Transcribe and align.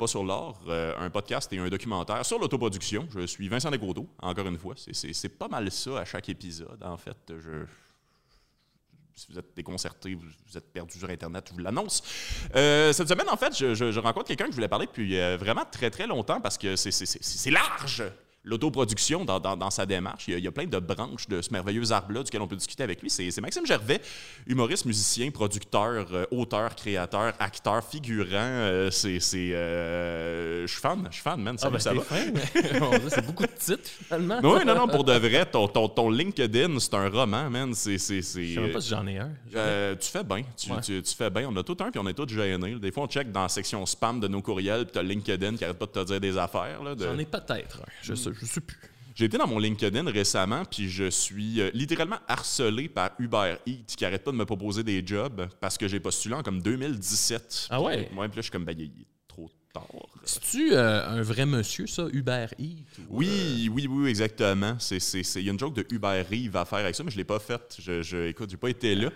pas 0.00 0.06
sur 0.06 0.24
l'or, 0.24 0.58
euh, 0.66 0.94
un 0.98 1.10
podcast 1.10 1.52
et 1.52 1.58
un 1.58 1.68
documentaire 1.68 2.24
sur 2.24 2.38
l'autoproduction. 2.38 3.06
Je 3.14 3.26
suis 3.26 3.48
Vincent 3.48 3.70
Descoteaux, 3.70 4.08
encore 4.22 4.46
une 4.46 4.58
fois. 4.58 4.74
C'est 4.76 5.28
pas 5.28 5.46
mal 5.46 5.70
ça 5.70 5.98
à 5.98 6.04
chaque 6.06 6.30
épisode, 6.30 6.82
en 6.82 6.96
fait. 6.96 7.18
Je, 7.28 7.66
si 9.14 9.26
vous 9.30 9.38
êtes 9.38 9.54
déconcerté, 9.54 10.14
vous, 10.14 10.56
êtes 10.56 10.72
perdu 10.72 10.98
sur 10.98 11.10
Internet, 11.10 11.48
je 11.50 11.52
vous 11.52 11.58
l'annonce. 11.58 12.02
Euh, 12.56 12.94
cette 12.94 13.08
semaine, 13.08 13.28
en 13.28 13.36
fait, 13.36 13.54
je, 13.54 13.98
rencontre 13.98 14.28
quelqu'un 14.28 14.46
que 14.46 14.52
je 14.52 14.56
voulais 14.56 14.68
parler 14.68 14.86
depuis 14.86 15.18
euh, 15.18 15.36
vraiment 15.36 15.66
très, 15.70 15.90
très 15.90 16.06
longtemps 16.06 16.40
parce 16.40 16.56
que 16.56 16.76
c'est 16.76 17.50
large 17.50 18.02
l'autoproduction 18.44 19.24
dans, 19.24 19.38
dans, 19.38 19.70
sa 19.70 19.84
démarche. 19.84 20.28
Il 20.28 20.38
y, 20.38 20.48
a, 20.48 20.52
plein 20.52 20.66
de 20.66 20.78
branches 20.78 21.28
de 21.28 21.42
ce 21.42 21.52
merveilleux 21.52 21.92
arbre-là 21.92 22.22
duquel 22.22 22.40
on 22.40 22.48
peut 22.48 22.56
discuter 22.56 22.82
avec 22.82 23.02
lui. 23.02 23.10
C'est 23.10 23.38
Maxime 23.40 23.66
Gervais, 23.66 24.00
humoriste, 24.46 24.86
musicien, 24.86 25.30
producteur, 25.30 26.06
euh, 26.12 26.24
auteur, 26.30 26.74
créateur, 26.74 27.34
acteur, 27.38 27.84
figurant. 27.84 28.28
Euh, 28.32 28.90
c'est, 28.90 29.20
euh, 29.34 30.66
je 30.66 30.72
suis 30.72 30.80
fan, 30.80 31.06
je 31.10 31.14
suis 31.14 31.22
fan, 31.22 31.40
man. 31.40 31.56
Ah, 31.60 31.70
ben, 31.70 31.78
ça 31.78 31.92
va? 31.92 32.02
c'est 33.08 33.26
beaucoup 33.26 33.42
de 33.42 33.52
titres, 33.58 33.90
finalement. 34.06 34.40
Oui, 34.42 34.64
non, 34.64 34.74
non, 34.74 34.88
pour 34.88 35.04
de 35.04 35.12
vrai, 35.12 35.44
ton, 35.44 35.68
ton, 35.68 35.88
ton 35.88 36.10
LinkedIn, 36.10 36.78
c'est 36.78 36.94
un 36.94 37.08
roman, 37.10 37.50
man. 37.50 37.74
C'est, 37.74 37.98
c'est, 37.98 38.22
Je 38.22 38.54
sais 38.54 38.60
même 38.60 38.72
pas 38.72 38.80
si 38.80 38.88
j'en 38.88 39.06
ai 39.06 39.18
un. 39.18 39.30
tu 39.96 40.08
fais 40.08 40.24
bien. 40.24 40.42
Tu, 40.56 41.02
tu, 41.02 41.14
fais 41.14 41.30
bien. 41.30 41.48
On 41.50 41.56
a 41.56 41.62
tout 41.62 41.76
un, 41.80 41.90
puis 41.90 42.00
on 42.02 42.06
est 42.06 42.14
tous 42.14 42.28
gênés. 42.28 42.76
Des 42.76 42.90
fois, 42.90 43.04
on 43.04 43.06
check 43.06 43.30
dans 43.30 43.42
la 43.42 43.48
section 43.48 43.84
spam 43.84 44.18
de 44.18 44.28
nos 44.28 44.40
courriels, 44.40 44.84
puis 44.84 44.92
t'as 44.94 45.02
LinkedIn 45.02 45.56
qui 45.56 45.64
arrête 45.64 45.78
pas 45.78 45.86
de 45.86 45.90
te 45.90 46.04
dire 46.04 46.20
des 46.20 46.38
affaires. 46.38 46.82
De... 46.96 47.04
J'en 47.04 47.18
ai 47.18 47.26
peut-être 47.26 47.80
un. 47.80 47.90
Je 48.02 48.14
je 48.32 48.44
sais 48.44 48.60
plus. 48.60 48.78
J'ai 49.14 49.26
été 49.26 49.36
dans 49.36 49.46
mon 49.46 49.58
LinkedIn 49.58 50.10
récemment, 50.10 50.64
puis 50.64 50.88
je 50.88 51.10
suis 51.10 51.60
euh, 51.60 51.70
littéralement 51.74 52.18
harcelé 52.28 52.88
par 52.88 53.10
Uber 53.18 53.56
Eats 53.66 53.94
qui 53.96 54.04
arrête 54.04 54.24
pas 54.24 54.30
de 54.30 54.36
me 54.36 54.46
proposer 54.46 54.82
des 54.82 55.04
jobs 55.04 55.46
parce 55.60 55.76
que 55.76 55.88
j'ai 55.88 56.00
postulé 56.00 56.36
en 56.36 56.42
comme 56.42 56.62
2017. 56.62 57.66
Ah 57.70 57.82
ouais? 57.82 58.08
Moi, 58.12 58.28
puis 58.28 58.36
là, 58.36 58.40
je 58.40 58.42
suis 58.42 58.50
comme, 58.50 58.64
ben, 58.64 58.74
il 58.78 58.84
est 58.84 59.06
trop 59.28 59.50
tard. 59.74 59.84
C'est-tu 60.24 60.72
euh, 60.72 61.06
un 61.06 61.22
vrai 61.22 61.44
monsieur, 61.44 61.86
ça, 61.86 62.06
Uber 62.12 62.46
Eats? 62.58 62.84
oui, 63.10 63.68
oui, 63.70 63.86
oui, 63.88 64.08
exactement. 64.08 64.76
Il 64.90 65.42
y 65.42 65.48
a 65.48 65.52
une 65.52 65.58
joke 65.58 65.74
de 65.74 65.86
Uber 65.90 66.22
Eats 66.30 66.58
à 66.58 66.64
faire 66.64 66.78
avec 66.78 66.94
ça, 66.94 67.02
mais 67.04 67.10
je 67.10 67.16
l'ai 67.16 67.24
pas 67.24 67.40
faite. 67.40 67.76
Je, 67.78 68.02
je, 68.02 68.28
écoute, 68.28 68.50
j'ai 68.50 68.56
pas 68.56 68.70
été 68.70 68.94
là. 68.94 69.10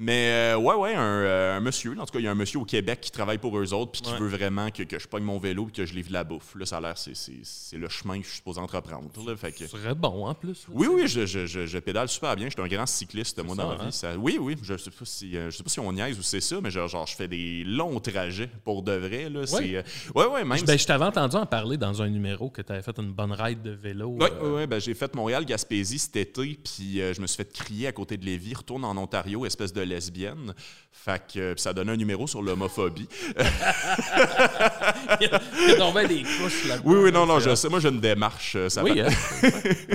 Mais 0.00 0.30
euh, 0.30 0.56
ouais, 0.56 0.74
ouais, 0.76 0.94
euh, 0.96 1.56
un, 1.56 1.60
monsieur, 1.60 1.90
en 1.98 2.06
tout 2.06 2.12
cas, 2.12 2.20
il 2.20 2.24
y 2.24 2.28
a 2.28 2.30
un 2.30 2.36
monsieur 2.36 2.60
au 2.60 2.64
Québec 2.64 3.00
qui 3.00 3.10
travaille 3.10 3.38
pour 3.38 3.58
eux 3.58 3.74
autres 3.74 3.90
puis 3.90 4.00
qui 4.00 4.14
veut 4.14 4.28
vraiment 4.28 4.70
que, 4.70 4.84
que, 4.84 4.96
je 4.96 5.08
pogne 5.08 5.24
mon 5.24 5.38
vélo 5.38 5.66
et 5.68 5.72
que 5.72 5.84
je 5.84 5.92
livre 5.92 6.12
la 6.12 6.22
bouffe. 6.22 6.54
Là, 6.54 6.66
ça 6.66 6.76
a 6.76 6.80
l'air, 6.80 6.96
c'est 6.96 7.76
le 7.76 7.88
chemin 7.88 8.18
que 8.18 8.24
je 8.24 8.28
suis 8.28 8.36
supposé 8.36 8.60
entreprendre. 8.60 9.08
Là, 9.26 9.36
fait 9.36 9.50
que... 9.50 9.66
Ce 9.66 9.76
serait 9.76 9.96
bon 9.96 10.26
en 10.26 10.34
plus. 10.34 10.66
Oui, 10.70 10.86
oui, 10.88 11.08
je, 11.08 11.26
je, 11.26 11.46
je, 11.46 11.78
pédale 11.78 12.08
super 12.08 12.36
bien. 12.36 12.46
Je 12.46 12.52
suis 12.52 12.62
un 12.62 12.68
grand 12.68 12.86
cycliste, 12.86 13.42
moi, 13.42 13.56
dans 13.56 13.70
la 13.70 13.86
vie. 13.86 14.00
Hein? 14.04 14.16
oui, 14.20 14.38
oui. 14.40 14.56
Je 14.62 14.76
sais 14.76 14.90
pas 14.90 15.04
si, 15.04 15.36
euh, 15.36 15.50
je 15.50 15.56
sais 15.56 15.64
pas 15.64 15.70
si 15.70 15.80
on 15.80 15.92
niaise 15.92 16.16
ou 16.16 16.22
c'est 16.22 16.40
ça, 16.40 16.60
mais 16.62 16.70
genre, 16.70 16.86
genre, 16.86 17.06
je 17.06 17.16
fais 17.16 17.26
des 17.26 17.64
longs 17.64 17.98
trajets 17.98 18.50
pour 18.64 18.84
de 18.84 18.92
vrai. 18.92 19.28
Là, 19.28 19.40
oui, 19.52 19.76
ouais, 20.14 20.26
ouais, 20.26 20.44
même. 20.44 20.64
Ben, 20.64 20.78
je 20.78 20.86
t'avais 20.86 21.06
entendu 21.06 21.34
en 21.34 21.46
parler 21.46 21.76
dans 21.76 22.02
un 22.02 22.08
numéro 22.08 22.50
que 22.50 22.62
tu 22.62 22.70
avais 22.70 22.82
fait 22.82 22.96
une 22.98 23.10
bonne 23.10 23.32
ride 23.32 23.62
de 23.62 23.72
vélo. 23.72 24.16
Oui, 24.20 24.28
oui, 24.42 24.66
ben, 24.68 24.80
j'ai 24.80 24.94
fait 24.94 25.12
Montréal-Gaspésie 25.16 25.98
cet 25.98 26.14
été, 26.14 26.56
puis 26.62 27.00
je 27.00 27.20
me 27.20 27.26
suis 27.26 27.36
fait 27.36 27.52
crier 27.52 27.88
à 27.88 27.92
côté 27.92 28.16
de 28.16 28.24
Lévis, 28.24 28.54
retourne 28.54 28.84
en 28.84 28.96
Ontario, 28.96 29.44
espèce 29.44 29.72
de 29.72 29.87
lesbienne. 29.88 30.54
Fait 30.92 31.22
que 31.32 31.54
ça 31.56 31.72
donnait 31.72 31.92
un 31.92 31.96
numéro 31.96 32.26
sur 32.26 32.42
l'homophobie. 32.42 33.08
il 35.20 35.28
y 35.28 35.80
a 35.80 36.06
des 36.06 36.22
couches 36.22 36.66
là 36.66 36.76
Oui, 36.84 36.96
oui, 37.04 37.12
non, 37.12 37.26
non, 37.26 37.40
je 37.40 37.54
sais. 37.54 37.68
Moi, 37.68 37.80
j'ai 37.80 37.88
une 37.88 38.00
démarche. 38.00 38.54
Euh, 38.56 38.68
ça 38.68 38.82
oui, 38.82 39.00
hein? 39.00 39.08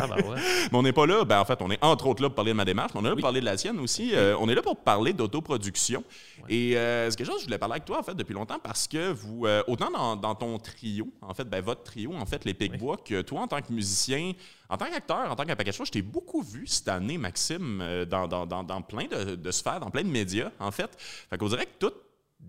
ah, 0.02 0.08
ben 0.08 0.16
ouais. 0.16 0.38
Mais 0.72 0.78
on 0.78 0.84
n'est 0.84 0.94
pas 0.94 1.06
là. 1.06 1.24
Ben, 1.24 1.40
en 1.40 1.46
fait, 1.46 1.60
on 1.62 1.72
est 1.72 1.84
entre 1.84 2.08
autres 2.08 2.22
là 2.22 2.30
pour 2.30 2.36
parler 2.36 2.52
de 2.52 2.58
ma 2.58 2.66
démarche, 2.66 2.92
mais 2.94 3.02
on 3.02 3.06
est 3.06 3.10
là 3.10 3.16
pour 3.16 3.22
parler 3.22 3.40
de 3.40 3.46
la 3.46 3.58
sienne 3.58 3.80
aussi. 3.80 4.12
Euh, 4.14 4.36
on 4.40 4.50
est 4.50 4.56
là 4.56 4.62
pour 4.62 4.78
parler 4.78 5.14
d'autoproduction. 5.14 6.04
Et 6.50 6.78
euh, 6.78 7.10
c'est 7.10 7.16
quelque 7.16 7.28
chose 7.28 7.36
que 7.38 7.42
je 7.42 7.46
voulais 7.46 7.58
parler 7.58 7.74
avec 7.74 7.86
toi, 7.86 8.00
en 8.00 8.04
fait, 8.04 8.16
depuis 8.16 8.34
longtemps, 8.34 8.60
parce 8.62 8.88
que 8.88 9.12
vous, 9.12 9.46
autant 9.68 10.18
dans, 10.18 10.36
ton 10.36 10.58
trio, 10.60 11.08
en 11.22 11.34
fait, 11.34 11.46
ben, 11.46 11.62
votre 11.62 11.84
trio, 11.84 12.14
en 12.14 12.26
fait, 12.26 12.44
les 12.46 12.54
Picbois, 12.54 12.98
que 12.98 13.22
toi, 13.22 13.42
en 13.42 13.48
tant 13.48 13.62
que 13.62 13.72
musicien, 13.72 14.34
en 14.70 14.78
tant 14.78 14.86
qu'acteur, 14.86 15.32
en 15.32 15.36
tant 15.36 15.46
qu'un 15.46 15.56
paquet 15.56 15.72
de 15.72 15.76
choses, 15.76 15.88
je 15.88 15.94
t'ai 15.94 16.02
beaucoup 16.02 16.42
vu 16.42 16.68
cette 16.68 16.88
année, 16.88 17.18
Maxime, 17.18 18.06
dans, 18.10 18.28
dans, 18.28 18.46
dans, 18.46 18.82
plein 18.82 19.06
de, 19.06 19.36
de 19.36 19.52
sphères, 19.52 19.80
dans 19.80 19.90
plein 19.90 20.04
de 20.04 20.10
médias, 20.10 20.52
en 20.60 20.72
fait. 20.72 20.90
Fait 21.30 21.38
qu'on 21.38 21.48
dirait 21.48 21.66
que 21.66 21.88
tout 21.88 21.94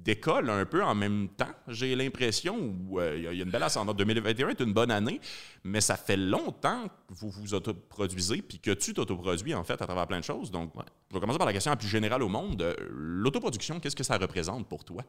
décolle 0.04 0.50
un 0.50 0.64
peu 0.66 0.84
en 0.84 0.94
même 0.94 1.28
temps, 1.30 1.52
j'ai 1.66 1.96
l'impression, 1.96 2.56
où 2.88 3.00
euh, 3.00 3.16
il 3.16 3.22
y, 3.22 3.40
a 3.40 3.44
une 3.44 3.50
belle 3.50 3.62
ascendance. 3.62 3.96
2021 3.96 4.50
est 4.50 4.60
une 4.60 4.72
bonne 4.72 4.90
année, 4.90 5.20
mais 5.64 5.80
ça 5.80 5.96
fait 5.96 6.16
longtemps 6.16 6.88
que 6.88 7.14
vous 7.14 7.30
vous 7.30 7.54
autoproduisez, 7.54 8.42
puis 8.42 8.58
que 8.58 8.70
tu 8.72 8.92
t'autoproduis, 8.92 9.54
en 9.54 9.64
fait, 9.64 9.80
à 9.80 9.86
travers 9.86 10.06
plein 10.06 10.20
de 10.20 10.24
choses. 10.24 10.50
Donc, 10.50 10.72
je 11.10 11.14
vais 11.14 11.20
commencer 11.20 11.38
par 11.38 11.46
la 11.46 11.52
question 11.52 11.70
la 11.70 11.76
plus 11.76 11.88
générale 11.88 12.22
au 12.22 12.28
monde. 12.28 12.60
Euh, 12.62 12.74
l'autoproduction, 12.90 13.80
qu'est-ce 13.80 13.96
que 13.96 14.04
ça 14.04 14.18
représente 14.18 14.68
pour 14.68 14.84
toi? 14.84 15.02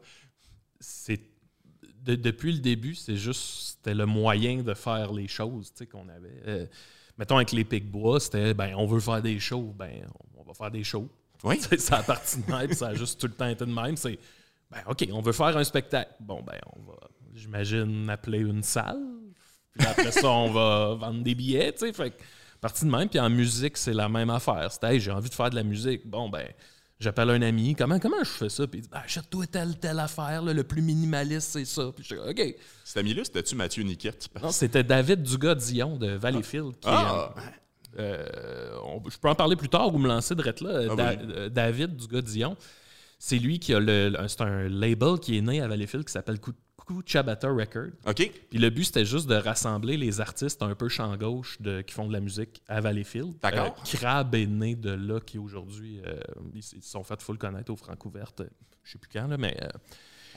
C'est 0.80 1.20
depuis 2.02 2.52
le 2.52 2.60
début, 2.60 2.94
c'est 2.94 3.16
juste 3.16 3.76
c'était 3.76 3.94
le 3.94 4.06
moyen 4.06 4.62
de 4.62 4.74
faire 4.74 5.12
les 5.12 5.26
choses 5.26 5.72
qu'on 5.90 6.08
avait. 6.08 6.42
Euh, 6.46 6.66
mettons 7.18 7.36
avec 7.36 7.50
les 7.52 7.64
pics 7.64 7.90
bois, 7.90 8.20
c'était 8.20 8.54
ben 8.54 8.74
on 8.76 8.86
veut 8.86 9.00
faire 9.00 9.20
des 9.20 9.40
shows, 9.40 9.74
ben 9.76 10.06
on 10.36 10.44
va 10.44 10.54
faire 10.54 10.70
des 10.70 10.84
shows. 10.84 11.08
Oui. 11.42 11.58
ça 11.78 11.98
a 11.98 12.02
parti 12.02 12.40
de 12.42 12.52
même, 12.52 12.72
ça 12.72 12.88
a 12.88 12.94
juste 12.94 13.20
tout 13.20 13.26
le 13.26 13.32
temps 13.32 13.48
été 13.48 13.64
de 13.66 13.72
même. 13.72 13.96
C'est, 13.96 14.18
ben, 14.70 14.78
OK, 14.88 15.08
on 15.12 15.20
veut 15.20 15.32
faire 15.32 15.56
un 15.56 15.64
spectacle. 15.64 16.12
Bon, 16.20 16.42
ben, 16.42 16.58
on 16.76 16.82
va, 16.82 16.96
j'imagine, 17.34 18.08
appeler 18.10 18.40
une 18.40 18.62
salle. 18.62 19.02
Puis 19.72 19.86
après 19.86 20.12
ça, 20.12 20.28
on 20.28 20.50
va 20.50 20.94
vendre 20.98 21.22
des 21.22 21.34
billets, 21.34 21.72
tu 21.72 21.86
sais. 21.86 21.92
Fait 21.92 22.16
parti 22.60 22.84
de 22.84 22.90
même. 22.90 23.08
Puis 23.08 23.20
en 23.20 23.30
musique, 23.30 23.76
c'est 23.76 23.92
la 23.92 24.08
même 24.08 24.30
affaire. 24.30 24.72
C'était, 24.72 24.94
hey, 24.94 25.00
j'ai 25.00 25.10
envie 25.10 25.28
de 25.28 25.34
faire 25.34 25.50
de 25.50 25.56
la 25.56 25.62
musique. 25.62 26.06
Bon, 26.06 26.28
ben, 26.28 26.48
j'appelle 26.98 27.30
un 27.30 27.42
ami. 27.42 27.74
Comment, 27.74 27.98
comment 27.98 28.22
je 28.24 28.30
fais 28.30 28.48
ça? 28.48 28.66
Puis 28.66 28.80
il 28.80 28.82
dit, 28.82 28.88
ben, 28.88 29.00
achète-toi 29.04 29.46
telle, 29.46 29.78
telle 29.78 30.00
affaire. 30.00 30.42
le 30.42 30.64
plus 30.64 30.82
minimaliste, 30.82 31.50
c'est 31.50 31.64
ça. 31.64 31.92
Puis 31.94 32.04
je 32.04 32.14
dis, 32.14 32.20
OK. 32.20 32.56
Cet 32.84 32.96
ami-là, 32.96 33.24
c'était-tu 33.24 33.54
Mathieu 33.54 33.82
Niquette? 33.82 34.28
Non, 34.42 34.50
c'était 34.50 34.82
David 34.82 35.22
Dugas-Dion 35.22 35.96
de 35.96 36.12
Valleyfield. 36.12 36.72
Qui, 36.80 36.88
ah. 36.88 37.34
Euh, 37.98 38.26
je 39.10 39.16
peux 39.16 39.28
en 39.28 39.34
parler 39.34 39.56
plus 39.56 39.68
tard 39.68 39.94
ou 39.94 39.98
me 39.98 40.08
lancer 40.08 40.34
de 40.34 40.42
là. 40.42 40.94
Ah 40.98 41.48
David 41.48 41.96
du 41.96 42.22
Dion, 42.22 42.56
c'est 43.18 43.38
lui 43.38 43.58
qui 43.58 43.74
a 43.74 43.80
le. 43.80 44.14
C'est 44.28 44.42
un 44.42 44.68
label 44.68 45.18
qui 45.20 45.38
est 45.38 45.40
né 45.40 45.60
à 45.60 45.68
Valleyfield 45.68 46.04
qui 46.04 46.12
s'appelle 46.12 46.38
Chabata 47.04 47.48
Record. 47.48 47.90
OK. 48.06 48.30
Puis 48.50 48.58
le 48.58 48.70
but, 48.70 48.84
c'était 48.84 49.04
juste 49.04 49.26
de 49.26 49.34
rassembler 49.34 49.96
les 49.96 50.20
artistes 50.20 50.62
un 50.62 50.74
peu 50.74 50.88
champ 50.88 51.16
gauche 51.16 51.60
de, 51.60 51.80
qui 51.80 51.94
font 51.94 52.06
de 52.06 52.12
la 52.12 52.20
musique 52.20 52.62
à 52.68 52.80
Valleyfield. 52.80 53.34
D'accord. 53.42 53.76
Euh, 53.78 53.96
Crab 53.96 54.34
est 54.34 54.46
né 54.46 54.76
de 54.76 54.90
là, 54.90 55.20
qui 55.20 55.38
aujourd'hui, 55.38 56.00
ils 56.54 56.62
se 56.62 56.80
sont 56.80 57.02
fait 57.02 57.20
full 57.20 57.38
connaître 57.38 57.72
au 57.72 57.76
Francouverte. 57.76 58.42
Je 58.84 58.92
sais 58.92 58.98
plus 58.98 59.10
quand, 59.12 59.26
là, 59.26 59.36
mais. 59.36 59.56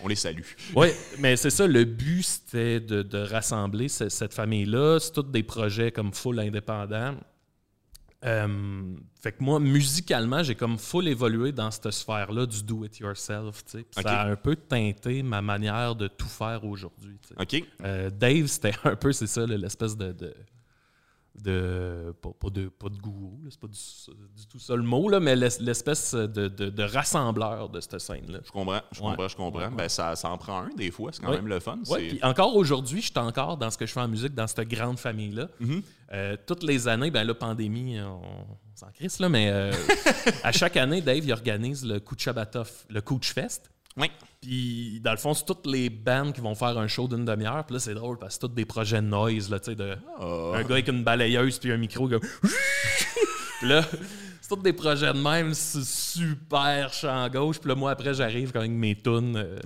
on 0.03 0.07
les 0.07 0.15
salue. 0.15 0.41
Oui, 0.75 0.87
mais 1.19 1.35
c'est 1.35 1.51
ça, 1.51 1.67
le 1.67 1.83
but, 1.85 2.23
c'était 2.23 2.79
de, 2.79 3.03
de 3.03 3.19
rassembler 3.19 3.87
cette 3.87 4.33
famille-là. 4.33 4.99
C'est 4.99 5.11
tous 5.11 5.23
des 5.23 5.43
projets 5.43 5.91
comme 5.91 6.13
full 6.13 6.39
indépendants. 6.39 7.15
Euh, 8.25 8.95
fait 9.21 9.31
que 9.31 9.43
moi, 9.43 9.59
musicalement, 9.59 10.43
j'ai 10.43 10.55
comme 10.55 10.77
full 10.77 11.07
évolué 11.07 11.51
dans 11.51 11.71
cette 11.71 11.91
sphère-là 11.91 12.45
du 12.45 12.63
do-it-yourself. 12.63 13.63
Ça 13.91 14.21
a 14.21 14.27
un 14.29 14.35
peu 14.35 14.55
teinté 14.55 15.23
ma 15.23 15.41
manière 15.41 15.95
de 15.95 16.07
tout 16.07 16.27
faire 16.27 16.65
aujourd'hui. 16.65 17.17
OK. 17.39 17.63
Euh, 17.83 18.09
Dave, 18.09 18.47
c'était 18.47 18.73
un 18.83 18.95
peu, 18.95 19.13
c'est 19.13 19.27
ça, 19.27 19.45
l'espèce 19.45 19.95
de, 19.95 20.11
de 20.11 20.33
pas, 21.35 22.49
de 22.49 22.67
pas 22.69 22.89
de 22.89 22.97
gourou, 22.97 23.39
c'est 23.49 23.59
pas 23.59 23.67
du, 23.67 24.47
tout 24.47 24.59
ça 24.59 24.75
le 24.75 24.83
mot, 24.83 25.09
là, 25.09 25.19
mais 25.19 25.35
l'espèce 25.35 26.13
de, 26.13 26.47
de, 26.47 26.83
rassembleur 26.83 27.69
de 27.69 27.79
cette 27.79 27.99
scène-là. 27.99 28.39
Je 28.45 28.51
comprends, 28.51 28.81
je 28.91 28.99
comprends, 28.99 29.27
je 29.27 29.35
comprends. 29.35 29.71
Ben, 29.71 29.89
ça, 29.89 30.15
ça, 30.15 30.29
en 30.29 30.37
prend 30.37 30.61
un 30.61 30.69
des 30.75 30.91
fois, 30.91 31.11
c'est 31.13 31.21
quand 31.21 31.31
même 31.31 31.47
le 31.47 31.59
fun. 31.59 31.79
puis 31.97 32.19
encore 32.23 32.55
aujourd'hui, 32.55 33.01
je 33.01 33.07
suis 33.07 33.19
encore 33.19 33.57
dans 33.57 33.69
ce 33.69 33.77
que 33.77 33.85
je 33.85 33.93
fais 33.93 34.01
en 34.01 34.07
musique, 34.07 34.33
dans 34.33 34.47
cette 34.47 34.67
grande 34.67 34.99
famille-là. 34.99 35.47
Mm-hmm. 35.61 35.83
Euh, 36.11 36.37
toutes 36.45 36.63
les 36.63 36.87
années, 36.87 37.11
ben 37.11 37.23
la 37.23 37.35
pandémie, 37.35 37.99
on, 38.01 38.21
s'en 38.75 38.89
crisse, 38.91 39.19
là, 39.19 39.29
mais 39.29 39.49
euh, 39.49 39.71
à 40.43 40.51
chaque 40.51 40.77
année, 40.77 41.01
Dave 41.01 41.23
il 41.23 41.31
organise 41.31 41.85
le 41.85 41.99
Kuchabatov, 41.99 42.85
le 42.89 43.01
Kuch 43.01 43.33
Fest. 43.33 43.69
Oui. 43.97 44.11
Puis, 44.41 45.01
dans 45.03 45.11
le 45.11 45.17
fond, 45.17 45.33
c'est 45.33 45.45
toutes 45.45 45.65
les 45.67 45.89
bands 45.89 46.31
qui 46.31 46.41
vont 46.41 46.55
faire 46.55 46.77
un 46.77 46.87
show 46.87 47.07
d'une 47.07 47.25
demi-heure. 47.25 47.65
Puis 47.65 47.73
là, 47.73 47.79
c'est 47.79 47.93
drôle 47.93 48.17
parce 48.17 48.35
que 48.35 48.41
c'est 48.41 48.47
tous 48.47 48.55
des 48.55 48.65
projets 48.65 49.01
de 49.01 49.07
noise, 49.07 49.49
là, 49.49 49.59
tu 49.59 49.71
sais, 49.71 49.75
de 49.75 49.97
oh. 50.19 50.53
un 50.55 50.63
gars 50.63 50.75
avec 50.75 50.87
une 50.87 51.03
balayeuse 51.03 51.59
puis 51.59 51.71
un 51.71 51.77
micro. 51.77 52.07
Comme... 52.07 52.21
puis 53.59 53.67
là, 53.67 53.83
c'est 54.41 54.55
tous 54.55 54.61
des 54.61 54.73
projets 54.73 55.13
de 55.13 55.19
même, 55.19 55.53
super 55.53 56.93
chant 56.93 57.27
gauche. 57.29 57.59
Puis 57.59 57.67
là, 57.67 57.75
moi, 57.75 57.91
après, 57.91 58.13
j'arrive 58.13 58.51
avec 58.55 58.71
mes 58.71 58.95
tunes, 58.95 59.35
euh, 59.35 59.59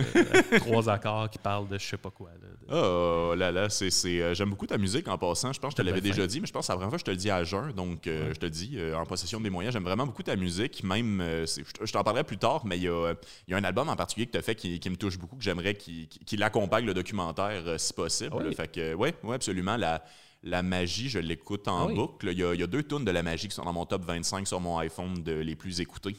trois 0.57 0.89
accords 0.89 1.29
qui 1.29 1.37
parlent 1.37 1.67
de 1.67 1.77
je 1.77 1.85
sais 1.85 1.97
pas 1.97 2.11
quoi. 2.11 2.29
Oh 2.71 3.33
là 3.35 3.51
là, 3.51 3.69
c'est, 3.69 3.89
euh, 4.05 4.33
j'aime 4.33 4.49
beaucoup 4.49 4.67
ta 4.67 4.77
musique 4.77 5.07
en 5.07 5.17
passant. 5.17 5.53
Je 5.53 5.59
pense 5.59 5.73
que 5.73 5.81
je 5.81 5.83
te 5.83 5.87
l'avais 5.87 6.01
déjà 6.01 6.25
dit, 6.27 6.41
mais 6.41 6.47
je 6.47 6.53
pense 6.53 6.61
que 6.61 6.65
c'est 6.67 6.71
la 6.71 6.77
première 6.77 6.89
fois 6.89 6.97
que 6.97 7.01
je 7.01 7.05
te 7.05 7.11
le 7.11 7.17
dis 7.17 7.29
à 7.29 7.43
jeun. 7.43 7.71
Donc, 7.71 8.07
euh, 8.07 8.33
je 8.33 8.39
te 8.39 8.45
le 8.45 8.51
dis 8.51 8.77
en 8.95 9.05
possession 9.05 9.39
de 9.39 9.43
mes 9.43 9.49
moyens. 9.49 9.73
J'aime 9.73 9.83
vraiment 9.83 10.05
beaucoup 10.05 10.23
ta 10.23 10.35
musique. 10.35 10.83
Même, 10.83 11.21
je, 11.21 11.91
t'en 11.91 12.03
parlerai 12.03 12.23
plus 12.23 12.37
tard, 12.37 12.65
mais 12.65 12.77
il 12.77 12.83
y 12.83 12.87
a, 12.87 13.13
y 13.47 13.53
a, 13.53 13.57
un 13.57 13.63
album 13.63 13.89
en 13.89 13.95
particulier 13.95 14.27
que 14.27 14.31
tu 14.31 14.37
as 14.37 14.41
fait 14.41 14.55
qui, 14.55 14.89
me 14.89 14.95
touche 14.95 15.17
beaucoup, 15.17 15.35
que 15.35 15.43
j'aimerais 15.43 15.75
qu'il, 15.75 16.43
accompagne 16.43 16.85
le 16.85 16.93
documentaire 16.93 17.79
si 17.79 17.93
possible. 17.93 18.31
Ah 18.33 18.43
oui. 18.45 18.55
Fait 18.55 18.71
que, 18.71 18.93
ouais, 18.93 19.13
ouais, 19.23 19.35
absolument. 19.35 19.77
La, 19.77 20.03
la 20.43 20.61
magie, 20.61 21.09
je 21.09 21.19
l'écoute 21.19 21.67
en 21.67 21.87
ah 21.87 21.93
boucle. 21.93 22.29
Il 22.31 22.37
y, 22.37 22.43
a, 22.43 22.67
deux 22.67 22.83
tunes 22.83 23.05
de 23.05 23.11
La 23.11 23.23
Magie 23.23 23.47
qui 23.47 23.55
sont 23.55 23.63
dans 23.63 23.73
mon 23.73 23.85
top 23.85 24.03
25 24.05 24.45
sur 24.45 24.59
mon 24.59 24.77
iPhone 24.77 25.23
de 25.23 25.31
les 25.31 25.55
plus 25.55 25.79
écoutés. 25.79 26.17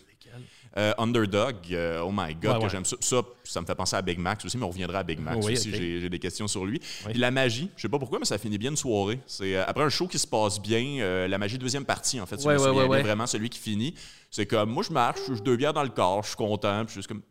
Euh, 0.77 0.93
Underdog, 0.99 1.55
euh, 1.71 2.01
oh 2.05 2.11
my 2.13 2.35
God, 2.35 2.53
Ouais, 2.55 2.59
que 2.59 2.63
ouais. 2.65 2.69
j'aime 2.71 2.85
ça. 2.85 2.97
ça. 3.01 3.23
Ça 3.45 3.61
me 3.61 3.67
fait 3.67 3.75
penser 3.77 3.95
à 3.95 4.03
Big 4.03 4.19
Max 4.19 4.45
aussi, 4.45 4.57
mais 4.59 4.65
on 4.65 4.71
reviendra 4.71 4.99
à 4.99 5.03
Big 5.05 5.21
Max 5.21 5.45
Oui, 5.47 5.53
aussi. 5.53 5.69
ok. 5.69 5.75
J'ai 5.77 6.09
des 6.09 6.19
questions 6.19 6.49
sur 6.49 6.65
lui. 6.65 6.81
Oui. 7.05 7.13
Puis 7.13 7.21
la 7.21 7.31
magie, 7.31 7.71
je 7.77 7.83
sais 7.83 7.89
pas 7.89 7.99
pourquoi, 7.99 8.19
mais 8.19 8.25
ça 8.25 8.39
finit 8.39 8.59
bien 8.59 8.71
une 8.71 8.77
soirée. 8.77 9.21
C'est 9.27 9.55
euh, 9.57 9.65
après 9.67 9.85
un 9.85 9.89
show 9.89 10.09
qui 10.09 10.19
se 10.19 10.27
passe 10.27 10.61
bien, 10.61 11.27
la 11.29 11.39
magie 11.39 11.59
deuxième 11.59 11.85
partie, 11.85 12.21
en 12.21 12.27
fait. 12.27 12.41
si 12.41 12.47
Ouais. 12.49 12.57
Vraiment, 13.03 13.27
celui 13.27 13.51
qui 13.51 13.59
finit. 13.61 13.95
C'est 14.31 14.47
comme, 14.47 14.71
moi, 14.71 14.83
je 14.83 14.93
marche, 14.93 15.21
je 15.33 15.41
deux 15.41 15.57
bières 15.57 15.73
dans 15.75 15.85
le 15.85 15.91
corps, 15.91 16.23
je 16.25 16.29
suis 16.29 16.37
content, 16.37 16.85
puis 16.85 16.97
je 16.97 17.01
suis 17.03 17.09
comme, 17.09 17.23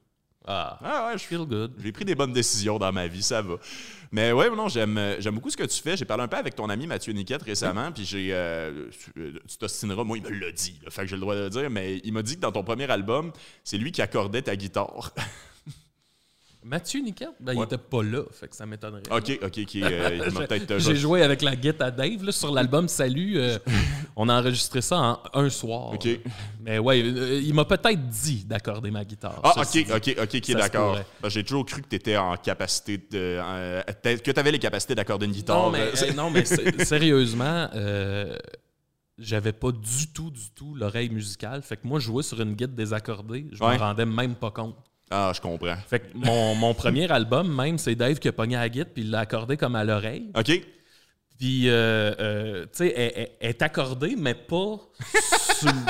Ah, 0.45 0.77
ah 0.83 1.07
ouais, 1.07 1.17
je 1.17 1.23
feel 1.23 1.45
good. 1.45 1.71
j'ai 1.81 1.91
pris 1.91 2.03
des 2.03 2.15
bonnes 2.15 2.33
décisions 2.33 2.77
dans 2.77 2.91
ma 2.91 3.07
vie, 3.07 3.23
ça 3.23 3.41
va. 3.41 3.55
Mais 4.11 4.31
ouais, 4.31 4.49
non, 4.49 4.67
j'aime, 4.67 4.97
euh, 4.97 5.15
j'aime 5.19 5.35
beaucoup 5.35 5.49
ce 5.49 5.57
que 5.57 5.63
tu 5.63 5.81
fais. 5.81 5.95
J'ai 5.97 6.05
parlé 6.05 6.23
un 6.23 6.27
peu 6.27 6.37
avec 6.37 6.53
ton 6.55 6.69
ami 6.69 6.85
Mathieu 6.85 7.13
Niquette 7.13 7.43
récemment, 7.43 7.91
puis 7.91 8.05
j'ai. 8.05 8.29
euh, 8.31 8.89
tu 9.15 9.57
t'ostineras, 9.57 10.03
moi, 10.03 10.17
il 10.17 10.23
me 10.23 10.29
l'a 10.29 10.51
dit, 10.51 10.79
là, 10.83 10.91
fait 10.91 11.01
que 11.01 11.07
j'ai 11.07 11.15
le 11.15 11.21
droit 11.21 11.35
de 11.35 11.41
le 11.41 11.49
dire, 11.49 11.69
mais 11.69 11.99
il 12.03 12.13
m'a 12.13 12.21
dit 12.21 12.35
que 12.35 12.41
dans 12.41 12.51
ton 12.51 12.63
premier 12.63 12.89
album, 12.91 13.31
c'est 13.63 13.77
lui 13.77 13.91
qui 13.91 14.01
accordait 14.01 14.41
ta 14.41 14.55
guitare. 14.55 15.11
Mathieu 16.65 17.01
Niquette, 17.01 17.29
ben, 17.39 17.53
il 17.53 17.59
Ouais. 17.59 17.65
était 17.65 17.77
pas 17.77 18.01
là, 18.03 18.23
fait 18.31 18.47
que 18.47 18.55
ça 18.55 18.65
m'étonnerait. 18.65 19.01
ok, 19.11 19.39
ok, 19.43 19.59
ok. 19.63 19.75
euh, 19.75 20.19
il 20.27 20.33
m'a 20.33 20.41
peut-être. 20.47 20.71
euh, 20.71 20.79
J'ai 20.79 20.95
joué 20.95 21.21
avec 21.21 21.41
la 21.41 21.55
guitare 21.55 21.87
à 21.87 21.91
Dave 21.91 22.23
là, 22.23 22.31
sur 22.31 22.51
l'album 22.53 22.87
Salut. 22.87 23.37
euh, 23.37 23.57
on 24.15 24.29
a 24.29 24.39
enregistré 24.39 24.81
ça 24.81 24.97
en 24.97 25.19
un 25.33 25.49
soir. 25.49 25.93
Ok. 25.93 26.07
Mais 26.61 26.79
ouais, 26.79 27.01
euh, 27.03 27.41
il 27.43 27.53
m'a 27.53 27.65
peut-être 27.65 28.07
dit 28.09 28.45
d'accorder 28.45 28.91
ma 28.91 29.03
guitare. 29.03 29.39
Ah, 29.43 29.53
ceci 29.63 29.81
ok, 29.81 30.01
dit. 30.03 30.11
ok, 30.13 30.23
ok, 30.23 30.35
ok, 30.35 30.45
Ça 30.45 30.51
se 30.51 30.53
d'accord. 30.57 30.91
pourrait. 30.91 31.05
Ben, 31.21 31.29
J'ai 31.29 31.43
toujours 31.43 31.65
cru 31.65 31.81
que 31.81 31.87
tu 31.89 31.95
étais 31.97 32.15
en 32.17 32.37
capacité 32.37 32.97
de. 32.97 33.05
euh, 33.13 33.81
que 33.83 34.31
tu 34.31 34.39
avais 34.39 34.51
les 34.51 34.59
capacités 34.59 34.95
d'accorder 34.95 35.25
une 35.25 35.31
guitare. 35.33 35.63
Non, 35.63 35.69
mais, 35.71 35.81
euh, 36.01 36.13
non, 36.13 36.29
mais 36.31 36.45
sé- 36.45 36.73
sérieusement, 36.85 37.67
euh, 37.75 38.37
j'avais 39.17 39.53
pas 39.53 39.71
du 39.71 40.07
tout, 40.13 40.31
du 40.31 40.49
tout 40.55 40.75
l'oreille 40.75 41.09
musicale. 41.09 41.61
Fait 41.61 41.77
que 41.77 41.85
moi, 41.87 41.99
jouer 41.99 42.23
sur 42.23 42.39
une 42.41 42.53
guitare 42.53 42.75
désaccordée, 42.75 43.47
je 43.51 43.63
Ouais. 43.63 43.73
me 43.75 43.79
rendais 43.79 44.05
même 44.05 44.35
pas 44.35 44.51
compte. 44.51 44.77
Ah, 45.15 45.31
je 45.35 45.39
comprends. 45.41 45.75
Fait 45.87 45.99
que 45.99 46.05
mon, 46.15 46.55
mon 46.55 46.73
premier 46.73 47.09
album, 47.11 47.53
même, 47.55 47.77
c'est 47.77 47.93
Dave 47.95 48.17
qui 48.19 48.27
a 48.27 48.31
pogné 48.31 48.55
la 48.55 48.67
guitare 48.69 48.91
puis 48.93 49.03
il 49.03 49.11
l'a 49.11 49.19
accordé 49.19 49.57
comme 49.57 49.75
à 49.75 49.83
l'oreille. 49.83 50.31
Ok. 50.35 50.59
Puis, 51.37 51.69
euh, 51.69 52.13
euh, 52.19 52.63
tu 52.63 52.69
sais, 52.73 52.93
elle, 52.95 53.11
elle- 53.15 53.29
elle 53.39 53.49
est 53.49 53.61
accordée, 53.61 54.15
mais 54.17 54.33
pas 54.33 54.79
sur- 55.59 55.71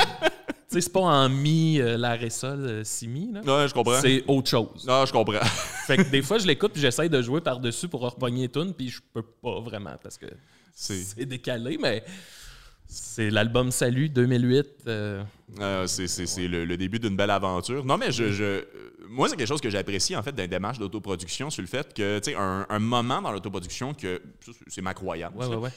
Tu 0.69 0.79
sais, 0.79 0.81
c'est 0.81 0.91
pas 0.93 1.01
en 1.01 1.29
mi, 1.29 1.79
euh, 1.79 1.97
la, 1.97 2.13
ré, 2.15 2.31
sol, 2.31 2.59
euh, 2.65 2.81
si, 2.83 3.07
mi. 3.07 3.31
là. 3.31 3.41
Ouais, 3.41 3.67
je 3.67 3.73
comprends. 3.75 4.01
C'est 4.01 4.23
autre 4.27 4.49
chose. 4.49 4.85
Ah, 4.89 5.03
je 5.05 5.11
comprends. 5.13 5.37
Fait 5.85 5.97
que 5.97 6.09
des 6.09 6.23
fois, 6.23 6.39
je 6.39 6.47
l'écoute 6.47 6.71
puis 6.73 6.81
j'essaye 6.81 7.09
de 7.09 7.21
jouer 7.21 7.41
par-dessus 7.41 7.87
pour 7.87 8.01
repogner 8.01 8.41
les 8.43 8.49
tunes, 8.49 8.73
puis 8.73 8.89
je 8.89 8.99
peux 9.13 9.21
pas 9.21 9.59
vraiment 9.59 9.93
parce 10.01 10.17
que 10.17 10.25
C'est. 10.73 10.95
c'est 11.03 11.25
décalé, 11.27 11.77
mais 11.79 12.03
c'est 12.93 13.29
l'album 13.29 13.71
Salut 13.71 14.09
2008. 14.09 14.65
euh, 14.87 15.23
Euh, 15.59 15.87
c'est 15.87 16.47
le, 16.47 16.65
le 16.65 16.77
début 16.77 16.99
d'une 16.99 17.15
belle 17.15 17.31
aventure. 17.31 17.83
Non, 17.85 17.97
mais 17.97 18.11
je, 18.11 18.31
je- 18.31 18.63
moi, 19.09 19.27
c'est 19.29 19.35
quelque 19.35 19.47
chose 19.47 19.61
que 19.61 19.69
j'apprécie 19.69 20.15
en 20.15 20.23
fait 20.23 20.31
dans 20.31 20.41
les 20.43 20.47
démarches 20.47 20.79
d'autoproduction 20.79 21.49
sur 21.49 21.61
le 21.61 21.67
fait 21.67 21.93
que, 21.93 22.19
tu 22.19 22.31
sais, 22.31 22.37
un, 22.37 22.65
un 22.69 22.79
moment 22.79 23.21
dans 23.21 23.31
l'autoproduction 23.31 23.93
que, 23.93 24.21
c'est 24.67 24.81
ma 24.81 24.93
croyance, 24.93 25.33
Ouais, 25.35 25.55
ouais, 25.55 25.69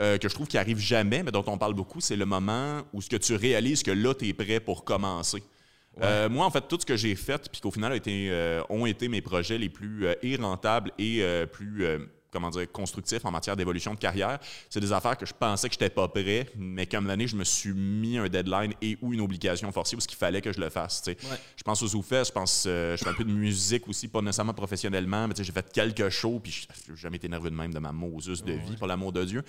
euh, 0.00 0.18
que 0.18 0.28
je 0.28 0.34
trouve 0.34 0.46
qui 0.46 0.58
arrive 0.58 0.78
jamais, 0.78 1.22
mais 1.22 1.30
dont 1.32 1.44
on 1.46 1.56
parle 1.58 1.74
beaucoup, 1.74 2.00
c'est 2.00 2.16
le 2.16 2.26
moment 2.26 2.82
où 2.92 3.00
ce 3.00 3.08
que 3.08 3.16
tu 3.16 3.34
réalises 3.34 3.82
que 3.82 3.90
là, 3.92 4.14
tu 4.14 4.28
es 4.28 4.32
prêt 4.32 4.60
pour 4.60 4.84
commencer. 4.84 5.42
Euh, 6.02 6.28
moi, 6.28 6.44
en 6.44 6.50
fait, 6.50 6.68
tout 6.68 6.76
ce 6.78 6.84
que 6.84 6.96
j'ai 6.96 7.14
fait, 7.14 7.48
puis 7.50 7.60
qu'au 7.62 7.70
final 7.70 7.92
a 7.92 7.96
été, 7.96 8.28
euh, 8.30 8.60
ont 8.68 8.84
été 8.84 9.08
mes 9.08 9.22
projets 9.22 9.56
les 9.56 9.70
plus 9.70 10.06
euh, 10.06 10.14
et 10.22 10.36
rentables 10.36 10.92
et 10.98 11.22
plus, 11.52 11.86
comment 12.36 12.50
dire, 12.50 12.70
constructifs 12.70 13.24
en 13.24 13.30
matière 13.30 13.56
d'évolution 13.56 13.94
de 13.94 13.98
carrière, 13.98 14.38
c'est 14.68 14.80
des 14.80 14.92
affaires 14.92 15.16
que 15.16 15.24
je 15.24 15.32
pensais 15.32 15.68
que 15.68 15.72
j'étais 15.72 15.88
pas 15.88 16.06
prêt, 16.06 16.50
mais 16.54 16.86
comme 16.86 17.06
l'année, 17.06 17.26
je 17.26 17.34
me 17.34 17.44
suis 17.44 17.72
mis 17.72 18.18
un 18.18 18.28
deadline 18.28 18.74
et 18.82 18.98
ou 19.00 19.14
une 19.14 19.22
obligation 19.22 19.72
forcée 19.72 19.96
parce 19.96 20.06
qu'il 20.06 20.18
fallait 20.18 20.42
que 20.42 20.52
je 20.52 20.60
le 20.60 20.68
fasse. 20.68 21.02
Ouais. 21.06 21.16
Je 21.56 21.62
pense 21.62 21.82
aux 21.82 21.88
Zoufest, 21.88 22.28
je 22.28 22.32
pense, 22.32 22.64
euh, 22.66 22.94
je 22.96 23.04
fais 23.04 23.10
un 23.10 23.14
peu 23.14 23.24
de 23.24 23.32
musique 23.32 23.88
aussi, 23.88 24.08
pas 24.08 24.20
nécessairement 24.20 24.52
professionnellement, 24.52 25.26
mais 25.26 25.34
j'ai 25.38 25.52
fait 25.52 25.72
quelques 25.72 26.10
shows, 26.10 26.40
puis 26.40 26.52
je 26.52 26.92
n'ai 26.92 26.98
jamais 26.98 27.16
été 27.16 27.28
nerveux 27.28 27.50
de 27.50 27.56
même 27.56 27.72
de 27.72 27.78
ma 27.78 27.92
Moses 27.92 28.44
de 28.44 28.52
vie, 28.52 28.76
pour 28.76 28.86
l'amour 28.86 29.12
de 29.12 29.24
Dieu. 29.24 29.42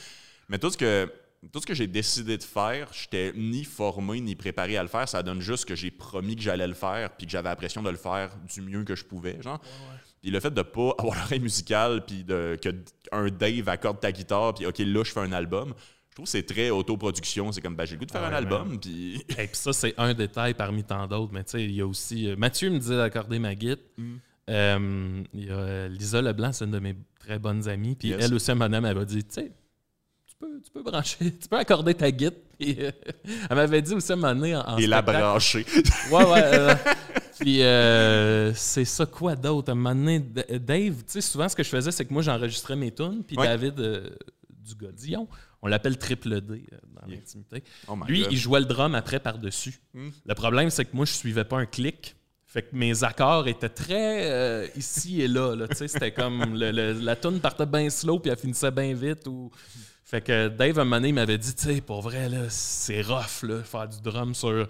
Mais 0.48 0.58
tout 0.58 0.70
ce 0.70 0.78
que 0.78 1.12
tout 1.52 1.60
ce 1.62 1.68
que 1.68 1.76
j'ai 1.76 1.88
décidé 1.88 2.38
de 2.38 2.44
faire, 2.44 2.90
j'étais 2.92 3.32
ni 3.36 3.64
formé 3.64 4.20
ni 4.22 4.36
préparé 4.36 4.76
à 4.76 4.82
le 4.82 4.90
faire. 4.90 5.08
Ça 5.08 5.22
donne 5.22 5.40
juste 5.40 5.66
que 5.66 5.76
j'ai 5.76 5.92
promis 5.92 6.36
que 6.36 6.42
j'allais 6.42 6.68
le 6.68 6.74
faire, 6.74 7.12
puis 7.16 7.28
que 7.28 7.32
j'avais 7.32 7.50
l'impression 7.50 7.84
de 7.84 7.90
le 7.90 7.98
faire 7.98 8.36
du 8.54 8.62
mieux 8.62 8.84
que 8.84 8.96
je 8.96 9.06
pouvais, 9.06 9.40
genre. 9.42 9.62
Puis 10.28 10.34
le 10.34 10.42
fait 10.42 10.54
de 10.54 10.62
pas 10.62 10.94
avoir 11.00 11.16
l'oreille 11.18 11.40
musicale, 11.40 12.04
puis 12.06 12.26
de, 12.26 12.58
que 12.62 12.68
un 13.14 13.30
Dave 13.30 13.70
accorde 13.70 14.02
ta 14.02 14.12
guitare, 14.12 14.54
puis 14.56 14.66
OK, 14.66 14.78
là, 14.80 15.02
je 15.06 15.12
fais 15.14 15.22
un 15.22 15.32
album, 15.32 15.74
je 16.10 16.16
trouve 16.16 16.26
que 16.26 16.32
c'est 16.32 16.44
très 16.44 16.70
autoproduction. 16.70 17.54
C'est 17.54 17.62
comme, 17.62 17.78
ben, 17.78 17.86
j'ai 17.86 17.94
le 17.94 18.00
goût 18.00 18.06
de 18.08 18.12
faire 18.12 18.24
Ah 18.26 18.28
un 18.28 18.32
ouais, 18.32 18.36
album, 18.36 18.78
puis... 18.78 19.24
Et 19.30 19.48
puis 19.48 19.50
ça, 19.54 19.72
c'est 19.72 19.94
un 19.98 20.14
détail 20.14 20.54
parmi 20.54 20.84
tant 20.84 21.08
d'autres. 21.08 21.32
Mais 21.32 21.46
tu 21.46 21.52
sais, 21.52 21.64
il 21.64 21.72
y 21.72 21.80
a 21.80 21.88
aussi. 21.88 22.30
euh, 22.30 22.36
Mathieu 22.36 22.70
me 22.72 22.78
disait 22.78 22.98
d'accorder 22.98 23.40
ma 23.40 23.56
guitare. 23.56 23.78
Mm. 23.98 24.16
Euh, 24.50 25.24
il 25.34 25.46
y 25.46 25.50
a 25.50 25.54
euh, 25.54 25.88
Lisa 25.88 26.22
Leblanc, 26.22 26.52
c'est 26.52 26.66
une 26.66 26.72
de 26.72 26.80
mes 26.80 26.98
très 27.22 27.40
bonnes 27.40 27.70
amies. 27.70 27.96
Puis 27.96 28.10
Yes. 28.10 28.26
elle 28.26 28.34
aussi, 28.34 28.54
madame, 28.54 28.84
elle 28.86 28.98
m'a 28.98 29.06
dit 29.06 29.24
Tu 29.24 29.34
sais, 29.34 29.52
tu 30.28 30.36
peux, 30.38 30.60
tu 30.62 30.72
peux 30.72 30.84
brancher, 30.84 31.32
tu 31.42 31.48
peux 31.50 31.56
accorder 31.58 31.94
ta 31.94 32.12
guitare. 32.12 32.38
Puis, 32.60 32.76
euh, 32.82 32.92
elle 33.50 33.56
m'avait 33.56 33.82
dit 33.82 33.94
aussi 33.94 34.12
à 34.12 34.16
un 34.16 34.18
moment 34.18 34.36
donné 34.36 34.56
en, 34.58 34.62
en 34.62 34.78
Et 34.78 34.88
la 34.88 35.02
brancher. 35.02 35.66
Ouais, 36.12 36.26
ouais. 36.26 36.42
euh, 36.44 36.76
puis 37.40 37.62
euh, 37.64 38.54
c'est 38.54 38.86
ça, 38.86 39.06
quoi 39.06 39.36
d'autre? 39.36 39.70
À 39.70 39.72
un 39.74 39.76
moment 39.76 39.96
donné, 39.96 40.20
Dave, 40.20 40.96
tu 40.98 41.04
sais, 41.08 41.22
souvent 41.22 41.48
ce 41.50 41.56
que 41.56 41.64
je 41.64 41.70
faisais, 41.70 41.92
c'est 41.92 42.06
que 42.06 42.14
moi, 42.14 42.22
j'enregistrais 42.22 42.76
mes 42.76 42.92
tunes, 42.94 43.24
puis 43.26 43.38
Ouais. 43.38 43.46
David 43.48 43.80
euh, 43.80 44.10
du 44.50 44.76
Godillon, 44.76 45.28
on 45.62 45.68
l'appelle 45.68 45.98
Triple 45.98 46.42
D 46.42 46.54
euh, 46.74 46.78
dans 46.94 47.08
Yeah. 47.08 47.18
l'intimité. 47.20 47.64
Oh 47.88 47.96
Lui, 48.08 48.24
God. 48.24 48.32
il 48.32 48.38
jouait 48.38 48.60
le 48.60 48.66
drum 48.66 48.96
après 48.96 49.20
par-dessus. 49.20 49.80
Hmm. 49.94 50.10
Le 50.26 50.34
problème, 50.36 50.70
c'est 50.70 50.86
que 50.86 50.96
moi, 50.96 51.06
je 51.06 51.14
suivais 51.14 51.44
pas 51.46 51.58
un 51.58 51.66
clic. 51.66 52.16
Fait 52.46 52.62
que 52.62 52.76
mes 52.76 53.04
accords 53.04 53.48
étaient 53.48 53.68
très 53.70 54.32
euh, 54.32 54.68
ici 54.76 55.22
et 55.22 55.28
là. 55.28 55.54
là. 55.56 55.68
Tu 55.68 55.76
sais, 55.76 55.88
C'était 55.88 56.12
comme 56.14 56.56
le- 56.58 56.72
le- 56.72 56.94
la 56.94 57.16
tune 57.16 57.40
partait 57.40 57.66
bien 57.66 57.90
slow 57.90 58.20
puis 58.20 58.32
elle 58.32 58.38
finissait 58.38 58.72
bien 58.72 58.94
vite. 58.94 59.28
Ou... 59.28 59.52
Fait 60.06 60.22
que 60.22 60.48
Dave, 60.48 60.80
un 60.80 60.84
moment 60.86 60.96
donné, 60.96 61.10
il 61.10 61.14
m'avait 61.16 61.38
dit, 61.38 61.54
tu 61.54 61.64
sais, 61.66 61.82
pour 61.82 62.02
vrai, 62.02 62.30
là, 62.30 62.44
c'est 62.50 63.02
rough, 63.02 63.44
là, 63.44 63.62
faire 63.64 63.88
du 63.90 64.00
drum 64.02 64.34
sur 64.34 64.66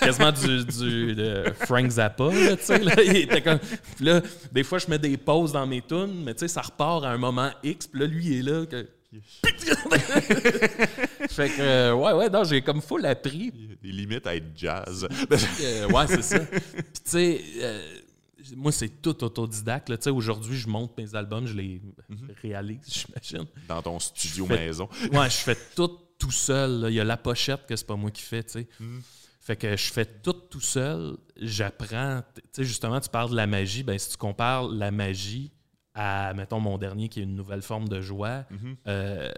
quasiment 0.00 0.32
du, 0.32 0.64
du 0.64 1.14
de 1.14 1.44
Frank 1.66 1.88
Zappa, 1.90 2.24
là, 2.32 2.56
tu 2.56 2.64
sais. 2.64 2.78
là. 2.78 2.94
Il 3.02 3.16
était 3.16 3.42
comme... 3.42 3.58
Puis 3.96 4.04
là, 4.04 4.20
des 4.52 4.62
fois, 4.64 4.78
je 4.78 4.86
mets 4.88 4.98
des 4.98 5.16
pauses 5.16 5.52
dans 5.52 5.66
mes 5.66 5.82
tunes, 5.82 6.22
mais 6.24 6.34
tu 6.34 6.40
sais, 6.40 6.48
ça 6.48 6.62
repart 6.62 7.04
à 7.04 7.10
un 7.10 7.18
moment 7.18 7.50
X, 7.62 7.86
puis 7.86 8.00
là, 8.00 8.06
lui, 8.06 8.26
il 8.26 8.38
est 8.38 8.42
là. 8.50 8.66
que- 8.66 8.86
fait 11.30 11.48
que, 11.50 11.60
euh, 11.60 11.94
ouais, 11.94 12.12
ouais, 12.12 12.28
non, 12.30 12.44
j'ai 12.44 12.62
comme 12.62 12.80
full 12.82 13.04
appris. 13.06 13.52
Des 13.82 13.92
limites 13.92 14.26
à 14.26 14.34
être 14.36 14.46
jazz. 14.56 15.06
Euh, 15.60 15.88
ouais, 15.88 16.06
c'est 16.08 16.22
ça. 16.22 16.40
Puis, 16.40 16.60
tu 16.94 17.00
sais, 17.04 17.40
euh, 17.60 17.80
moi, 18.56 18.72
c'est 18.72 18.88
tout 19.02 19.22
autodidacte. 19.24 19.88
Tu 19.88 19.96
sais, 20.00 20.10
aujourd'hui, 20.10 20.56
je 20.58 20.68
monte 20.68 20.96
mes 20.98 21.14
albums, 21.14 21.46
je 21.46 21.54
les 21.54 21.80
réalise, 22.42 22.80
j'imagine. 22.86 23.48
Dans 23.68 23.82
ton 23.82 23.98
studio 24.00 24.46
Fais- 24.46 24.56
maison. 24.66 24.88
Ouais, 25.12 25.30
je 25.30 25.36
fais 25.36 25.56
tout 25.74 25.90
tout 26.18 26.30
seul. 26.30 26.80
là. 26.80 26.88
Il 26.90 26.94
y 26.94 27.00
a 27.00 27.04
la 27.04 27.16
pochette 27.16 27.66
que 27.66 27.74
c'est 27.76 27.86
pas 27.86 27.96
moi 27.96 28.10
qui 28.10 28.22
fais, 28.22 28.42
tu 28.42 28.52
sais. 28.52 28.66
Fait 29.44 29.56
que 29.56 29.76
je 29.76 29.92
fais 29.92 30.06
tout 30.06 30.32
tout 30.32 30.60
seul. 30.60 31.18
J'apprends. 31.36 32.22
Tu 32.34 32.42
sais, 32.52 32.64
justement, 32.64 32.98
tu 32.98 33.10
parles 33.10 33.30
de 33.30 33.36
la 33.36 33.46
magie. 33.46 33.82
Ben, 33.82 33.98
si 33.98 34.08
tu 34.10 34.16
compares 34.16 34.66
la 34.68 34.90
magie 34.90 35.52
à, 35.94 36.32
mettons, 36.34 36.60
mon 36.60 36.78
dernier 36.78 37.10
qui 37.10 37.20
est 37.20 37.24
une 37.24 37.36
nouvelle 37.36 37.60
forme 37.60 37.86
de 37.88 38.00
joie, 38.00 38.44
euh, 38.86 39.30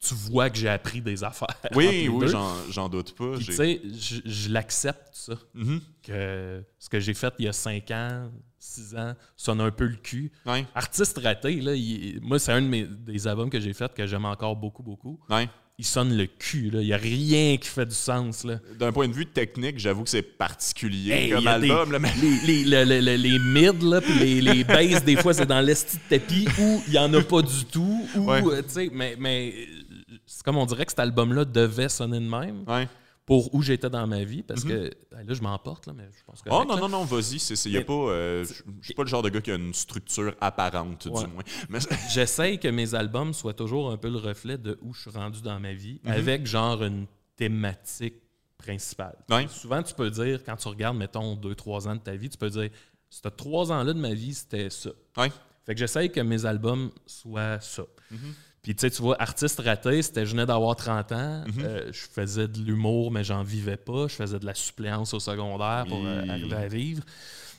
tu 0.00 0.14
vois 0.14 0.50
que 0.50 0.56
j'ai 0.58 0.68
appris 0.68 1.00
des 1.00 1.22
affaires. 1.22 1.46
Oui, 1.76 2.08
oui, 2.08 2.26
j'en- 2.70 2.88
doute 2.88 3.14
pas. 3.14 3.36
Tu 3.38 3.52
sais, 3.52 3.80
je, 4.24 4.50
l'accepte, 4.52 5.10
ça. 5.12 5.34
Mhm. 5.54 5.80
Que 6.02 6.64
ce 6.78 6.88
que 6.88 6.98
j'ai 6.98 7.14
fait 7.14 7.32
il 7.38 7.44
y 7.44 7.48
a 7.48 7.52
5 7.52 7.88
ans, 7.92 8.30
6 8.58 8.96
ans, 8.96 9.14
sonne 9.36 9.60
un 9.60 9.70
peu 9.70 9.84
le 9.86 9.96
cul. 9.96 10.32
Ouais, 10.44 10.66
Artiste 10.74 11.18
raté, 11.22 11.60
là, 11.60 11.74
il- 11.74 12.18
moi, 12.22 12.38
c'est 12.40 12.52
un 12.52 12.62
de 12.62 12.66
mes, 12.66 12.84
des 12.84 13.28
albums 13.28 13.48
que 13.50 13.60
j'ai 13.60 13.74
fait 13.74 13.92
que 13.94 14.06
j'aime 14.06 14.24
encore 14.24 14.56
beaucoup, 14.56 14.82
beaucoup. 14.82 15.20
ouais. 15.28 15.48
Il 15.82 15.86
sonne 15.86 16.14
le 16.14 16.26
cul, 16.26 16.68
là. 16.70 16.82
Il 16.82 16.88
n'y 16.88 16.92
a 16.92 16.98
rien 16.98 17.56
qui 17.56 17.66
fait 17.66 17.86
du 17.86 17.94
sens. 17.94 18.46
D'un 18.78 18.92
point 18.92 19.08
de 19.08 19.14
vue 19.14 19.24
technique, 19.24 19.78
j'avoue 19.78 20.02
que 20.04 20.10
c'est 20.10 20.20
particulier 20.20 21.10
Hey, 21.12 21.30
comme 21.30 21.46
album. 21.46 21.86
des- 21.86 21.92
là, 21.92 21.98
mais- 21.98 22.12
les, 22.20 22.64
les, 22.64 22.64
le- 22.64 22.84
le- 22.84 23.00
le- 23.00 23.16
les 23.16 23.38
mids, 23.38 23.88
là, 23.88 24.02
puis 24.02 24.12
les, 24.12 24.40
les 24.42 24.62
basses, 24.62 25.02
des 25.02 25.16
fois, 25.16 25.32
c'est 25.32 25.46
dans 25.46 25.62
l'esti 25.62 25.96
de 25.96 26.18
tapis 26.18 26.46
où 26.58 26.82
il 26.86 26.90
n'y 26.92 26.98
en 26.98 27.12
a 27.14 27.22
pas 27.22 27.40
du 27.40 27.64
tout. 27.64 28.04
Ou, 28.14 28.30
Ouais. 28.30 28.42
euh, 28.44 28.60
tu 28.60 28.68
sais, 28.74 28.90
mais, 28.92 29.16
mais 29.18 29.54
euh, 29.56 30.14
c'est 30.26 30.42
comme 30.44 30.58
on 30.58 30.66
dirait 30.66 30.84
que 30.84 30.92
cet 30.92 31.00
album-là 31.00 31.46
devait 31.46 31.88
sonner 31.88 32.18
de 32.20 32.28
même 32.28 32.62
Ouais. 32.66 32.86
Pour 33.30 33.54
où 33.54 33.62
j'étais 33.62 33.88
dans 33.88 34.08
ma 34.08 34.24
vie, 34.24 34.42
parce 34.42 34.64
que 34.64 34.90
ben 35.12 35.24
là, 35.24 35.34
je 35.34 35.40
m'emporte, 35.40 35.86
là, 35.86 35.92
mais 35.96 36.08
je 36.18 36.24
pense 36.24 36.42
que. 36.42 36.48
Oh 36.50 36.64
non, 36.66 36.76
non, 36.78 36.88
non, 36.88 37.04
vas-y. 37.04 37.38
euh, 37.38 38.44
Je 38.44 38.54
je 38.80 38.84
suis 38.86 38.92
pas 38.94 39.04
le 39.04 39.08
genre 39.08 39.22
de 39.22 39.28
gars 39.28 39.40
qui 39.40 39.52
a 39.52 39.54
une 39.54 39.72
structure 39.72 40.34
apparente, 40.40 41.06
Ouais. 41.06 41.22
du 41.24 41.30
moins. 41.30 41.42
Mais, 41.68 41.78
J'essaye 42.12 42.58
que 42.58 42.66
mes 42.66 42.92
albums 42.96 43.32
soient 43.32 43.54
toujours 43.54 43.92
un 43.92 43.96
peu 43.98 44.08
le 44.10 44.16
reflet 44.18 44.58
de 44.58 44.76
où 44.82 44.92
je 44.92 45.02
suis 45.02 45.10
rendu 45.10 45.42
dans 45.42 45.60
ma 45.60 45.72
vie, 45.72 46.00
Mhm. 46.02 46.10
avec 46.12 46.44
genre 46.44 46.82
une 46.82 47.06
thématique 47.36 48.16
principale. 48.58 49.16
Ouais. 49.30 49.46
Souvent, 49.48 49.80
tu 49.84 49.94
peux 49.94 50.10
dire, 50.10 50.42
quand 50.44 50.56
tu 50.56 50.66
regardes, 50.66 50.96
mettons, 50.96 51.36
deux, 51.36 51.54
trois 51.54 51.86
ans 51.86 51.94
de 51.94 52.00
ta 52.00 52.16
vie, 52.16 52.28
tu 52.30 52.36
peux 52.36 52.50
dire, 52.50 52.68
ces 53.08 53.30
trois 53.30 53.70
ans-là 53.70 53.92
de 53.92 54.00
ma 54.00 54.12
vie, 54.12 54.34
c'était 54.34 54.70
ça. 54.70 54.90
ouais. 55.18 55.30
Fait 55.66 55.74
que 55.74 55.78
j'essaye 55.78 56.10
que 56.10 56.20
mes 56.20 56.46
albums 56.46 56.90
soient 57.06 57.60
ça. 57.60 57.84
Mhm. 58.10 58.18
Puis 58.62 58.74
tu 58.74 58.80
sais, 58.82 58.90
tu 58.90 59.00
vois, 59.00 59.16
artiste 59.20 59.60
raté, 59.64 60.02
c'était 60.02 60.26
je 60.26 60.32
venais 60.32 60.44
d'avoir 60.44 60.76
30 60.76 61.12
ans, 61.12 61.42
Mhm. 61.46 61.62
euh, 61.64 61.90
je 61.92 62.00
faisais 62.12 62.46
de 62.46 62.58
l'humour, 62.58 63.10
mais 63.10 63.24
j'en 63.24 63.42
vivais 63.42 63.78
pas. 63.78 64.06
Je 64.08 64.14
faisais 64.14 64.38
de 64.38 64.44
la 64.44 64.54
suppléance 64.54 65.14
au 65.14 65.20
secondaire 65.20 65.86
pour 65.88 66.02
euh, 66.04 66.22
arriver 66.28 66.56
à 66.56 66.68
vivre. 66.68 67.02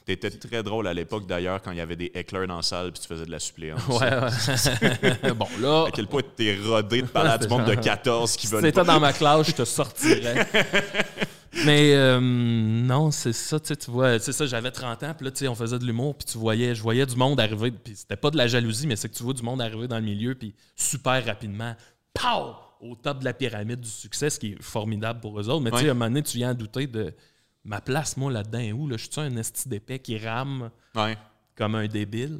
T'étais 0.05 0.29
très 0.31 0.61
drôle 0.63 0.87
à 0.87 0.93
l'époque, 0.93 1.25
d'ailleurs, 1.27 1.61
quand 1.61 1.71
il 1.71 1.77
y 1.77 1.81
avait 1.81 1.95
des 1.95 2.11
éclairs 2.15 2.47
dans 2.47 2.57
la 2.57 2.61
salle 2.63 2.91
puis 2.91 3.01
tu 3.01 3.07
faisais 3.07 3.25
de 3.25 3.31
la 3.31 3.39
suppléance. 3.39 3.81
Ouais, 3.87 4.09
ouais. 4.11 5.33
bon, 5.35 5.47
là, 5.59 5.85
À 5.87 5.91
quel 5.91 6.07
point 6.07 6.21
t'es 6.35 6.57
rodé 6.63 7.01
de 7.03 7.07
parler 7.07 7.29
à 7.31 7.37
du 7.37 7.47
monde 7.49 7.65
de 7.65 7.75
14 7.75 8.35
qui 8.35 8.47
si 8.47 8.53
veulent 8.53 8.61
t'étais 8.63 8.81
pas. 8.81 8.83
dans 8.93 8.99
ma 8.99 9.13
classe, 9.13 9.47
je 9.47 9.51
te 9.53 9.65
sortirais. 9.65 10.47
Mais 11.65 11.93
euh, 11.95 12.19
non, 12.21 13.11
c'est 13.11 13.33
ça, 13.33 13.59
tu 13.59 13.75
vois, 13.91 14.19
c'est 14.19 14.31
ça, 14.31 14.45
j'avais 14.45 14.71
30 14.71 15.03
ans, 15.03 15.13
puis 15.13 15.25
là, 15.25 15.31
tu 15.31 15.39
sais, 15.39 15.47
on 15.47 15.55
faisait 15.55 15.77
de 15.79 15.85
l'humour, 15.85 16.15
puis 16.15 16.25
tu 16.25 16.37
voyais, 16.37 16.73
je 16.75 16.81
voyais 16.81 17.05
du 17.05 17.15
monde 17.15 17.39
arriver, 17.41 17.71
puis 17.71 17.95
c'était 17.95 18.15
pas 18.15 18.31
de 18.31 18.37
la 18.37 18.47
jalousie, 18.47 18.87
mais 18.87 18.95
c'est 18.95 19.09
que 19.09 19.15
tu 19.15 19.23
vois 19.23 19.33
du 19.33 19.43
monde 19.43 19.61
arriver 19.61 19.87
dans 19.87 19.97
le 19.99 20.05
milieu, 20.05 20.33
puis 20.33 20.55
super 20.77 21.25
rapidement, 21.25 21.75
pow, 22.13 22.55
au 22.79 22.95
top 22.95 23.19
de 23.19 23.25
la 23.25 23.33
pyramide 23.33 23.81
du 23.81 23.89
succès, 23.89 24.29
ce 24.29 24.39
qui 24.39 24.53
est 24.53 24.61
formidable 24.61 25.19
pour 25.19 25.39
eux 25.39 25.49
autres. 25.49 25.61
Mais 25.61 25.71
tu 25.71 25.77
sais, 25.79 25.87
à 25.89 25.91
un 25.91 25.93
moment 25.93 26.05
donné, 26.05 26.23
tu 26.23 26.37
viens 26.37 26.49
à 26.51 26.53
douter 26.53 26.87
de 26.87 27.13
ma 27.63 27.79
place, 27.81 28.17
moi, 28.17 28.31
là-dedans, 28.31 28.71
où? 28.77 28.87
Là? 28.87 28.97
Je 28.97 29.03
suis 29.11 29.21
un 29.21 29.35
esti 29.37 29.67
d'épais 29.69 29.99
qui 29.99 30.17
rame 30.17 30.71
Ouais. 30.95 31.17
comme 31.55 31.75
un 31.75 31.87
débile? 31.87 32.39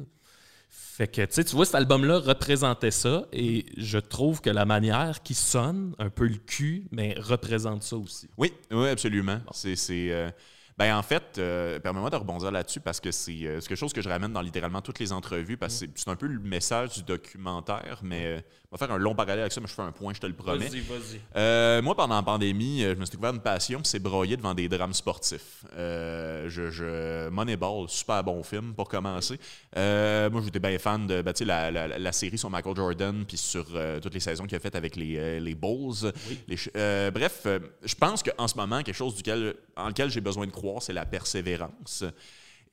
Fait 0.94 1.08
que, 1.08 1.22
tu 1.22 1.32
sais, 1.32 1.44
tu 1.44 1.56
vois, 1.56 1.64
cet 1.64 1.76
album-là 1.76 2.18
représentait 2.18 2.90
ça, 2.90 3.24
et 3.32 3.64
je 3.78 3.96
trouve 3.96 4.42
que 4.42 4.50
la 4.50 4.66
manière 4.66 5.22
qui 5.22 5.32
sonne, 5.32 5.94
un 5.98 6.10
peu 6.10 6.26
le 6.26 6.36
cul, 6.36 6.86
mais 6.90 7.14
représente 7.18 7.82
ça 7.82 7.96
aussi. 7.96 8.28
Oui, 8.36 8.52
oui, 8.70 8.88
absolument. 8.88 9.40
C'est, 9.52 9.74
c'est, 9.74 10.12
euh, 10.12 10.30
ben 10.76 10.94
en 10.94 11.02
fait, 11.02 11.38
euh, 11.38 11.80
permets-moi 11.80 12.10
de 12.10 12.16
rebondir 12.16 12.50
là-dessus 12.52 12.80
parce 12.80 13.00
que 13.00 13.10
c'est, 13.10 13.46
euh, 13.46 13.58
c'est 13.62 13.68
quelque 13.68 13.78
chose 13.78 13.94
que 13.94 14.02
je 14.02 14.08
ramène 14.10 14.34
dans 14.34 14.42
littéralement 14.42 14.82
toutes 14.82 14.98
les 14.98 15.12
entrevues 15.12 15.56
parce 15.56 15.80
que 15.80 15.86
c'est, 15.86 15.98
c'est 15.98 16.10
un 16.10 16.16
peu 16.16 16.26
le 16.26 16.38
message 16.38 16.92
du 16.96 17.02
documentaire, 17.04 18.00
mais 18.02 18.44
on 18.72 18.76
va 18.76 18.86
faire 18.86 18.94
un 18.96 18.98
long 18.98 19.14
parallèle 19.14 19.40
avec 19.40 19.52
ça, 19.52 19.60
mais 19.60 19.66
je 19.66 19.74
fais 19.74 19.82
un 19.82 19.92
point, 19.92 20.14
je 20.14 20.20
te 20.20 20.26
le 20.26 20.32
promets. 20.32 20.66
vas-y. 20.66 21.20
Euh, 21.36 21.82
moi, 21.82 21.94
pendant 21.94 22.14
la 22.16 22.22
pandémie, 22.22 22.82
euh, 22.82 22.94
je 22.94 22.98
me 23.00 23.04
suis 23.04 23.12
découvert 23.12 23.34
une 23.34 23.42
passion, 23.42 23.80
c'est 23.84 23.98
broyer 23.98 24.38
devant 24.38 24.54
des 24.54 24.66
drames 24.66 24.94
sportifs. 24.94 25.64
Euh, 25.76 26.48
je, 26.48 26.70
je- 26.70 27.28
Moneyball, 27.28 27.90
super 27.90 28.24
bon 28.24 28.42
film 28.42 28.72
pour 28.74 28.88
commencer. 28.88 29.38
Euh, 29.76 30.30
moi, 30.30 30.40
j'étais 30.42 30.58
bien 30.58 30.78
fan 30.78 31.06
de 31.06 31.20
ben, 31.20 31.34
la, 31.42 31.70
la- 31.70 31.98
la 31.98 32.12
série 32.12 32.38
sur 32.38 32.48
Michael 32.48 32.74
Jordan, 32.76 33.24
puis 33.28 33.36
sur 33.36 33.66
euh, 33.74 34.00
toutes 34.00 34.14
les 34.14 34.20
saisons 34.20 34.46
qu'il 34.46 34.56
a 34.56 34.60
faites 34.60 34.74
avec 34.74 34.96
les, 34.96 35.38
les 35.38 35.54
Bulls. 35.54 36.10
Les 36.48 37.10
bref, 37.10 37.46
je 37.84 37.94
pense 37.94 38.22
qu'en 38.22 38.48
ce 38.48 38.56
moment, 38.56 38.82
quelque 38.82 38.96
chose 38.96 39.14
duquel, 39.16 39.54
en 39.76 39.88
lequel 39.88 40.08
j'ai 40.10 40.22
besoin 40.22 40.46
de 40.46 40.50
croire, 40.50 40.82
c'est 40.82 40.94
la 40.94 41.04
persévérance. 41.04 42.04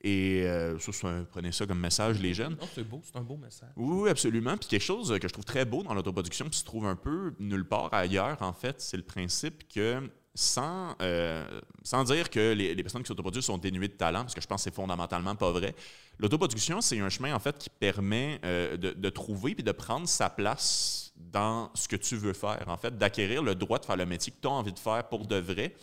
Et 0.02 0.44
euh, 0.46 0.78
ça, 0.78 1.08
un- 1.08 1.24
prenez 1.24 1.52
ça 1.52 1.66
comme 1.66 1.80
message, 1.80 2.18
les 2.20 2.32
jeunes. 2.34 2.56
Non, 2.60 2.66
c'est 2.74 2.84
beau, 2.88 3.00
c'est 3.04 3.16
un 3.16 3.22
beau 3.22 3.36
message. 3.36 3.68
Oui, 3.76 4.08
absolument. 4.08 4.56
Puis 4.56 4.68
quelque 4.68 4.82
chose 4.82 5.14
que 5.20 5.28
je 5.28 5.32
trouve 5.32 5.44
très 5.44 5.64
beau 5.64 5.82
dans 5.82 5.92
l'autoproduction, 5.94 6.46
puis 6.48 6.58
se 6.58 6.64
trouve 6.64 6.86
un 6.86 6.96
peu 6.96 7.34
nulle 7.38 7.66
part 7.66 7.92
ailleurs, 7.92 8.40
en 8.40 8.52
fait, 8.52 8.80
c'est 8.80 8.96
le 8.96 9.02
principe 9.02 9.68
que 9.72 10.10
sans, 10.34 10.94
euh, 11.02 11.44
sans 11.82 12.04
dire 12.04 12.30
que 12.30 12.52
les, 12.54 12.74
les 12.74 12.82
personnes 12.82 13.02
qui 13.02 13.08
s'autoproduisent 13.08 13.44
sont 13.44 13.58
dénuées 13.58 13.88
de 13.88 13.94
talent, 13.94 14.20
parce 14.22 14.34
que 14.34 14.40
je 14.40 14.46
pense 14.46 14.60
que 14.64 14.70
c'est 14.70 14.74
fondamentalement 14.74 15.34
pas 15.34 15.50
vrai, 15.50 15.74
l'autoproduction, 16.18 16.80
c'est 16.80 16.98
un 17.00 17.08
chemin, 17.10 17.34
en 17.34 17.38
fait, 17.40 17.58
qui 17.58 17.68
permet 17.68 18.40
euh, 18.44 18.76
de, 18.76 18.92
de 18.92 19.10
trouver 19.10 19.54
puis 19.54 19.64
de 19.64 19.72
prendre 19.72 20.08
sa 20.08 20.30
place 20.30 21.12
dans 21.16 21.70
ce 21.74 21.88
que 21.88 21.96
tu 21.96 22.16
veux 22.16 22.32
faire, 22.32 22.64
en 22.68 22.76
fait, 22.78 22.96
d'acquérir 22.96 23.42
le 23.42 23.54
droit 23.54 23.78
de 23.78 23.84
faire 23.84 23.96
le 23.96 24.06
métier 24.06 24.32
que 24.32 24.38
tu 24.40 24.48
as 24.48 24.52
envie 24.52 24.72
de 24.72 24.78
faire 24.78 25.06
pour 25.08 25.26
de 25.26 25.36
vrai, 25.36 25.74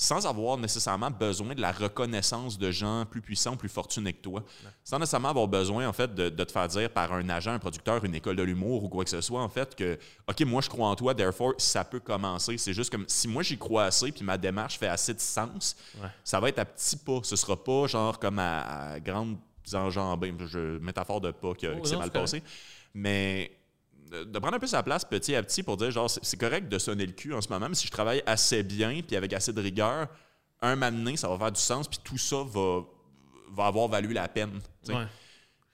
sans 0.00 0.28
avoir 0.28 0.56
nécessairement 0.58 1.10
besoin 1.10 1.56
de 1.56 1.60
la 1.60 1.72
reconnaissance 1.72 2.56
de 2.56 2.70
gens 2.70 3.04
plus 3.04 3.20
puissants, 3.20 3.56
plus 3.56 3.68
fortunés 3.68 4.12
que 4.12 4.22
toi. 4.22 4.44
Sans 4.84 5.00
nécessairement 5.00 5.30
avoir 5.30 5.48
besoin, 5.48 5.88
en 5.88 5.92
fait, 5.92 6.14
de, 6.14 6.28
de 6.28 6.44
te 6.44 6.52
faire 6.52 6.68
dire 6.68 6.88
par 6.88 7.12
un 7.12 7.28
agent, 7.28 7.50
un 7.50 7.58
producteur, 7.58 8.04
une 8.04 8.14
école 8.14 8.36
de 8.36 8.44
l'humour 8.44 8.84
ou 8.84 8.88
quoi 8.88 9.02
que 9.02 9.10
ce 9.10 9.20
soit, 9.20 9.42
en 9.42 9.48
fait, 9.48 9.74
que, 9.74 9.98
OK, 10.28 10.40
moi, 10.42 10.62
je 10.62 10.68
crois 10.68 10.86
en 10.86 10.94
toi, 10.94 11.16
therefore, 11.16 11.54
ça 11.58 11.82
peut 11.84 11.98
commencer. 11.98 12.56
C'est 12.58 12.72
juste 12.72 12.90
comme, 12.92 13.06
si 13.08 13.26
moi, 13.26 13.42
j'y 13.42 13.58
crois 13.58 13.86
assez, 13.86 14.12
puis 14.12 14.22
ma 14.24 14.38
démarche 14.38 14.78
fait 14.78 14.86
assez 14.86 15.14
de 15.14 15.20
sens, 15.20 15.74
Ouais. 16.00 16.08
ça 16.22 16.38
va 16.38 16.48
être 16.48 16.60
à 16.60 16.64
petits 16.64 16.96
pas. 16.96 17.18
Ce 17.24 17.34
sera 17.34 17.56
pas, 17.56 17.88
genre, 17.88 18.20
comme 18.20 18.38
à, 18.38 18.92
à 18.92 19.00
grandes 19.00 19.36
enjambées. 19.74 20.32
Je, 20.46 20.78
métaphore 20.78 21.20
de 21.20 21.32
pas 21.32 21.54
qui, 21.54 21.66
Oh, 21.66 21.80
qui 21.82 21.88
s'est 21.88 21.94
non, 21.94 22.00
mal 22.02 22.10
c'est 22.14 22.20
passé. 22.20 22.42
Mais 22.94 23.50
de 24.10 24.38
prendre 24.38 24.56
un 24.56 24.58
peu 24.58 24.66
sa 24.66 24.82
place 24.82 25.04
petit 25.04 25.34
à 25.34 25.42
petit 25.42 25.62
pour 25.62 25.76
dire 25.76 25.90
genre 25.90 26.08
c'est 26.10 26.36
correct 26.38 26.68
de 26.68 26.78
sonner 26.78 27.06
le 27.06 27.12
cul 27.12 27.32
en 27.34 27.40
ce 27.40 27.48
moment, 27.48 27.68
mais 27.68 27.74
si 27.74 27.86
je 27.86 27.92
travaille 27.92 28.22
assez 28.26 28.62
bien 28.62 29.00
puis 29.06 29.16
avec 29.16 29.32
assez 29.32 29.52
de 29.52 29.60
rigueur, 29.60 30.08
un 30.60 30.76
donné, 30.76 31.16
ça 31.16 31.28
va 31.28 31.38
faire 31.38 31.52
du 31.52 31.60
sens 31.60 31.88
puis 31.88 31.98
tout 32.02 32.18
ça 32.18 32.42
va, 32.44 32.80
va 33.52 33.66
avoir 33.66 33.88
valu 33.88 34.12
la 34.12 34.28
peine. 34.28 34.60
Ouais. 34.88 35.06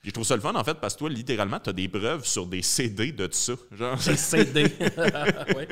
Puis 0.01 0.11
je 0.11 0.15
trouve 0.15 0.27
ça 0.27 0.37
le 0.37 0.43
fun 0.43 0.55
en 0.55 0.65
fait 0.65 0.75
parce 0.75 0.95
que 0.95 0.99
toi, 0.99 1.09
littéralement, 1.09 1.59
tu 1.59 1.71
as 1.71 1.73
des 1.73 1.89
preuves 1.89 2.27
sur 2.27 2.47
des 2.47 2.61
CD 2.61 3.13
de 3.13 3.27
tout 3.27 3.33
ça. 3.33 3.55
Genre, 3.73 3.97
Des 3.97 4.17
CD. 4.17 4.65
ouais. 5.57 5.69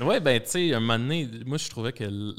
ouais, 0.00 0.20
ben, 0.20 0.40
tu 0.42 0.48
sais, 0.48 0.72
un 0.74 0.80
moment 0.80 0.98
donné, 0.98 1.28
moi, 1.44 1.58
je 1.58 1.68
trouvais 1.68 1.92
que 1.92 2.34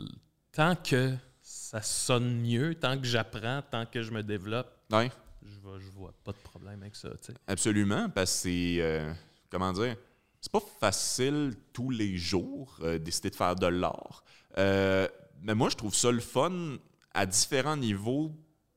tant 0.51 0.75
que 0.75 1.13
ça 1.43 1.83
sonne 1.83 2.41
mieux, 2.41 2.73
tant 2.73 2.97
que 2.97 3.05
j'apprends, 3.05 3.61
tant 3.69 3.85
que 3.85 4.01
je 4.01 4.09
me 4.09 4.23
développe, 4.23 4.71
ouais, 4.91 5.11
je 5.43 5.59
vois, 5.59 5.77
je 5.79 5.85
vois 5.91 6.13
pas 6.23 6.31
de 6.31 6.37
problème 6.37 6.81
avec 6.81 6.95
ça, 6.95 7.09
absolument, 7.45 8.09
parce 8.09 8.31
que 8.31 8.37
c'est. 8.39 8.77
euh, 8.79 9.13
comment 9.49 9.73
dire 9.73 9.95
C'est 10.41 10.51
pas 10.51 10.61
facile 10.79 11.53
tous 11.73 11.89
les 11.89 12.17
jours 12.17 12.77
euh, 12.81 12.97
décider 12.99 13.29
de 13.29 13.35
faire 13.35 13.55
de 13.55 13.67
l'art. 13.67 14.23
Euh, 14.57 15.07
mais 15.41 15.55
moi, 15.55 15.69
je 15.69 15.75
trouve 15.75 15.93
ça 15.95 16.11
le 16.11 16.19
fun 16.19 16.77
à 17.13 17.25
différents 17.25 17.77
niveaux. 17.77 18.31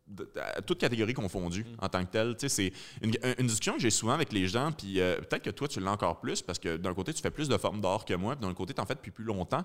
de- 0.08 0.28
à 0.36 0.60
toutes 0.60 0.78
catégories 0.80 1.14
confondues 1.14 1.64
en 1.78 1.88
tant 1.88 2.04
que 2.04 2.10
tel. 2.10 2.36
Tu 2.36 2.48
sais, 2.48 2.70
C'est 3.00 3.06
une, 3.06 3.14
une 3.38 3.46
discussion 3.46 3.74
que 3.74 3.80
j'ai 3.80 3.88
souvent 3.90 4.12
avec 4.12 4.30
les 4.32 4.46
gens, 4.46 4.70
puis 4.72 5.00
euh, 5.00 5.16
peut-être 5.16 5.42
que 5.44 5.50
toi, 5.50 5.68
tu 5.68 5.80
l'as 5.80 5.92
encore 5.92 6.20
plus, 6.20 6.42
parce 6.42 6.58
que 6.58 6.76
d'un 6.76 6.92
côté, 6.92 7.14
tu 7.14 7.22
fais 7.22 7.30
plus 7.30 7.48
de 7.48 7.56
formes 7.56 7.80
d'art 7.80 8.04
que 8.04 8.12
moi, 8.12 8.36
puis 8.36 8.46
d'un 8.46 8.52
côté, 8.52 8.74
tu 8.74 8.80
en 8.80 8.84
fais 8.84 8.94
depuis 8.96 9.10
plus 9.12 9.24
longtemps. 9.24 9.64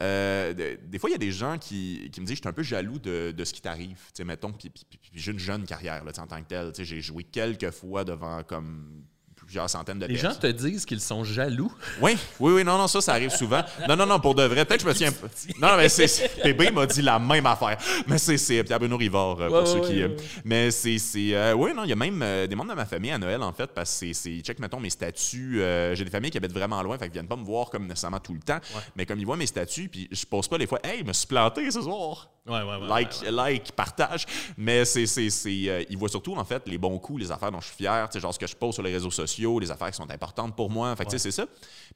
Euh, 0.00 0.52
de- 0.54 0.78
des 0.86 0.98
fois, 1.00 1.10
il 1.10 1.12
y 1.12 1.16
a 1.16 1.18
des 1.18 1.32
gens 1.32 1.58
qui, 1.58 2.08
qui 2.12 2.20
me 2.20 2.26
disent 2.26 2.36
Je 2.36 2.42
suis 2.42 2.48
un 2.48 2.52
peu 2.52 2.62
jaloux 2.62 2.98
de, 3.00 3.32
de 3.36 3.44
ce 3.44 3.52
qui 3.52 3.62
t'arrive. 3.62 3.96
Tu 3.98 4.18
sais, 4.18 4.24
mettons, 4.24 4.52
puis, 4.52 4.70
j'ai 5.12 5.32
une 5.32 5.38
jeune 5.40 5.64
carrière 5.64 6.04
là, 6.04 6.12
en 6.18 6.26
tant 6.26 6.40
que 6.40 6.46
tel. 6.48 6.68
Tu 6.72 6.76
sais, 6.76 6.84
J'ai 6.84 7.00
joué 7.00 7.24
quelques 7.24 7.70
fois 7.72 8.04
devant 8.04 8.44
comme 8.44 9.02
plusieurs 9.50 9.68
centaines 9.68 9.98
de 9.98 10.06
Les 10.06 10.14
gens 10.14 10.32
te 10.32 10.46
disent 10.46 10.84
qu'ils 10.86 11.00
sont 11.00 11.24
jaloux. 11.24 11.72
Oui, 12.00 12.16
oui, 12.38 12.52
oui, 12.52 12.64
non, 12.64 12.78
non, 12.78 12.86
ça, 12.86 13.00
ça 13.00 13.12
arrive 13.14 13.30
souvent. 13.30 13.62
Non, 13.88 13.96
non, 13.96 14.06
non, 14.06 14.20
pour 14.20 14.36
de 14.36 14.44
vrai. 14.44 14.64
Peut-être 14.64 14.84
que 14.84 14.92
je 14.94 15.04
me 15.06 15.10
tiens. 15.10 15.10
Non, 15.60 15.70
non, 15.72 15.76
mais 15.76 15.88
c'est. 15.88 16.06
PB 16.40 16.70
m'a 16.72 16.86
dit 16.86 17.02
la 17.02 17.18
même 17.18 17.44
affaire. 17.46 17.76
Mais 18.06 18.16
c'est 18.18 18.38
c'est 18.38 18.62
Pierre 18.62 18.78
Bruno 18.78 18.96
Rivard, 18.96 19.40
euh, 19.40 19.48
pour 19.48 19.56
Ouais, 19.58 19.66
ceux 19.66 19.80
ouais, 19.80 19.88
qui. 19.88 19.94
ouais, 19.96 20.02
euh. 20.10 20.16
Mais 20.44 20.70
c'est. 20.70 20.98
c'est, 20.98 21.34
euh, 21.34 21.54
oui, 21.54 21.72
non, 21.74 21.82
il 21.82 21.90
y 21.90 21.92
a 21.92 21.96
même 21.96 22.20
euh, 22.22 22.46
des 22.46 22.54
membres 22.54 22.70
de 22.70 22.76
ma 22.76 22.86
famille 22.86 23.10
à 23.10 23.18
Noël, 23.18 23.42
en 23.42 23.52
fait, 23.52 23.66
parce 23.74 23.90
que 23.90 24.12
c'est- 24.12 24.14
c'est. 24.14 24.40
Check, 24.40 24.60
mettons, 24.60 24.78
mes 24.78 24.90
statuts. 24.90 25.60
euh, 25.60 25.96
J'ai 25.96 26.04
des 26.04 26.10
familles 26.10 26.30
qui 26.30 26.38
habitent 26.38 26.52
vraiment 26.52 26.80
loin, 26.82 26.96
fait 26.96 27.06
qu'ils 27.06 27.14
viennent 27.14 27.26
pas 27.26 27.34
me 27.36 27.44
voir 27.44 27.70
comme 27.70 27.88
nécessairement 27.88 28.20
tout 28.20 28.34
le 28.34 28.40
temps. 28.40 28.60
Mais 28.94 29.04
comme 29.04 29.18
ils 29.18 29.26
voient 29.26 29.36
mes 29.36 29.46
statuts, 29.46 29.88
puis 29.88 30.08
je 30.12 30.24
pose 30.26 30.46
pas 30.46 30.58
des 30.58 30.68
fois, 30.68 30.78
hey, 30.84 31.00
je 31.00 31.04
me 31.04 31.12
suis 31.12 31.26
planté 31.26 31.68
ce 31.72 31.82
soir. 31.82 32.28
Ouais, 32.46 32.62
ouais, 32.62 32.76
ouais. 32.76 32.88
like, 32.88 33.22
like, 33.30 33.72
partage. 33.72 34.26
Mais 34.56 34.84
c'est, 34.84 35.06
c'est, 35.06 35.28
c'est, 35.30 35.68
euh, 35.68 35.84
ils 35.90 35.98
voient 35.98 36.08
surtout, 36.08 36.34
en 36.34 36.44
fait, 36.44 36.66
les 36.66 36.78
bons 36.78 36.98
coups, 36.98 37.20
les 37.20 37.30
affaires 37.30 37.52
dont 37.52 37.60
je 37.60 37.66
suis 37.66 37.76
fier, 37.76 38.08
genre 38.14 38.34
ce 38.34 38.38
que 38.38 38.46
je 38.46 38.56
pose 38.56 38.74
sur 38.74 38.82
les 38.82 38.92
réseaux 38.92 39.10
sociaux, 39.10 39.58
les 39.58 39.70
affaires 39.70 39.90
qui 39.90 39.96
sont 39.96 40.10
importantes 40.10 40.56
pour 40.56 40.70
moi. 40.70 40.96
Fait 40.96 41.04
que, 41.04 41.10
tu 41.10 41.18
sais, 41.18 41.30
c'est 41.30 41.42
ça. 41.42 41.46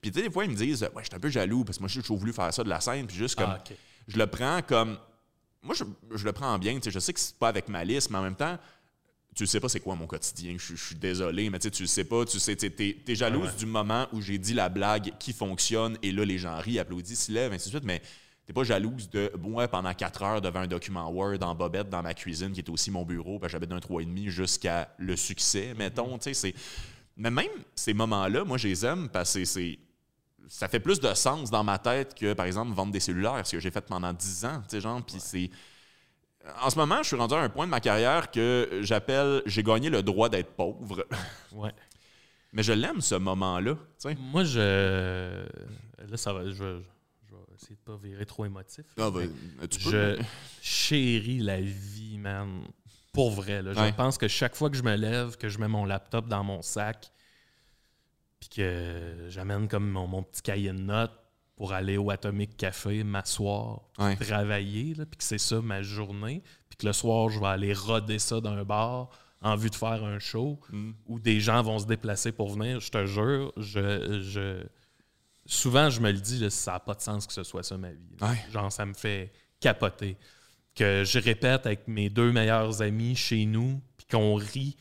Puis, 0.00 0.10
des 0.10 0.30
fois, 0.30 0.44
ils 0.44 0.50
me 0.50 0.56
disent, 0.56 0.82
ouais, 0.82 1.02
je 1.02 1.04
suis 1.04 1.14
un 1.14 1.20
peu 1.20 1.30
jaloux 1.30 1.64
parce 1.64 1.78
que 1.78 1.82
moi, 1.82 1.88
j'ai 1.88 2.02
toujours 2.02 2.18
voulu 2.18 2.32
faire 2.32 2.52
ça 2.52 2.62
de 2.62 2.68
la 2.68 2.80
scène, 2.80 3.06
puis 3.06 3.16
juste 3.16 3.36
comme, 3.36 3.50
Ah, 3.50 3.64
je 4.06 4.18
le 4.18 4.26
prends 4.26 4.60
comme. 4.62 4.98
Moi, 5.62 5.74
je, 5.74 5.84
je 6.14 6.24
le 6.24 6.32
prends 6.32 6.52
en 6.52 6.58
bien, 6.58 6.74
tu 6.74 6.82
sais, 6.82 6.90
je 6.90 6.98
sais 6.98 7.14
que 7.14 7.20
c'est 7.20 7.38
pas 7.38 7.48
avec 7.48 7.68
malice, 7.68 8.10
mais 8.10 8.18
en 8.18 8.22
même 8.22 8.36
temps, 8.36 8.58
tu 9.34 9.46
sais 9.46 9.60
pas 9.60 9.68
c'est 9.68 9.80
quoi 9.80 9.94
mon 9.96 10.06
quotidien. 10.06 10.54
Je, 10.58 10.76
je 10.76 10.84
suis 10.84 10.94
désolé, 10.94 11.50
mais 11.50 11.58
tu 11.58 11.64
sais, 11.64 11.70
tu 11.70 11.86
sais 11.86 12.04
pas. 12.04 12.24
Tu 12.24 12.38
sais, 12.38 12.54
tu 12.54 12.66
es, 12.66 12.70
t'es 13.04 13.14
jalouse 13.14 13.48
ouais. 13.48 13.56
du 13.58 13.66
moment 13.66 14.06
où 14.12 14.20
j'ai 14.20 14.38
dit 14.38 14.54
la 14.54 14.68
blague 14.68 15.12
qui 15.18 15.32
fonctionne 15.32 15.98
et 16.02 16.12
là, 16.12 16.24
les 16.24 16.38
gens 16.38 16.56
rient, 16.58 16.78
applaudissent, 16.78 17.24
se 17.26 17.32
lèvent, 17.32 17.52
ainsi 17.52 17.70
de 17.70 17.76
suite. 17.76 17.84
Mais 17.84 18.00
t'es 18.46 18.52
pas 18.52 18.64
jalouse 18.64 19.08
de 19.10 19.32
moi 19.40 19.68
pendant 19.68 19.92
quatre 19.94 20.22
heures 20.22 20.40
devant 20.40 20.60
un 20.60 20.66
document 20.66 21.08
Word 21.10 21.38
en 21.42 21.54
bobette 21.54 21.88
dans 21.88 22.02
ma 22.02 22.14
cuisine 22.14 22.52
qui 22.52 22.60
est 22.60 22.68
aussi 22.70 22.90
mon 22.90 23.04
bureau, 23.04 23.38
parce 23.38 23.50
que 23.50 23.52
j'habite 23.58 23.70
d'un 23.70 23.78
3,5 23.78 24.28
jusqu'à 24.28 24.88
le 24.98 25.16
succès, 25.16 25.74
mettons. 25.76 26.18
Tu 26.18 26.24
sais, 26.24 26.34
c'est. 26.34 26.54
Mais 27.16 27.30
même 27.30 27.46
ces 27.74 27.94
moments-là, 27.94 28.44
moi, 28.44 28.58
je 28.58 28.68
les 28.68 28.84
aime 28.84 29.08
parce 29.08 29.34
que 29.34 29.44
c'est- 29.44 29.78
ça 30.48 30.68
fait 30.68 30.80
plus 30.80 31.00
de 31.00 31.14
sens 31.14 31.50
dans 31.50 31.64
ma 31.64 31.78
tête 31.78 32.14
que, 32.14 32.32
par 32.34 32.44
exemple, 32.44 32.74
vendre 32.74 32.92
des 32.92 33.00
cellulaires, 33.00 33.46
ce 33.46 33.52
que 33.52 33.60
j'ai 33.60 33.70
fait 33.70 33.80
pendant 33.86 34.12
10 34.12 34.44
ans, 34.44 34.60
tu 34.62 34.70
sais, 34.76 34.80
genre, 34.80 35.00
puis 35.02 35.16
c'est... 35.18 35.50
En 36.62 36.68
ce 36.68 36.76
moment, 36.76 36.98
je 37.02 37.06
suis 37.08 37.16
rendu 37.16 37.32
à 37.32 37.38
un 37.38 37.48
point 37.48 37.64
de 37.64 37.70
ma 37.70 37.80
carrière 37.80 38.30
que 38.30 38.80
j'appelle 38.82 39.40
«j'ai 39.46 39.62
gagné 39.62 39.88
le 39.88 40.02
droit 40.02 40.28
d'être 40.28 40.50
pauvre 40.54 41.06
Ouais.». 41.52 41.72
Mais 42.52 42.62
je 42.62 42.72
l'aime, 42.74 43.00
ce 43.00 43.14
moment-là, 43.14 43.74
tu 43.74 43.80
sais. 43.96 44.14
Moi, 44.20 44.44
je. 44.44 45.44
Là, 46.06 46.16
ça 46.16 46.32
va. 46.34 46.50
Je, 46.50 46.80
essayer 47.64 47.76
de 47.76 47.80
pas 47.80 47.96
virer 47.96 48.26
trop 48.26 48.44
émotif. 48.44 48.84
Ah, 48.98 49.10
ben, 49.10 49.30
tu 49.68 49.78
peux, 49.80 49.90
je 49.90 50.16
mais- 50.20 50.26
chéris 50.62 51.38
la 51.38 51.60
vie, 51.60 52.18
man. 52.18 52.64
Pour 53.12 53.30
vrai. 53.30 53.62
Là. 53.62 53.72
Je 53.72 53.78
Ouais. 53.80 53.92
pense 53.92 54.18
que 54.18 54.26
chaque 54.28 54.54
fois 54.56 54.70
que 54.70 54.76
je 54.76 54.82
me 54.82 54.96
lève, 54.96 55.36
que 55.36 55.48
je 55.48 55.58
mets 55.58 55.68
mon 55.68 55.84
laptop 55.84 56.26
dans 56.28 56.42
mon 56.44 56.62
sac, 56.62 57.10
puis 58.40 58.48
que 58.48 59.26
j'amène 59.28 59.68
comme 59.68 59.88
mon, 59.90 60.06
mon 60.06 60.22
petit 60.22 60.42
cahier 60.42 60.72
de 60.72 60.78
notes 60.78 61.12
pour 61.56 61.72
aller 61.72 61.96
au 61.96 62.10
Atomic 62.10 62.56
Café, 62.56 63.04
m'asseoir, 63.04 63.82
Ouais. 63.98 64.16
travailler, 64.16 64.94
puis 64.94 65.16
que 65.18 65.24
c'est 65.24 65.38
ça 65.38 65.60
ma 65.60 65.82
journée, 65.82 66.42
puis 66.68 66.76
que 66.76 66.86
le 66.86 66.92
soir, 66.92 67.28
je 67.30 67.38
vais 67.38 67.46
aller 67.46 67.72
roder 67.72 68.18
ça 68.18 68.40
d'un 68.40 68.64
bar 68.64 69.08
en 69.40 69.54
vue 69.56 69.70
de 69.70 69.74
faire 69.76 70.02
un 70.04 70.18
show 70.18 70.58
Mm. 70.70 70.92
où 71.06 71.20
des 71.20 71.38
gens 71.40 71.62
vont 71.62 71.78
se 71.78 71.86
déplacer 71.86 72.32
pour 72.32 72.50
venir, 72.50 72.80
je 72.80 72.90
te 72.90 73.06
jure, 73.06 73.52
je, 73.56 74.20
je- 74.22 74.66
souvent 75.46 75.90
je 75.90 76.00
me 76.00 76.10
le 76.10 76.18
dis, 76.18 76.38
là, 76.38 76.50
ça 76.50 76.72
n'a 76.72 76.80
pas 76.80 76.94
de 76.94 77.00
sens 77.00 77.26
que 77.26 77.32
ce 77.32 77.42
soit 77.42 77.62
ça 77.62 77.76
ma 77.76 77.90
vie. 77.90 78.16
Ouais. 78.20 78.36
Genre, 78.52 78.70
ça 78.72 78.86
me 78.86 78.94
fait 78.94 79.32
capoter. 79.60 80.16
Que 80.74 81.04
je 81.04 81.18
répète 81.18 81.66
avec 81.66 81.86
mes 81.86 82.10
deux 82.10 82.32
meilleurs 82.32 82.82
amis 82.82 83.14
chez 83.14 83.44
nous, 83.46 83.80
puis 83.96 84.06
qu'on 84.10 84.34
rit. 84.34 84.76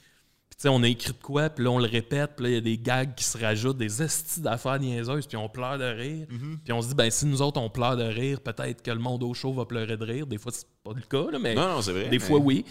Puis, 0.49 0.57
tu 0.57 0.61
sais, 0.63 0.69
on 0.69 0.81
a 0.83 0.87
écrit 0.87 1.13
de 1.13 1.21
quoi, 1.21 1.49
puis 1.49 1.63
là, 1.63 1.71
on 1.71 1.77
le 1.79 1.85
répète, 1.87 2.31
puis 2.35 2.43
là, 2.45 2.49
il 2.49 2.53
y 2.55 2.57
a 2.57 2.61
des 2.61 2.77
gags 2.79 3.13
qui 3.15 3.23
se 3.23 3.37
rajoutent, 3.37 3.77
des 3.77 4.01
estis 4.01 4.41
d'affaires 4.41 4.79
niaiseuses, 4.79 5.27
puis 5.27 5.37
on 5.37 5.49
pleure 5.49 5.77
de 5.77 5.83
rire. 5.83 6.25
Mm-hmm. 6.29 6.57
Puis 6.63 6.73
on 6.73 6.81
se 6.81 6.87
dit, 6.89 6.95
ben 6.95 7.09
si 7.11 7.25
nous 7.27 7.41
autres, 7.41 7.59
on 7.61 7.69
pleure 7.69 7.95
de 7.97 8.03
rire, 8.03 8.41
peut-être 8.41 8.81
que 8.81 8.91
le 8.91 8.99
monde 8.99 9.21
au 9.23 9.33
show 9.35 9.53
va 9.53 9.65
pleurer 9.65 9.97
de 9.97 10.03
rire. 10.05 10.25
Des 10.27 10.37
fois, 10.39 10.51
c'est 10.51 10.65
pas 10.83 10.93
le 10.95 11.01
cas, 11.01 11.31
là, 11.31 11.37
mais 11.39 11.53
Non, 11.53 11.67
non, 11.67 11.81
c'est 11.81 11.91
vrai. 11.91 12.09
des 12.09 12.17
mais- 12.17 12.25
fois, 12.25 12.39
oui. 12.39 12.65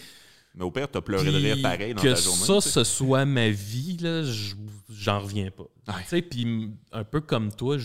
Mais 0.55 0.63
au 0.63 0.71
pire, 0.71 0.87
t'as 0.89 1.01
pleuré 1.01 1.25
de 1.31 1.35
rire 1.37 1.57
pareil 1.63 1.93
dans 1.95 2.01
que 2.01 2.09
ta 2.09 2.15
journée. 2.15 2.45
ça, 2.45 2.61
ce 2.61 2.83
soit 2.83 3.25
ma 3.25 3.49
vie, 3.49 3.97
là, 3.97 4.21
je- 4.23 4.53
j'en 4.91 5.19
reviens 5.19 5.49
pas. 5.49 5.63
Ouais. 5.87 6.01
Tu 6.03 6.09
sais, 6.09 6.21
Puis 6.21 6.69
un 6.91 7.03
peu 7.03 7.21
comme 7.21 7.51
toi, 7.51 7.77
tu 7.77 7.83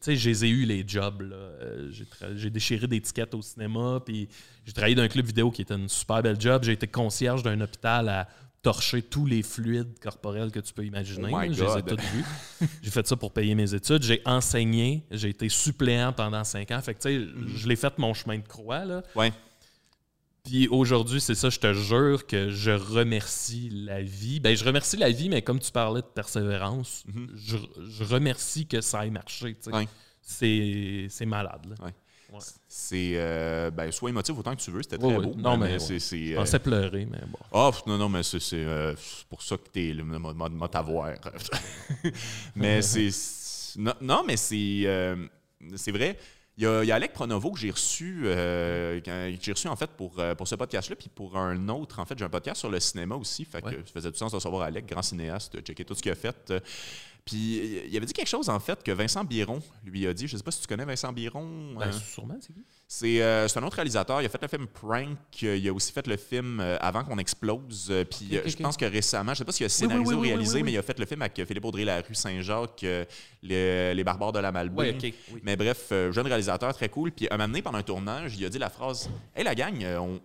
sais, 0.00 0.14
je 0.16 0.28
les 0.28 0.44
ai 0.44 0.48
eu 0.48 0.64
les 0.66 0.84
jobs. 0.86 1.20
Euh, 1.22 1.90
J'ai 1.90 2.06
j'ai 2.36 2.50
déchiré 2.50 2.86
des 2.86 3.00
tickets 3.00 3.34
au 3.34 3.42
cinéma, 3.42 4.00
puis 4.04 4.28
j'ai 4.64 4.72
travaillé 4.72 4.94
dans 4.94 5.02
un 5.02 5.08
club 5.08 5.26
vidéo 5.26 5.50
qui 5.50 5.62
était 5.62 5.74
une 5.74 5.88
super 5.88 6.22
belle 6.22 6.40
job. 6.40 6.62
J'ai 6.64 6.72
été 6.72 6.86
concierge 6.86 7.42
d'un 7.42 7.60
hôpital 7.60 8.08
à 8.08 8.28
torcher 8.62 9.02
tous 9.02 9.26
les 9.26 9.42
fluides 9.42 9.98
corporels 10.00 10.50
que 10.50 10.60
tu 10.60 10.72
peux 10.72 10.84
imaginer. 10.86 11.28
Oh 11.32 11.38
my 11.38 11.48
là. 11.48 11.52
je 11.54 11.64
les 11.64 11.70
ai 11.70 11.82
God. 11.82 11.88
tous 11.98 12.16
vus. 12.16 12.24
j'ai 12.82 12.90
fait 12.90 13.06
ça 13.06 13.16
pour 13.16 13.32
payer 13.32 13.54
mes 13.54 13.74
études. 13.74 14.02
J'ai 14.02 14.22
enseigné. 14.24 15.04
J'ai 15.10 15.30
été 15.30 15.48
suppléant 15.50 16.12
pendant 16.12 16.44
cinq 16.44 16.70
ans. 16.70 16.80
Fait 16.80 16.94
que, 16.94 17.00
tu 17.02 17.08
sais, 17.08 17.18
Mm-hmm. 17.18 17.56
je 17.56 17.68
l'ai 17.68 17.76
fait 17.76 17.98
mon 17.98 18.14
chemin 18.14 18.38
de 18.38 18.46
croix. 18.46 18.84
Là. 18.86 19.02
Ouais. 19.16 19.32
Puis 20.44 20.68
aujourd'hui, 20.68 21.22
c'est 21.22 21.34
ça, 21.34 21.48
je 21.48 21.58
te 21.58 21.72
jure 21.72 22.26
que 22.26 22.50
je 22.50 22.70
remercie 22.70 23.70
la 23.72 24.02
vie. 24.02 24.40
Ben, 24.40 24.54
je 24.54 24.62
remercie 24.62 24.98
la 24.98 25.10
vie, 25.10 25.30
mais 25.30 25.40
comme 25.40 25.58
tu 25.58 25.72
parlais 25.72 26.02
de 26.02 26.06
persévérance, 26.06 27.02
Mhm. 27.06 27.30
je, 27.34 27.56
je 27.88 28.04
remercie 28.04 28.66
que 28.66 28.82
ça 28.82 29.06
ait 29.06 29.10
marché. 29.10 29.56
Ouais. 29.72 29.88
C'est 30.20 31.06
c'est 31.08 31.24
malade. 31.26 31.64
Là. 31.66 31.86
Ouais. 31.86 31.92
Ouais. 32.32 32.40
C'est. 32.68 33.12
euh, 33.14 33.70
ben, 33.70 33.90
sois 33.90 34.10
émotif 34.10 34.36
autant 34.38 34.54
que 34.54 34.60
tu 34.60 34.70
veux, 34.70 34.82
c'était 34.82 34.98
très 34.98 35.18
beau. 35.18 35.34
Non, 35.34 35.56
mais 35.56 35.78
ouais. 35.78 35.98
c'est. 35.98 36.36
euh, 36.36 36.58
pleurer, 36.58 37.06
mais 37.10 37.20
bon. 37.26 37.38
Ah, 37.52 37.70
pff, 37.72 37.86
non, 37.86 37.96
non, 37.96 38.08
mais 38.10 38.22
c'est 38.22 38.38
euh, 38.54 38.94
c'est 38.96 39.26
pour 39.28 39.40
ça 39.40 39.56
que 39.56 39.68
t'es 39.70 39.94
le 39.94 40.04
mode 40.04 40.36
mode- 40.36 40.52
mode 40.52 40.70
t'avoir. 40.70 41.14
mais 42.56 42.82
c'est. 42.82 43.10
c'est- 43.10 43.78
Non, 43.78 43.94
non, 44.02 44.24
mais 44.26 44.36
c'est. 44.36 44.82
euh, 44.84 45.16
c'est 45.76 45.92
vrai. 45.92 46.18
Il 46.56 46.62
y, 46.62 46.66
a, 46.68 46.84
il 46.84 46.86
y 46.86 46.92
a 46.92 46.94
Alec 46.94 47.12
Pronovo 47.12 47.50
que 47.50 47.58
j'ai 47.58 47.70
reçu, 47.72 48.22
euh, 48.26 49.00
que 49.00 49.34
j'ai 49.42 49.52
reçu 49.52 49.66
en 49.66 49.74
fait 49.74 49.90
pour, 49.90 50.12
euh, 50.20 50.36
pour 50.36 50.46
ce 50.46 50.54
podcast-là, 50.54 50.94
puis 50.94 51.08
pour 51.12 51.36
un 51.36 51.68
autre, 51.68 51.98
en 51.98 52.04
fait, 52.04 52.16
j'ai 52.16 52.24
un 52.24 52.28
podcast 52.28 52.60
sur 52.60 52.70
le 52.70 52.78
cinéma 52.78 53.16
aussi, 53.16 53.44
fait 53.44 53.60
que 53.60 53.66
Ouais. 53.70 53.82
ça 53.84 53.92
faisait 53.92 54.10
du 54.12 54.16
sens 54.16 54.30
de 54.32 54.38
savoir 54.38 54.62
Alec, 54.62 54.86
grand 54.86 55.02
cinéaste, 55.02 55.60
checker 55.62 55.84
tout 55.84 55.96
ce 55.96 56.02
qu'il 56.02 56.12
a 56.12 56.14
fait. 56.14 56.52
Puis 57.24 57.82
il 57.88 57.96
avait 57.96 58.04
dit 58.04 58.12
quelque 58.12 58.28
chose 58.28 58.50
en 58.50 58.60
fait 58.60 58.82
que 58.82 58.92
Vincent 58.92 59.24
Biron 59.24 59.62
lui 59.82 60.06
a 60.06 60.12
dit. 60.12 60.28
Je 60.28 60.36
sais 60.36 60.42
pas 60.42 60.50
si 60.50 60.60
tu 60.60 60.66
connais 60.66 60.84
Vincent 60.84 61.10
Biron. 61.10 61.74
Ben, 61.74 61.88
euh, 61.88 61.92
sûrement, 61.92 62.36
c'est 62.38 62.52
qui? 62.52 62.62
c'est 62.86 63.22
euh, 63.22 63.48
c'est 63.48 63.58
un 63.58 63.62
autre 63.62 63.76
réalisateur. 63.76 64.20
Il 64.20 64.26
a 64.26 64.28
fait 64.28 64.42
le 64.42 64.48
film 64.48 64.66
Prank. 64.66 65.16
Il 65.40 65.66
a 65.66 65.72
aussi 65.72 65.90
fait 65.90 66.06
le 66.06 66.18
film 66.18 66.60
euh, 66.60 66.76
Avant 66.80 67.02
qu'on 67.02 67.16
explose. 67.16 67.88
Euh, 67.90 68.04
Puis 68.04 68.38
je 68.44 68.56
pense 68.56 68.76
que 68.76 68.84
récemment, 68.84 69.32
je 69.32 69.38
sais 69.38 69.44
pas 69.46 69.52
s'il 69.52 69.64
a 69.64 69.70
scénarisé 69.70 70.10
oui, 70.10 70.14
ou 70.14 70.20
oui, 70.20 70.28
réalisé, 70.28 70.62
mais 70.62 70.72
il 70.72 70.78
a 70.78 70.82
fait 70.82 70.98
le 70.98 71.06
film 71.06 71.22
avec 71.22 71.42
Philippe 71.46 71.64
Audrey 71.64 71.84
La 71.84 72.02
rue 72.02 72.14
Saint-Jacques, 72.14 72.84
les, 73.42 73.94
les 73.94 74.04
barbares 74.04 74.32
de 74.32 74.40
la 74.40 74.52
Malbaie. 74.52 74.98
Mais 75.42 75.56
bref, 75.56 75.88
jeune 76.10 76.26
réalisateur 76.26 76.74
très 76.74 76.90
cool. 76.90 77.10
Puis 77.10 77.26
un 77.30 77.38
moment 77.38 77.48
donné, 77.48 77.62
pendant 77.62 77.78
un 77.78 77.82
tournage, 77.82 78.36
il 78.36 78.44
a 78.44 78.50
dit 78.50 78.58
la 78.58 78.68
phrase 78.70 79.08
Hey 79.34 79.44
la 79.44 79.54
gang, 79.54 79.82
on, 79.98 80.20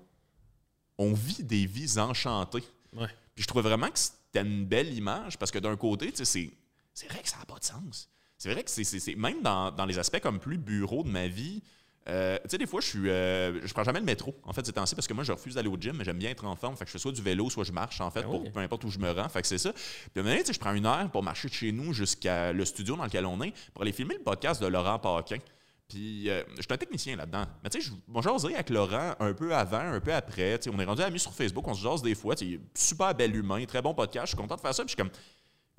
on 0.98 1.14
vit 1.14 1.44
des 1.44 1.66
vies 1.66 1.98
enchantées. 1.98 2.64
Ouais. 2.94 3.08
Puis 3.36 3.44
je 3.44 3.48
trouvais 3.48 3.70
vraiment 3.70 3.88
que 3.88 3.98
c'était 3.98 4.46
une 4.46 4.66
belle 4.66 4.94
image 4.94 5.38
parce 5.38 5.50
que 5.50 5.60
d'un 5.60 5.78
côté, 5.78 6.12
tu 6.12 6.18
sais, 6.18 6.26
c'est, 6.26 6.52
c'est 7.00 7.08
vrai 7.08 7.22
que 7.22 7.30
ça 7.30 7.38
n'a 7.38 7.46
pas 7.46 7.60
de 7.60 7.64
sens. 7.64 8.10
C'est 8.38 8.52
vrai 8.52 8.64
que 8.64 8.70
c'est, 8.70 9.16
même 9.16 9.42
dans, 9.42 9.72
dans 9.72 9.86
les 9.86 10.00
aspects 10.00 10.20
comme 10.20 10.40
plus 10.40 10.58
bureau 10.58 11.04
de 11.04 11.10
ma 11.10 11.28
vie, 11.28 11.62
euh, 12.10 12.38
tu 12.44 12.50
sais, 12.50 12.58
des 12.58 12.66
fois, 12.66 12.82
je 12.82 12.88
suis, 12.88 13.10
euh, 13.10 13.66
je 13.66 13.74
prends 13.74 13.84
jamais 13.84 14.00
le 14.00 14.06
métro, 14.06 14.36
en 14.44 14.52
fait, 14.52 14.66
ces 14.66 14.74
temps-ci, 14.74 14.96
parce 14.96 15.08
que 15.08 15.14
moi, 15.14 15.24
je 15.24 15.32
refuse 15.32 15.56
d'aller 15.56 15.70
au 15.70 15.78
gym, 15.78 15.96
mais 15.96 16.04
j'aime 16.04 16.18
bien 16.18 16.30
être 16.32 16.44
en 16.46 16.56
forme. 16.56 16.76
Fait 16.76 16.84
que 16.84 16.90
je 16.90 16.94
fais 16.94 17.00
soit 17.00 17.12
du 17.12 17.22
vélo, 17.22 17.50
soit 17.50 17.64
je 17.64 17.72
marche, 17.72 18.02
en 18.02 18.10
fait, 18.12 18.22
Ben 18.22 18.30
pour 18.30 18.42
oui. 18.42 18.50
peu 18.50 18.60
importe 18.60 18.84
où 18.84 18.90
je 18.90 19.00
me 19.00 19.12
rends. 19.12 19.30
Fait 19.30 19.42
que 19.42 19.48
c'est 19.48 19.58
ça. 19.58 19.72
Puis 19.72 19.84
à 20.16 20.20
un 20.20 20.24
moment 20.24 20.32
donné, 20.34 20.42
tu 20.42 20.48
sais, 20.48 20.54
je 20.54 20.60
prends 20.60 20.74
une 20.74 20.86
heure 20.86 21.10
pour 21.12 21.24
marcher 21.24 21.48
de 21.48 21.54
chez 21.54 21.72
nous 21.72 21.94
jusqu'à 21.94 22.52
le 22.52 22.66
studio 22.66 22.96
dans 22.96 23.06
lequel 23.06 23.26
on 23.26 23.42
est 23.44 23.54
pour 23.74 23.84
aller 23.84 23.92
filmer 23.92 24.16
le 24.16 24.24
podcast 24.24 24.62
de 24.62 24.68
Laurent 24.68 25.00
Paquin. 25.00 25.38
Puis, 25.88 26.30
euh, 26.30 26.44
je 26.56 26.62
suis 26.62 26.68
un 26.72 26.78
technicien 26.78 27.16
là-dedans. 27.16 27.46
Mais 27.64 27.70
tu 27.70 27.82
sais, 27.82 27.88
je 27.90 27.94
moi, 28.08 28.22
jaserai 28.22 28.56
avec 28.56 28.70
Laurent 28.70 29.16
un 29.20 29.34
peu 29.34 29.54
avant, 29.56 29.80
un 29.80 30.00
peu 30.00 30.14
après. 30.14 30.60
Tu 30.60 30.70
sais, 30.70 30.76
on 30.76 30.80
est 30.80 30.86
rendu 30.86 31.02
amis 31.02 31.20
sur 31.20 31.34
Facebook, 31.34 31.68
on 31.68 31.74
se 31.74 31.82
jase 31.82 32.02
des 32.02 32.16
fois. 32.16 32.36
Tu 32.36 32.54
sais, 32.54 32.60
super 32.76 33.14
bel 33.14 33.36
humain, 33.36 33.64
très 33.66 33.82
bon 33.82 33.94
podcast. 33.94 34.28
Je 34.28 34.30
suis 34.30 34.38
content 34.38 34.56
de 34.56 34.62
faire 34.62 34.74
ça. 34.74 34.84
Puis, 34.84 34.96
je 34.96 35.02
suis 35.02 35.10
comme, 35.10 35.12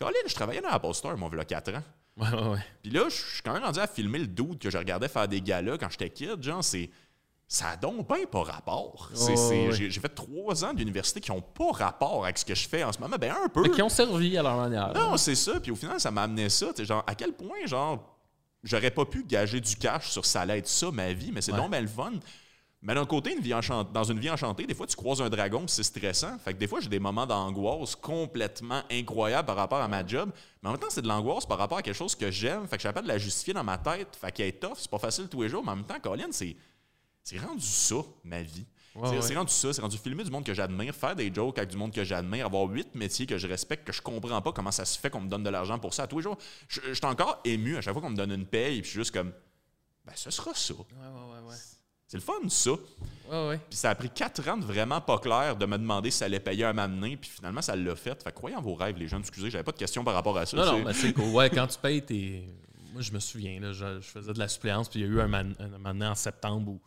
Colin, 0.01 0.13
je 0.27 0.35
travaillais 0.35 0.63
dans 0.63 0.71
Apple 0.71 0.95
Store, 0.95 1.17
moi, 1.17 1.29
il 1.31 1.37
y 1.37 1.41
a 1.41 1.45
4 1.45 1.75
ans. 1.75 1.83
Ouais, 2.17 2.29
ouais, 2.29 2.49
ouais. 2.49 2.65
Puis 2.83 2.91
là, 2.91 3.05
je 3.09 3.15
suis 3.15 3.43
quand 3.43 3.53
même 3.53 3.63
rendu 3.63 3.79
à 3.79 3.87
filmer 3.87 4.19
le 4.19 4.27
dude 4.27 4.59
que 4.59 4.71
je 4.71 4.79
regardais 4.79 5.09
faire 5.09 5.29
des 5.29 5.43
galas 5.43 5.77
quand 5.79 5.91
j'étais 5.91 6.11
kid. 6.11 6.43
Genre, 6.43 6.65
c'est. 6.65 6.91
Ça 7.47 7.71
a 7.71 7.77
donc 7.77 8.07
bien 8.07 8.27
pas 8.31 8.45
rapport. 8.45 9.11
Oh. 9.13 9.71
J'ai 9.73 9.91
fait 9.91 10.15
trois 10.15 10.65
ans 10.65 10.73
d'université 10.73 11.21
qui 11.21 11.33
n'ont 11.33 11.43
pas 11.43 11.73
rapport 11.73 12.23
avec 12.23 12.39
ce 12.39 12.45
que 12.45 12.55
je 12.55 12.69
fais 12.69 12.85
en 12.85 12.93
ce 12.93 13.01
moment. 13.01 13.17
Ben, 13.21 13.35
un 13.45 13.49
peu. 13.49 13.63
Mais 13.63 13.71
qui 13.71 13.83
ont 13.83 13.89
servi 13.89 14.39
à 14.39 14.43
leur 14.43 14.57
manière. 14.57 14.93
Non, 14.95 15.17
c'est 15.17 15.35
ça. 15.35 15.59
Puis 15.59 15.73
au 15.73 15.77
final, 15.77 16.01
ça 16.01 16.13
m'a 16.13 16.23
amené 16.23 16.49
ça. 16.49 16.69
Tu 16.69 16.77
sais, 16.77 16.85
genre, 16.85 17.03
à 17.09 17.15
quel 17.17 17.33
point, 17.33 17.67
genre, 17.67 18.17
j'aurais 18.63 18.93
pas 18.93 19.05
pu 19.05 19.25
gager 19.25 19.61
du 19.61 19.75
cash 19.75 20.11
sur 20.11 20.25
ça 20.25 20.43
allait 20.43 20.59
être 20.59 20.69
ça, 20.69 20.93
ma 20.93 21.13
vie, 21.13 21.33
mais 21.33 21.43
c'est 21.43 21.51
donc 21.51 21.73
bien 21.73 21.81
le 21.81 21.89
fun. 21.89 22.13
Mais 22.83 22.95
d'un 22.95 23.05
côté, 23.05 23.35
une 23.35 23.41
vie 23.41 23.53
dans 23.93 24.05
une 24.05 24.19
vie 24.19 24.31
enchantée, 24.31 24.67
des 24.67 24.75
fois, 24.75 24.87
tu 24.87 24.97
croises 24.97 25.21
un 25.21 25.29
dragon, 25.29 25.65
c'est 25.67 25.83
stressant. 25.83 26.39
Fait 26.39 26.55
que 26.55 26.59
des 26.59 26.67
fois, 26.67 26.81
j'ai 26.81 26.89
des 26.89 26.99
moments 26.99 27.27
d'angoisse 27.27 27.95
complètement 27.95 28.83
incroyables 28.91 29.45
par 29.45 29.57
rapport 29.57 29.81
à 29.81 29.89
ma 29.89 30.07
job. 30.07 30.31
Mais 30.63 30.71
en 30.71 30.73
même 30.73 30.81
temps, 30.81 30.89
c'est 30.89 31.03
de 31.03 31.09
l'angoisse 31.09 31.45
par 31.45 31.59
rapport 31.59 31.79
à 31.79 31.83
quelque 31.83 31.95
chose 31.95 32.15
que 32.15 32.31
j'aime. 32.31 32.63
Fait 32.63 32.77
que 32.77 32.83
je 32.83 32.89
suis 32.89 32.89
capable 32.89 33.07
de 33.07 33.13
la 33.13 33.19
justifier 33.19 33.53
dans 33.53 33.65
ma 33.65 33.77
tête. 33.77 34.17
Fait 34.19 34.33
qu'elle 34.33 34.47
est 34.47 34.61
tough, 34.61 34.77
c'est 34.77 34.91
pas 34.91 34.99
facile 34.99 35.29
tous 35.29 35.43
les 35.43 35.51
jours. 35.51 35.63
Mais 35.63 35.73
en 35.73 35.77
même 35.77 35.85
temps, 35.85 36.01
Colin, 36.01 36.29
c'est, 36.31 36.57
c'est 37.23 37.39
rendu 37.39 37.67
ça, 37.67 37.97
ma 38.25 38.43
vie. 38.43 38.65
Ouais, 38.95 39.21
c'est, 39.21 39.29
ouais. 39.29 39.37
rendu 39.37 39.53
ça, 39.53 39.73
c'est 39.75 39.83
rendu 39.83 39.99
filmer 39.99 40.25
du 40.25 40.31
monde 40.31 40.45
que 40.45 40.55
j'admire, 40.55 40.95
faire 40.95 41.15
des 41.15 41.33
jokes 41.33 41.59
avec 41.59 41.71
du 41.71 41.77
monde 41.77 41.93
que 41.93 42.03
j'admire, 42.03 42.47
avoir 42.47 42.65
huit 42.65 42.93
métiers 42.95 43.27
que 43.27 43.37
je 43.39 43.47
respecte, 43.47 43.87
que 43.87 43.93
je 43.93 44.03
comprends 44.03 44.41
pas 44.41 44.53
comment 44.53 44.73
ça 44.73 44.85
se 44.85 44.99
fait 44.99 45.11
qu'on 45.11 45.21
me 45.21 45.29
donne 45.29 45.45
de 45.45 45.51
l'argent 45.51 45.79
pour 45.79 45.95
ça. 45.95 46.05
À 46.05 46.07
tous 46.07 46.17
les 46.17 46.23
jours, 46.25 46.39
je, 46.67 46.81
je 46.89 46.95
suis 46.95 47.07
encore 47.07 47.41
ému 47.45 47.77
à 47.77 47.83
chaque 47.83 47.93
fois 47.93 48.03
qu'on 48.03 48.11
me 48.11 48.17
donne 48.17 48.33
une 48.33 48.47
paye, 48.47 48.81
puis 48.81 48.87
je 48.87 48.91
suis 48.91 49.01
juste 49.01 49.13
comme, 49.13 49.33
ben 50.05 50.13
ce 50.17 50.31
sera 50.31 50.55
ça. 50.55 50.75
Ouais, 50.75 50.81
ouais, 50.81 51.41
ouais, 51.41 51.49
ouais. 51.51 51.57
C'est 52.11 52.17
le 52.17 52.23
fun, 52.25 52.33
ça. 52.49 52.73
Ouais, 52.73 53.49
ouais. 53.51 53.61
Puis 53.71 53.79
ça 53.79 53.91
a 53.91 53.95
pris 53.95 54.11
quatre 54.11 54.47
ans 54.49 54.57
de 54.57 54.65
vraiment 54.65 55.01
pas 55.01 55.19
clair 55.21 55.55
de 55.55 55.65
me 55.65 55.79
demander 55.79 56.11
si 56.11 56.19
ça 56.19 56.25
allait 56.25 56.41
payer 56.41 56.65
un 56.65 56.73
m'amener, 56.73 57.17
puis 57.17 57.31
finalement 57.31 57.63
ça 57.63 57.77
l'a 57.77 57.95
fait. 57.95 58.21
Fait 58.21 58.31
que 58.33 58.35
croyez 58.37 58.57
en 58.57 58.61
vos 58.61 58.75
rêves, 58.75 58.97
les 58.99 59.07
jeunes. 59.07 59.21
Excusez, 59.21 59.49
j'avais 59.49 59.63
pas 59.63 59.71
de 59.71 59.77
questions 59.79 60.03
par 60.03 60.15
rapport 60.15 60.37
à 60.37 60.45
ça. 60.45 60.57
Non, 60.57 60.65
non, 60.79 60.85
mais 60.87 60.93
c'est 60.93 61.13
cool. 61.13 61.27
Ouais, 61.33 61.49
quand 61.49 61.69
tu 61.69 61.79
payes 61.79 62.03
tes. 62.03 62.49
Moi, 62.93 63.01
je 63.03 63.13
me 63.13 63.21
souviens, 63.21 63.61
là, 63.61 63.73
je, 63.73 64.01
je 64.01 64.09
faisais 64.09 64.33
de 64.33 64.39
la 64.41 64.49
suppléance, 64.49 64.89
puis 64.89 64.99
il 64.99 65.07
y 65.07 65.09
a 65.09 65.13
eu 65.13 65.21
un, 65.21 65.29
man- 65.29 65.55
un 65.61 65.69
moment 65.79 66.07
en 66.07 66.15
septembre 66.17 66.73
où 66.73 66.81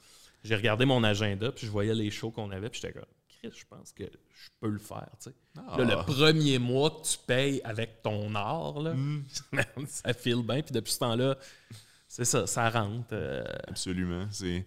j'ai 0.43 0.57
regardé 0.57 0.83
mon 0.83 1.01
agenda, 1.05 1.53
puis 1.53 1.65
je 1.67 1.71
voyais 1.71 1.95
les 1.95 2.11
shows 2.11 2.31
qu'on 2.31 2.51
avait, 2.51 2.69
puis 2.69 2.81
j'étais 2.81 2.91
comme, 2.93 3.07
Chris, 3.39 3.51
je 3.57 3.63
pense 3.69 3.93
que 3.93 4.03
je 4.03 4.49
peux 4.59 4.67
le 4.67 4.79
faire, 4.79 5.07
tu 5.23 5.29
sais. 5.29 5.35
Ah. 5.65 5.77
Là, 5.77 5.85
le 5.85 6.03
premier 6.05 6.59
mois 6.59 6.89
que 6.89 7.07
tu 7.07 7.17
payes 7.25 7.61
avec 7.63 8.01
ton 8.01 8.35
art, 8.35 8.81
là, 8.81 8.93
Mm. 8.93 9.23
ça 9.87 10.13
file 10.13 10.43
bien, 10.45 10.61
puis 10.61 10.73
depuis 10.73 10.91
ce 10.91 10.99
temps-là, 10.99 11.37
c'est 12.09 12.25
ça, 12.25 12.45
ça 12.45 12.69
rentre. 12.69 13.07
euh, 13.13 13.41
Absolument. 13.69 14.27
C'est. 14.29 14.65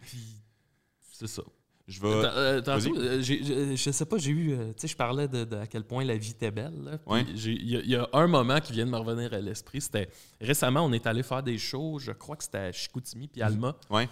C'est 1.19 1.27
ça. 1.29 1.43
Je 1.89 2.01
vais. 2.01 2.09
euh, 2.09 2.61
tantôt, 2.63 2.97
euh, 2.97 3.23
je 3.23 3.91
sais 3.93 4.05
pas, 4.07 4.19
j'ai 4.19 4.33
eu. 4.33 4.53
euh, 4.55 4.67
tu 4.73 4.73
sais, 4.79 4.89
je 4.89 4.97
parlais 4.97 5.29
de, 5.29 5.45
de 5.45 5.55
à 5.57 5.69
quel 5.69 5.85
point 5.85 6.05
la 6.05 6.17
vie 6.17 6.31
était 6.31 6.51
belle. 6.51 6.99
Ouais. 7.07 7.25
Il 7.37 7.71
y, 7.71 7.77
a- 7.77 7.81
il 7.81 7.89
y 7.91 7.95
a 7.95 8.09
un 8.13 8.27
moment 8.27 8.59
qui 8.61 8.73
vient 8.73 8.87
de 8.87 8.91
me 8.91 8.97
revenir 8.97 9.33
à 9.33 9.39
l'esprit. 9.39 9.81
C'était 9.81 10.09
récemment, 10.41 10.81
on 10.85 10.93
est 10.93 11.07
allé 11.07 11.23
faire 11.23 11.45
des 11.45 11.59
shows. 11.59 12.01
Je 12.01 12.11
crois 12.11 12.35
que 12.35 12.43
c'était 12.43 12.59
à 12.59 12.73
Chicoutimi 12.73 13.29
puis 13.29 13.41
Alma. 13.41 13.77
Ouais. 13.89 14.09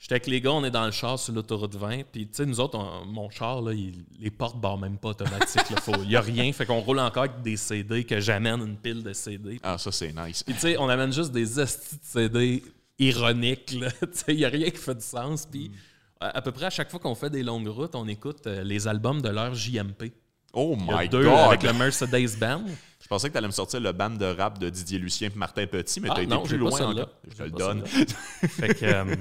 J'étais 0.00 0.14
avec 0.14 0.26
les 0.26 0.40
gars, 0.40 0.52
on 0.52 0.64
est 0.64 0.70
dans 0.72 0.86
le 0.86 0.90
char 0.92 1.18
sur 1.20 1.32
l'autoroute 1.34 1.74
20. 1.76 2.02
Puis, 2.10 2.26
tu 2.26 2.34
sais, 2.34 2.46
nous 2.46 2.58
autres, 2.58 2.76
on- 2.78 3.04
mon 3.04 3.30
char, 3.30 3.62
là, 3.62 3.72
il- 3.72 4.04
les 4.18 4.30
portes 4.32 4.60
barrent 4.60 4.78
même 4.78 4.98
pas 4.98 5.10
automatiques. 5.10 5.62
Il 6.02 6.08
n'y 6.08 6.16
a 6.16 6.20
rien. 6.20 6.52
Fait 6.52 6.66
qu'on 6.66 6.80
roule 6.80 6.98
encore 6.98 7.24
avec 7.24 7.42
des 7.42 7.56
CD, 7.56 8.02
que 8.02 8.18
j'amène 8.18 8.60
une 8.60 8.76
pile 8.76 9.04
de 9.04 9.12
CD. 9.12 9.60
Ah, 9.62 9.78
ça, 9.78 9.92
c'est 9.92 10.12
nice. 10.12 10.42
Puis, 10.42 10.54
tu 10.54 10.60
sais, 10.60 10.76
on 10.78 10.88
amène 10.88 11.12
juste 11.12 11.30
des 11.30 11.60
estis 11.60 11.94
de 11.96 12.00
CD 12.02 12.62
ironiques. 12.98 13.66
Tu 14.00 14.08
sais, 14.12 14.24
il 14.34 14.36
n'y 14.38 14.44
a 14.44 14.48
rien 14.48 14.70
qui 14.70 14.78
fait 14.78 14.94
du 14.94 15.04
sens. 15.04 15.46
Puis, 15.46 15.70
à, 15.70 15.74
à 16.20 16.42
peu 16.42 16.52
près 16.52 16.66
à 16.66 16.70
chaque 16.70 16.90
fois 16.90 17.00
qu'on 17.00 17.14
fait 17.14 17.30
des 17.30 17.42
longues 17.42 17.68
routes, 17.68 17.94
on 17.94 18.06
écoute 18.08 18.46
euh, 18.46 18.62
les 18.62 18.88
albums 18.88 19.20
de 19.22 19.28
leur 19.28 19.54
JMP. 19.54 20.12
Oh 20.52 20.76
my 20.78 21.08
deux 21.08 21.24
god! 21.24 21.38
avec 21.38 21.62
le 21.62 21.72
Mercedes 21.74 22.38
Band. 22.38 22.64
Je 23.00 23.06
pensais 23.06 23.28
que 23.28 23.32
tu 23.32 23.38
allais 23.38 23.46
me 23.46 23.52
sortir 23.52 23.80
le 23.80 23.92
band 23.92 24.10
de 24.10 24.24
rap 24.24 24.58
de 24.58 24.68
Didier 24.70 24.98
Lucien 24.98 25.28
et 25.32 25.38
Martin 25.38 25.66
Petit, 25.66 26.00
mais 26.00 26.08
Ah, 26.10 26.14
tu 26.14 26.20
as 26.20 26.24
été 26.24 26.34
non, 26.34 26.42
plus 26.42 26.56
loin 26.56 26.70
encore. 26.80 27.08
Je 27.30 27.34
te 27.36 27.42
le 27.44 27.50
donne. 27.50 27.86
fait 27.86 28.74
que, 28.74 28.84
euh, 28.84 29.14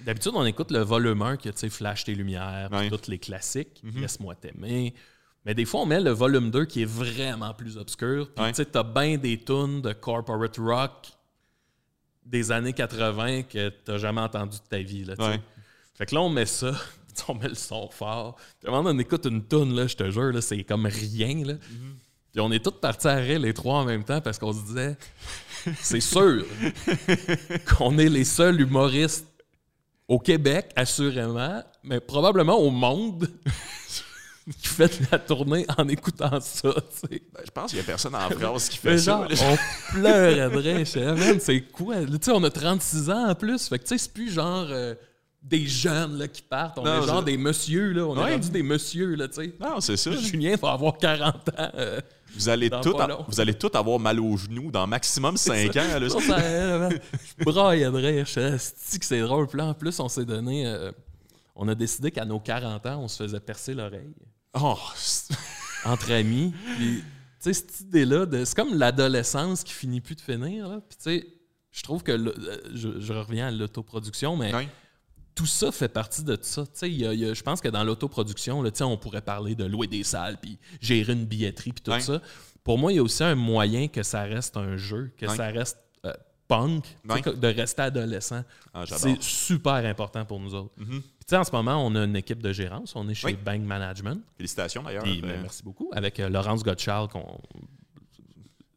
d'habitude, 0.00 0.32
on 0.34 0.44
écoute 0.46 0.70
le 0.70 0.80
volume 0.80 1.20
1 1.22 1.36
qui 1.36 1.48
a, 1.48 1.52
tu 1.52 1.58
sais, 1.58 1.68
Flash 1.68 2.04
tes 2.04 2.14
lumières, 2.14 2.68
Ouais. 2.72 2.88
tous 2.88 3.08
les 3.10 3.18
classiques, 3.18 3.80
Mhm. 3.82 4.00
Laisse-moi 4.00 4.34
t'aimer. 4.36 4.94
Mais 5.44 5.54
des 5.54 5.64
fois, 5.64 5.80
on 5.80 5.86
met 5.86 6.00
le 6.00 6.10
volume 6.10 6.50
2 6.50 6.64
qui 6.66 6.82
est 6.82 6.90
vraiment 6.90 7.52
plus 7.52 7.76
obscur. 7.76 8.30
Puis, 8.34 8.42
Ouais. 8.44 8.50
tu 8.52 8.56
sais, 8.56 8.64
t'as 8.66 8.82
bien 8.82 9.18
des 9.18 9.38
tunes 9.42 9.82
de 9.82 9.92
corporate 9.92 10.56
rock 10.58 11.08
des 12.24 12.52
années 12.52 12.72
80 12.72 13.42
que 13.42 13.68
t'as 13.70 13.98
jamais 13.98 14.20
entendu 14.20 14.56
de 14.58 14.62
ta 14.68 14.78
vie. 14.78 15.04
Là. 15.04 15.14
Ouais. 15.18 15.40
Fait 16.00 16.06
que 16.06 16.14
là, 16.14 16.22
on 16.22 16.30
met 16.30 16.46
ça. 16.46 16.72
On 17.28 17.34
met 17.34 17.48
le 17.48 17.54
son 17.54 17.90
fort. 17.90 18.36
Puis 18.36 18.66
à 18.66 18.68
un 18.68 18.70
moment 18.70 18.84
donné, 18.84 18.96
on 18.96 19.00
écoute 19.00 19.26
une 19.26 19.44
toune, 19.44 19.74
là, 19.74 19.86
je 19.86 19.94
te 19.94 20.10
jure, 20.10 20.32
là, 20.32 20.40
c'est 20.40 20.62
comme 20.64 20.86
rien. 20.86 21.44
Là. 21.44 21.54
Puis 22.32 22.40
on 22.40 22.50
est 22.50 22.64
tous 22.64 22.70
partis 22.70 23.08
à 23.08 23.16
rire, 23.16 23.40
les 23.40 23.52
trois 23.52 23.80
en 23.80 23.84
même 23.84 24.04
temps, 24.04 24.22
parce 24.22 24.38
qu'on 24.38 24.54
se 24.54 24.62
disait, 24.62 24.96
c'est 25.82 26.00
sûr 26.00 26.44
qu'on 27.68 27.98
est 27.98 28.08
les 28.08 28.24
seuls 28.24 28.58
humoristes 28.58 29.26
au 30.08 30.18
Québec, 30.18 30.70
assurément, 30.76 31.62
mais 31.82 32.00
probablement 32.00 32.58
au 32.58 32.70
monde 32.70 33.28
qui 34.62 34.68
fait 34.68 35.10
la 35.12 35.18
tournée 35.18 35.66
en 35.76 35.86
écoutant 35.88 36.40
ça. 36.40 36.72
Ben, 37.10 37.18
je 37.44 37.50
pense 37.50 37.70
qu'il 37.70 37.80
n'y 37.80 37.84
a 37.84 37.86
personne 37.86 38.14
en 38.14 38.30
France 38.30 38.70
qui 38.70 38.78
fait 38.78 38.96
ça. 38.96 39.28
genre, 39.28 39.28
là. 39.28 39.36
on 39.42 39.92
pleurait 39.92 40.48
de 40.48 41.18
Man, 41.18 41.40
c'est 41.40 41.60
quoi? 41.60 42.06
Tu 42.06 42.12
sais, 42.22 42.30
on 42.30 42.42
a 42.44 42.50
36 42.50 43.10
ans 43.10 43.28
en 43.28 43.34
plus. 43.34 43.68
Fait 43.68 43.78
que, 43.78 43.84
tu 43.84 43.88
sais, 43.88 43.98
c'est 43.98 44.12
plus 44.12 44.32
genre 44.32 44.66
euh, 44.70 44.94
des 45.42 45.66
jeunes 45.66 46.18
là, 46.18 46.28
qui 46.28 46.42
partent. 46.42 46.78
On 46.78 46.82
Non, 46.84 47.02
est 47.02 47.06
genre 47.06 47.22
des 47.22 47.36
messieurs, 47.36 47.92
là. 47.92 48.04
On 48.06 48.16
Ouais. 48.16 48.30
est 48.30 48.34
rendu 48.34 48.50
des 48.50 48.62
messieurs, 48.62 49.14
là, 49.14 49.26
tu 49.28 49.34
sais. 49.42 49.54
Non, 49.58 49.80
c'est 49.80 49.96
ça. 49.96 50.12
Julien 50.12 50.56
va 50.56 50.72
avoir 50.72 50.98
40 50.98 51.48
ans. 51.58 51.70
euh, 51.74 52.00
Vous 52.36 52.48
allez, 52.48 52.68
tout 52.70 52.96
a- 53.00 53.24
vous 53.26 53.40
allez 53.40 53.54
tout 53.54 53.70
avoir 53.74 53.98
mal 53.98 54.20
aux 54.20 54.36
genoux 54.36 54.70
dans 54.70 54.86
maximum 54.86 55.36
5 55.36 55.74
ans. 55.76 55.98
là. 55.98 56.08
ça, 56.08 56.20
ça, 56.20 56.38
euh, 56.40 56.78
man, 56.78 56.98
je 57.46 58.40
Asti 58.40 58.98
que 58.98 59.04
c'est 59.06 59.20
drôle. 59.20 59.46
Puis 59.48 59.60
en 59.60 59.74
plus, 59.74 59.98
on 59.98 60.08
s'est 60.08 60.24
donné... 60.24 60.66
euh, 60.66 60.92
on 61.56 61.66
a 61.68 61.74
décidé 61.74 62.10
qu'à 62.10 62.24
nos 62.24 62.38
40 62.40 62.86
ans, 62.86 63.00
on 63.02 63.08
se 63.08 63.22
faisait 63.22 63.40
percer 63.40 63.74
l'oreille. 63.74 64.14
Oh, 64.54 64.78
entre 65.84 66.12
amis. 66.12 66.52
Puis, 66.76 66.98
tu 66.98 67.04
sais, 67.40 67.52
cette 67.52 67.80
idée-là, 67.80 68.26
c'est 68.44 68.54
comme 68.54 68.74
l'adolescence 68.78 69.64
qui 69.64 69.72
finit 69.72 70.00
plus 70.00 70.14
de 70.16 70.20
finir. 70.20 70.68
Là. 70.68 70.80
Puis, 70.88 70.96
tu 70.96 71.02
sais, 71.20 71.26
je 71.72 71.82
trouve 71.82 72.02
que, 72.02 72.12
le- 72.12 72.34
je, 72.74 73.00
je 73.00 73.12
reviens 73.12 73.48
à 73.48 73.50
l'autoproduction, 73.50 74.36
mais. 74.36 74.52
Tout 75.40 75.46
ça 75.46 75.72
fait 75.72 75.88
partie 75.88 76.22
de 76.22 76.36
ça. 76.42 76.64
Tu 76.64 76.70
sais, 76.74 76.90
il 76.90 77.00
y 77.00 77.06
a- 77.06 77.14
il 77.14 77.20
y 77.20 77.24
a- 77.24 77.32
je 77.32 77.42
pense 77.42 77.62
que 77.62 77.68
dans 77.68 77.82
l'autoproduction, 77.82 78.62
on 78.82 78.96
pourrait 78.98 79.22
parler 79.22 79.54
de 79.54 79.64
louer 79.64 79.86
des 79.86 80.04
salles, 80.04 80.36
puis 80.38 80.58
gérer 80.82 81.14
une 81.14 81.24
billetterie, 81.24 81.72
puis 81.72 81.82
tout 81.82 81.98
ça. 81.98 82.20
Pour 82.62 82.76
moi, 82.78 82.92
il 82.92 82.96
y 82.96 82.98
a 82.98 83.02
aussi 83.02 83.24
un 83.24 83.34
moyen 83.34 83.88
que 83.88 84.02
ça 84.02 84.22
reste 84.24 84.58
un 84.58 84.76
jeu, 84.76 85.12
que 85.16 85.26
ça 85.28 85.46
reste 85.46 85.78
euh, 86.04 86.12
punk, 86.46 86.84
de 87.04 87.46
rester 87.48 87.80
adolescent. 87.82 88.42
Ah, 88.74 88.84
c'est 88.86 89.22
super 89.22 89.74
important 89.86 90.24
pour 90.26 90.40
nous 90.40 90.54
autres. 90.54 90.74
Mhm. 90.76 91.02
Sais, 91.26 91.36
en 91.36 91.44
ce 91.44 91.52
moment, 91.52 91.86
on 91.86 91.94
a 91.94 92.04
une 92.04 92.16
équipe 92.16 92.42
de 92.42 92.52
gérance. 92.52 92.94
On 92.96 93.08
est 93.08 93.14
chez 93.14 93.28
Oui. 93.28 93.38
Bang 93.42 93.62
Management. 93.62 94.20
Félicitations 94.36 94.82
d'ailleurs. 94.82 95.04
Euh, 95.06 95.20
ben, 95.22 95.40
merci 95.42 95.62
beaucoup. 95.62 95.88
Avec 95.94 96.18
euh, 96.20 96.28
Laurence 96.28 96.62
Gottschall, 96.64 97.06
qu'on- 97.08 97.40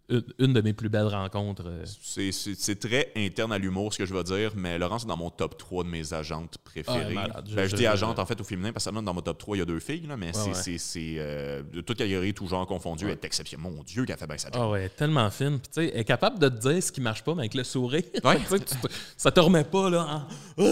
une, 0.10 0.24
une 0.40 0.54
de 0.54 0.62
mes 0.62 0.74
plus 0.74 0.90
belles 0.90 1.08
rencontres. 1.08 1.64
euh, 1.66 1.84
C'est- 1.86 2.80
très 2.80 3.12
interne 3.16 3.52
à 3.54 3.58
l'humour, 3.58 3.94
ce 3.94 4.00
que 4.00 4.06
je 4.06 4.14
vais 4.14 4.24
dire, 4.24 4.52
mais 4.56 4.78
Laurence 4.78 5.04
est 5.04 5.08
dans 5.08 5.16
mon 5.18 5.30
top 5.30 5.58
3 5.58 5.84
de 5.84 5.90
mes 5.90 6.14
agentes 6.14 6.58
préférées. 6.64 7.06
Ah, 7.12 7.14
malade. 7.14 7.50
Ben, 7.56 7.64
Je- 7.66 7.70
je, 7.72 7.76
dis 7.76 7.88
agente 7.88 8.20
en 8.20 8.26
fait 8.26 8.40
au 8.42 8.44
féminin 8.44 8.74
parce 8.74 8.86
que 8.86 8.90
dans 9.02 9.14
mon 9.14 9.22
top 9.22 9.38
3, 9.38 9.56
il 9.56 9.60
y 9.60 9.62
a 9.62 9.66
deux 9.66 9.80
filles, 9.80 10.06
là, 10.08 10.18
mais 10.18 10.32
c'est 10.34 10.72
ouais. 10.72 11.16
euh, 11.20 11.64
de 11.64 11.82
toute 11.82 11.98
catégorie, 11.98 12.34
tout 12.34 12.48
genre 12.48 12.66
confondu. 12.68 13.06
Elle 13.06 13.12
est 13.12 13.26
exceptionnelle. 13.26 13.72
Mon 13.72 13.84
Dieu, 13.84 14.06
qu'elle 14.06 14.18
fait 14.18 14.28
bien 14.28 14.38
sa 14.38 14.50
job. 14.52 14.62
Ah 14.62 14.70
ouais, 14.70 14.90
tellement 14.90 15.30
fine. 15.30 15.60
Puis, 15.60 15.70
tu 15.74 15.82
sais, 15.82 15.92
elle 15.94 16.02
est 16.02 16.06
capable 16.06 16.38
de 16.40 16.50
te 16.50 16.68
dire 16.70 16.84
ce 16.84 16.92
qui 16.92 17.00
marche 17.02 17.24
pas, 17.24 17.34
mais 17.36 17.42
avec 17.44 17.54
le 17.54 17.64
sourire. 17.64 18.04
Ouais. 18.24 18.38
Tu 18.50 18.60
te- 18.60 18.88
ça 19.18 19.32
te 19.32 19.40
remet 19.40 19.64
pas, 19.64 19.90
là. 19.90 20.06
en- 20.06 20.28
Ah! 20.58 20.64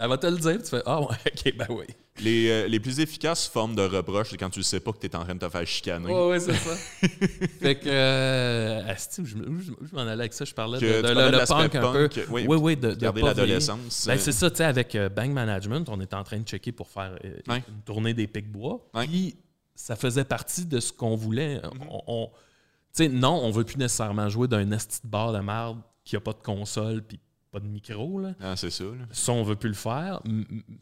Elle 0.00 0.08
va 0.08 0.18
te 0.18 0.26
le 0.26 0.36
dire, 0.38 0.54
puis 0.54 0.62
tu 0.62 0.70
fais 0.70 0.82
Ah, 0.86 1.00
ouais, 1.00 1.06
ok, 1.26 1.54
ben 1.56 1.66
oui. 1.70 1.84
Les, 2.20 2.48
euh, 2.48 2.68
les 2.68 2.78
plus 2.78 3.00
efficaces 3.00 3.48
formes 3.48 3.74
de 3.74 3.82
reproche, 3.82 4.28
c'est 4.30 4.36
quand 4.36 4.48
tu 4.50 4.60
ne 4.60 4.64
sais 4.64 4.78
pas 4.78 4.92
que 4.92 4.98
tu 4.98 5.06
es 5.06 5.16
en 5.16 5.24
train 5.24 5.34
de 5.34 5.40
te 5.40 5.48
faire 5.48 5.66
chicaner. 5.66 6.06
Ouais, 6.06 6.28
ouais, 6.28 6.38
c'est 6.40 6.54
ça. 6.54 6.76
fait 7.60 7.74
que. 7.80 7.88
Euh, 7.88 8.88
asti, 8.88 9.22
je, 9.24 9.36
où 9.36 9.58
je- 9.60 9.72
où 9.72 9.76
je 9.84 9.92
m'en 9.96 10.02
allais 10.02 10.12
avec 10.22 10.32
ça, 10.32 10.44
je 10.44 10.54
parlais 10.54 10.78
Que 10.78 10.84
de, 10.84 10.96
de- 10.98 11.02
parlais 11.02 11.14
le, 11.14 11.26
de 11.26 11.32
le 11.32 11.38
l'aspect 11.38 11.54
punk 11.68 11.74
un 11.74 11.92
peu. 11.92 12.08
oui, 12.30 12.44
oui, 12.48 12.56
oui, 12.56 12.76
de, 12.76 12.90
de 12.90 12.94
Garder 12.94 13.20
l'adolescence. 13.22 14.06
Ben, 14.06 14.14
euh, 14.14 14.18
c'est 14.20 14.30
ça, 14.30 14.48
tu 14.48 14.58
sais, 14.58 14.64
avec 14.64 14.94
euh, 14.94 15.08
Bang 15.08 15.30
Management, 15.32 15.88
on 15.88 16.00
est 16.00 16.14
en 16.14 16.22
train 16.22 16.38
de 16.38 16.46
checker 16.46 16.70
pour 16.70 16.88
faire 16.88 17.16
euh, 17.24 17.34
Ouais. 17.48 17.64
une 17.68 17.82
tournée 17.84 18.14
des 18.14 18.28
Pic-Bois. 18.28 18.88
Ouais. 18.94 19.06
Puis 19.08 19.34
ça 19.74 19.96
faisait 19.96 20.24
partie 20.24 20.66
de 20.66 20.78
ce 20.78 20.92
qu'on 20.92 21.16
voulait. 21.16 21.56
Mhm. 21.56 21.70
On- 21.90 22.02
on- 22.06 22.26
tu 22.26 23.02
sais, 23.02 23.08
non, 23.08 23.40
on 23.42 23.50
veut 23.50 23.64
plus 23.64 23.76
nécessairement 23.76 24.28
jouer 24.28 24.46
d'un 24.46 24.70
esti 24.70 25.00
de 25.02 25.08
bar 25.08 25.32
de 25.32 25.40
merde 25.40 25.78
qui 26.04 26.14
a 26.14 26.20
pas 26.20 26.32
de 26.32 26.42
console 26.44 27.02
puis 27.02 27.18
pas 27.54 27.60
de 27.60 27.66
micro. 27.68 28.18
Là. 28.20 28.34
ah, 28.40 28.56
c'est 28.56 28.70
ça. 28.70 28.84
là. 28.84 29.06
Ça, 29.12 29.30
on 29.32 29.44
veut 29.44 29.54
plus 29.54 29.68
le 29.68 29.74
faire. 29.76 30.20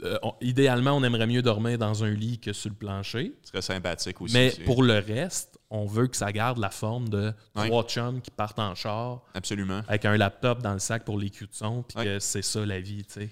Euh, 0.02 0.18
on- 0.22 0.35
idéalement, 0.40 0.92
on 0.96 1.02
aimerait 1.04 1.26
mieux 1.26 1.42
dormir 1.42 1.76
dans 1.78 2.02
un 2.02 2.11
lit 2.11 2.38
que 2.38 2.52
sur 2.54 2.70
le 2.70 2.76
plancher. 2.76 3.35
Ce 3.42 3.50
serait 3.50 3.62
sympathique 3.62 4.20
aussi. 4.22 4.32
Mais 4.35 4.52
pour 4.64 4.82
le 4.82 4.98
reste, 4.98 5.58
on 5.68 5.85
veut 5.87 6.06
que 6.06 6.16
ça 6.16 6.32
garde 6.32 6.56
la 6.58 6.70
forme 6.70 7.08
de 7.11 7.32
trois 7.54 7.85
chums 7.85 8.20
qui 8.22 8.30
partent 8.30 8.58
en 8.58 8.74
char 8.74 9.20
Absolument. 9.35 9.82
avec 9.87 10.04
un 10.06 10.16
laptop 10.16 10.62
dans 10.62 10.72
le 10.72 10.78
sac 10.78 11.04
pour 11.04 11.18
les 11.18 11.30
son, 11.50 11.82
puis 11.82 12.02
que 12.04 12.18
c'est 12.18 12.42
ça 12.42 12.64
la 12.64 12.80
vie, 12.80 13.04
tu 13.04 13.12
sais. 13.14 13.28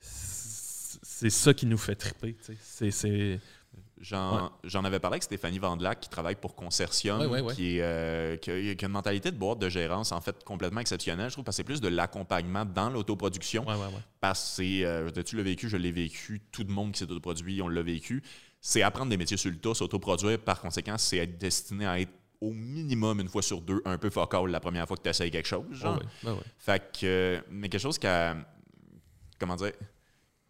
C'est 0.00 1.30
ça 1.30 1.52
qui 1.52 1.66
nous 1.66 1.78
fait 1.78 1.96
triper, 1.96 2.34
tu 2.34 2.44
sais. 2.44 2.56
C'est- 2.62 2.90
C'est. 2.92 3.40
J'en 4.00 4.52
j'en 4.64 4.84
avais 4.84 5.00
parlé 5.00 5.14
avec 5.14 5.22
Stéphanie 5.24 5.58
Vandelac 5.58 6.00
qui 6.00 6.08
travaille 6.08 6.36
pour 6.36 6.54
Consortium, 6.54 7.20
Ouais, 7.20 7.26
ouais, 7.26 7.40
ouais. 7.40 7.54
Qui, 7.54 7.78
est, 7.78 7.82
euh, 7.82 8.36
qui, 8.36 8.50
a, 8.50 8.74
qui 8.74 8.84
a 8.84 8.88
une 8.88 8.92
mentalité 8.92 9.30
de 9.30 9.36
boîte 9.36 9.58
de 9.58 9.68
gérance 9.68 10.12
en 10.12 10.20
fait 10.20 10.44
complètement 10.44 10.80
exceptionnelle, 10.80 11.28
je 11.28 11.34
trouve, 11.34 11.44
parce 11.44 11.56
que 11.56 11.62
c'est 11.62 11.64
plus 11.64 11.80
de 11.80 11.88
l'accompagnement 11.88 12.64
dans 12.64 12.90
l'autoproduction. 12.90 13.64
Parce 14.20 14.58
que 14.58 14.84
euh, 14.84 15.10
tu 15.24 15.36
l'as 15.36 15.42
vécu, 15.42 15.68
je 15.68 15.76
l'ai 15.76 15.92
vécu, 15.92 16.40
tout 16.52 16.64
le 16.66 16.72
monde 16.72 16.92
qui 16.92 17.00
s'est 17.00 17.10
autoproduit, 17.10 17.60
on 17.62 17.68
l'a 17.68 17.82
vécu. 17.82 18.22
C'est 18.60 18.82
apprendre 18.82 19.10
des 19.10 19.16
métiers 19.16 19.36
sur 19.36 19.50
le 19.50 19.58
tas, 19.58 19.74
s'autoproduire, 19.74 20.38
par 20.38 20.60
conséquent, 20.60 20.98
c'est 20.98 21.18
être 21.18 21.38
destiné 21.38 21.86
à 21.86 22.00
être 22.00 22.12
au 22.40 22.52
minimum 22.52 23.20
une 23.20 23.28
fois 23.28 23.42
sur 23.42 23.60
deux 23.60 23.82
un 23.84 23.98
peu 23.98 24.10
focal 24.10 24.46
la 24.48 24.60
première 24.60 24.86
fois 24.86 24.96
que 24.96 25.02
tu 25.02 25.08
essayes 25.08 25.30
quelque 25.30 25.48
chose. 25.48 25.64
Genre. 25.72 26.00
Fait 26.58 26.92
que, 26.92 27.06
euh, 27.06 27.40
mais 27.50 27.68
quelque 27.68 27.80
chose 27.80 27.98
qu'elle. 27.98 28.44
Comment 29.38 29.56
dire 29.56 29.72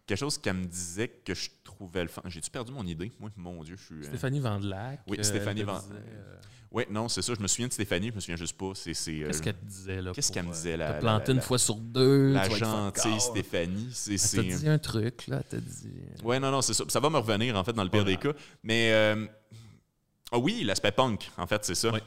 Quelque 0.08 0.18
chose 0.18 0.38
qu'elle 0.38 0.56
me 0.56 0.64
disait 0.66 1.08
que 1.08 1.34
je 1.34 1.50
trouvais 1.62 2.02
le 2.02 2.08
fun. 2.08 2.22
J'ai-tu 2.24 2.50
perdu 2.50 2.72
mon 2.72 2.84
idée? 2.84 3.12
Moi, 3.20 3.30
mon 3.36 3.62
Dieu, 3.62 3.76
je 3.76 3.84
suis. 3.84 3.94
euh, 3.96 4.02
Stéphanie 4.08 4.40
Vandelac. 4.40 5.00
Oui, 5.06 5.18
euh, 5.18 5.22
Stéphanie 5.22 5.60
elle 5.60 5.66
te 5.66 5.70
Van- 5.70 5.78
disait, 5.80 5.94
euh, 5.94 6.36
Oui, 6.72 6.84
non, 6.90 7.08
c'est 7.08 7.20
ça. 7.22 7.34
Je 7.34 7.40
me 7.40 7.46
souviens 7.46 7.68
de 7.68 7.72
Stéphanie, 7.74 8.08
je 8.08 8.14
me 8.14 8.20
souviens 8.20 8.36
juste 8.36 8.56
pas. 8.56 8.64
Euh, 8.66 8.72
Qu'est-ce 8.74 9.42
qu'elle 9.42 9.54
te 9.54 9.64
disait, 9.66 10.00
là? 10.02 10.12
qu'est-ce 10.14 10.32
qu'elle 10.32 10.46
me 10.46 10.52
disait, 10.52 10.76
la- 10.78 10.86
T'as 10.86 10.92
la- 10.94 10.98
planté 11.00 11.28
la- 11.28 11.34
une 11.34 11.40
fois 11.42 11.58
sur 11.58 11.76
deux. 11.76 12.32
la 12.32 12.48
gentille 12.48 13.20
Stéphanie. 13.20 13.88
C'est, 13.92 14.14
Elle 14.38 14.48
t'a 14.48 14.56
dit 14.56 14.68
un 14.68 14.78
truc, 14.78 15.26
là. 15.28 15.38
Elle 15.40 15.44
t'a 15.44 15.60
dit. 15.60 15.92
Ouais, 16.24 16.40
non, 16.40 16.50
non, 16.50 16.62
c'est 16.62 16.72
ça. 16.74 16.84
Ça 16.88 17.00
va 17.00 17.10
me 17.10 17.18
revenir, 17.18 17.54
en 17.54 17.62
fait, 17.62 17.74
dans 17.74 17.84
le 17.84 17.90
pire 17.90 18.02
Voilà. 18.02 18.16
des 18.16 18.22
cas. 18.22 18.32
Mais. 18.62 18.90
euh, 18.92 19.26
Ah 20.30 20.38
oui, 20.38 20.62
l'aspect 20.64 20.92
punk, 20.92 21.30
en 21.38 21.46
fait, 21.46 21.64
c'est 21.64 21.74
ça. 21.74 21.90
Oui. 21.92 22.00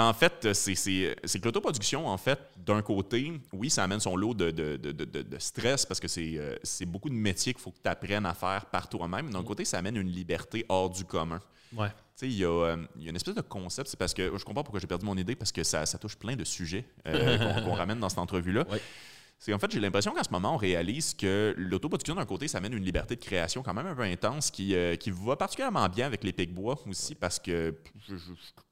En 0.00 0.12
fait, 0.12 0.52
c'est, 0.52 0.74
c'est, 0.74 1.16
c'est 1.24 1.38
que 1.40 1.44
l'autoproduction, 1.46 2.06
en 2.06 2.16
fait, 2.18 2.38
d'un 2.56 2.82
côté, 2.82 3.32
oui, 3.52 3.68
ça 3.70 3.84
amène 3.84 4.00
son 4.00 4.16
lot 4.16 4.34
de, 4.34 4.50
de, 4.50 4.76
de, 4.76 4.92
de- 4.92 5.38
stress 5.38 5.84
parce 5.86 5.98
que 6.00 6.08
c'est, 6.08 6.34
euh, 6.36 6.56
c'est 6.62 6.86
beaucoup 6.86 7.08
de 7.08 7.14
métiers 7.14 7.52
qu'il 7.52 7.62
faut 7.62 7.70
que 7.70 7.80
tu 7.82 7.88
apprennes 7.90 8.26
à 8.26 8.34
faire 8.34 8.66
par 8.66 8.88
toi-même. 8.88 9.30
D'un 9.30 9.42
côté, 9.42 9.64
ça 9.64 9.78
amène 9.78 9.96
une 9.96 10.08
liberté 10.10 10.64
hors 10.68 10.90
du 10.90 11.04
commun. 11.04 11.40
Ouais. 11.76 11.88
Tu 11.88 11.94
sais, 12.16 12.26
il 12.28 12.38
y, 12.38 12.44
a, 12.44 12.48
euh, 12.48 12.76
y 12.98 13.06
a 13.06 13.10
une 13.10 13.16
espèce 13.16 13.34
de 13.34 13.40
concept, 13.40 13.88
c'est 13.88 13.98
parce 13.98 14.14
que 14.14 14.36
je 14.36 14.44
comprends 14.44 14.62
pourquoi 14.62 14.80
j'ai 14.80 14.86
perdu 14.86 15.04
mon 15.06 15.16
idée, 15.16 15.34
parce 15.36 15.52
que 15.52 15.62
ça, 15.64 15.84
ça 15.86 15.98
touche 15.98 16.16
plein 16.16 16.36
de 16.36 16.44
sujets 16.44 16.84
euh, 17.06 17.54
qu'on, 17.62 17.70
qu'on 17.70 17.74
ramène 17.74 17.98
dans 18.00 18.08
cette 18.08 18.18
entrevue-là. 18.18 18.66
Ouais. 18.70 18.80
C'est 19.38 19.52
en 19.52 19.58
fait, 19.58 19.70
j'ai 19.70 19.78
l'impression 19.78 20.12
qu'en 20.12 20.24
ce 20.24 20.30
moment, 20.30 20.54
on 20.54 20.56
réalise 20.56 21.14
que 21.14 21.54
l'autoproduction, 21.56 22.16
d'un 22.16 22.26
côté, 22.26 22.48
ça 22.48 22.58
amène 22.58 22.72
une 22.72 22.84
liberté 22.84 23.14
de 23.14 23.20
création 23.20 23.62
quand 23.62 23.72
même 23.72 23.86
un 23.86 23.94
peu 23.94 24.02
intense 24.02 24.50
qui, 24.50 24.74
euh, 24.74 24.96
va 25.06 25.36
particulièrement 25.36 25.88
bien 25.88 26.06
avec 26.06 26.24
les 26.24 26.32
Pic-Bois 26.32 26.76
aussi, 26.88 27.14
parce 27.14 27.38
que 27.38 27.76
je 28.08 28.14
ne 28.14 28.18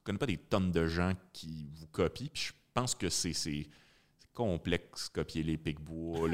connais 0.02 0.18
pas 0.18 0.26
des 0.26 0.38
tonnes 0.38 0.72
de 0.72 0.86
gens 0.86 1.12
qui 1.32 1.68
vous 1.76 1.86
copient, 1.86 2.28
puis 2.32 2.42
je 2.46 2.52
pense 2.74 2.94
que 2.96 3.08
c'est. 3.08 3.68
Complexe 4.36 5.08
copier 5.08 5.42
les 5.42 5.56
Pic-Bois. 5.56 6.28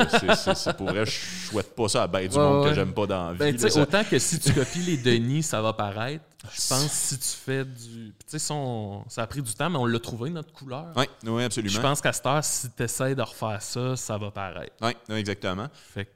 C'est- 0.45 0.77
pour 0.77 0.88
vrai, 0.88 1.07
je 1.07 1.12
souhaite 1.49 1.75
pas 1.75 1.88
ça 1.88 2.03
à 2.03 2.07
ben 2.09 2.27
du 2.29 2.37
Ouais, 2.37 2.43
monde 2.43 2.65
ouais. 2.65 2.71
que 2.71 2.75
j'aime 2.75 2.93
pas 2.93 3.07
dans 3.07 3.27
la 3.29 3.33
vie. 3.33 3.38
Ben, 3.38 3.57
là. 3.57 3.71
Ça- 3.71 3.81
autant 3.81 4.03
que 4.05 4.19
si 4.19 4.41
tu 4.41 4.53
copies 4.53 4.81
les 4.81 4.97
Denis, 4.97 5.45
ça 5.45 5.62
va 5.62 5.73
paraître. 5.73 6.25
Je 6.43 6.69
pense 6.69 6.85
que 6.85 6.91
si 6.91 7.19
tu 7.19 7.29
fais 7.29 7.65
du. 7.65 8.12
Tu 8.29 8.38
sais, 8.38 8.38
ça, 8.41 9.23
a 9.23 9.27
pris 9.29 9.41
du 9.41 9.55
temps, 9.55 9.71
mais 9.71 9.79
on 9.79 9.87
l'a 9.87 10.01
trouvé, 10.01 10.31
notre 10.31 10.53
couleur. 10.53 10.87
Oui, 10.97 11.05
oui, 11.25 11.45
absolument. 11.45 11.73
Je 11.73 11.81
pense 11.81 12.01
qu'à 12.01 12.12
cette 12.12 12.27
heure, 12.27 12.43
si 12.45 12.69
tu 12.73 12.83
essaies 12.83 13.15
de 13.15 13.23
refaire 13.23 13.62
ça, 13.62 13.95
ça 13.97 14.19
va 14.19 14.31
paraître. 14.33 14.75
Oui, 14.83 14.93
exactement. 15.17 15.69
Fait 15.73 16.07
que, 16.07 16.11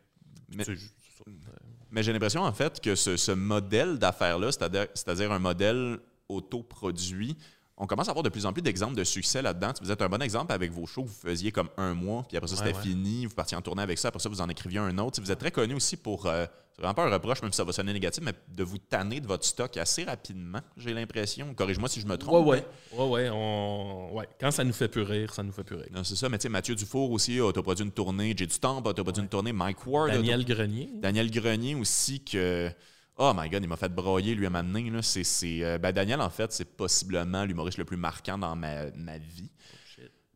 Mais- 1.92 2.02
j'ai 2.02 2.12
l'impression, 2.12 2.42
en 2.42 2.52
fait, 2.52 2.80
que 2.80 2.96
ce, 2.96 3.16
ce 3.16 3.30
modèle 3.32 3.98
d'affaires-là, 3.98 4.50
c'est-à-dire 4.50 5.30
un 5.32 5.38
modèle 5.38 5.98
autoproduit, 6.28 7.36
on 7.78 7.86
commence 7.86 8.08
à 8.08 8.10
avoir 8.10 8.22
de 8.22 8.30
plus 8.30 8.46
en 8.46 8.52
plus 8.52 8.62
d'exemples 8.62 8.94
de 8.94 9.04
succès 9.04 9.42
là-dedans. 9.42 9.72
Vous 9.82 9.90
êtes 9.90 10.00
un 10.00 10.08
bon 10.08 10.22
exemple 10.22 10.52
avec 10.52 10.72
vos 10.72 10.86
shows 10.86 11.04
vous 11.04 11.28
faisiez 11.28 11.52
comme 11.52 11.68
un 11.76 11.94
mois, 11.94 12.24
puis 12.26 12.36
après 12.36 12.48
ça, 12.48 12.56
c'était 12.56 12.74
ouais. 12.74 12.82
fini, 12.82 13.26
vous 13.26 13.34
partiez 13.34 13.56
en 13.56 13.62
tournée 13.62 13.82
avec 13.82 13.98
ça, 13.98 14.08
après 14.08 14.20
ça, 14.20 14.28
vous 14.28 14.40
en 14.40 14.48
écriviez 14.48 14.78
un 14.78 14.96
autre. 14.98 15.20
Vous 15.20 15.30
êtes 15.30 15.38
très 15.38 15.50
connu 15.50 15.74
aussi 15.74 15.96
pour, 15.96 16.26
euh, 16.26 16.46
c'est 16.72 16.80
vraiment 16.80 16.94
pas 16.94 17.06
un 17.06 17.10
reproche, 17.10 17.42
même 17.42 17.52
si 17.52 17.56
ça 17.56 17.64
va 17.64 17.72
sonner 17.72 17.92
négatif, 17.92 18.22
mais 18.24 18.32
de 18.48 18.64
vous 18.64 18.78
tanner 18.78 19.20
de 19.20 19.26
votre 19.26 19.44
stock 19.44 19.76
assez 19.76 20.04
rapidement, 20.04 20.60
j'ai 20.78 20.94
l'impression. 20.94 21.52
Corrige-moi 21.54 21.88
si 21.88 22.00
je 22.00 22.06
me 22.06 22.16
trompe. 22.16 22.46
Ouais, 22.46 22.62
ouais. 22.92 22.98
Ouais, 22.98 23.08
ouais, 23.08 23.30
on... 23.30 24.14
ouais. 24.14 24.28
Quand 24.40 24.50
ça 24.50 24.64
nous 24.64 24.72
fait 24.72 24.88
plus 24.88 25.02
rire, 25.02 25.34
ça 25.34 25.42
nous 25.42 25.52
fait 25.52 25.64
plus 25.64 25.76
rire. 25.76 25.88
Non, 25.92 26.02
c'est 26.02 26.16
ça, 26.16 26.30
mais 26.30 26.38
tu 26.38 26.44
sais, 26.44 26.48
Mathieu 26.48 26.74
Dufour 26.74 27.10
aussi 27.10 27.38
a 27.38 27.44
autoproduit 27.44 27.84
une 27.84 27.92
tournée, 27.92 28.34
J'ai 28.38 28.46
du 28.46 28.58
temps 28.58 28.82
a 28.82 28.88
autoproduit 28.88 29.22
une 29.22 29.28
tournée, 29.28 29.52
Mike 29.52 29.86
Ward 29.86 30.12
Daniel 30.12 30.44
Grenier. 30.46 30.90
Daniel 30.94 31.30
Grenier 31.30 31.74
aussi 31.74 32.24
que. 32.24 32.70
Oh 33.18 33.32
my 33.34 33.48
god, 33.48 33.62
il 33.62 33.68
m'a 33.68 33.76
fait 33.76 33.88
broyer 33.88 34.34
lui 34.34 34.46
à 34.46 34.50
m'amener. 34.50 34.90
Là. 34.90 35.00
C'est, 35.02 35.24
c'est, 35.24 35.64
euh, 35.64 35.78
ben 35.78 35.92
Daniel, 35.92 36.20
en 36.20 36.30
fait, 36.30 36.52
c'est 36.52 36.76
possiblement 36.76 37.44
l'humoriste 37.44 37.78
le 37.78 37.84
plus 37.84 37.96
marquant 37.96 38.36
dans 38.36 38.54
ma, 38.54 38.90
ma 38.94 39.18
vie. 39.18 39.50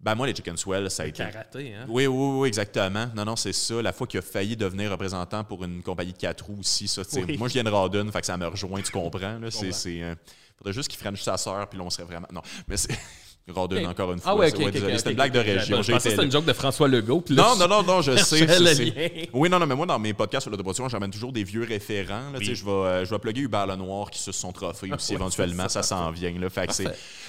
Ben 0.00 0.14
moi, 0.14 0.26
les 0.26 0.34
Chicken 0.34 0.56
Swell, 0.56 0.90
ça 0.90 1.02
a 1.02 1.06
été... 1.06 1.18
Karaté, 1.18 1.74
hein? 1.74 1.84
Oui, 1.86 2.06
oui, 2.06 2.38
oui, 2.40 2.48
exactement. 2.48 3.08
Non, 3.14 3.26
non, 3.26 3.36
c'est 3.36 3.52
ça. 3.52 3.82
La 3.82 3.92
fois 3.92 4.06
qu'il 4.06 4.18
a 4.18 4.22
failli 4.22 4.56
devenir 4.56 4.90
représentant 4.90 5.44
pour 5.44 5.62
une 5.62 5.82
compagnie 5.82 6.14
de 6.14 6.18
quatre 6.18 6.46
roues 6.46 6.60
aussi, 6.60 6.88
ça, 6.88 7.02
Oui. 7.16 7.36
Moi, 7.36 7.48
je 7.48 7.52
viens 7.52 7.64
de 7.64 7.68
Rawdon, 7.68 8.10
fait 8.10 8.20
que 8.20 8.26
ça 8.26 8.38
me 8.38 8.46
rejoint, 8.46 8.80
tu 8.80 8.92
comprends. 8.92 9.38
Là, 9.38 9.50
c'est, 9.50 10.02
euh, 10.02 10.14
faudrait 10.56 10.72
juste 10.72 10.88
qu'il 10.88 10.98
french 10.98 11.20
sa 11.20 11.36
sœur, 11.36 11.68
puis 11.68 11.78
là, 11.78 11.84
on 11.84 11.90
serait 11.90 12.04
vraiment... 12.04 12.28
Non, 12.32 12.40
mais 12.66 12.78
c'est... 12.78 12.98
Ok. 13.48 13.86
encore 13.88 14.12
une 14.12 14.20
fois. 14.20 14.32
Ah 14.32 14.36
ouais, 14.36 14.50
c'est- 14.50 14.56
ok, 14.56 14.62
ok, 14.66 14.70
désolé, 14.72 14.92
ok, 14.92 14.98
c'était 14.98 15.10
une 15.10 15.16
blague 15.16 15.32
de 15.32 15.38
région. 15.40 15.82
Je 15.82 15.92
pensais 15.92 15.92
que 15.92 15.98
été 15.98 16.10
c'était 16.10 16.24
une 16.24 16.30
joke 16.30 16.44
de 16.44 16.52
François 16.52 16.86
Legault. 16.88 17.24
là, 17.30 17.42
Non, 17.42 17.54
je- 17.54 17.58
non, 17.60 17.68
non, 17.68 17.82
non, 17.82 18.02
je 18.02 18.12
sais. 18.16 18.46
c'est-. 18.46 19.28
Oui, 19.32 19.48
non, 19.50 19.58
non, 19.58 19.66
mais 19.66 19.74
moi, 19.74 19.86
dans 19.86 19.98
mes 19.98 20.14
podcasts 20.14 20.42
sur 20.44 20.50
l'autoproduction, 20.50 20.88
j'amène 20.88 21.10
toujours 21.10 21.32
des 21.32 21.42
vieux 21.42 21.64
référents. 21.64 22.30
Là, 22.32 22.38
Oui. 22.38 22.54
Je 22.54 22.64
vais, 22.64 22.70
euh, 22.70 23.04
je 23.04 23.10
vais 23.10 23.18
plugger 23.18 23.40
Hubert 23.42 23.66
Lenoir 23.66 24.10
qui 24.10 24.20
se 24.20 24.30
son 24.32 24.52
trophée 24.52 24.90
aussi, 24.94 25.12
Ouais, 25.12 25.16
éventuellement, 25.16 25.68
ça, 25.68 25.82
s'en 25.82 26.10
vient. 26.10 26.32
Là, 26.38 26.48
fait 26.50 26.66
que 26.68 26.82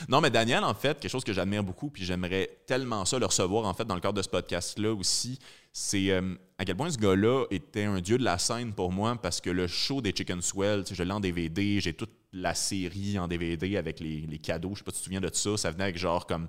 Non, 0.10 0.22
mais 0.22 0.30
Daniel, 0.30 0.64
en 0.64 0.74
fait, 0.74 1.00
quelque 1.00 1.12
chose 1.12 1.24
que 1.24 1.34
j'admire 1.34 1.64
beaucoup, 1.64 1.90
puis 1.90 2.06
j'aimerais 2.06 2.50
tellement 2.68 3.04
ça 3.06 3.18
le 3.18 3.26
recevoir, 3.26 3.66
en 3.66 3.74
fait, 3.74 3.86
dans 3.86 3.96
le 3.96 4.02
cadre 4.02 4.14
de 4.16 4.22
ce 4.22 4.30
podcast-là 4.30 4.94
aussi, 4.94 5.40
c'est 5.74 6.12
euh, 6.12 6.36
à 6.58 6.66
quel 6.66 6.76
point 6.76 6.90
ce 6.90 6.98
gars-là 6.98 7.46
était 7.50 7.84
un 7.86 8.02
dieu 8.02 8.18
de 8.18 8.24
la 8.24 8.38
scène 8.38 8.74
pour 8.74 8.92
moi, 8.92 9.16
parce 9.22 9.40
que 9.42 9.50
le 9.50 9.68
show 9.68 10.02
des 10.02 10.12
Chicken 10.16 10.42
Swell, 10.42 10.84
je 10.92 11.02
l'ai 11.04 11.12
en 11.14 11.20
DVD, 11.20 11.80
j'ai 11.80 11.94
toute 11.94 12.12
la 12.34 12.54
série 12.54 13.18
en 13.20 13.28
DVD 13.28 13.78
avec 13.78 14.00
les, 14.00 14.22
les 14.22 14.38
cadeaux, 14.40 14.72
je 14.74 14.80
sais 14.80 14.84
pas 14.84 14.92
si 14.92 14.98
tu 14.98 15.02
te 15.02 15.06
souviens 15.06 15.22
de 15.22 15.30
ça, 15.34 15.58
ça 15.58 15.72
venait 15.72 15.84
avec 15.86 15.98
genre 15.98 16.26
comme... 16.26 16.48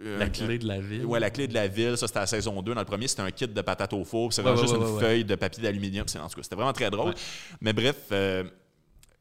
euh, 0.00 0.18
La 0.18 0.28
clé 0.28 0.58
de 0.58 0.66
la 0.66 0.80
ville. 0.80 1.04
Ouais, 1.04 1.18
la 1.20 1.30
clé 1.30 1.46
de 1.48 1.54
la 1.54 1.66
ville, 1.68 1.96
ça 1.96 2.06
c'était 2.06 2.20
la 2.20 2.26
saison 2.26 2.62
2. 2.62 2.74
Dans 2.74 2.80
le 2.80 2.86
premier, 2.86 3.08
c'était 3.08 3.22
un 3.22 3.30
kit 3.30 3.46
de 3.48 3.60
patates 3.62 3.92
au 3.92 4.04
four. 4.04 4.30
Ouais, 4.38 4.44
ouais, 4.44 4.56
juste 4.56 4.74
ouais, 4.74 4.80
une 4.80 4.98
feuille 5.00 5.24
de 5.24 5.34
papier 5.34 5.62
d'aluminium. 5.62 6.06
C'est- 6.06 6.18
En 6.18 6.28
tout 6.28 6.36
cas, 6.36 6.42
c'était 6.42 6.56
vraiment 6.56 6.72
très 6.72 6.90
drôle. 6.90 7.14
Mais 7.60 7.72
bref, 7.72 7.96
euh, 8.12 8.44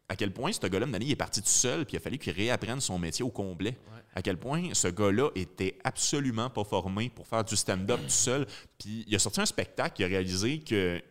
à 0.09 0.15
quel 0.15 0.31
point 0.31 0.51
ce 0.53 0.65
gars-là, 0.67 0.85
il 1.01 1.11
est 1.11 1.15
parti 1.15 1.41
tout 1.41 1.47
seul, 1.49 1.85
puis 1.85 1.95
il 1.95 1.97
a 1.97 1.99
fallu 1.99 2.17
qu'il 2.17 2.33
réapprenne 2.33 2.79
son 2.79 2.97
métier 2.97 3.23
au 3.25 3.29
complet. 3.29 3.77
À 4.15 4.21
quel 4.21 4.37
point 4.37 4.69
ce 4.73 4.87
gars-là 4.87 5.29
était 5.35 5.77
absolument 5.83 6.49
pas 6.49 6.63
formé 6.63 7.09
pour 7.09 7.27
faire 7.27 7.43
du 7.43 7.55
stand-up 7.55 7.99
tout 8.01 8.09
seul. 8.09 8.47
Puis 8.79 9.03
il 9.07 9.15
a 9.15 9.19
sorti 9.19 9.41
un 9.41 9.45
spectacle, 9.45 10.01
il 10.01 10.05
a 10.05 10.07
réalisé 10.07 10.59
que 10.59 11.01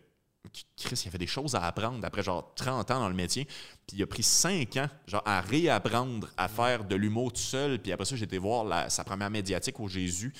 que 0.53 0.59
Chris, 0.81 1.01
il 1.03 1.09
avait 1.09 1.17
des 1.17 1.27
choses 1.27 1.55
à 1.55 1.63
apprendre 1.65 1.99
après 2.05 2.23
genre 2.23 2.53
30 2.55 2.89
ans 2.91 2.99
dans 3.01 3.09
le 3.09 3.13
métier. 3.15 3.43
Puis 3.85 3.97
il 3.97 4.03
a 4.03 4.07
pris 4.07 4.23
5 4.23 4.77
ans 4.77 4.87
genre 5.05 5.21
à 5.25 5.41
réapprendre 5.41 6.29
à 6.37 6.47
faire 6.47 6.85
de 6.85 6.95
l'humour 6.95 7.33
tout 7.33 7.41
seul. 7.41 7.79
Puis 7.79 7.91
après 7.91 8.05
ça, 8.05 8.15
j'ai 8.15 8.23
été 8.23 8.37
voir 8.37 8.63
la- 8.63 8.89
sa 8.89 9.03
première 9.03 9.29
médiatique 9.29 9.77
au 9.81 9.89
Jésus. 9.89 10.33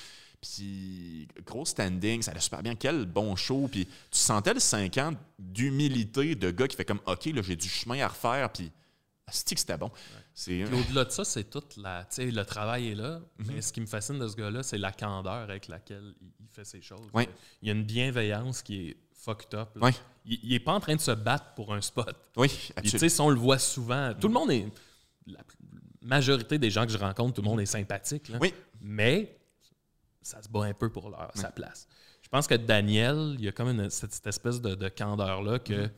Puis 0.55 1.27
gros 1.45 1.65
standing, 1.65 2.21
ça 2.21 2.31
allait 2.31 2.39
super 2.39 2.63
bien. 2.63 2.75
Quel 2.75 3.05
bon 3.05 3.35
show. 3.35 3.67
Puis 3.71 3.85
tu 3.85 4.19
sentais 4.19 4.53
le 4.53 4.59
5 4.59 4.97
ans 4.97 5.13
d'humilité 5.37 6.35
de 6.35 6.51
gars 6.51 6.67
qui 6.67 6.75
fait 6.75 6.85
comme 6.85 7.01
OK, 7.05 7.25
là, 7.25 7.41
j'ai 7.41 7.55
du 7.55 7.67
chemin 7.67 7.99
à 8.01 8.07
refaire. 8.07 8.51
Puis 8.51 8.71
c'est 9.29 9.55
que 9.55 9.59
c'était 9.59 9.77
bon. 9.77 9.91
Au-delà 10.47 11.05
de 11.05 11.11
ça, 11.11 11.25
c'est 11.25 11.49
tout 11.49 11.63
la, 11.77 12.03
tu 12.05 12.15
sais, 12.15 12.31
le 12.31 12.45
travail 12.45 12.89
est 12.89 12.95
là. 12.95 13.19
Mhm. 13.39 13.47
Mais 13.47 13.61
ce 13.61 13.73
qui 13.73 13.81
me 13.81 13.85
fascine 13.85 14.19
de 14.19 14.27
ce 14.27 14.35
gars-là, 14.35 14.63
c'est 14.63 14.77
la 14.77 14.91
candeur 14.91 15.33
avec 15.33 15.67
laquelle 15.67 16.13
il, 16.21 16.47
fait 16.51 16.65
ses 16.65 16.81
choses. 16.81 17.09
Ouais. 17.13 17.27
Il 17.61 17.67
y 17.67 17.71
a 17.71 17.73
une 17.75 17.83
bienveillance 17.83 18.61
qui 18.61 18.89
est 18.89 18.97
fucked 19.13 19.53
up. 19.53 19.69
Ouais. 19.81 19.91
Il, 20.25 20.39
il 20.43 20.53
est 20.53 20.59
pas 20.59 20.73
en 20.73 20.79
train 20.79 20.95
de 20.95 21.01
se 21.01 21.11
battre 21.11 21.53
pour 21.55 21.73
un 21.73 21.81
spot. 21.81 22.15
oui, 22.35 22.47
Puis, 22.47 22.57
tu 22.57 22.73
absolument. 22.95 23.09
sais, 23.09 23.21
on 23.21 23.29
le 23.29 23.39
voit 23.39 23.59
souvent, 23.59 24.13
tout 24.13 24.27
le 24.27 24.33
monde 24.33 24.51
est. 24.51 24.65
La 25.27 25.39
majorité 26.01 26.57
des 26.57 26.71
gens 26.71 26.85
que 26.85 26.91
je 26.91 26.97
rencontre, 26.97 27.33
tout 27.35 27.41
le 27.41 27.47
monde 27.49 27.59
est 27.59 27.65
sympathique. 27.65 28.29
là. 28.29 28.37
Oui. 28.39 28.53
Mais 28.81 29.36
ça 30.27 30.41
se 30.41 30.49
bat 30.49 30.63
un 30.65 30.73
peu 30.73 30.89
pour 30.89 31.09
leur, 31.09 31.31
sa 31.35 31.49
place. 31.51 31.87
Je 32.21 32.29
pense 32.29 32.47
que 32.47 32.55
Daniel, 32.55 33.35
il 33.39 33.45
y 33.45 33.47
a 33.47 33.51
comme 33.51 33.69
une- 33.69 33.89
cette, 33.89 34.13
cette 34.13 34.27
espèce 34.27 34.59
de, 34.61 34.75
de 34.75 34.89
candeur-là 34.89 35.59
que 35.59 35.89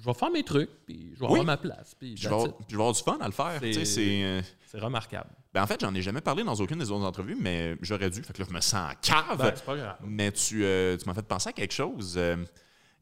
je 0.00 0.04
vais 0.04 0.14
faire 0.14 0.30
mes 0.30 0.42
trucs, 0.42 0.70
puis 0.86 1.12
je 1.14 1.20
vais. 1.20 1.26
Oui. 1.26 1.32
avoir 1.40 1.44
ma 1.44 1.56
place. 1.56 1.94
Puis 1.98 2.14
Puis 2.14 2.22
je 2.22 2.28
vais 2.28 2.34
avoir- 2.34 2.48
it. 2.48 2.54
puis 2.56 2.66
je 2.68 2.76
vais 2.76 2.82
avoir 2.82 2.94
du 2.94 3.02
fun 3.02 3.18
à 3.20 3.26
le 3.26 3.32
faire. 3.32 3.58
C'est- 3.60 3.84
c'est. 3.84 4.24
euh, 4.24 4.42
c'est 4.66 4.78
remarquable. 4.78 5.30
Ben, 5.54 5.62
en 5.62 5.66
fait, 5.66 5.80
j'en 5.80 5.94
ai 5.94 6.02
jamais 6.02 6.20
parlé 6.20 6.44
dans 6.44 6.54
aucune 6.54 6.78
des 6.78 6.90
autres 6.90 7.04
entrevues, 7.06 7.36
mais 7.40 7.76
j'aurais 7.80 8.10
dû. 8.10 8.22
Fait 8.22 8.32
que 8.32 8.40
là, 8.42 8.46
je 8.48 8.54
me 8.54 8.60
sens 8.60 8.92
en 8.92 8.94
cave. 9.00 9.38
Ben, 9.38 9.52
c'est 9.54 9.64
pas 9.64 9.76
grave. 9.76 9.96
Mais 10.04 10.30
tu, 10.32 10.64
euh, 10.64 10.96
tu 10.96 11.06
m'as 11.06 11.14
fait 11.14 11.22
penser 11.26 11.48
à 11.48 11.52
quelque 11.52 11.72
chose. 11.74 12.14
Euh, 12.16 12.36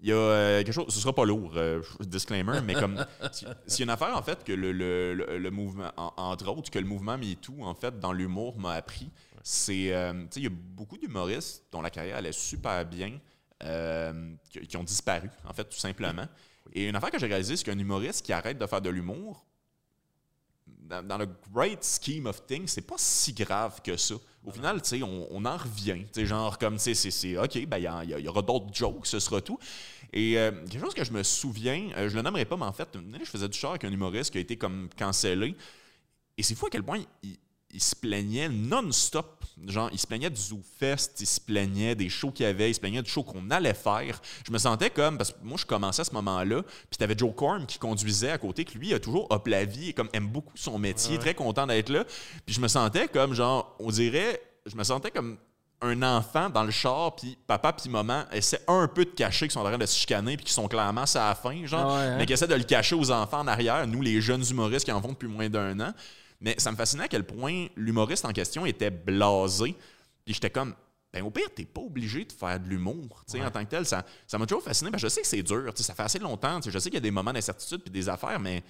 Il 0.01 0.09
y 0.09 0.13
a 0.13 0.17
euh, 0.17 0.59
quelque 0.63 0.73
chose, 0.73 0.87
ce 0.93 1.01
sera 1.01 1.15
pas 1.15 1.25
lourd, 1.25 1.53
euh, 1.57 1.81
disclaimer, 2.01 2.61
mais 2.63 2.75
comme 2.75 2.99
a 3.23 3.31
une 3.81 3.91
affaire 3.91 4.15
en 4.15 4.23
fait 4.23 4.45
que 4.45 4.53
le, 4.53 4.71
le- 4.73 5.15
le- 5.15 5.39
le 5.39 5.51
mouvement, 5.51 5.91
en- 5.97 6.13
entre 6.17 6.47
autres, 6.51 6.71
que 6.71 6.79
le 6.79 6.85
mouvement 6.85 7.17
MeToo 7.17 7.63
en 7.65 7.75
fait 7.75 7.99
dans 8.01 8.13
l'humour 8.13 8.59
m'a 8.59 8.73
appris, 8.73 9.11
c'est, 9.45 9.95
euh, 9.95 10.27
il 10.37 10.45
y 10.45 10.49
a 10.49 10.51
beaucoup 10.51 10.99
d'humoristes 10.99 11.65
dont 11.71 11.83
la 11.83 11.91
carrière 11.91 12.17
allait 12.17 12.33
super 12.33 12.85
bien, 12.87 13.21
euh, 13.63 14.35
qui, 14.51 14.61
qui 14.67 14.77
ont 14.79 14.85
disparu 14.85 15.31
en 15.47 15.53
fait 15.53 15.65
tout 15.67 15.79
simplement. 15.79 16.27
Et 16.73 16.89
une 16.89 16.97
affaire 16.97 17.13
que 17.13 17.19
j'ai 17.21 17.29
réalisée, 17.29 17.57
c'est 17.57 17.65
qu'un 17.65 17.79
humoriste 17.79 18.25
qui 18.25 18.33
arrête 18.33 18.59
de 18.59 18.67
faire 18.67 18.83
de 18.83 18.91
l'humour, 18.91 19.47
dans, 20.67 21.03
dans 21.07 21.19
le 21.19 21.29
great 21.53 21.83
scheme 21.85 22.27
of 22.27 22.47
things, 22.47 22.69
c'est 22.69 22.87
pas 22.87 22.97
si 22.99 23.33
grave 23.33 23.81
que 23.83 23.97
ça. 23.97 24.15
Au 24.45 24.51
final, 24.51 24.81
tu 24.83 24.89
sais, 24.91 25.03
on, 25.03 25.27
on 25.31 25.45
en 25.45 25.57
revient. 25.57 26.05
Tu 26.13 26.27
genre, 26.27 26.59
comme, 26.59 26.77
tu 26.77 26.95
sais, 26.95 27.11
c'est- 27.11 27.39
OK, 27.39 27.67
ben, 27.67 27.79
il 27.79 27.85
y, 27.85 28.13
il 28.13 28.19
y 28.19 28.23
y 28.23 28.29
aura 28.29 28.43
d'autres 28.43 28.73
jokes, 28.73 29.07
ce 29.07 29.19
sera 29.19 29.41
tout. 29.41 29.59
Et 30.13 30.39
euh, 30.39 30.53
quelque 30.71 30.81
chose 30.81 30.95
que 30.95 31.05
je 31.05 31.13
me 31.13 31.23
souviens, 31.23 31.91
euh, 31.97 32.09
je 32.09 32.17
le 32.17 32.23
nommerai 32.23 32.45
pas, 32.47 32.57
mais 32.57 32.65
en 32.67 32.73
fait, 32.73 32.89
je 32.95 33.25
faisais 33.31 33.49
du 33.49 33.59
char 33.59 33.73
avec 33.73 33.85
un 33.85 33.93
humoriste 33.93 34.31
qui 34.33 34.39
a 34.39 34.41
été 34.41 34.57
comme 34.57 34.89
cancellé. 34.97 35.57
Et 36.39 36.43
c'est 36.43 36.55
fou 36.55 36.67
à 36.67 36.71
quel 36.71 36.83
point 36.83 37.01
il, 37.23 37.37
il 37.75 37.83
se 37.83 37.95
plaignait 37.97 38.49
non-stop. 38.49 39.45
Genre, 39.67 39.89
il 39.93 39.99
se 39.99 40.07
plaignait 40.07 40.31
du 40.31 40.41
ZooFest, 40.41 41.13
il 41.21 41.27
se 41.27 41.41
plaignait 41.41 41.95
des 41.95 42.09
shows 42.09 42.31
qu'il 42.31 42.45
y 42.45 42.49
avait, 42.49 42.71
il 42.71 42.75
se 42.75 42.81
plaignait 42.81 43.03
du 43.03 43.11
show 43.11 43.23
qu'on 43.23 43.51
allait 43.51 43.75
faire. 43.75 44.21
Je 44.47 44.53
me 44.53 44.59
sentais 44.59 44.91
comme, 44.91 45.17
parce 45.19 45.31
que 45.33 45.37
moi, 45.43 45.57
je 45.59 45.67
commençais 45.67 46.03
à 46.03 46.05
ce 46.05 46.13
moment-là, 46.13 46.63
puis 46.63 46.99
t'avais 46.99 47.17
Joe 47.17 47.33
Corm 47.35 47.67
qui 47.67 47.79
conduisait 47.79 48.31
à 48.31 48.39
côté, 48.39 48.65
que 48.65 48.77
lui, 48.79 48.89
il 48.89 48.95
a 48.95 49.01
toujours 49.01 49.33
up 49.33 49.47
la 49.47 49.65
vie 49.65 49.91
et 49.91 49.93
comme 49.93 50.09
aime 50.13 50.29
beaucoup 50.29 50.57
son 50.57 50.79
métier, 50.79 51.19
très 51.19 51.35
content 51.35 51.67
d'être 51.67 51.89
là. 51.89 52.05
Puis 52.47 52.55
je 52.55 52.61
me 52.61 52.69
sentais 52.69 53.09
comme, 53.09 53.35
genre, 53.35 53.77
on 53.79 53.91
dirait, 53.91 54.41
je 54.67 54.77
me 54.77 54.83
sentais 54.85 55.11
comme 55.11 55.37
un 55.81 56.03
enfant 56.03 56.49
dans 56.51 56.65
le 56.65 56.71
char, 56.71 57.15
puis 57.15 57.37
papa 57.47 57.73
puis 57.73 57.91
maman 57.91 58.25
essaient 58.33 58.63
un 58.69 58.89
peu 58.89 59.05
de 59.05 59.11
cacher 59.11 59.47
qu'ils 59.47 59.53
sont 59.53 59.61
en 59.61 59.65
train 59.65 59.79
de 59.79 59.87
se 59.87 59.97
chicaner, 59.97 60.37
puis 60.37 60.45
qu'ils 60.47 60.55
sont 60.55 60.69
clairement 60.69 61.05
à 61.15 61.29
la 61.29 61.35
fin, 61.35 61.67
genre, 61.67 61.91
Ah 61.93 61.99
ouais, 61.99 62.05
hein? 62.07 62.17
mais 62.19 62.27
qui 62.27 62.33
essaient 62.33 62.47
de 62.47 62.55
le 62.55 62.65
cacher 62.65 62.95
aux 62.95 63.11
enfants 63.11 63.41
en 63.41 63.47
arrière, 63.47 63.87
nous, 63.87 64.01
les 64.01 64.21
jeunes 64.21 64.45
humoristes 64.49 64.85
qui 64.85 64.93
en 64.93 65.03
font 65.03 65.09
depuis 65.09 65.29
moins 65.29 65.49
d'un 65.49 65.79
an. 65.81 65.93
Mais 66.45 66.55
ça 66.59 66.71
me 66.71 66.77
fascinait 66.77 67.05
à 67.05 67.09
quel 67.09 67.25
point 67.25 67.69
l'humoriste 67.75 68.27
en 68.27 68.33
question 68.33 68.67
était 68.67 68.91
blasé. 68.91 69.75
Puis 70.27 70.35
j'étais 70.35 70.51
comme, 70.51 70.75
ben 71.11 71.25
au 71.25 71.31
pire, 71.31 71.49
t'es 71.55 71.65
pas 71.65 71.81
obligé 71.81 72.27
de 72.27 72.33
faire 72.33 72.61
de 72.61 72.69
l'humour, 72.69 73.25
tu 73.27 73.39
sais, 73.39 73.43
en 73.43 73.51
tant 73.51 73.65
que 73.65 73.71
tel. 73.71 73.87
Ça 73.87 74.05
ça 74.27 74.37
m'a 74.37 74.45
toujours 74.45 74.63
fasciné. 74.63 74.91
parce 74.91 75.03
que 75.03 75.09
je 75.09 75.15
sais 75.15 75.23
que 75.23 75.27
c'est 75.27 75.43
dur, 75.43 75.73
tu 75.75 75.79
sais, 75.79 75.87
ça 75.87 75.95
fait 75.95 76.03
assez 76.03 76.19
longtemps. 76.19 76.61
tu 76.61 76.65
sais, 76.65 76.71
Je 76.71 76.79
sais 76.79 76.91
qu'il 76.91 76.97
y 76.97 76.99
a 76.99 77.01
des 77.01 77.11
moments 77.11 77.33
d'incertitude 77.33 77.81
puis 77.81 77.91
des 77.91 78.11
affaires, 78.11 78.39
mais 78.39 78.63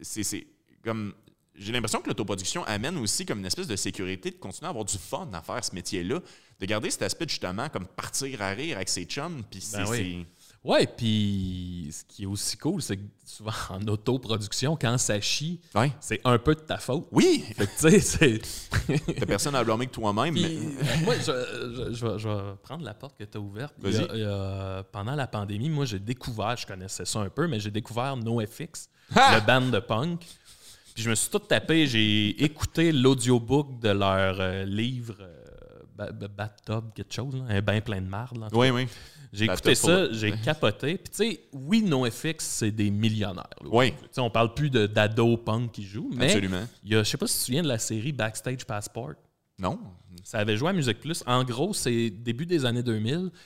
c'est 0.00 0.22
c'est 0.22 0.46
comme. 0.84 1.12
J'ai 1.56 1.72
l'impression 1.72 2.00
que 2.00 2.08
l'autoproduction 2.08 2.64
amène 2.64 2.96
aussi 2.98 3.26
comme 3.26 3.38
une 3.40 3.46
espèce 3.46 3.68
de 3.68 3.76
sécurité 3.76 4.30
de 4.30 4.36
continuer 4.36 4.66
à 4.66 4.70
avoir 4.70 4.84
du 4.84 4.98
fun 4.98 5.28
à 5.32 5.40
faire 5.42 5.64
ce 5.64 5.74
métier-là, 5.74 6.20
de 6.60 6.66
garder 6.66 6.90
cet 6.90 7.02
aspect 7.02 7.26
justement 7.28 7.68
comme 7.68 7.86
partir 7.86 8.40
à 8.42 8.50
rire 8.50 8.76
avec 8.76 8.88
ses 8.88 9.04
chums, 9.04 9.42
puis 9.50 9.60
c'est 9.60 9.78
Ben 9.78 9.88
oui. 9.88 10.26
Ouais, 10.64 10.86
puis 10.86 11.90
ce 11.92 12.04
qui 12.04 12.22
est 12.22 12.26
aussi 12.26 12.56
cool, 12.56 12.80
c'est 12.80 12.96
que 12.96 13.02
souvent 13.26 13.52
en 13.70 13.86
autoproduction, 13.86 14.76
quand 14.80 14.96
ça 14.96 15.20
chie, 15.20 15.60
c'est- 15.70 15.78
Ouais. 15.78 15.92
c'est 16.00 16.20
un 16.24 16.38
peu 16.38 16.54
de 16.54 16.60
ta 16.60 16.78
faute. 16.78 17.06
Oui, 17.12 17.44
Fait 17.54 17.66
que, 17.66 17.72
tu 17.72 18.00
sais, 18.00 18.00
c'est. 18.00 18.40
t'as 19.18 19.26
personne 19.26 19.54
à 19.54 19.62
blâmer 19.62 19.86
que 19.86 19.92
toi-même, 19.92 20.32
mais 20.32 20.42
euh, 20.44 21.04
moi, 21.04 21.14
je, 21.18 21.22
je- 21.22 21.92
je 21.94 22.06
vais, 22.06 22.18
je 22.18 22.28
vais 22.28 22.40
prendre 22.62 22.82
la 22.84 22.94
porte 22.94 23.18
que 23.18 23.24
tu 23.24 23.36
as 23.36 23.40
ouverte. 23.40 23.74
Il 23.84 23.90
y 23.92 23.96
a- 23.96 23.98
Vas-y. 24.06 24.08
il 24.16 24.20
y 24.20 24.24
a- 24.24 24.82
pendant 24.90 25.14
la 25.14 25.26
pandémie, 25.26 25.68
moi, 25.68 25.84
j'ai 25.84 25.98
découvert, 25.98 26.56
je 26.56 26.66
connaissais 26.66 27.04
ça 27.04 27.18
un 27.20 27.28
peu, 27.28 27.46
mais 27.46 27.60
j'ai 27.60 27.70
découvert 27.70 28.16
NoFX, 28.16 28.88
le 29.14 29.46
band 29.46 29.60
de 29.68 29.78
punk. 29.80 30.20
Puis 30.94 31.02
je 31.02 31.10
me 31.10 31.14
suis 31.14 31.28
tout 31.28 31.40
tapé, 31.40 31.86
j'ai 31.86 32.42
écouté 32.42 32.90
l'audiobook 32.92 33.80
de 33.80 33.88
leur 33.90 34.40
euh, 34.40 34.64
livre 34.64 35.16
euh, 35.20 35.34
Ba- 35.96 36.10
Ba- 36.12 36.28
Bathtub, 36.28 36.84
quelque 36.94 37.12
chose, 37.12 37.34
là, 37.36 37.44
un 37.48 37.60
bain 37.60 37.80
plein 37.80 38.00
de 38.00 38.06
marde. 38.08 38.38
là. 38.38 38.48
oui, 38.52 38.70
oui. 38.70 38.86
J'ai 39.34 39.46
écouté 39.46 39.74
ça, 39.74 40.12
j'ai 40.12 40.32
capoté. 40.32 40.96
Puis 40.96 41.10
tu 41.10 41.16
sais, 41.16 41.40
oui, 41.52 41.82
NoFX, 41.82 42.36
c'est 42.38 42.70
des 42.70 42.90
millionnaires. 42.90 43.48
là. 43.60 43.68
Oui. 43.70 43.90
Tu 43.92 43.98
sais, 44.12 44.20
on 44.20 44.30
parle 44.30 44.54
plus 44.54 44.70
de 44.70 44.86
d'ado 44.86 45.36
punk 45.36 45.72
qui 45.72 45.82
jouent, 45.84 46.10
mais 46.14 46.26
Absolument. 46.26 46.64
il 46.84 46.92
y 46.92 46.94
a, 46.94 47.02
je 47.02 47.10
sais 47.10 47.16
pas 47.18 47.26
si 47.26 47.34
tu 47.34 47.40
te 47.40 47.44
souviens 47.46 47.62
de 47.64 47.68
la 47.68 47.78
série 47.78 48.12
Backstage 48.12 48.64
Passport. 48.64 49.14
Non. 49.58 49.78
Ça 50.22 50.38
avait 50.38 50.56
joué 50.56 50.70
à 50.70 50.72
Musique 50.72 51.00
Plus. 51.00 51.22
En 51.26 51.42
gros, 51.44 51.74
c'est 51.74 52.10
début 52.10 52.46
des 52.46 52.64
années 52.64 52.82
2000. 52.82 53.30
Tu 53.32 53.40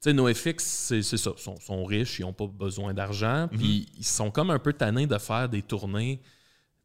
sais, 0.00 0.12
NoFX, 0.12 0.64
c'est 0.64 1.02
ça. 1.02 1.32
Ils 1.36 1.40
sont, 1.42 1.56
sont 1.58 1.84
riches, 1.84 2.20
ils 2.20 2.22
n'ont 2.22 2.32
pas 2.32 2.46
besoin 2.46 2.94
d'argent. 2.94 3.48
Mhm. 3.50 3.58
Puis 3.58 3.86
ils 3.98 4.04
sont 4.04 4.30
comme 4.30 4.50
un 4.50 4.58
peu 4.60 4.72
tannés 4.72 5.06
de 5.06 5.18
faire 5.18 5.48
des 5.48 5.62
tournées, 5.62 6.20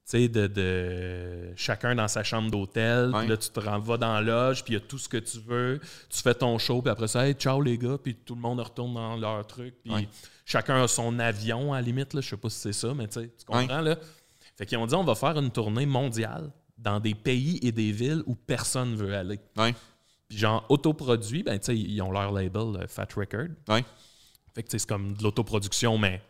sais, 0.09 0.27
de, 0.27 0.47
de 0.47 1.53
chacun 1.55 1.95
dans 1.95 2.07
sa 2.07 2.23
chambre 2.23 2.49
d'hôtel. 2.51 3.11
Puis 3.17 3.27
là, 3.27 3.37
tu 3.37 3.49
te 3.49 3.59
renvoies 3.59 3.97
dans 3.97 4.13
la 4.13 4.21
loge, 4.21 4.63
puis 4.63 4.73
il 4.73 4.77
y 4.77 4.81
a 4.81 4.85
tout 4.85 4.97
ce 4.97 5.07
que 5.09 5.17
tu 5.17 5.39
veux. 5.39 5.79
Tu 6.09 6.21
fais 6.21 6.33
ton 6.33 6.57
show, 6.57 6.81
puis 6.81 6.91
après 6.91 7.07
ça, 7.07 7.27
hey, 7.27 7.33
ciao 7.35 7.61
les 7.61 7.77
gars, 7.77 7.97
puis 8.01 8.15
tout 8.15 8.35
le 8.35 8.41
monde 8.41 8.59
retourne 8.59 8.93
dans 8.93 9.15
leur 9.17 9.45
truc. 9.47 9.75
Puis 9.83 9.93
Ouais. 9.93 10.07
chacun 10.45 10.83
a 10.83 10.87
son 10.87 11.17
avion, 11.19 11.73
à 11.73 11.77
la 11.77 11.81
limite. 11.83 12.13
Là. 12.13 12.21
Je 12.21 12.29
sais 12.29 12.37
pas 12.37 12.49
si 12.49 12.59
c'est 12.59 12.73
ça, 12.73 12.93
mais 12.93 13.07
tu 13.07 13.19
comprends, 13.45 13.81
là? 13.81 13.97
Fait 14.57 14.65
qu'ils 14.65 14.77
ont 14.77 14.85
dit, 14.87 14.95
on 14.95 15.03
va 15.03 15.15
faire 15.15 15.37
une 15.37 15.51
tournée 15.51 15.85
mondiale 15.85 16.51
dans 16.77 16.99
des 16.99 17.15
pays 17.15 17.59
et 17.61 17.71
des 17.71 17.91
villes 17.91 18.23
où 18.25 18.35
personne 18.35 18.95
veut 18.95 19.15
aller. 19.15 19.39
Puis 20.27 20.37
genre, 20.37 20.65
autoproduit, 20.69 21.43
ben, 21.43 21.57
tu 21.59 21.65
sais, 21.67 21.77
ils 21.77 22.01
ont 22.01 22.11
leur 22.11 22.31
label 22.31 22.81
euh, 22.81 22.87
Fat 22.87 23.07
Record. 23.15 23.47
Fait 24.53 24.63
que 24.63 24.69
c'est 24.71 24.85
comme 24.85 25.13
de 25.13 25.23
l'autoproduction, 25.23 25.97
mais 25.97 26.21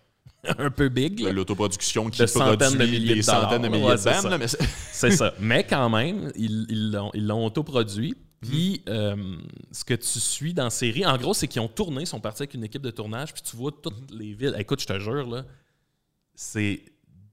un 0.57 0.69
peu 0.71 0.89
big. 0.89 1.19
là. 1.19 1.31
L'autoproduction 1.31 2.09
qui 2.09 2.21
De 2.21 2.25
produit 2.25 2.77
milliers 2.77 3.15
des 3.15 3.21
de 3.21 3.25
dollars. 3.25 3.41
centaines 3.43 3.61
de 3.63 3.67
milliers 3.67 3.83
Ouais, 3.85 3.95
de 3.97 4.37
bandes. 4.37 4.47
c'est- 4.91 5.11
ça. 5.11 5.33
Mais 5.39 5.63
quand 5.65 5.89
même, 5.89 6.31
ils 6.35 6.91
l'ont 7.13 7.45
autoproduit. 7.45 8.15
Puis, 8.41 8.81
euh, 8.87 9.35
ce 9.71 9.83
que 9.83 9.93
tu 9.95 10.17
suis 10.19 10.53
dans 10.53 10.63
la 10.65 10.69
série, 10.69 11.05
en 11.05 11.17
gros, 11.17 11.33
c'est 11.33 11.47
qu'ils 11.49 11.59
ont 11.61 11.67
tourné, 11.67 12.03
ils 12.03 12.07
sont 12.07 12.21
partis 12.21 12.43
avec 12.43 12.53
une 12.53 12.63
équipe 12.63 12.81
de 12.81 12.91
tournage, 12.91 13.33
puis 13.33 13.41
tu 13.43 13.57
vois 13.57 13.71
toutes 13.83 14.09
les 14.11 14.33
villes. 14.33 14.55
Écoute, 14.57 14.79
je 14.79 14.85
te 14.87 14.97
jure, 14.97 15.27
là, 15.29 15.43
c'est 16.33 16.81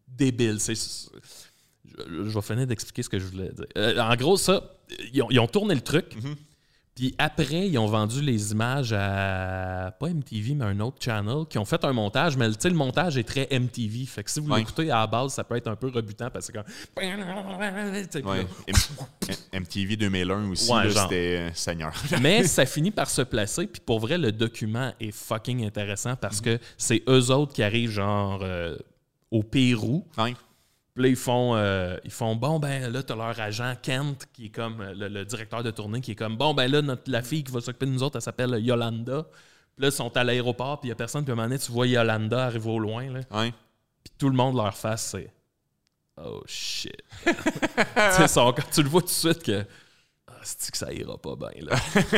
débile. 0.09 0.59
C'est, 0.59 0.75
je, 0.75 1.99
vais 2.35 2.43
finir 2.43 2.67
d'expliquer 2.67 3.05
ce 3.05 3.09
que 3.09 3.21
je 3.21 3.27
voulais 3.27 3.53
dire. 3.53 3.67
Euh, 3.79 4.01
en 4.01 4.17
gros, 4.17 4.37
ça, 4.37 4.75
ils 5.13 5.23
ont, 5.23 5.31
ils 5.31 5.39
ont 5.39 5.47
tourné 5.47 5.77
le 5.77 5.81
truc, 5.81 6.07
puis 6.97 7.15
après, 7.19 7.69
ils 7.69 7.77
ont 7.77 7.87
vendu 7.87 8.23
les 8.23 8.53
images 8.53 8.95
à, 8.95 9.95
pas 10.01 10.09
MTV, 10.09 10.55
mais 10.55 10.65
un 10.65 10.81
autre 10.81 10.97
channel, 10.99 11.45
qui 11.49 11.59
ont 11.59 11.67
fait 11.67 11.85
un 11.85 11.93
montage, 11.93 12.39
mais 12.39 12.49
le 12.49 12.71
montage 12.71 13.19
est 13.19 13.25
très 13.25 13.47
MTV. 13.51 14.07
Fait 14.07 14.25
que 14.25 14.31
si 14.31 14.41
vous 14.41 14.51
Ouais. 14.51 14.61
l'écoutez 14.61 14.91
à 14.91 15.01
la 15.01 15.07
base, 15.07 15.35
ça 15.35 15.45
peut 15.45 15.57
être 15.57 15.69
un 15.69 15.77
peu 15.77 15.89
rebutant 15.89 16.31
parce 16.31 16.51
que 16.51 16.55
comme. 16.55 16.65
Ouais. 16.97 18.47
MTV 19.53 19.97
2001 19.97 20.51
aussi, 20.51 20.73
Ouais, 20.73 20.89
c'était 20.91 21.37
euh, 21.39 21.51
Seigneur. 21.53 21.93
Mais 22.23 22.45
ça 22.49 22.65
finit 22.65 22.91
par 22.91 23.11
se 23.11 23.21
placer. 23.23 23.67
Puis 23.67 23.83
pour 23.85 24.01
vrai, 24.01 24.17
le 24.17 24.33
document 24.33 24.93
est 24.99 25.13
fucking 25.13 25.67
intéressant 25.67 26.17
parce 26.17 26.41
que 26.41 26.59
c'est 26.79 27.03
eux 27.09 27.31
autres 27.31 27.53
qui 27.53 27.63
arrivent 27.63 27.91
genre 27.91 28.41
euh, 28.43 28.75
au 29.31 29.43
Pérou. 29.43 30.07
Puis 30.97 31.03
là, 31.05 31.09
ils 31.11 31.17
font, 31.17 31.55
euh, 31.55 31.99
ils 32.05 32.11
font 32.11 32.35
bon, 32.35 32.59
ben 32.59 32.91
là, 32.91 33.03
t'as 33.03 33.15
leur 33.15 33.39
agent 33.39 33.75
Kent, 33.83 34.27
qui 34.33 34.47
est 34.47 34.49
comme 34.49 34.81
euh, 34.81 34.95
le, 34.95 35.09
le 35.09 35.25
directeur 35.27 35.63
de 35.63 35.71
tournée, 35.71 36.01
qui 36.01 36.13
est 36.13 36.17
comme 36.17 36.39
bon, 36.39 36.55
ben 36.55 36.73
là, 36.73 36.81
notre, 36.81 37.11
la 37.11 37.21
fille 37.21 37.45
qui 37.45 37.53
va 37.53 37.61
s'occuper 37.61 37.85
de 37.85 37.91
nous 37.91 38.03
autres, 38.03 38.17
elle 38.17 38.23
s'appelle 38.23 38.57
Yolanda. 38.65 39.25
Puis 39.77 39.83
là, 39.83 39.89
ils 39.89 39.93
sont 39.93 40.17
à 40.17 40.25
l'aéroport, 40.25 40.81
puis 40.81 40.89
il 40.89 40.91
y 40.91 40.93
a 40.93 40.97
personne. 40.97 41.23
Puis 41.23 41.33
à 41.33 41.35
un 41.35 41.37
moment 41.37 41.49
donné, 41.49 41.59
tu 41.61 41.71
vois 41.71 41.87
Yolanda 41.87 42.47
arriver 42.47 42.71
au 42.71 42.79
loin. 42.79 43.11
Là, 43.11 43.21
Ouais. 43.31 43.53
puis 44.03 44.13
tout 44.17 44.31
le 44.31 44.35
monde 44.37 44.57
leur 44.57 44.75
face, 44.75 45.11
c'est 45.11 45.31
Oh 46.19 46.43
shit. 46.47 46.97
tu 47.27 47.33
quand 47.35 48.79
le 48.79 48.89
vois 48.89 49.03
tout 49.03 49.09
de 49.09 49.13
suite 49.13 49.43
que. 49.43 49.67
Ah, 50.29 50.33
c'est 50.43 50.71
que 50.71 50.79
ça 50.79 50.91
ira 50.91 51.19
pas 51.19 51.37
bien, 51.37 51.51
là? 51.63 51.77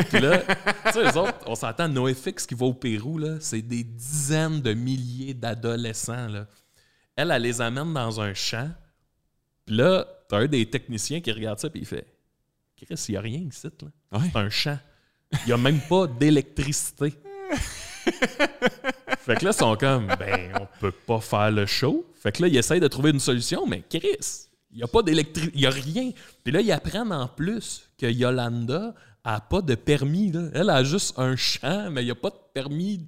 Puis 0.09 0.21
là, 0.21 0.37
tu 0.85 0.91
sais, 0.93 1.01
eux 1.03 1.17
autres, 1.17 1.35
on 1.47 1.55
s'entend, 1.55 1.89
NoFX 1.89 2.47
qui 2.47 2.55
va 2.55 2.65
au 2.67 2.73
Pérou, 2.73 3.17
là, 3.17 3.35
c'est 3.41 3.61
des 3.61 3.83
dizaines 3.83 4.61
de 4.61 4.73
milliers 4.73 5.33
d'adolescents, 5.33 6.27
là. 6.29 6.45
Elle, 7.19 7.31
elle 7.31 7.41
les 7.41 7.59
amène 7.59 7.93
dans 7.93 8.21
un 8.21 8.33
champ. 8.33 8.69
Puis 9.65 9.75
là, 9.75 10.07
t'as 10.29 10.37
un 10.37 10.47
des 10.47 10.65
techniciens 10.65 11.19
qui 11.19 11.33
regarde 11.33 11.59
ça, 11.59 11.69
puis 11.69 11.81
il 11.81 11.85
fait 11.85 12.07
Chris, 12.77 12.95
il 13.09 13.11
n'y 13.11 13.17
a 13.17 13.21
rien 13.21 13.39
ici, 13.39 13.67
là. 13.67 14.17
Ouais. 14.17 14.29
C'est 14.31 14.39
un 14.39 14.49
champ. 14.49 14.79
Il 15.33 15.47
n'y 15.47 15.51
a 15.51 15.57
même 15.57 15.81
pas 15.81 16.07
d'électricité. 16.07 17.13
fait 19.19 19.35
que 19.35 19.43
là, 19.43 19.51
ils 19.51 19.53
sont 19.53 19.75
comme, 19.75 20.07
ben, 20.17 20.53
on 20.61 20.67
peut 20.79 20.93
pas 20.93 21.19
faire 21.19 21.51
le 21.51 21.65
show. 21.65 22.09
Fait 22.15 22.31
que 22.31 22.43
là, 22.43 22.47
ils 22.47 22.55
essayent 22.55 22.79
de 22.79 22.87
trouver 22.87 23.09
une 23.09 23.19
solution, 23.19 23.67
mais 23.67 23.83
Chris, 23.89 24.47
il 24.71 24.77
n'y 24.77 24.83
a 24.83 24.87
pas 24.87 25.01
d'électricité, 25.01 25.51
il 25.55 25.59
n'y 25.59 25.67
a 25.67 25.71
rien. 25.71 26.11
Puis 26.41 26.53
là, 26.53 26.61
ils 26.61 26.71
apprennent 26.71 27.11
en 27.11 27.27
plus 27.27 27.89
que 27.97 28.05
Yolanda 28.05 28.95
a 29.23 29.41
pas 29.41 29.61
de 29.61 29.75
permis. 29.75 30.31
Là. 30.31 30.49
Elle 30.53 30.69
a 30.69 30.83
juste 30.83 31.17
un 31.17 31.35
champ, 31.35 31.89
mais 31.91 32.01
il 32.01 32.05
n'y 32.05 32.11
a 32.11 32.15
pas 32.15 32.29
de 32.29 32.39
permis 32.53 33.07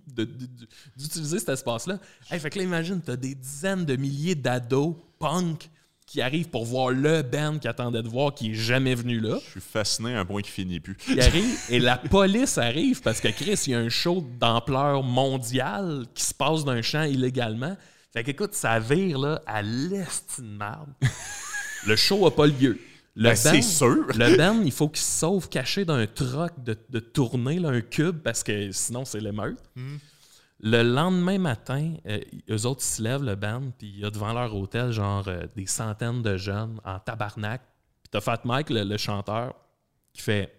d'utiliser 0.96 1.40
cet 1.40 1.50
espace-là. 1.50 2.00
Hey, 2.30 2.40
fait 2.40 2.50
que 2.50 2.60
là, 2.60 2.66
imagine, 2.66 3.02
tu 3.04 3.12
as 3.12 3.18
des 3.18 3.36
dizaines 3.36 3.86
de 3.86 3.96
milliers 3.96 4.36
d'ados 4.36 4.96
punk 5.20 5.70
qui 6.06 6.22
arrivent 6.22 6.50
pour 6.50 6.66
voir 6.66 6.90
le 6.90 7.22
band 7.22 7.58
qu'ils 7.58 7.70
attendaient 7.70 8.04
de 8.04 8.10
voir, 8.10 8.34
qui 8.34 8.52
est 8.52 8.54
jamais 8.54 8.96
venu 8.96 9.22
là. 9.22 9.40
Je 9.46 9.52
suis 9.52 9.62
fasciné 9.62 10.14
à 10.14 10.20
un 10.20 10.26
point 10.26 10.42
qui 10.42 10.52
finit 10.52 10.82
plus. 10.82 10.98
Il 11.08 11.22
arrive 11.22 11.58
et 11.70 11.80
la 11.80 11.98
police 11.98 12.58
arrive 12.58 13.02
parce 13.02 13.22
que 13.22 13.30
Chris, 13.30 13.64
il 13.68 13.72
y 13.72 13.76
a 13.76 13.80
un 13.80 13.88
show 13.88 14.22
d'ampleur 14.38 15.04
mondiale 15.04 16.06
qui 16.14 16.26
se 16.26 16.34
passe 16.34 16.66
d'un 16.66 16.82
champ 16.82 17.04
illégalement. 17.04 17.78
Fait 18.12 18.26
qu'écoute, 18.26 18.54
ça 18.54 18.78
vire 18.78 19.20
là, 19.20 19.42
à 19.46 19.62
l'est 19.62 20.42
de 20.42 20.46
merde. 20.46 20.90
Le 21.88 21.96
show 21.96 22.28
a 22.28 22.36
pas 22.36 22.46
lieu. 22.46 22.78
Le 23.16 23.30
Ben, 23.30 23.36
c'est 23.36 23.62
sûr. 23.62 24.08
Le 24.16 24.38
band, 24.38 24.62
il 24.64 24.72
faut 24.72 24.88
qu'il 24.88 25.02
se 25.02 25.20
sauve 25.20 25.50
caché 25.50 25.84
d'un 25.86 26.08
truck 26.08 26.52
de, 26.64 26.78
de 26.90 27.00
tournée, 27.00 27.60
là, 27.60 27.70
un 27.70 27.82
cube, 27.82 28.20
parce 28.20 28.42
que 28.44 28.72
sinon, 28.72 29.04
c'est 29.06 29.20
l'émeute. 29.20 29.60
Hmm. 29.76 29.98
Le 30.64 30.84
lendemain 30.84 31.38
matin, 31.40 31.96
euh, 32.06 32.20
eux 32.50 32.66
autres, 32.66 32.82
ils 32.84 32.96
se 32.96 33.02
lèvent, 33.02 33.24
le 33.24 33.36
band, 33.36 33.72
puis 33.78 33.88
il 33.90 34.00
y 34.00 34.06
a 34.06 34.12
devant 34.12 34.32
leur 34.32 34.56
hôtel, 34.56 34.92
genre, 34.92 35.28
euh, 35.28 35.46
des 35.56 35.66
centaines 35.66 36.22
de 36.22 36.38
jeunes 36.38 36.80
en 36.86 37.00
tabarnak. 37.00 37.62
Puis 38.04 38.10
t'as 38.12 38.22
Fat 38.22 38.42
Mike, 38.46 38.70
le, 38.70 38.84
le 38.84 38.98
chanteur, 38.98 39.56
qui 40.14 40.22
fait 40.22 40.56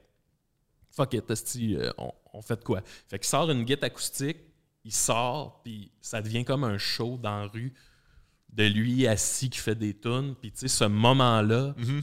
Fuck 0.90 1.14
it, 1.14 1.30
esti, 1.30 1.76
euh, 1.76 1.90
on, 1.96 2.12
on 2.34 2.42
fait 2.42 2.56
de 2.56 2.64
quoi? 2.64 2.82
Fait 3.08 3.18
qu'il 3.18 3.28
sort 3.28 3.50
une 3.50 3.64
guitare 3.64 3.86
acoustique, 3.86 4.38
il 4.84 4.92
sort, 4.92 5.62
puis 5.62 5.90
ça 6.02 6.20
devient 6.20 6.44
comme 6.44 6.64
un 6.64 6.76
show 6.76 7.16
dans 7.22 7.42
la 7.42 7.46
rue 7.46 7.72
de 8.52 8.64
lui 8.64 9.06
assis 9.06 9.48
qui 9.48 9.58
fait 9.58 9.74
des 9.76 9.94
tunes. 9.98 10.34
Puis 10.38 10.50
tu 10.50 10.58
sais, 10.58 10.68
ce 10.68 10.84
moment-là, 10.84 11.74
Mhm. 11.78 12.02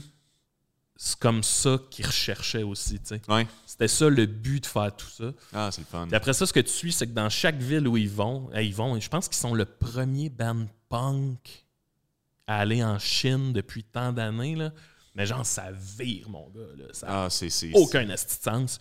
C'est 1.02 1.18
comme 1.18 1.42
ça 1.42 1.78
qu'il 1.90 2.04
recherchait 2.06 2.62
aussi. 2.62 3.00
Ouais. 3.26 3.46
C'était 3.64 3.88
ça 3.88 4.10
le 4.10 4.26
but 4.26 4.60
de 4.64 4.66
faire 4.66 4.94
tout 4.94 5.06
ça. 5.08 5.32
Ah, 5.54 5.70
c'est 5.72 5.80
le 5.80 5.86
fun. 5.86 6.06
Puis 6.06 6.14
après 6.14 6.34
ça, 6.34 6.44
ce 6.44 6.52
que 6.52 6.60
tu 6.60 6.68
suis, 6.68 6.92
c'est 6.92 7.06
que 7.06 7.12
dans 7.14 7.30
chaque 7.30 7.56
ville 7.56 7.88
où 7.88 7.96
ils 7.96 8.10
vont, 8.10 8.50
eh, 8.54 8.66
ils 8.66 8.74
vont, 8.74 9.00
je 9.00 9.08
pense 9.08 9.26
qu'ils 9.26 9.38
sont 9.38 9.54
le 9.54 9.64
premier 9.64 10.28
band 10.28 10.66
punk 10.90 11.64
à 12.46 12.58
aller 12.58 12.84
en 12.84 12.98
Chine 12.98 13.54
depuis 13.54 13.82
tant 13.82 14.12
d'années, 14.12 14.56
là. 14.56 14.72
Mais 15.14 15.24
genre, 15.24 15.46
ça 15.46 15.70
vire, 15.72 16.28
mon 16.28 16.50
gars, 16.50 16.60
là. 16.76 16.84
Ça 16.92 17.06
a 17.08 17.24
Ah, 17.24 17.30
c'est. 17.30 17.48
c'est- 17.48 17.72
aucun 17.72 18.06
sens. 18.16 18.78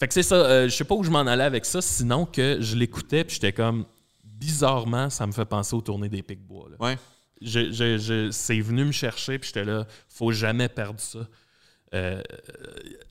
Fait 0.00 0.08
que 0.08 0.14
c'est 0.14 0.24
ça, 0.24 0.34
euh, 0.34 0.68
je 0.68 0.74
sais 0.74 0.82
pas 0.84 0.96
où 0.96 1.04
je 1.04 1.10
m'en 1.10 1.20
allais 1.20 1.44
avec 1.44 1.64
ça, 1.64 1.80
sinon 1.80 2.26
que 2.26 2.58
je 2.60 2.74
l'écoutais, 2.74 3.22
puis 3.22 3.34
j'étais 3.34 3.52
comme, 3.52 3.86
bizarrement, 4.24 5.08
ça 5.10 5.28
me 5.28 5.32
fait 5.32 5.44
penser 5.44 5.76
aux 5.76 5.80
tournées 5.80 6.08
des 6.08 6.24
Pic-Bois. 6.24 6.70
Ouais. 6.80 6.98
Je- 7.42 7.72
je- 7.72 7.98
je- 7.98 8.30
c'est 8.30 8.60
venu 8.60 8.84
me 8.84 8.92
chercher, 8.92 9.38
puis 9.38 9.48
j'étais 9.48 9.64
là, 9.64 9.86
faut 10.08 10.32
jamais 10.32 10.68
perdre 10.68 11.00
ça. 11.00 11.26
Euh, 11.94 12.22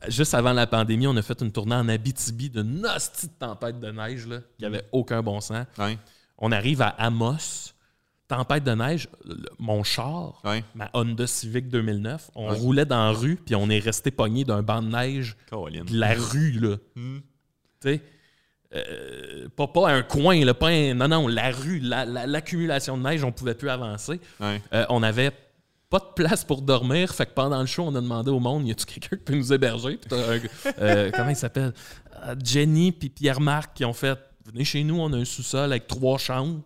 juste 0.07 0.33
avant 0.33 0.51
la 0.53 0.67
pandémie, 0.67 1.07
on 1.07 1.15
a 1.15 1.21
fait 1.21 1.39
une 1.41 1.51
tournée 1.51 1.75
en 1.75 1.88
Abitibi 1.88 2.49
de 2.49 2.63
tempête 3.39 3.79
de 3.79 3.91
neige 3.91 4.27
là, 4.27 4.39
qui 4.57 4.65
avait 4.65 4.83
aucun 4.91 5.21
bon 5.21 5.39
sens. 5.39 5.65
On 6.38 6.51
arrive 6.51 6.81
à 6.81 6.89
Amos, 6.89 7.71
tempête 8.27 8.63
de 8.63 8.71
neige, 8.71 9.07
le- 9.25 9.38
mon 9.59 9.83
char, 9.83 10.41
ma 10.75 10.89
Honda 10.93 11.27
Civic 11.27 11.69
2009, 11.69 12.29
on 12.36 12.47
roulait 12.55 12.86
dans 12.86 13.05
la 13.05 13.12
rue, 13.12 13.36
puis 13.38 13.55
on 13.55 13.69
est 13.69 13.79
resté 13.79 14.12
pogné 14.12 14.43
d'un 14.43 14.62
banc 14.63 14.81
de 14.81 14.89
neige 14.89 15.38
de 15.86 15.97
la 15.97 16.13
rue, 16.15 16.51
là. 16.59 16.77
Hmm. 16.95 17.19
Tu 17.81 17.89
sais, 17.89 18.01
euh, 18.75 19.47
pas, 19.55 19.67
pas 19.67 19.89
un 19.91 20.01
coin, 20.03 20.43
là, 20.43 20.53
pas 20.53 20.69
un- 20.69 20.93
non, 20.93 21.07
non, 21.07 21.27
la 21.27 21.51
rue, 21.51 21.79
la- 21.79 22.05
la- 22.05 22.25
l'accumulation 22.27 22.97
de 22.97 23.03
neige, 23.03 23.23
on 23.23 23.31
pouvait 23.31 23.55
plus 23.55 23.69
avancer. 23.69 24.19
Ouais. 24.39 24.62
Euh, 24.73 24.86
on 24.89 25.03
avait 25.03 25.31
pas 25.89 25.99
de 25.99 26.13
place 26.15 26.43
pour 26.43 26.62
dormir, 26.63 27.13
fait 27.13 27.27
que 27.27 27.33
pendant 27.33 27.59
le 27.59 27.67
show, 27.67 27.83
on 27.83 27.93
a 27.95 28.01
demandé 28.01 28.31
au 28.31 28.39
monde, 28.39 28.67
y 28.67 28.71
a-tu 28.71 28.86
quelqu'un 28.86 29.15
qui 29.17 29.23
peut 29.23 29.36
nous 29.36 29.53
héberger? 29.53 29.97
Puis 29.97 30.09
euh, 30.79 31.12
comment 31.13 31.29
il 31.29 31.36
s'appelle? 31.36 31.73
Jenny 32.43 32.91
puis 32.91 33.09
Pierre-Marc 33.09 33.75
qui 33.75 33.86
ont 33.86 33.93
fait, 33.93 34.17
venez 34.51 34.63
chez 34.65 34.83
nous, 34.83 34.99
on 34.99 35.12
a 35.13 35.17
un 35.17 35.25
sous-sol 35.25 35.71
avec 35.71 35.88
trois 35.88 36.17
chambres. 36.17 36.62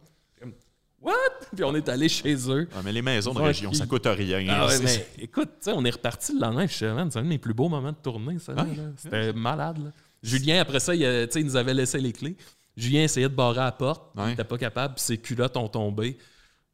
What? 1.02 1.14
Puis 1.56 1.64
on 1.64 1.76
est 1.76 1.88
allé 1.90 2.10
chez 2.10 2.36
eux. 2.50 2.68
Ah, 2.76 2.80
mais 2.84 2.92
les 2.92 3.02
maisons 3.02 3.34
de 3.34 3.40
région, 3.40 3.72
ça 3.72 3.86
coûte 3.86 4.08
rien. 4.08 4.46
Ah 4.50 4.68
ouais, 4.68 4.80
mais 4.84 5.08
écoute, 5.20 5.50
tu 5.62 5.70
sais, 5.70 5.72
on 5.74 5.86
est 5.86 5.90
reparti 5.92 6.34
le 6.34 6.40
lendemain. 6.42 6.64
Je 6.66 6.74
suis 6.74 6.80
c'est 6.80 6.86
un 6.88 7.06
de 7.06 7.28
mes 7.28 7.38
plus 7.38 7.54
beaux 7.54 7.70
moments 7.70 7.92
de 7.92 7.98
tournée, 8.02 8.40
ça. 8.40 8.54
là. 8.54 8.66
C'était 8.98 9.32
malade. 9.32 9.78
là. 9.78 9.92
Julien, 10.28 10.62
après 10.62 10.80
ça, 10.80 10.94
il, 10.94 11.06
a- 11.06 11.30
sais, 11.30 11.40
il 11.42 11.46
nous 11.46 11.56
avait 11.56 11.74
laissé 11.74 12.00
les 12.00 12.14
clés. 12.14 12.36
Julien 12.76 13.04
essayait 13.04 13.30
de 13.30 13.34
barrer 13.36 13.58
la 13.60 13.72
porte. 13.72 14.12
Il 14.16 14.22
Ouais. 14.22 14.30
n'était 14.32 14.44
pas 14.44 14.58
capable, 14.58 14.96
puis 14.96 15.04
ses 15.04 15.18
culottes 15.18 15.58
ont 15.58 15.68
tombé. 15.68 16.18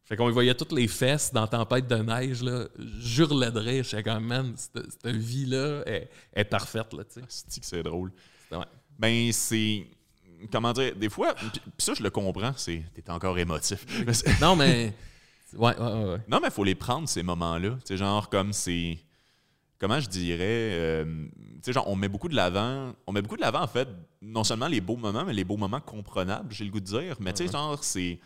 Fait 0.05 0.17
qu'on 0.17 0.29
voyait 0.31 0.53
toutes 0.53 0.73
les 0.73 0.89
fesses 0.89 1.31
dans 1.31 1.47
Tempête 1.47 1.87
de 1.87 1.95
neige. 1.95 2.43
Là. 2.43 2.65
J'hurlais 2.99 3.51
de 3.51 3.59
rire. 3.59 3.85
J'étais 3.85 4.03
comme, 4.03 4.25
man, 4.25 4.53
cette, 4.57 4.91
cette 4.91 5.15
vie-là 5.15 5.83
est, 5.85 6.09
est 6.33 6.43
parfaite. 6.43 6.91
Là, 6.93 7.03
tu 7.05 7.21
sais. 7.21 7.25
C'est 7.29 7.59
que 7.61 7.65
c'est 7.65 7.83
drôle. 7.83 8.11
Ouais. 8.51 8.65
Ben, 8.99 9.31
c'est. 9.31 9.87
Comment 10.51 10.73
dire? 10.73 10.93
Des 10.95 11.09
fois, 11.09 11.33
puis 11.35 11.51
ça, 11.77 11.93
je 11.93 12.03
le 12.03 12.09
comprends, 12.09 12.51
c'est. 12.57 12.83
T'es 12.93 13.09
encore 13.09 13.37
émotif. 13.39 13.85
Non, 14.41 14.57
mais. 14.57 14.93
Ouais, 15.55 15.77
ouais, 15.77 15.85
ouais. 15.85 16.03
ouais. 16.13 16.17
non, 16.27 16.39
mais 16.41 16.47
il 16.49 16.51
faut 16.53 16.63
les 16.65 16.75
prendre, 16.75 17.07
ces 17.07 17.23
moments-là. 17.23 17.69
Tu 17.75 17.79
sais, 17.85 17.97
genre, 17.97 18.27
comme 18.29 18.51
c'est. 18.51 18.97
Comment 19.83 19.99
je 19.99 20.07
dirais. 20.07 20.39
euh, 20.39 21.25
tu 21.55 21.59
sais, 21.63 21.73
genre, 21.73 21.89
on 21.89 21.95
met 21.97 22.07
beaucoup 22.07 22.29
de 22.29 22.35
l'avant. 22.37 22.93
On 23.05 23.11
met 23.11 23.21
beaucoup 23.21 23.35
de 23.35 23.41
l'avant, 23.41 23.59
en 23.61 23.67
fait, 23.67 23.85
non 24.21 24.45
seulement 24.45 24.67
les 24.69 24.79
beaux 24.79 24.95
moments, 24.95 25.25
mais 25.25 25.33
les 25.33 25.43
beaux 25.43 25.57
moments 25.57 25.81
comprenables, 25.81 26.53
j'ai 26.53 26.63
le 26.63 26.71
goût 26.71 26.79
de 26.79 26.85
dire. 26.85 27.17
Mais 27.19 27.33
tu 27.33 27.45
sais, 27.45 27.51
genre, 27.51 27.83
c'est. 27.83 28.17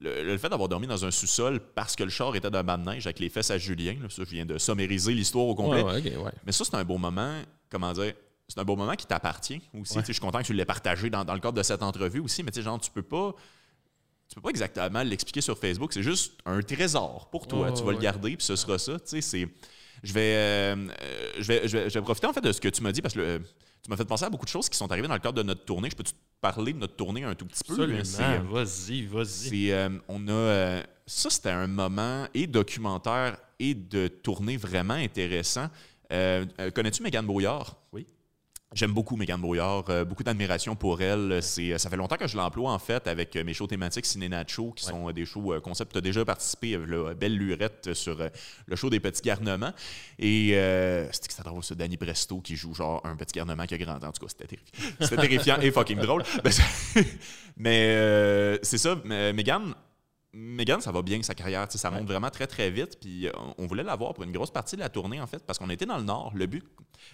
Le, 0.00 0.24
le 0.24 0.38
fait 0.38 0.48
d'avoir 0.48 0.70
dormi 0.70 0.86
dans 0.86 1.04
un 1.04 1.10
sous-sol 1.10 1.60
parce 1.74 1.94
que 1.94 2.04
le 2.04 2.08
char 2.08 2.34
était 2.34 2.50
d'un 2.50 2.62
banc 2.62 2.78
de 2.78 2.84
neige 2.84 3.06
avec 3.06 3.18
les 3.20 3.28
fesses 3.28 3.50
à 3.50 3.58
Julien, 3.58 3.96
là, 4.00 4.08
ça, 4.08 4.24
je 4.24 4.30
viens 4.30 4.46
de 4.46 4.56
sommériser 4.56 5.12
l'histoire 5.12 5.44
au 5.44 5.54
complet. 5.54 5.82
Ouais, 5.82 6.16
ouais. 6.16 6.32
Mais 6.46 6.52
ça, 6.52 6.64
c'est 6.64 6.74
un 6.74 6.84
beau 6.84 6.96
moment, 6.96 7.38
comment 7.68 7.92
dire, 7.92 8.14
c'est 8.48 8.58
un 8.58 8.64
beau 8.64 8.74
moment 8.74 8.94
qui 8.94 9.04
t'appartient 9.06 9.60
aussi. 9.78 9.98
Ouais. 9.98 10.04
Je 10.06 10.12
suis 10.12 10.20
content 10.22 10.38
que 10.40 10.46
tu 10.46 10.54
l'aies 10.54 10.64
partagé 10.64 11.10
dans, 11.10 11.24
dans 11.26 11.34
le 11.34 11.40
cadre 11.40 11.58
de 11.58 11.62
cette 11.62 11.82
entrevue 11.82 12.20
aussi, 12.20 12.42
mais 12.42 12.50
tu 12.50 12.60
sais, 12.60 12.62
genre, 12.64 12.80
tu 12.80 12.90
peux 12.90 13.02
pas. 13.02 13.34
Tu 14.26 14.36
peux 14.36 14.40
pas 14.40 14.50
exactement 14.50 15.02
l'expliquer 15.02 15.42
sur 15.42 15.58
Facebook. 15.58 15.92
C'est 15.92 16.02
juste 16.02 16.32
un 16.46 16.62
trésor 16.62 17.28
pour 17.30 17.46
toi. 17.46 17.70
Tu 17.72 17.82
vas 17.84 17.92
le 17.92 17.98
garder, 17.98 18.36
puis 18.36 18.44
ce 18.46 18.56
sera 18.56 18.78
ça. 18.78 18.94
Tu 18.98 19.06
sais, 19.06 19.20
c'est. 19.20 19.48
Je 20.04 20.12
vais, 20.12 20.34
euh, 20.36 20.76
euh, 20.76 21.30
je, 21.38 21.42
vais, 21.44 21.66
je, 21.66 21.76
vais, 21.78 21.90
je 21.90 21.98
vais 21.98 22.02
profiter 22.02 22.26
en 22.28 22.32
fait 22.32 22.42
de 22.42 22.52
ce 22.52 22.60
que 22.60 22.68
tu 22.68 22.82
m'as 22.82 22.92
dit 22.92 23.00
parce 23.02 23.14
que 23.14 23.20
euh, 23.20 23.38
tu 23.82 23.90
m'as 23.90 23.96
fait 23.96 24.04
penser 24.04 24.24
à 24.24 24.30
beaucoup 24.30 24.44
de 24.44 24.50
choses 24.50 24.68
qui 24.68 24.76
sont 24.76 24.92
arrivées 24.92 25.08
dans 25.08 25.14
le 25.14 25.20
cadre 25.20 25.38
de 25.38 25.42
notre 25.42 25.64
tournée. 25.64 25.88
Je 25.90 25.96
peux 25.96 26.04
te 26.04 26.12
parler 26.40 26.72
de 26.74 26.78
notre 26.78 26.94
tournée 26.94 27.24
un 27.24 27.34
tout 27.34 27.46
petit 27.46 27.64
peu. 27.64 27.72
Absolument. 27.72 28.02
Euh, 28.20 28.38
Vas-y, 28.50 29.06
vas-y. 29.06 29.70
euh, 29.72 29.88
on 30.08 30.28
a, 30.28 30.82
ça, 31.06 31.30
c'était 31.30 31.50
un 31.50 31.66
moment 31.66 32.26
et 32.34 32.46
documentaire 32.46 33.38
et 33.58 33.74
de 33.74 34.06
tournée 34.08 34.56
vraiment 34.58 34.94
intéressant. 34.94 35.68
Connais-tu 36.10 37.02
Mégane 37.02 37.26
Brouillard? 37.26 37.76
Oui. 37.92 38.06
J'aime 38.74 38.92
beaucoup 38.92 39.16
Mégane 39.16 39.40
Brouillard, 39.40 39.84
euh, 39.88 40.04
beaucoup 40.04 40.24
d'admiration 40.24 40.74
pour 40.74 41.00
elle. 41.00 41.38
C'est, 41.42 41.78
ça 41.78 41.88
fait 41.88 41.96
longtemps 41.96 42.16
que 42.16 42.26
je 42.26 42.36
l'emploie 42.36 42.72
en 42.72 42.78
fait 42.80 43.06
avec 43.06 43.36
euh, 43.36 43.44
mes 43.44 43.54
shows 43.54 43.68
thématiques 43.68 44.04
Ciné 44.04 44.28
Nacho, 44.28 44.72
qui 44.72 44.84
Ouais. 44.86 44.90
sont 44.90 45.08
euh, 45.08 45.12
des 45.12 45.24
shows 45.24 45.52
euh, 45.54 45.60
concept. 45.60 45.92
Tu 45.92 45.98
as 45.98 46.00
déjà 46.00 46.24
participé, 46.24 46.74
euh, 46.74 46.84
là, 46.84 47.14
Belle 47.14 47.36
Lurette, 47.36 47.94
sur 47.94 48.20
euh, 48.20 48.28
le 48.66 48.74
show 48.74 48.90
des 48.90 48.98
petits 48.98 49.22
garnements. 49.22 49.72
Et 50.18 50.50
euh, 50.54 51.06
c'était 51.12 51.28
que 51.28 51.32
c'était 51.34 51.48
drôle, 51.48 51.62
ça, 51.62 51.74
Danny 51.76 51.96
Presto 51.96 52.40
qui 52.40 52.56
joue 52.56 52.74
genre 52.74 53.00
un 53.04 53.14
petit 53.14 53.32
garnement 53.38 53.64
qui 53.66 53.74
a 53.74 53.78
grandi. 53.78 54.04
En 54.04 54.10
tout 54.12 54.26
cas, 54.26 54.32
c'était 54.36 54.56
terrifiant. 54.56 54.96
C'était 55.00 55.16
terrifiant 55.16 55.60
et 55.60 55.70
fucking 55.70 55.98
drôle. 56.00 56.24
Mais, 56.42 56.50
c'est- 56.50 57.18
mais, 57.56 57.86
euh, 57.90 58.58
c'est 58.62 58.78
ça, 58.78 58.96
Mégane, 59.04 59.74
Megan, 60.34 60.80
ça 60.80 60.90
va 60.90 61.02
bien 61.02 61.22
sa 61.22 61.34
carrière, 61.34 61.66
ça 61.70 61.90
monte 61.90 62.06
vraiment 62.06 62.30
très 62.30 62.46
très 62.46 62.70
vite. 62.70 62.98
Puis 63.00 63.28
euh, 63.28 63.32
on 63.56 63.66
voulait 63.66 63.84
l'avoir 63.84 64.14
pour 64.14 64.24
une 64.24 64.32
grosse 64.32 64.50
partie 64.50 64.74
de 64.74 64.80
la 64.80 64.88
tournée 64.88 65.20
en 65.20 65.26
fait, 65.26 65.44
parce 65.46 65.58
qu'on 65.58 65.70
était 65.70 65.86
dans 65.86 65.96
le 65.96 66.02
nord. 66.02 66.32
Le 66.34 66.46
but, 66.46 66.64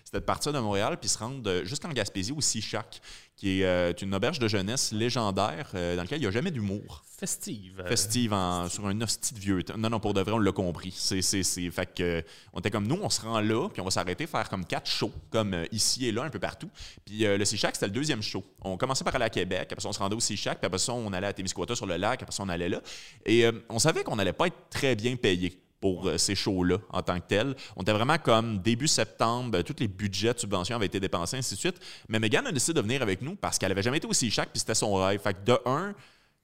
c'était 0.05 0.21
de 0.21 0.25
partir 0.25 0.53
de 0.53 0.59
Montréal 0.59 0.97
puis 0.99 1.09
se 1.09 1.19
rendre 1.19 1.49
euh, 1.49 1.65
jusqu'en 1.65 1.91
Gaspésie 1.91 2.33
au 2.33 2.41
Sea 2.41 2.63
Shack, 2.63 3.01
qui 3.37 3.61
est 3.61 3.65
euh, 3.65 3.93
une 4.03 4.15
auberge 4.15 4.39
de 4.39 4.49
jeunesse 4.49 4.93
légendaire 4.93 5.71
euh, 5.75 5.97
dans 5.97 6.03
laquelle 6.03 6.19
il 6.19 6.23
n'y 6.23 6.27
a 6.27 6.31
jamais 6.31 6.51
d'humour. 6.51 7.03
Festive. 7.19 7.81
euh, 7.81 7.89
Festive 7.89 8.33
en- 8.35 8.69
sur 8.69 8.87
un 8.87 9.01
hostie 9.01 9.33
de 9.35 9.39
vieux. 9.39 9.63
Non, 9.79 9.89
non, 9.91 9.99
pour 10.01 10.13
de 10.15 10.21
vrai, 10.21 10.33
on 10.33 10.39
l'a 10.39 10.53
compris. 10.53 10.93
C'est, 10.95 11.23
c'est, 11.23 11.43
c'est- 11.43 11.71
fait 11.71 11.95
que, 11.95 12.23
on 12.53 12.59
était 12.61 12.71
comme 12.71 12.87
nous, 12.87 12.99
on 13.03 13.09
se 13.09 13.21
rend 13.23 13.41
là, 13.41 13.69
puis 13.71 13.81
on 13.81 13.85
va 13.85 13.91
s'arrêter 13.91 14.27
faire 14.27 14.49
comme 14.51 14.65
quatre 14.67 14.91
shows, 14.91 15.13
comme 15.31 15.57
ici 15.73 16.07
et 16.07 16.13
là, 16.13 16.23
un 16.25 16.31
peu 16.31 16.39
partout. 16.39 16.69
Puis 17.05 17.25
euh, 17.25 17.39
le 17.39 17.45
Sea 17.47 17.57
c'était 17.57 17.87
le 17.87 17.93
deuxième 17.93 18.23
show. 18.23 18.45
On 18.63 18.77
commençait 18.77 19.05
par 19.05 19.15
aller 19.15 19.25
à 19.25 19.31
Québec, 19.31 19.69
après 19.73 19.81
ça, 19.83 19.89
on 19.89 19.93
se 19.93 19.99
rendait 19.99 20.17
au 20.17 20.21
Sea 20.21 20.37
puis 20.37 20.49
après 20.63 20.79
ça, 20.79 20.93
on 20.93 21.13
allait 21.13 21.27
à 21.29 21.33
Témiscouata 21.33 21.75
sur 21.75 21.87
le 21.87 21.97
lac, 21.97 22.23
après 22.23 22.35
ça, 22.35 22.43
on 22.43 22.49
allait 22.49 22.69
là. 22.69 22.81
Et 23.25 23.45
on 23.69 23.79
savait 23.79 24.05
qu'on 24.05 24.17
n'allait 24.17 24.33
pas 24.35 24.49
être 24.49 24.69
très 24.71 24.95
bien 24.97 25.17
payé 25.17 25.59
pour 25.81 26.09
euh, 26.09 26.19
ces 26.19 26.35
shows-là 26.35 26.79
en 26.91 27.03
tant 27.03 27.19
que 27.19 27.27
tels. 27.27 27.55
On 27.77 27.83
était 27.83 27.93
vraiment 27.93 28.19
comme 28.19 28.59
début 28.59 28.89
septembre, 28.89 29.59
euh, 29.59 29.63
tous 29.63 29.77
les 29.81 29.89
budgets 29.89 30.35
de 30.35 30.39
subventions 30.39 30.77
avaient 30.77 30.87
été 30.87 31.01
dépensés, 31.01 31.39
ainsi 31.39 31.55
de 31.55 31.61
suite. 31.61 31.81
Mais 32.09 32.19
Megan 32.19 32.47
a 32.47 32.53
décidé 32.53 32.75
de 32.75 32.81
venir 32.83 33.03
avec 33.03 33.23
nous 33.23 33.37
parce 33.37 33.59
qu'elle 33.59 33.73
avait 33.73 33.83
jamais 33.83 33.99
été 33.99 34.07
au 34.07 34.13
Sea 34.13 34.31
Shack, 34.31 34.51
puis 34.51 34.61
c'était 34.61 34.75
son 34.75 34.95
rêve. 34.95 35.21
Fait 35.21 35.35
que 35.35 35.45
de 35.45 35.59
un, 35.65 35.95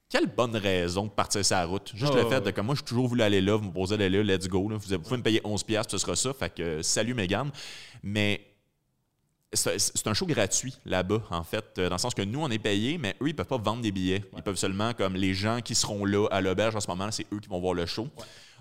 quelle 0.09 0.27
bonne 0.27 0.57
raison 0.57 1.05
de 1.05 1.11
partir 1.11 1.45
sa 1.45 1.65
route? 1.65 1.93
Juste 1.95 2.13
Oh, 2.15 2.17
le 2.17 2.29
fait 2.29 2.41
de 2.41 2.51
comme 2.51 2.67
moi, 2.67 2.75
j'ai 2.75 2.85
toujours 2.85 3.09
voulu 3.09 3.23
aller 3.23 3.41
là, 3.41 3.57
vous 3.57 3.67
me 3.67 3.73
posez 3.73 3.97
d'aller 3.97 4.23
là, 4.23 4.37
let's 4.37 4.49
go. 4.49 4.69
là. 4.69 4.77
Vous, 4.77 4.99
pouvez 4.99 5.17
me 5.17 5.23
payer 5.23 5.41
11$, 5.41 5.65
puis 5.65 5.77
ce 5.89 5.99
sera 5.99 6.17
ça. 6.17 6.33
Fait 6.33 6.55
que 6.55 6.63
euh, 6.63 6.83
salut 6.83 7.15
Megan. 7.15 7.51
Mais 8.03 8.41
c'est 9.53 10.07
un 10.07 10.15
show 10.15 10.27
gratuit 10.27 10.75
là-bas, 10.85 11.23
en 11.31 11.43
fait, 11.43 11.65
dans 11.77 11.95
le 11.95 11.99
sens 11.99 12.15
que 12.15 12.23
nous, 12.23 12.41
on 12.41 12.51
est 12.51 12.59
payés, 12.59 12.99
mais 12.99 13.17
eux, 13.23 13.29
ils 13.29 13.35
peuvent 13.35 13.47
pas 13.47 13.57
vendre 13.59 13.81
des 13.81 13.93
billets. 13.93 14.23
Ils 14.37 14.43
peuvent 14.43 14.57
seulement, 14.57 14.93
comme 14.93 15.15
les 15.15 15.35
gens 15.35 15.61
qui 15.61 15.75
seront 15.75 16.05
là 16.05 16.27
à 16.31 16.41
l'auberge 16.41 16.77
en 16.77 16.81
ce 16.81 16.89
moment, 16.89 17.11
c'est 17.11 17.27
eux 17.33 17.41
qui 17.41 17.49
vont 17.49 17.61
voir 17.61 17.75
le 17.75 17.87
show. 17.87 18.09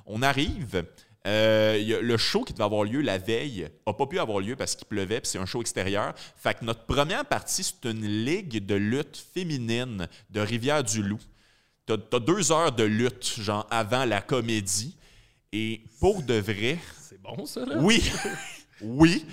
On 0.05 0.21
arrive. 0.21 0.83
euh, 1.27 1.77
il 1.79 1.87
y 1.87 1.93
a 1.95 2.01
le 2.01 2.17
show 2.17 2.43
qui 2.43 2.53
devait 2.53 2.63
avoir 2.65 2.83
lieu 2.83 3.01
la 3.01 3.17
veille 3.17 3.67
n'a 3.87 3.93
pas 3.93 4.05
pu 4.05 4.19
avoir 4.19 4.39
lieu 4.39 4.55
parce 4.55 4.75
qu'il 4.75 4.85
pleuvait, 4.87 5.19
puis 5.21 5.29
c'est 5.29 5.39
un 5.39 5.45
show 5.45 5.61
extérieur. 5.61 6.13
Fait 6.37 6.57
que 6.57 6.63
notre 6.65 6.85
première 6.85 7.25
partie, 7.25 7.63
c'est 7.63 7.89
une 7.89 8.05
ligue 8.05 8.65
de 8.65 8.75
lutte 8.75 9.17
féminine 9.33 10.07
de 10.29 10.39
Rivière-du-Loup. 10.39 11.19
T'as 11.87 11.95
as 12.13 12.19
deux 12.19 12.51
heures 12.51 12.71
de 12.71 12.83
lutte, 12.83 13.35
genre 13.39 13.67
avant 13.71 14.05
la 14.05 14.21
comédie. 14.21 14.97
Et 15.51 15.81
pour 15.99 16.21
de 16.23 16.33
vrai, 16.35 16.77
C'est 16.99 17.21
bon, 17.21 17.45
ça, 17.45 17.65
là? 17.65 17.75
oui. 17.79 18.03
Oui, 18.81 19.25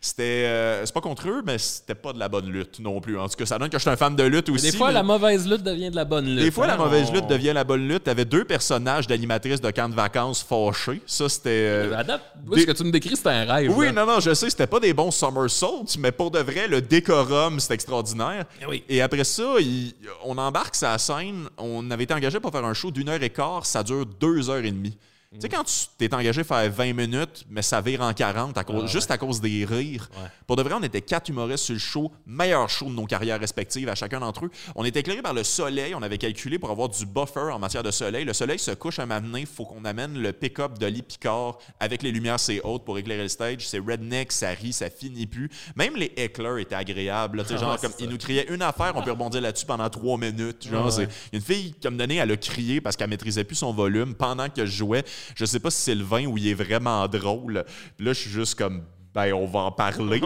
c'était 0.00 0.44
euh, 0.46 0.84
c'est 0.84 0.92
pas 0.92 1.00
contre 1.00 1.26
eux, 1.28 1.42
mais 1.44 1.56
c'était 1.56 1.94
pas 1.94 2.12
de 2.12 2.18
la 2.18 2.28
bonne 2.28 2.50
lutte 2.50 2.80
non 2.80 3.00
plus. 3.00 3.18
En 3.18 3.28
tout 3.28 3.34
cas, 3.36 3.46
ça 3.46 3.58
donne 3.58 3.70
que 3.70 3.78
je 3.78 3.80
suis 3.80 3.88
un 3.90 3.96
fan 3.96 4.14
de 4.14 4.22
lutte 4.24 4.50
aussi. 4.50 4.70
Des 4.70 4.76
fois, 4.76 4.88
mais- 4.88 4.92
la 4.94 5.02
mauvaise 5.02 5.48
lutte 5.48 5.62
devient 5.62 5.90
de 5.90 5.96
la 5.96 6.04
bonne 6.04 6.26
lutte. 6.26 6.44
des 6.44 6.50
fois, 6.50 6.66
la 6.66 6.74
hein, 6.74 6.76
mauvaise 6.76 7.08
on- 7.08 7.14
lutte 7.14 7.26
devient 7.26 7.52
la 7.54 7.64
bonne 7.64 7.88
lutte. 7.88 8.04
T'avais 8.04 8.26
deux 8.26 8.44
personnages 8.44 9.06
d'animatrices 9.06 9.60
de 9.62 9.70
camp 9.70 9.88
de 9.88 9.94
vacances 9.94 10.42
fâchés. 10.42 11.00
Ça, 11.06 11.30
c'était. 11.30 11.48
euh, 11.50 11.96
À 11.96 12.04
date, 12.04 12.20
oui, 12.46 12.56
des- 12.56 12.60
ce 12.62 12.66
que 12.66 12.72
tu 12.72 12.84
me 12.84 12.90
décris, 12.90 13.16
c'est 13.16 13.26
un 13.28 13.44
rêve. 13.50 13.72
Oui, 13.74 13.86
là. 13.86 13.92
non, 13.92 14.06
non, 14.06 14.20
je 14.20 14.34
sais, 14.34 14.50
c'était 14.50 14.66
pas 14.66 14.80
des 14.80 14.92
bons 14.92 15.10
somersaults, 15.10 15.96
mais 15.98 16.12
pour 16.12 16.30
de 16.30 16.40
vrai, 16.40 16.68
le 16.68 16.82
décorum, 16.82 17.58
c'était 17.58 17.74
extraordinaire. 17.74 18.44
Eh 18.60 18.66
oui. 18.66 18.84
Et 18.88 19.00
après 19.00 19.24
ça, 19.24 19.54
il- 19.60 19.94
on 20.24 20.36
embarque 20.36 20.74
sa 20.74 20.98
scène. 20.98 21.48
On 21.56 21.90
avait 21.90 22.04
été 22.04 22.12
engagé 22.12 22.38
pour 22.38 22.52
faire 22.52 22.64
un 22.66 22.74
show 22.74 22.90
d'une 22.90 23.08
heure 23.08 23.22
et 23.22 23.30
quart, 23.30 23.64
ça 23.64 23.82
dure 23.82 24.04
deux 24.04 24.50
heures 24.50 24.64
et 24.64 24.70
demie. 24.70 24.96
Tu 25.32 25.42
sais, 25.42 25.48
quand 25.48 25.62
tu 25.62 25.72
t'es 25.96 26.12
engagé 26.12 26.40
à 26.40 26.44
faire 26.44 26.72
20 26.72 26.92
minutes, 26.92 27.44
mais 27.48 27.62
ça 27.62 27.80
vire 27.80 28.00
en 28.00 28.12
40, 28.12 28.58
à 28.58 28.64
cause- 28.64 28.82
Ah, 28.82 28.86
juste 28.88 29.12
à 29.12 29.16
cause 29.16 29.40
des 29.40 29.64
rires. 29.64 30.08
Ouais. 30.16 30.28
Pour 30.44 30.56
de 30.56 30.62
vrai, 30.64 30.74
on 30.74 30.82
était 30.82 31.02
quatre 31.02 31.28
humoristes 31.28 31.66
sur 31.66 31.72
le 31.74 31.78
show, 31.78 32.10
meilleur 32.26 32.68
show 32.68 32.86
de 32.86 32.90
nos 32.94 33.06
carrières 33.06 33.38
respectives 33.38 33.88
à 33.88 33.94
chacun 33.94 34.18
d'entre 34.18 34.46
eux. 34.46 34.50
On 34.74 34.84
était 34.84 34.98
éclairés 35.00 35.22
par 35.22 35.32
le 35.32 35.44
soleil, 35.44 35.94
on 35.94 36.02
avait 36.02 36.18
calculé 36.18 36.58
pour 36.58 36.68
avoir 36.72 36.88
du 36.88 37.06
buffer 37.06 37.52
en 37.52 37.60
matière 37.60 37.84
de 37.84 37.92
soleil. 37.92 38.24
Le 38.24 38.32
soleil 38.32 38.58
se 38.58 38.72
couche 38.72 38.98
un 38.98 39.06
matin, 39.06 39.28
il 39.38 39.46
faut 39.46 39.64
qu'on 39.64 39.84
amène 39.84 40.18
le 40.20 40.32
pick-up 40.32 40.76
d'Oli 40.80 41.02
Picard 41.02 41.58
avec 41.78 42.02
les 42.02 42.10
lumières 42.10 42.40
c'est 42.40 42.60
hautes 42.62 42.84
pour 42.84 42.98
éclairer 42.98 43.22
le 43.22 43.28
stage. 43.28 43.68
C'est 43.68 43.78
redneck, 43.78 44.32
ça 44.32 44.48
rit, 44.50 44.72
ça 44.72 44.90
finit 44.90 45.28
plus. 45.28 45.48
Même 45.76 45.94
les 45.94 46.12
éclairs 46.16 46.58
étaient 46.58 46.74
agréables. 46.74 47.44
Ah 47.48 47.56
genre, 47.56 47.80
comme, 47.80 47.92
ils 48.00 48.08
nous 48.08 48.18
criaient 48.18 48.48
une 48.52 48.62
affaire, 48.62 48.94
on 48.96 49.02
peut 49.02 49.12
rebondir 49.12 49.40
là-dessus 49.42 49.64
pendant 49.66 49.88
trois 49.90 50.18
minutes. 50.18 50.66
Genre, 50.68 50.88
Ah 50.92 50.96
ouais. 50.98 51.08
une 51.32 51.40
fille, 51.40 51.72
comme 51.80 51.96
donné, 51.96 52.16
elle 52.16 52.32
a 52.32 52.36
crié 52.36 52.80
parce 52.80 52.96
qu'elle 52.96 53.10
maîtrisait 53.10 53.44
plus 53.44 53.54
son 53.54 53.72
volume 53.72 54.16
pendant 54.16 54.48
que 54.48 54.66
je 54.66 54.72
jouais. 54.76 55.04
Je 55.34 55.44
sais 55.44 55.60
pas 55.60 55.70
si 55.70 55.82
c'est 55.82 55.94
le 55.94 56.04
vin 56.04 56.26
ou 56.26 56.38
il 56.38 56.48
est 56.48 56.54
vraiment 56.54 57.06
drôle. 57.08 57.64
Là, 57.98 58.12
je 58.12 58.20
suis 58.20 58.30
juste 58.30 58.56
comme, 58.56 58.82
ben, 59.14 59.32
on 59.32 59.46
va 59.46 59.60
en 59.60 59.72
parler. 59.72 60.20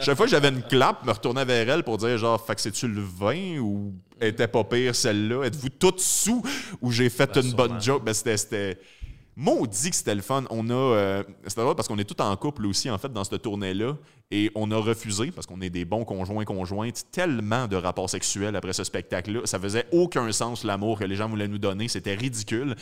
Chaque 0.00 0.16
fois 0.16 0.26
que 0.26 0.30
j'avais 0.30 0.48
une 0.48 0.62
clap, 0.62 0.98
je 1.02 1.06
me 1.06 1.12
retournais 1.12 1.44
vers 1.44 1.68
elle 1.68 1.82
pour 1.84 1.98
dire 1.98 2.18
genre, 2.18 2.44
fait 2.44 2.54
que 2.54 2.60
c'est-tu 2.60 2.88
le 2.88 3.02
vin 3.02 3.58
ou 3.58 3.94
était 4.20 4.48
pas 4.48 4.64
pire 4.64 4.94
celle-là? 4.94 5.44
Êtes-vous 5.44 5.68
toutes 5.68 6.00
sous 6.00 6.42
ou 6.80 6.90
j'ai 6.90 7.08
fait 7.08 7.32
Ben, 7.34 7.42
une 7.44 7.52
bonne 7.52 7.80
joke? 7.80 8.04
Ben, 8.04 8.14
c'était. 8.14 8.78
Maudit 9.36 9.90
que 9.90 9.96
c'était 9.96 10.14
le 10.14 10.22
fun. 10.22 10.44
On 10.50 10.68
a. 10.70 10.72
euh, 10.74 11.22
c'était 11.46 11.62
drôle 11.62 11.74
parce 11.76 11.88
qu'on 11.88 11.98
est 11.98 12.04
tout 12.04 12.20
en 12.20 12.36
couple 12.36 12.66
aussi, 12.66 12.90
en 12.90 12.98
fait, 12.98 13.12
dans 13.12 13.24
cette 13.24 13.40
tournée-là. 13.42 13.96
Et 14.30 14.50
on 14.54 14.70
a 14.70 14.76
refusé, 14.76 15.30
parce 15.30 15.46
qu'on 15.46 15.60
est 15.60 15.70
des 15.70 15.84
bons 15.84 16.04
conjoints 16.04 16.44
conjointes, 16.44 17.04
tellement 17.10 17.66
de 17.66 17.76
rapports 17.76 18.08
sexuels 18.10 18.54
après 18.54 18.72
ce 18.72 18.84
spectacle-là. 18.84 19.40
Ça 19.44 19.58
faisait 19.58 19.86
aucun 19.92 20.30
sens, 20.32 20.62
l'amour 20.64 20.98
que 20.98 21.04
les 21.04 21.16
gens 21.16 21.28
voulaient 21.28 21.48
nous 21.48 21.58
donner. 21.58 21.88
C'était 21.88 22.14
ridicule. 22.14 22.76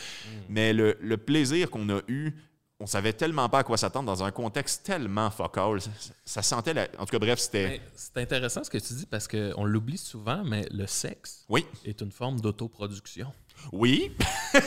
Mais 0.49 0.73
le, 0.73 0.97
le 1.01 1.17
plaisir 1.17 1.71
qu'on 1.71 1.89
a 1.91 2.01
eu, 2.09 2.33
on 2.81 2.87
savait 2.87 3.13
tellement 3.13 3.49
pas 3.49 3.61
à 3.61 3.65
quoi 3.65 3.77
s'attendre 3.77 4.07
dans 4.07 4.23
un 4.23 4.31
contexte 4.31 4.85
tellement 4.85 5.31
fuck 5.31 5.57
all. 5.59 5.81
Ça, 5.81 5.91
ça 6.25 6.43
sentait 6.43 6.75
la... 6.75 6.83
En 6.99 7.07
tout 7.07 7.11
cas, 7.13 7.19
bref, 7.19 7.39
c'était... 7.39 7.81
C'est 7.97 8.19
intéressant 8.19 8.63
ce 8.63 8.71
que 8.71 8.79
tu 8.79 8.95
dis 8.95 9.07
parce 9.07 9.27
qu'on 9.27 9.65
l'oublie 9.65 9.99
souvent, 9.99 10.45
mais 10.45 10.67
le 10.71 10.87
sexe 10.87 11.45
Oui. 11.49 11.67
est 11.85 12.01
une 12.03 12.13
forme 12.13 12.41
d'autoproduction. 12.41 13.33
Oui. 13.73 14.11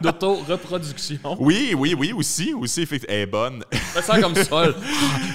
D'auto-reproduction. 0.00 1.36
Oui, 1.38 1.74
oui, 1.76 1.94
oui, 1.98 2.12
aussi. 2.12 2.54
Aussi, 2.54 2.82
effectivement. 2.82 3.14
Elle 3.14 3.20
est 3.22 3.26
bonne. 3.26 3.64
Fais 3.72 4.02
ça 4.02 4.20
comme 4.20 4.34
ça. 4.44 4.66
là. 4.68 4.74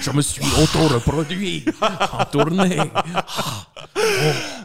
Je 0.02 0.12
me 0.12 0.22
suis 0.22 0.42
auto-reproduit 0.44 1.66
en 1.82 2.26
tournée. 2.26 2.80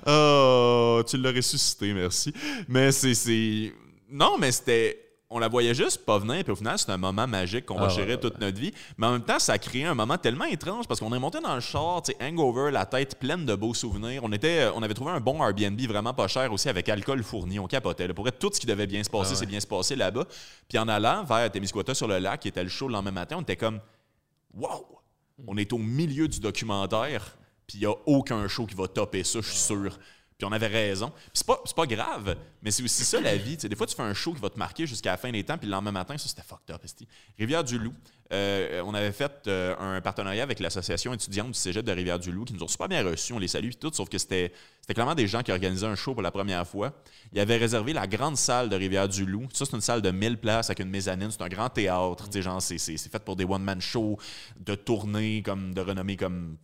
Oh, 0.07 1.03
tu 1.07 1.16
l'as 1.18 1.32
ressuscité, 1.32 1.92
merci. 1.92 2.32
Mais 2.68 2.92
c'est- 2.92 3.14
c'est. 3.14 3.72
Non, 4.11 4.36
mais 4.38 4.53
c'était. 4.53 4.98
On 5.32 5.38
la 5.38 5.46
voyait 5.46 5.74
juste 5.74 6.04
pas 6.04 6.18
venir, 6.18 6.42
puis 6.42 6.50
au 6.50 6.56
final, 6.56 6.76
c'est 6.76 6.90
un 6.90 6.96
moment 6.96 7.24
magique 7.28 7.64
qu'on 7.64 7.76
va 7.78 7.86
Ah, 7.86 7.88
chérir 7.88 8.16
ouais, 8.16 8.20
toute 8.20 8.40
notre 8.40 8.58
vie. 8.58 8.72
Mais 8.98 9.06
en 9.06 9.12
même 9.12 9.22
temps, 9.24 9.38
ça 9.38 9.52
a 9.52 9.58
créé 9.58 9.84
un 9.84 9.94
moment 9.94 10.18
tellement 10.18 10.46
étrange 10.46 10.88
parce 10.88 10.98
qu'on 10.98 11.14
est 11.14 11.20
monté 11.20 11.38
dans 11.40 11.54
le 11.54 11.60
char, 11.60 12.02
tu 12.02 12.10
sais, 12.10 12.18
hangover, 12.20 12.72
la 12.72 12.84
tête 12.84 13.16
pleine 13.16 13.46
de 13.46 13.54
beaux 13.54 13.72
souvenirs. 13.72 14.22
On, 14.24 14.32
était, 14.32 14.68
on 14.74 14.82
avait 14.82 14.92
trouvé 14.92 15.12
un 15.12 15.20
bon 15.20 15.40
Airbnb 15.40 15.80
vraiment 15.82 16.12
pas 16.14 16.26
cher 16.26 16.52
aussi 16.52 16.68
avec 16.68 16.88
alcool 16.88 17.22
fourni. 17.22 17.60
On 17.60 17.68
capotait. 17.68 18.08
là. 18.08 18.14
Pour 18.14 18.26
être 18.26 18.40
tout 18.40 18.50
ce 18.52 18.58
qui 18.58 18.66
devait 18.66 18.88
bien 18.88 19.04
se 19.04 19.10
passer, 19.10 19.34
Ah 19.34 19.36
c'est 19.38 19.46
bien 19.46 19.60
se 19.60 19.68
passer 19.68 19.94
là-bas. 19.94 20.24
Puis 20.68 20.78
en 20.78 20.88
allant 20.88 21.22
vers 21.22 21.48
Témiscouata 21.48 21.94
sur 21.94 22.08
le 22.08 22.18
lac, 22.18 22.40
qui 22.40 22.48
était 22.48 22.64
le 22.64 22.68
show 22.68 22.88
le 22.88 22.94
lendemain 22.94 23.12
matin, 23.12 23.36
on 23.38 23.42
était 23.42 23.56
comme 23.56 23.78
Wow! 24.52 24.84
On 25.46 25.56
est 25.56 25.72
au 25.72 25.78
milieu 25.78 26.26
du 26.26 26.40
documentaire, 26.40 27.36
puis 27.68 27.78
il 27.78 27.80
n'y 27.82 27.86
a 27.86 27.94
aucun 28.06 28.48
show 28.48 28.66
qui 28.66 28.74
va 28.74 28.88
topper 28.88 29.22
ça, 29.22 29.40
je 29.40 29.48
suis 29.48 29.58
sûr. 29.58 29.96
Puis 30.41 30.49
on 30.49 30.53
avait 30.53 30.68
raison. 30.68 31.12
C'est 31.34 31.47
pas, 31.47 31.62
pas 31.76 31.86
grave, 31.86 32.34
mais 32.62 32.70
c'est 32.70 32.82
aussi 32.82 33.05
ça 33.05 33.20
la 33.20 33.36
vie. 33.36 33.59
Des 33.59 33.76
fois, 33.76 33.86
tu 33.86 33.95
fais 33.95 34.03
un 34.03 34.14
show 34.14 34.32
qui 34.32 34.41
va 34.41 34.49
te 34.49 34.59
marquer 34.59 34.86
jusqu'à 34.86 35.11
la 35.11 35.16
fin 35.18 35.30
des 35.30 35.45
temps, 35.45 35.59
puis 35.59 35.66
le 35.66 35.72
lendemain 35.72 35.93
matin, 35.93 36.16
ça 36.16 36.28
c'était 36.28 36.41
fucked 36.43 36.74
up. 36.74 36.80
Rivière-du-Loup, 37.38 37.93
euh, 38.32 38.82
on 38.86 38.95
avait 38.95 39.12
fait 39.12 39.32
euh, 39.49 39.76
un 39.78 40.01
partenariat 40.01 40.43
avec 40.43 40.59
l'association 40.61 41.12
étudiante 41.12 41.49
du 41.49 41.59
cégep 41.59 41.84
de 41.84 41.93
Rivière-du-Loup 41.93 42.47
qui 42.47 42.55
nous 42.55 42.62
ont 42.62 42.68
super 42.68 42.88
bien 42.88 43.05
reçus, 43.05 43.34
on 43.34 43.38
les 43.38 43.49
salue, 43.49 43.70
tout, 43.78 43.91
sauf 43.93 44.09
que 44.09 44.16
c'était 44.16 44.53
clairement 44.88 45.14
des 45.14 45.26
gens 45.28 45.43
qui 45.43 45.53
organisaient 45.53 45.86
un 45.86 45.95
show 45.95 46.14
pour 46.14 46.22
la 46.22 46.30
première 46.30 46.66
fois. 46.66 46.95
Ils 47.34 47.41
avaient 47.41 47.59
réservé 47.59 47.93
la 47.93 48.07
grande 48.07 48.38
salle 48.38 48.70
de 48.70 48.76
Rivière-du-Loup. 48.76 49.49
Ça, 49.53 49.66
c'est 49.66 49.74
une 49.74 49.82
salle 49.82 50.01
de 50.01 50.11
1000 50.11 50.38
places 50.38 50.70
avec 50.70 50.78
une 50.80 50.88
mezzanine. 50.88 51.30
C'est 51.30 51.43
un 51.43 51.49
grand 51.49 51.68
théâtre. 51.68 52.28
Sais, 52.32 52.41
genre, 52.41 52.62
c'est- 52.62 52.78
fait 52.78 53.18
pour 53.24 53.36
des 53.36 53.45
one-man 53.45 53.80
shows, 53.82 54.16
de 54.59 54.74
tournées, 54.74 55.43
comme, 55.43 55.74
de 55.74 55.80
renommée 55.82 56.16
comme 56.16 56.57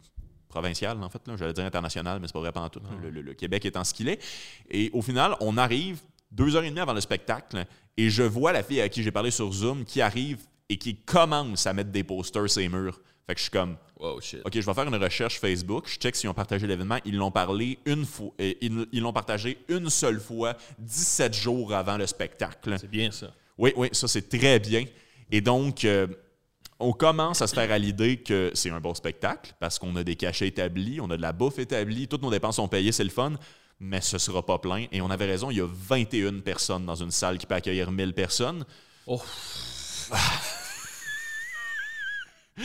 provinciale, 0.48 1.02
en 1.02 1.08
fait. 1.08 1.20
là. 1.26 1.36
J'allais 1.36 1.52
dire 1.52 1.64
internationale, 1.64 2.18
mais 2.20 2.26
c'est 2.26 2.32
pas 2.32 2.40
vrai 2.40 2.52
pas 2.52 2.68
tout. 2.68 2.80
Le, 3.02 3.10
le- 3.10 3.22
le 3.22 3.34
Québec 3.34 3.64
étant 3.64 3.84
ce 3.84 3.92
qu'il 3.94 4.08
est. 4.08 4.22
Et 4.70 4.90
au 4.92 5.02
final, 5.02 5.34
on 5.40 5.56
arrive 5.56 6.00
deux 6.30 6.56
heures 6.56 6.64
et 6.64 6.68
demie 6.70 6.80
avant 6.80 6.92
le 6.94 7.00
spectacle 7.00 7.64
et 7.96 8.10
je 8.10 8.22
vois 8.22 8.52
la 8.52 8.62
fille 8.62 8.80
à 8.80 8.88
qui 8.88 9.02
j'ai 9.02 9.12
parlé 9.12 9.30
sur 9.30 9.50
Zoom 9.52 9.84
qui 9.84 10.00
arrive 10.00 10.38
et 10.68 10.76
qui 10.76 10.96
commencent 10.96 11.66
à 11.66 11.72
mettre 11.72 11.90
des 11.90 12.02
posters 12.04 12.50
sur 12.50 12.60
les 12.60 12.68
murs. 12.68 13.00
Fait 13.26 13.34
que 13.34 13.38
je 13.38 13.42
suis 13.44 13.50
comme, 13.50 13.76
Oh 13.98 14.18
shit. 14.20 14.40
OK, 14.44 14.52
je 14.52 14.60
vais 14.60 14.74
faire 14.74 14.86
une 14.86 14.94
recherche 14.96 15.38
Facebook, 15.40 15.88
je 15.88 15.94
check 15.96 16.14
s'ils 16.14 16.28
ont 16.28 16.34
partagé 16.34 16.66
l'événement. 16.66 16.98
Ils 17.06 17.16
l'ont 17.16 17.30
parlé 17.30 17.78
une 17.86 18.04
fois, 18.04 18.30
euh, 18.40 18.52
ils 18.60 18.86
ils 18.92 19.00
l'ont 19.00 19.12
partagé 19.12 19.58
une 19.68 19.88
seule 19.88 20.20
fois, 20.20 20.54
17 20.78 21.32
jours 21.34 21.72
avant 21.74 21.96
le 21.96 22.06
spectacle. 22.06 22.76
C'est 22.78 22.90
bien 22.90 23.10
ça. 23.10 23.32
Oui, 23.56 23.72
oui, 23.76 23.88
ça 23.92 24.06
c'est 24.06 24.28
très 24.28 24.58
bien. 24.58 24.84
Et 25.30 25.40
donc, 25.40 25.84
euh, 25.86 26.06
on 26.78 26.92
commence 26.92 27.40
à 27.42 27.46
se 27.46 27.54
faire 27.54 27.70
à 27.70 27.78
l'idée 27.78 28.18
que 28.18 28.50
c'est 28.54 28.70
un 28.70 28.80
bon 28.80 28.94
spectacle 28.94 29.54
parce 29.60 29.78
qu'on 29.78 29.96
a 29.96 30.04
des 30.04 30.16
cachets 30.16 30.48
établis, 30.48 31.00
on 31.00 31.10
a 31.10 31.16
de 31.16 31.22
la 31.22 31.32
bouffe 31.32 31.58
établie, 31.58 32.06
toutes 32.06 32.22
nos 32.22 32.30
dépenses 32.30 32.56
sont 32.56 32.68
payées, 32.68 32.92
c'est 32.92 33.04
le 33.04 33.10
fun, 33.10 33.32
mais 33.80 34.00
ce 34.00 34.18
sera 34.18 34.44
pas 34.44 34.58
plein. 34.58 34.86
Et 34.92 35.00
on 35.00 35.10
avait 35.10 35.26
raison, 35.26 35.50
il 35.50 35.56
y 35.58 35.60
a 35.60 35.66
21 35.66 36.40
personnes 36.40 36.84
dans 36.84 36.94
une 36.94 37.10
salle 37.10 37.38
qui 37.38 37.46
peut 37.46 37.54
accueillir 37.54 37.90
1000 37.90 38.12
personnes. 38.12 38.64
Oh. 39.06 39.22
tu 42.56 42.64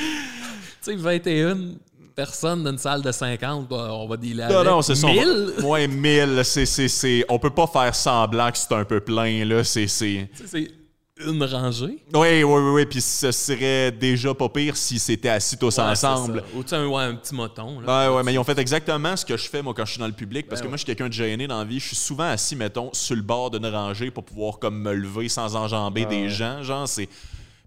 sais, 0.82 0.96
21 0.96 1.76
personnes 2.14 2.64
dans 2.64 2.72
une 2.72 2.78
salle 2.78 3.02
de 3.02 3.12
50, 3.12 3.70
bah, 3.70 3.90
on 3.92 4.08
va 4.08 4.18
dealer 4.18 4.50
Non, 4.50 4.58
avec 4.58 4.72
non, 4.72 4.82
c'est 4.82 4.96
ça. 4.96 5.08
1000. 5.12 5.64
Ouais, 5.64 5.88
1000, 5.88 6.42
c'est, 6.44 6.66
c'est, 6.66 6.90
c'est, 6.90 7.26
on 7.30 7.40
peut 7.40 7.50
pas 7.50 7.68
faire 7.68 7.96
semblant 7.96 8.52
que 8.52 8.58
c'est 8.58 8.74
un 8.74 8.84
peu 8.84 9.00
plein, 9.00 9.46
là. 9.46 9.64
C'est, 9.64 9.88
c'est... 9.88 10.30
Une 11.26 11.44
rangée. 11.44 12.04
Oui, 12.14 12.44
oui, 12.44 12.44
oui, 12.44 12.72
oui. 12.74 12.86
Puis 12.86 13.02
ce 13.02 13.32
serait 13.32 13.92
déjà 13.92 14.34
pas 14.34 14.50
pire 14.50 14.76
si 14.76 15.00
c'était 15.00 15.30
assis 15.30 15.58
tous 15.58 15.78
Ouais, 15.78 15.84
ensemble. 15.84 16.44
Ou 16.56 16.64
tu 16.64 16.70
sais, 16.70 16.76
un, 16.76 16.88
ouais, 16.88 17.04
un 17.04 17.16
petit 17.16 17.36
moton. 17.36 17.80
Là. 17.82 18.10
Ouais, 18.10 18.16
ouais, 18.16 18.24
mais 18.24 18.34
ils 18.34 18.40
ont 18.40 18.44
fait 18.44 18.58
exactement 18.58 19.16
ce 19.16 19.26
que 19.26 19.38
je 19.38 19.50
fais, 19.50 19.62
moi, 19.62 19.74
quand 19.74 19.86
je 19.86 19.92
suis 19.92 20.00
dans 20.00 20.08
le 20.08 20.14
public. 20.14 20.48
Parce 20.48 20.62
Ben 20.62 20.66
que 20.66 20.70
moi, 20.70 20.78
je 20.78 20.82
suis 20.82 20.86
quelqu'un 20.88 21.08
de 21.08 21.14
gêné 21.14 21.48
dans 21.48 21.60
la 21.60 21.66
vie. 21.66 21.80
Je 21.80 21.88
suis 21.88 21.96
souvent 21.96 22.30
assis, 22.30 22.56
mettons, 22.56 22.90
sur 22.94 23.16
le 23.16 23.22
bord 23.22 23.52
d'une 23.52 23.66
rangée 23.68 24.12
pour 24.12 24.24
pouvoir, 24.24 24.60
comme, 24.60 24.82
me 24.82 24.94
lever 24.94 25.30
sans 25.30 25.56
enjamber 25.56 26.06
des 26.06 26.30
gens. 26.30 26.64
Genre, 26.64 26.88
c'est. 26.88 27.08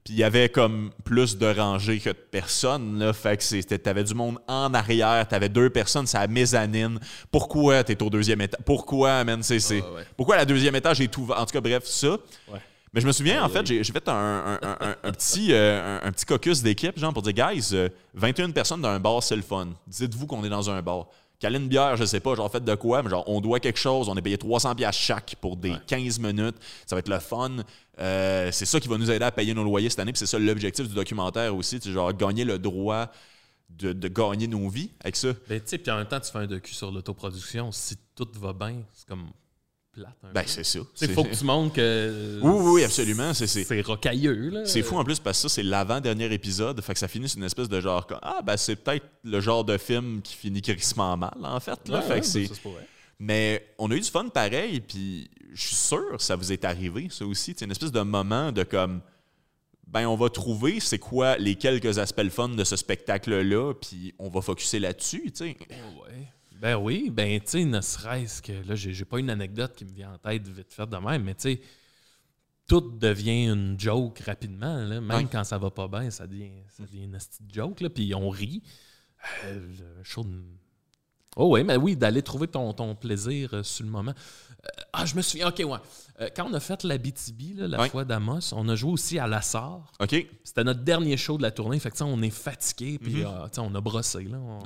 Puis 0.04 0.12
il 0.12 0.18
y 0.18 0.22
avait 0.24 0.50
comme 0.50 0.90
plus 1.02 1.38
de 1.38 1.46
rangées 1.46 1.98
que 1.98 2.10
de 2.10 2.14
personnes, 2.14 2.98
là. 2.98 3.14
Fait 3.14 3.38
que 3.38 3.42
c'était, 3.42 3.78
t'avais 3.78 4.04
du 4.04 4.12
monde 4.12 4.38
en 4.46 4.74
arrière, 4.74 5.26
t'avais 5.26 5.48
deux 5.48 5.70
personnes, 5.70 6.06
c'est 6.06 6.18
la 6.18 6.26
mezzanine. 6.26 7.00
Pourquoi 7.30 7.82
t'es 7.84 8.02
au 8.02 8.10
deuxième 8.10 8.42
étage? 8.42 8.60
Pourquoi, 8.66 9.24
man? 9.24 9.42
C'est, 9.42 9.56
ouais. 9.72 9.82
Pourquoi 10.14 10.36
la 10.36 10.44
deuxième 10.44 10.74
étage 10.76 11.00
est 11.00 11.16
ouvert? 11.16 11.40
En 11.40 11.46
tout 11.46 11.54
cas, 11.54 11.60
bref, 11.62 11.84
ça. 11.86 12.10
Ouais. 12.52 12.60
Mais 12.94 13.00
je 13.00 13.06
me 13.06 13.12
souviens, 13.12 13.42
en 13.44 13.48
fait, 13.48 13.66
j'ai 13.66 13.82
fait 13.82 14.08
un, 14.08 14.12
un- 14.14 14.58
un- 14.62 14.76
un- 14.80 14.96
un 15.02 15.12
petit, 15.12 15.52
euh, 15.52 15.98
un, 16.02 16.12
petit 16.12 16.24
caucus 16.24 16.62
d'équipe, 16.62 16.96
genre, 16.98 17.12
pour 17.12 17.22
dire, 17.22 17.32
guys, 17.32 17.70
euh, 17.72 17.88
21 18.14 18.50
personnes 18.52 18.80
dans 18.82 18.88
un 18.88 19.00
bar, 19.00 19.20
c'est 19.22 19.34
le 19.36 19.42
fun. 19.42 19.68
Dites-vous 19.88 20.26
qu'on 20.28 20.44
est 20.44 20.48
dans 20.48 20.70
un 20.70 20.80
bar. 20.80 21.08
Caler 21.40 21.58
une 21.58 21.66
bière, 21.68 21.96
je 21.96 22.04
sais 22.04 22.20
pas, 22.20 22.36
genre, 22.36 22.50
faites 22.50 22.64
de 22.64 22.74
quoi, 22.76 23.02
mais 23.02 23.10
genre, 23.10 23.24
on 23.28 23.40
doit 23.40 23.58
quelque 23.58 23.78
chose, 23.80 24.08
on 24.08 24.14
est 24.16 24.22
payé 24.22 24.38
300 24.38 24.76
pièces 24.76 24.94
chaque 24.94 25.34
pour 25.40 25.56
des 25.56 25.74
15 25.88 26.20
minutes. 26.20 26.54
Ça 26.86 26.94
va 26.94 27.00
être 27.00 27.08
le 27.08 27.18
fun. 27.18 27.50
Euh, 27.98 28.50
c'est 28.52 28.64
ça 28.64 28.78
qui 28.78 28.86
va 28.88 28.96
nous 28.96 29.10
aider 29.10 29.24
à 29.24 29.32
payer 29.32 29.52
nos 29.54 29.64
loyers 29.64 29.90
cette 29.90 29.98
année, 29.98 30.12
puis 30.12 30.20
c'est 30.20 30.26
ça 30.26 30.38
l'objectif 30.38 30.88
du 30.88 30.94
documentaire 30.94 31.54
aussi, 31.54 31.80
tu 31.80 31.88
sais, 31.88 31.92
genre, 31.94 32.12
gagner 32.12 32.44
le 32.44 32.58
droit 32.60 33.10
de, 33.70 33.92
de 33.92 34.06
gagner 34.08 34.46
nos 34.46 34.68
vies 34.68 34.90
avec 35.00 35.16
ça. 35.16 35.28
Ben, 35.48 35.58
tu 35.60 35.66
sais, 35.66 35.78
puis 35.78 35.90
en 35.90 35.96
même 35.96 36.06
temps, 36.06 36.20
tu 36.20 36.30
fais 36.30 36.38
un 36.38 36.46
docu 36.46 36.72
sur 36.72 36.92
l'autoproduction. 36.92 37.72
Si 37.72 37.96
tout 38.14 38.28
va 38.36 38.52
bien, 38.52 38.76
c'est 38.92 39.08
comme 39.08 39.26
plate. 39.94 40.14
Ben, 40.34 40.42
c'est 40.46 40.64
ça. 40.64 40.80
C'est- 40.94 41.12
faut 41.12 41.24
que 41.24 41.34
tu 41.34 41.44
montres 41.44 41.74
que. 41.74 42.38
Oui, 42.42 42.72
oui, 42.74 42.84
absolument. 42.84 43.32
C'est- 43.34 43.80
rocailleux, 43.82 44.50
là. 44.50 44.66
C'est 44.66 44.82
fou 44.82 44.96
en 44.96 45.04
plus 45.04 45.18
parce 45.18 45.38
que 45.42 45.48
ça, 45.48 45.54
c'est 45.54 45.62
l'avant-dernier 45.62 46.32
épisode. 46.32 46.80
Fait 46.82 46.92
que 46.94 46.98
ça 46.98 47.08
finit 47.08 47.28
sur 47.28 47.38
une 47.38 47.44
espèce 47.44 47.68
de 47.68 47.80
genre. 47.80 48.06
Ah, 48.22 48.40
ben 48.44 48.56
c'est 48.56 48.76
peut-être 48.76 49.06
le 49.22 49.40
genre 49.40 49.64
de 49.64 49.78
film 49.78 50.20
qui 50.22 50.34
finit 50.34 50.62
crissement 50.62 51.16
mal, 51.16 51.34
en 51.42 51.60
fait. 51.60 51.88
Là. 51.88 51.98
Ouais, 51.98 52.02
fait 52.02 52.12
ouais, 52.14 52.20
que 52.20 52.26
c'est-. 52.26 52.50
Mais 53.18 53.66
on 53.78 53.90
a 53.90 53.94
eu 53.94 54.00
du 54.00 54.10
fun 54.10 54.28
pareil, 54.28 54.80
puis 54.80 55.30
je 55.52 55.66
suis 55.68 55.76
sûr 55.76 56.16
que 56.16 56.22
ça 56.22 56.34
vous 56.36 56.52
est 56.52 56.64
arrivé, 56.64 57.08
ça 57.10 57.24
aussi. 57.24 57.54
C'est 57.56 57.64
une 57.64 57.70
espèce 57.70 57.92
de 57.92 58.00
moment 58.00 58.50
de 58.52 58.64
comme. 58.64 59.00
Ben, 59.86 60.06
on 60.08 60.16
va 60.16 60.28
trouver 60.28 60.80
c'est 60.80 60.98
quoi 60.98 61.36
les 61.36 61.54
quelques 61.54 61.98
aspects 61.98 62.22
le 62.22 62.30
fun 62.30 62.48
de 62.48 62.64
ce 62.64 62.74
spectacle-là, 62.74 63.74
puis 63.74 64.12
on 64.18 64.28
va 64.28 64.40
focuser 64.40 64.80
là-dessus, 64.80 65.30
tu 65.30 65.32
sais. 65.34 65.56
Ouais. 65.70 66.26
Ben 66.64 66.76
oui, 66.76 67.10
ben 67.10 67.38
tu 67.40 67.46
sais, 67.50 67.64
ne 67.66 67.78
serait-ce 67.82 68.40
que 68.40 68.52
là, 68.66 68.74
j'ai 68.74 69.04
pas 69.04 69.18
une 69.18 69.28
anecdote 69.28 69.74
qui 69.76 69.84
me 69.84 69.92
vient 69.92 70.14
en 70.14 70.16
tête 70.18 70.48
vite 70.48 70.72
fait 70.72 70.86
de 70.88 70.96
même, 70.96 71.22
mais 71.22 71.34
tu 71.34 71.42
sais, 71.42 71.60
tout 72.66 72.80
devient 72.98 73.48
une 73.52 73.78
joke 73.78 74.20
rapidement. 74.20 74.76
Là. 74.78 74.98
Même 75.02 75.28
quand 75.28 75.44
ça 75.44 75.58
va 75.58 75.70
pas 75.70 75.88
bien, 75.88 76.08
ça 76.10 76.26
devient, 76.26 76.52
ça 76.74 76.84
devient 76.84 77.04
une 77.04 77.18
petite 77.18 77.52
joke, 77.54 77.82
là, 77.82 77.90
puis 77.90 78.14
on 78.14 78.30
rit. 78.30 78.62
Euh, 79.44 79.60
chaud 80.02 80.24
de- 80.24 80.42
Oh 81.36 81.52
oui, 81.52 81.64
mais 81.64 81.76
oui, 81.76 81.96
d'aller 81.96 82.22
trouver 82.22 82.46
ton, 82.48 82.72
ton 82.72 82.94
plaisir 82.94 83.52
euh, 83.52 83.62
sur 83.62 83.84
le 83.84 83.90
moment. 83.90 84.14
Euh, 84.64 84.68
ah, 84.94 85.04
je 85.04 85.16
me 85.16 85.20
souviens, 85.20 85.48
ok, 85.48 85.58
ouais. 85.66 85.78
Euh, 86.22 86.30
quand 86.34 86.48
on 86.48 86.54
a 86.54 86.60
fait 86.60 86.82
la 86.84 86.96
BTB, 86.96 87.58
là, 87.58 87.68
la 87.68 87.78
fois 87.90 88.06
d'Amos, 88.06 88.54
on 88.54 88.66
a 88.70 88.74
joué 88.74 88.92
aussi 88.92 89.18
à 89.18 89.26
Lassar. 89.26 89.92
OK? 90.00 90.26
C'était 90.44 90.64
notre 90.64 90.80
dernier 90.82 91.18
show 91.18 91.36
de 91.36 91.42
la 91.42 91.50
tournée. 91.50 91.78
Fait 91.78 91.90
que, 91.90 92.02
on 92.04 92.22
est 92.22 92.30
fatigué, 92.30 92.98
puis 92.98 93.22
sais, 93.52 93.58
on 93.60 93.74
a 93.74 93.80
brossé. 93.82 94.24
Là. 94.24 94.38
On- 94.38 94.60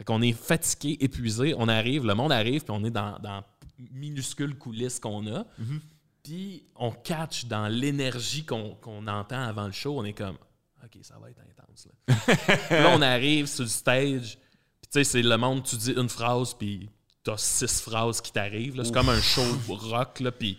Fait 0.00 0.04
qu'on 0.04 0.22
est 0.22 0.32
fatigué, 0.32 0.96
épuisé. 1.00 1.54
On 1.58 1.68
arrive, 1.68 2.06
le 2.06 2.14
monde 2.14 2.32
arrive, 2.32 2.64
puis 2.64 2.70
on 2.74 2.82
est 2.84 2.90
dans, 2.90 3.18
dans 3.18 3.44
minuscules 3.92 4.56
coulisses 4.56 4.98
qu'on 4.98 5.26
a. 5.26 5.44
Mhm. 5.58 5.80
Puis 6.22 6.64
on 6.74 6.90
catch 6.90 7.44
dans 7.44 7.68
l'énergie 7.68 8.46
qu'on 8.46 9.06
entend 9.06 9.42
avant 9.42 9.66
le 9.66 9.72
show. 9.72 9.98
On 9.98 10.04
est 10.06 10.14
comme, 10.14 10.38
OK, 10.82 10.96
ça 11.02 11.18
va 11.20 11.28
être 11.28 11.42
intense. 11.42 11.86
Là, 12.08 12.80
Là, 12.82 12.96
on 12.96 13.02
arrive 13.02 13.44
sur 13.46 13.64
le 13.64 13.68
stage, 13.68 14.38
puis 14.80 14.90
tu 14.90 14.92
sais, 14.92 15.04
c'est 15.04 15.22
le 15.22 15.36
monde, 15.36 15.64
tu 15.64 15.76
dis 15.76 15.92
une 15.92 16.08
phrase, 16.08 16.54
puis 16.54 16.88
t'as 17.22 17.36
six 17.36 17.82
phrases 17.82 18.22
qui 18.22 18.32
t'arrivent. 18.32 18.82
C'est 18.82 18.94
comme 18.94 19.10
un 19.10 19.20
show 19.20 19.44
rock, 19.68 20.20
là, 20.20 20.32
puis... 20.32 20.56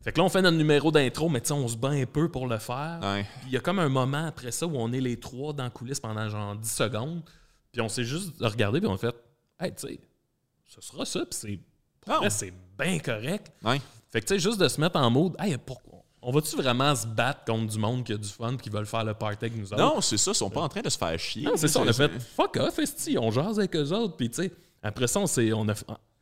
Fait 0.00 0.10
que 0.10 0.18
là, 0.18 0.24
on 0.24 0.28
fait 0.28 0.42
notre 0.42 0.56
numéro 0.56 0.90
d'intro, 0.90 1.28
mais 1.28 1.40
tu 1.40 1.46
sais, 1.46 1.54
on 1.54 1.68
se 1.68 1.76
bat 1.76 1.90
un 1.90 2.06
peu 2.06 2.28
pour 2.28 2.48
le 2.48 2.58
faire. 2.58 2.98
Ouais. 3.00 3.24
Il 3.46 3.52
y 3.52 3.56
a 3.56 3.60
comme 3.60 3.78
un 3.78 3.88
moment 3.88 4.26
après 4.26 4.50
ça 4.50 4.66
où 4.66 4.76
on 4.76 4.92
est 4.92 5.00
les 5.00 5.20
trois 5.20 5.52
dans 5.52 5.62
la 5.62 5.70
coulisse 5.70 6.00
pendant 6.00 6.28
genre 6.28 6.56
10 6.56 6.68
secondes. 6.68 7.22
Puis 7.72 7.80
on 7.80 7.88
s'est 7.88 8.04
juste 8.04 8.32
regardé 8.40 8.80
puis 8.80 8.88
on 8.88 8.94
a 8.94 8.98
fait 8.98 9.14
Hey, 9.58 9.72
tu 9.74 9.86
sais, 9.88 10.00
ce 10.66 10.80
sera 10.80 11.04
ça. 11.04 11.20
Puis 11.20 11.38
c'est. 12.06 12.30
c'est 12.30 12.52
bien 12.78 12.98
correct. 12.98 13.50
Ouais. 13.64 13.80
Fait 14.10 14.20
que 14.20 14.26
tu 14.26 14.34
sais, 14.34 14.38
juste 14.40 14.58
de 14.60 14.68
se 14.68 14.80
mettre 14.80 14.96
en 14.98 15.10
mode 15.10 15.34
Hey, 15.38 15.56
pourquoi 15.56 16.00
On 16.20 16.30
va-tu 16.32 16.54
vraiment 16.56 16.94
se 16.94 17.06
battre 17.06 17.44
contre 17.44 17.72
du 17.72 17.78
monde 17.78 18.04
qui 18.04 18.12
a 18.12 18.16
du 18.16 18.28
fun 18.28 18.50
puis 18.56 18.64
qui 18.64 18.70
veulent 18.70 18.86
faire 18.86 19.04
le 19.04 19.14
party 19.14 19.46
avec 19.46 19.56
nous 19.56 19.72
autres? 19.72 19.82
Non, 19.82 20.00
c'est 20.00 20.18
ça, 20.18 20.32
ils 20.32 20.34
sont 20.34 20.50
pas 20.50 20.60
en 20.62 20.68
train 20.68 20.80
de 20.82 20.88
se 20.90 20.98
faire 20.98 21.18
chier. 21.18 21.44
Non, 21.44 21.56
c'est 21.56 21.68
ça, 21.68 21.80
on 21.80 21.88
a 21.88 21.92
fait 21.92 22.10
fuck 22.20 22.56
off, 22.56 22.78
esti, 22.78 23.16
on 23.18 23.30
jase 23.30 23.58
avec 23.58 23.74
eux 23.76 23.90
autres, 23.92 24.16
puis 24.16 24.28
tu 24.30 24.42
sais, 24.42 24.52
après 24.82 25.06
ça, 25.06 25.20
on, 25.20 25.24
a, 25.68 25.74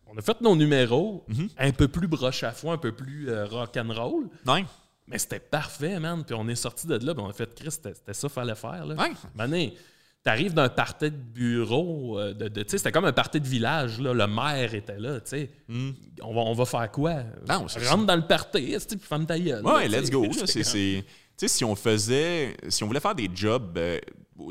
on 0.06 0.16
a 0.18 0.22
fait 0.22 0.40
nos 0.40 0.54
numéros 0.56 1.24
Mhm. 1.28 1.48
un 1.58 1.72
peu 1.72 1.88
plus 1.88 2.06
broche 2.08 2.42
à 2.44 2.52
foin, 2.52 2.74
un 2.74 2.78
peu 2.78 2.92
plus 2.92 3.28
euh, 3.28 3.46
rock'n'roll, 3.46 4.28
Ouais. 4.46 4.64
mais 5.06 5.18
c'était 5.18 5.40
parfait, 5.40 5.98
man, 5.98 6.24
puis 6.24 6.34
on 6.34 6.46
est 6.48 6.54
sorti 6.54 6.86
de 6.86 6.94
là, 7.04 7.14
puis 7.14 7.22
on 7.24 7.28
a 7.28 7.32
fait, 7.32 7.54
Chris, 7.54 7.70
c'était 7.72 7.94
c'était 7.94 8.14
ça 8.14 8.28
qu'il 8.28 8.34
fallait 8.34 8.54
faire, 8.54 8.84
là. 8.86 8.94
Ouais. 8.94 9.12
Mané, 9.34 9.74
t'arrives 10.22 10.52
d'un 10.54 10.68
party 10.68 11.10
de 11.10 11.16
bureau, 11.16 12.18
euh, 12.18 12.34
de, 12.34 12.48
de- 12.48 12.64
c'était 12.66 12.92
comme 12.92 13.06
un 13.06 13.12
party 13.12 13.40
de 13.40 13.46
village, 13.48 14.00
là, 14.00 14.12
le 14.12 14.26
maire 14.26 14.74
était 14.74 14.98
là, 14.98 15.20
tu 15.20 15.28
sais. 15.30 15.50
On, 15.68 16.34
va, 16.34 16.40
on 16.42 16.52
va 16.52 16.64
faire 16.66 16.90
quoi? 16.90 17.14
Hmm. 17.14 17.48
Non, 17.48 17.66
Rentre 17.88 18.06
dans 18.06 18.16
le 18.16 18.26
party, 18.26 18.76
puis 18.88 18.98
ferme 19.00 19.26
ta 19.26 19.38
gueule. 19.38 19.64
Ouais, 19.64 19.88
là, 19.88 20.00
let's 20.00 20.10
go. 20.10 20.26
C'est, 20.44 21.48
si 21.48 21.64
on 21.64 21.74
faisait, 21.74 22.54
si 22.68 22.84
on 22.84 22.86
voulait 22.86 23.00
faire 23.00 23.14
des 23.14 23.30
jobs 23.34 23.78
euh, 23.78 23.98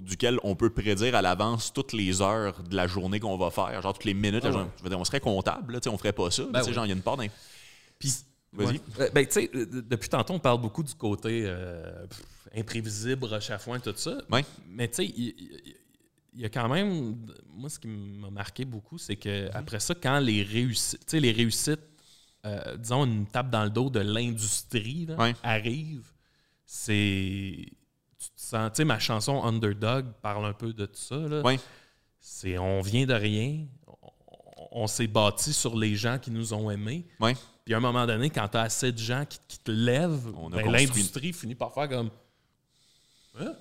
duquel 0.02 0.40
on 0.44 0.56
peut 0.56 0.72
prédire 0.72 1.14
à 1.14 1.22
l'avance 1.22 1.72
toutes 1.72 1.94
les 1.94 2.20
heures 2.20 2.64
de 2.64 2.76
la 2.76 2.88
journée 2.88 3.20
qu'on 3.20 3.38
va 3.38 3.52
faire, 3.52 3.80
genre 3.84 3.94
toutes 3.94 4.06
les 4.06 4.16
minutes, 4.16 4.42
Ah 4.46 4.52
genre, 4.52 4.62
ouais. 4.64 4.68
je 4.80 4.84
veux 4.84 4.90
dire, 4.90 5.00
on 5.00 5.06
serait 5.06 5.20
comptable, 5.20 5.74
là, 5.74 5.80
tu 5.80 5.84
sais, 5.88 5.94
on 5.94 6.00
ferait 6.00 6.14
pas 6.14 6.32
ça. 6.32 6.42
Ben 6.52 6.60
tu 6.60 6.64
sais, 6.64 6.70
oui. 6.70 6.74
genre, 6.76 6.86
il 6.88 6.90
y 6.90 6.92
a 6.92 6.96
une 6.96 7.04
part. 7.04 7.18
Puis, 8.00 8.12
Vas-y. 8.54 8.68
ouais. 8.68 8.82
Euh, 9.02 9.10
ben, 9.14 9.24
tu 9.28 9.34
sais, 9.34 9.52
depuis 9.54 10.10
tantôt, 10.10 10.34
on 10.34 10.40
parle 10.40 10.60
beaucoup 10.62 10.82
du 10.82 10.96
côté 10.96 11.44
euh, 11.46 12.08
pff, 12.08 12.24
imprévisible, 12.56 13.26
roche 13.26 13.50
à 13.52 13.58
foin, 13.60 13.80
tout 13.80 13.94
ça. 13.96 14.18
Ouais. 14.32 14.44
Mais 14.68 14.88
tu 14.88 14.96
sais, 14.96 15.06
il 15.06 15.76
y, 16.36 16.46
a 16.46 16.50
quand 16.50 16.68
même. 16.70 17.18
Moi, 17.54 17.70
ce 17.70 17.80
qui 17.80 17.88
m'a 17.88 18.30
marqué 18.30 18.66
beaucoup, 18.66 18.98
c'est 18.98 19.16
que 19.16 19.50
après 19.54 19.80
ça, 19.80 19.94
quand 19.96 20.20
les 20.20 20.44
réussites, 20.44 21.14
les 21.14 21.32
réussites, 21.32 21.80
euh, 22.46 22.78
disons, 22.78 23.06
une 23.06 23.28
tape 23.28 23.50
dans 23.50 23.64
le 23.66 23.70
dos 23.70 23.90
de 23.90 24.00
l'industrie 24.00 25.08
Ouais. 25.18 25.34
arrive, 25.44 26.12
c'est. 26.66 27.66
Tu 28.18 28.28
te 28.36 28.42
sens. 28.42 28.72
Tu 28.74 28.78
sais, 28.78 28.86
ma 28.86 29.00
chanson 29.00 29.44
Underdog 29.44 30.06
parle 30.22 30.46
un 30.46 30.54
peu 30.54 30.74
de 30.74 30.86
tout 30.86 30.96
ça. 31.00 31.16
Là. 31.18 31.42
Ouais. 31.42 31.60
C'est 32.20 32.58
on 32.58 32.82
vient 32.82 33.06
de 33.06 33.14
rien. 33.14 33.66
On, 33.88 34.84
on 34.84 34.88
s'est 34.88 35.08
bâti 35.08 35.54
sur 35.54 35.78
les 35.78 35.96
gens 35.96 36.20
qui 36.20 36.32
nous 36.32 36.54
ont 36.54 36.70
aimés. 36.70 37.06
Ouais. 37.20 37.34
Puis 37.64 37.74
à 37.74 37.78
un 37.78 37.82
moment 37.82 38.06
donné, 38.06 38.30
quand 38.30 38.48
tu 38.50 38.58
as 38.58 38.62
assez 38.62 38.92
de 38.92 38.98
gens 38.98 39.24
qui, 39.28 39.40
qui 39.48 39.60
te 39.60 39.72
lèvent, 39.72 40.26
ben, 40.34 40.50
construit- 40.64 40.72
l'industrie 40.72 41.34
finit 41.34 41.56
par 41.56 41.74
faire 41.74 41.88
comme. 41.88 42.10
Hein? 43.38 43.54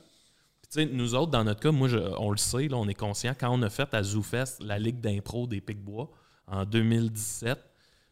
Puis 0.70 0.86
nous 0.86 1.14
autres, 1.14 1.30
dans 1.32 1.44
notre 1.44 1.60
cas, 1.60 1.70
moi, 1.72 1.88
je- 1.88 1.96
on 2.18 2.30
le 2.30 2.36
sait, 2.36 2.68
là, 2.68 2.76
on 2.76 2.86
est 2.88 2.94
conscient, 2.94 3.34
quand 3.38 3.50
on 3.50 3.62
a 3.62 3.70
fait 3.70 3.92
à 3.94 4.02
ZooFest 4.02 4.58
la 4.60 4.78
Ligue 4.78 5.00
d'impro 5.00 5.46
des 5.46 5.60
Picbois 5.60 6.10
en 6.46 6.64
2017, 6.64 7.58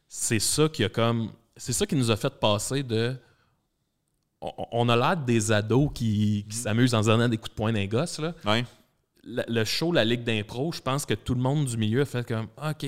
c'est 0.08 0.38
ça 0.38 0.68
qui 0.68 0.84
a 0.84 0.88
comme. 0.88 1.32
C'est 1.56 1.72
ça 1.72 1.86
qui 1.86 1.96
nous 1.96 2.10
a 2.10 2.16
fait 2.16 2.32
passer 2.38 2.82
de. 2.82 3.16
On, 4.40 4.52
on 4.72 4.88
a 4.88 4.96
l'air 4.96 5.16
des 5.16 5.50
ados 5.52 5.90
qui, 5.94 6.44
qui 6.48 6.56
s'amusent 6.56 6.94
en 6.94 7.00
donnant 7.02 7.28
des 7.28 7.36
coups 7.38 7.50
de 7.50 7.54
poing 7.56 7.72
d'un 7.72 7.86
gosse. 7.86 8.18
Là 8.20 8.34
Ouais. 8.44 8.64
le 9.24 9.42
le 9.48 9.64
show, 9.64 9.92
la 9.92 10.04
Ligue 10.04 10.24
d'impro, 10.24 10.72
je 10.72 10.80
pense 10.80 11.04
que 11.06 11.14
tout 11.14 11.34
le 11.34 11.40
monde 11.40 11.66
du 11.66 11.76
milieu 11.76 12.02
a 12.02 12.04
fait 12.04 12.26
comme 12.26 12.48
OK, 12.62 12.86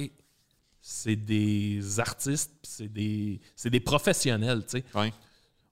c'est 0.81 1.17
des 1.17 1.99
artistes, 2.01 2.53
c'est 2.63 2.89
des, 2.93 3.41
c'est 3.57 3.71
des 3.71 3.81
professionnels, 3.81 4.63
tu 4.67 4.79
sais. 4.79 4.85
Ouais. 4.95 5.13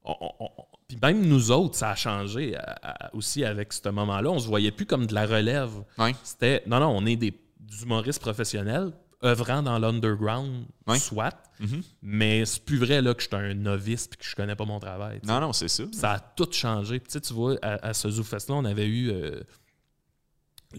On- 0.05 0.32
on- 0.40 0.51
Puis 0.89 0.97
même 1.03 1.26
nous 1.26 1.51
autres, 1.51 1.74
ça 1.76 1.91
a 1.91 1.95
changé 1.97 2.55
à- 2.57 3.07
à- 3.07 3.14
aussi 3.14 3.45
avec 3.45 3.72
ce 3.72 3.89
moment-là. 3.89 4.30
On 4.30 4.39
se 4.39 4.47
voyait 4.47 4.70
plus 4.70 4.87
comme 4.87 5.07
de 5.07 5.14
la 5.14 5.26
relève. 5.26 5.72
Ouais. 5.99 6.14
C'était 6.22 6.62
non, 6.66 6.78
non, 6.80 6.89
on 6.97 7.05
est 7.07 7.16
des 7.16 7.37
humoristes 7.82 8.20
professionnels 8.20 8.93
œuvrant 9.24 9.62
dans 9.62 9.78
l'underground, 9.78 10.66
Ouais. 10.87 10.99
soit. 10.99 11.34
Mhm. 11.59 11.82
Mais 12.03 12.45
c'est 12.45 12.64
plus 12.64 12.76
vrai 12.78 13.03
là, 13.03 13.14
que 13.14 13.22
je 13.22 13.26
suis 13.26 13.34
un 13.37 13.55
novice 13.55 14.09
et 14.12 14.16
que 14.16 14.24
je 14.24 14.37
connais 14.37 14.55
pas 14.55 14.64
mon 14.66 14.78
travail. 14.78 15.20
Non, 15.24 15.41
non, 15.41 15.53
c'est 15.53 15.68
ça. 15.68 15.84
Ça 15.93 16.12
a 16.12 16.18
tout 16.20 16.49
changé. 16.53 17.01
Puis, 17.01 17.09
tu 17.09 17.12
sais, 17.14 17.20
tu 17.20 17.32
vois, 17.34 17.57
à, 17.62 17.87
à 17.89 17.95
ce 17.95 18.09
ZooFest-là, 18.09 18.55
on 18.55 18.64
avait 18.64 18.87
eu 18.87 19.11
euh, 19.11 19.41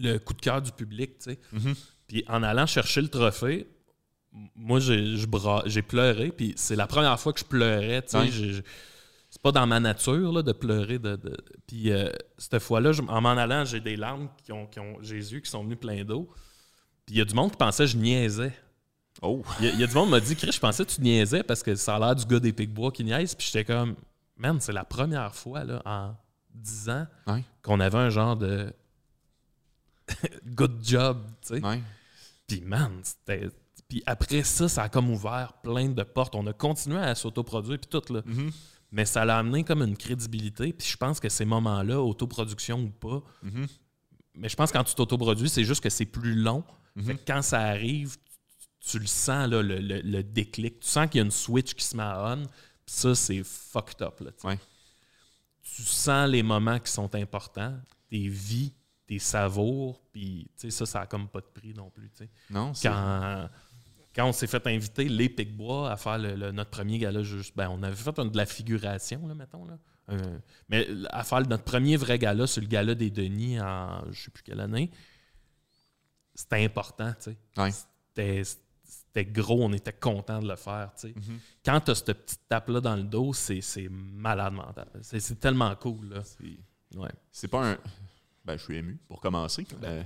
le 0.00 0.18
coup 0.18 0.32
de 0.34 0.40
cœur 0.40 0.62
du 0.62 0.72
public. 0.72 1.18
tu 1.18 1.32
sais. 1.32 1.38
Mhm. 1.52 1.74
Puis 2.06 2.24
en 2.28 2.42
allant 2.42 2.64
chercher 2.66 3.02
le 3.02 3.08
trophée, 3.08 3.68
moi, 4.54 4.78
j'ai 4.80 5.82
pleuré. 5.82 6.30
Puis 6.30 6.54
c'est 6.56 6.76
la 6.76 6.86
première 6.86 7.18
fois 7.20 7.32
que 7.34 7.40
je 7.40 7.44
pleurais. 7.44 8.00
tu 8.02 8.10
sais. 8.10 8.18
Ouais. 8.18 8.62
C'est 9.30 9.42
pas 9.42 9.52
dans 9.52 9.66
ma 9.66 9.78
nature 9.78 10.32
là, 10.32 10.42
de 10.42 10.52
pleurer. 10.52 10.98
De, 10.98 11.16
de- 11.16 11.36
Puis 11.66 11.90
euh, 11.92 12.10
cette 12.38 12.58
fois-là, 12.62 12.92
en 13.08 13.20
m'en 13.20 13.30
allant, 13.30 13.64
j'ai 13.64 13.80
des 13.80 13.96
larmes 13.96 14.28
qui 14.42 14.52
ont, 14.52 14.66
qui 14.66 14.80
ont 14.80 15.02
Jésus 15.02 15.42
qui 15.42 15.50
sont 15.50 15.62
venus 15.64 15.78
plein 15.78 16.02
d'eau. 16.04 16.30
Puis 17.04 17.16
il 17.16 17.18
y 17.18 17.20
a 17.20 17.24
du 17.24 17.34
monde 17.34 17.50
qui 17.50 17.56
pensait 17.58 17.84
que 17.84 17.90
je 17.90 17.96
niaisais. 17.98 18.52
Oh, 19.20 19.42
Il 19.60 19.66
y, 19.66 19.68
a- 19.68 19.72
il 19.72 19.80
y 19.80 19.84
a 19.84 19.86
du 19.86 19.94
monde 19.94 20.06
qui 20.06 20.10
m'a 20.12 20.20
dit, 20.20 20.34
Chris, 20.36 20.52
je 20.52 20.60
pensais 20.60 20.84
que 20.84 20.90
tu 20.90 21.00
niaisais 21.02 21.42
parce 21.42 21.62
que 21.62 21.74
ça 21.74 21.96
a 21.96 21.98
l'air 21.98 22.14
du 22.16 22.24
gars 22.24 22.40
des 22.40 22.52
Picbois 22.52 22.90
qui 22.92 23.04
niaise. 23.04 23.34
Puis 23.34 23.46
j'étais 23.52 23.64
comme, 23.64 23.96
man, 24.36 24.58
c'est 24.60 24.72
la 24.72 24.84
première 24.84 25.34
fois 25.34 25.62
là, 25.64 25.82
en 25.84 26.14
10 26.54 26.88
ans 26.88 27.06
Ouais. 27.26 27.44
qu'on 27.62 27.80
avait 27.80 27.98
un 27.98 28.10
genre 28.10 28.36
de 28.36 28.72
good 30.46 30.78
job, 30.82 31.18
tu 31.42 31.48
sais. 31.56 31.64
ouais. 31.66 31.82
Puis 32.46 32.62
man, 32.62 33.00
c'était. 33.02 33.48
Puis 33.88 34.02
après 34.06 34.42
ça, 34.42 34.68
ça 34.68 34.82
a 34.84 34.88
comme 34.88 35.10
ouvert 35.10 35.52
plein 35.62 35.88
de 35.88 36.02
portes. 36.02 36.34
On 36.34 36.46
a 36.46 36.52
continué 36.52 36.98
à 36.98 37.14
s'autoproduire, 37.14 37.78
puis 37.78 37.88
tout, 37.90 38.12
là. 38.12 38.22
Mhm. 38.24 38.50
Mais 38.90 39.04
ça 39.04 39.24
l'a 39.24 39.38
amené 39.38 39.64
comme 39.64 39.82
une 39.82 39.96
crédibilité. 39.96 40.72
Puis 40.72 40.86
je 40.88 40.96
pense 40.96 41.20
que 41.20 41.28
ces 41.28 41.44
moments-là, 41.44 42.00
autoproduction 42.02 42.80
ou 42.82 42.90
pas, 42.90 43.22
Mhm. 43.42 43.66
mais 44.34 44.48
je 44.48 44.56
pense 44.56 44.72
que 44.72 44.78
quand 44.78 44.84
tu 44.84 44.94
t'autoproduis, 44.94 45.48
c'est 45.48 45.64
juste 45.64 45.82
que 45.82 45.90
c'est 45.90 46.06
plus 46.06 46.34
long. 46.34 46.64
Mhm. 46.96 47.04
Fait 47.04 47.14
que 47.16 47.22
quand 47.26 47.42
ça 47.42 47.60
arrive, 47.60 48.16
tu, 48.16 48.90
tu 48.92 48.98
le 48.98 49.06
sens, 49.06 49.48
là, 49.48 49.62
le, 49.62 49.78
le- 49.78 50.00
le 50.00 50.22
déclic. 50.22 50.80
Tu 50.80 50.88
sens 50.88 51.06
qu'il 51.08 51.18
y 51.18 51.22
a 51.22 51.24
une 51.24 51.30
switch 51.30 51.74
qui 51.74 51.84
se 51.84 51.96
met 51.96 52.02
à 52.02 52.34
on. 52.34 52.42
Puis 52.44 52.94
ça, 52.94 53.14
c'est 53.14 53.42
fucked 53.44 54.00
up. 54.00 54.20
Là, 54.20 54.32
tu 54.32 54.40
sais. 54.40 54.46
Ouais. 54.48 54.58
Tu 55.62 55.82
sens 55.82 56.28
les 56.30 56.42
moments 56.42 56.78
qui 56.78 56.90
sont 56.90 57.14
importants, 57.14 57.76
tes 58.08 58.26
vies, 58.28 58.72
tes 59.06 59.18
savours. 59.18 60.00
Puis 60.12 60.50
ça, 60.56 60.86
ça 60.86 61.00
a 61.02 61.06
comme 61.06 61.28
pas 61.28 61.40
de 61.40 61.46
prix 61.52 61.74
non 61.74 61.90
plus. 61.90 62.10
Non, 62.48 62.72
c'est. 62.72 62.88
Quand, 62.88 63.50
quand 64.18 64.26
on 64.28 64.32
s'est 64.32 64.48
fait 64.48 64.66
inviter, 64.66 65.04
les 65.08 65.28
Picbois, 65.28 65.92
à 65.92 65.96
faire 65.96 66.18
le- 66.18 66.34
le- 66.34 66.50
notre 66.50 66.70
premier 66.70 66.98
gala, 66.98 67.22
juste, 67.22 67.56
ben, 67.56 67.68
on 67.70 67.80
avait 67.84 67.94
fait 67.94 68.18
un- 68.18 68.24
de 68.26 68.36
la 68.36 68.46
figuration, 68.46 69.24
là, 69.28 69.34
mettons. 69.34 69.64
Là. 69.64 69.78
Un- 70.08 70.40
mais 70.68 70.88
à 71.10 71.22
faire 71.22 71.46
notre 71.46 71.62
premier 71.62 71.96
vrai 71.96 72.18
gala 72.18 72.48
sur 72.48 72.60
le 72.60 72.66
gala 72.66 72.96
des 72.96 73.10
Denis 73.10 73.60
en 73.60 74.02
je 74.10 74.20
sais 74.24 74.30
plus 74.32 74.42
quelle 74.42 74.58
année, 74.60 74.90
c'était 76.34 76.64
important, 76.64 77.12
tu 77.22 77.30
sais. 77.30 77.36
Ouais. 77.56 77.70
C'était, 77.70 78.42
c'était 78.82 79.24
gros, 79.24 79.62
on 79.64 79.72
était 79.72 79.92
content 79.92 80.40
de 80.40 80.48
le 80.48 80.56
faire, 80.56 80.92
tu 80.94 81.08
sais. 81.08 81.14
Mhm. 81.14 81.38
Quand 81.64 81.80
tu 81.80 81.90
as 81.90 81.94
cette 81.94 82.12
petite 82.12 82.40
tape-là 82.48 82.80
dans 82.80 82.96
le 82.96 83.02
dos, 83.04 83.32
c'est, 83.32 83.60
c'est 83.60 83.88
malade 83.88 84.52
mental. 84.54 84.88
C'est, 85.02 85.20
c'est 85.20 85.36
tellement 85.36 85.74
cool, 85.76 86.08
là. 86.08 86.22
C'est- 86.24 86.98
Ouais. 86.98 87.10
C'est 87.30 87.48
pas 87.48 87.72
un. 87.72 87.78
Ben, 88.44 88.56
je 88.56 88.62
suis 88.64 88.76
ému 88.78 88.98
pour 89.06 89.20
commencer. 89.20 89.66
Ben, 89.80 89.88
Euh, 89.88 90.02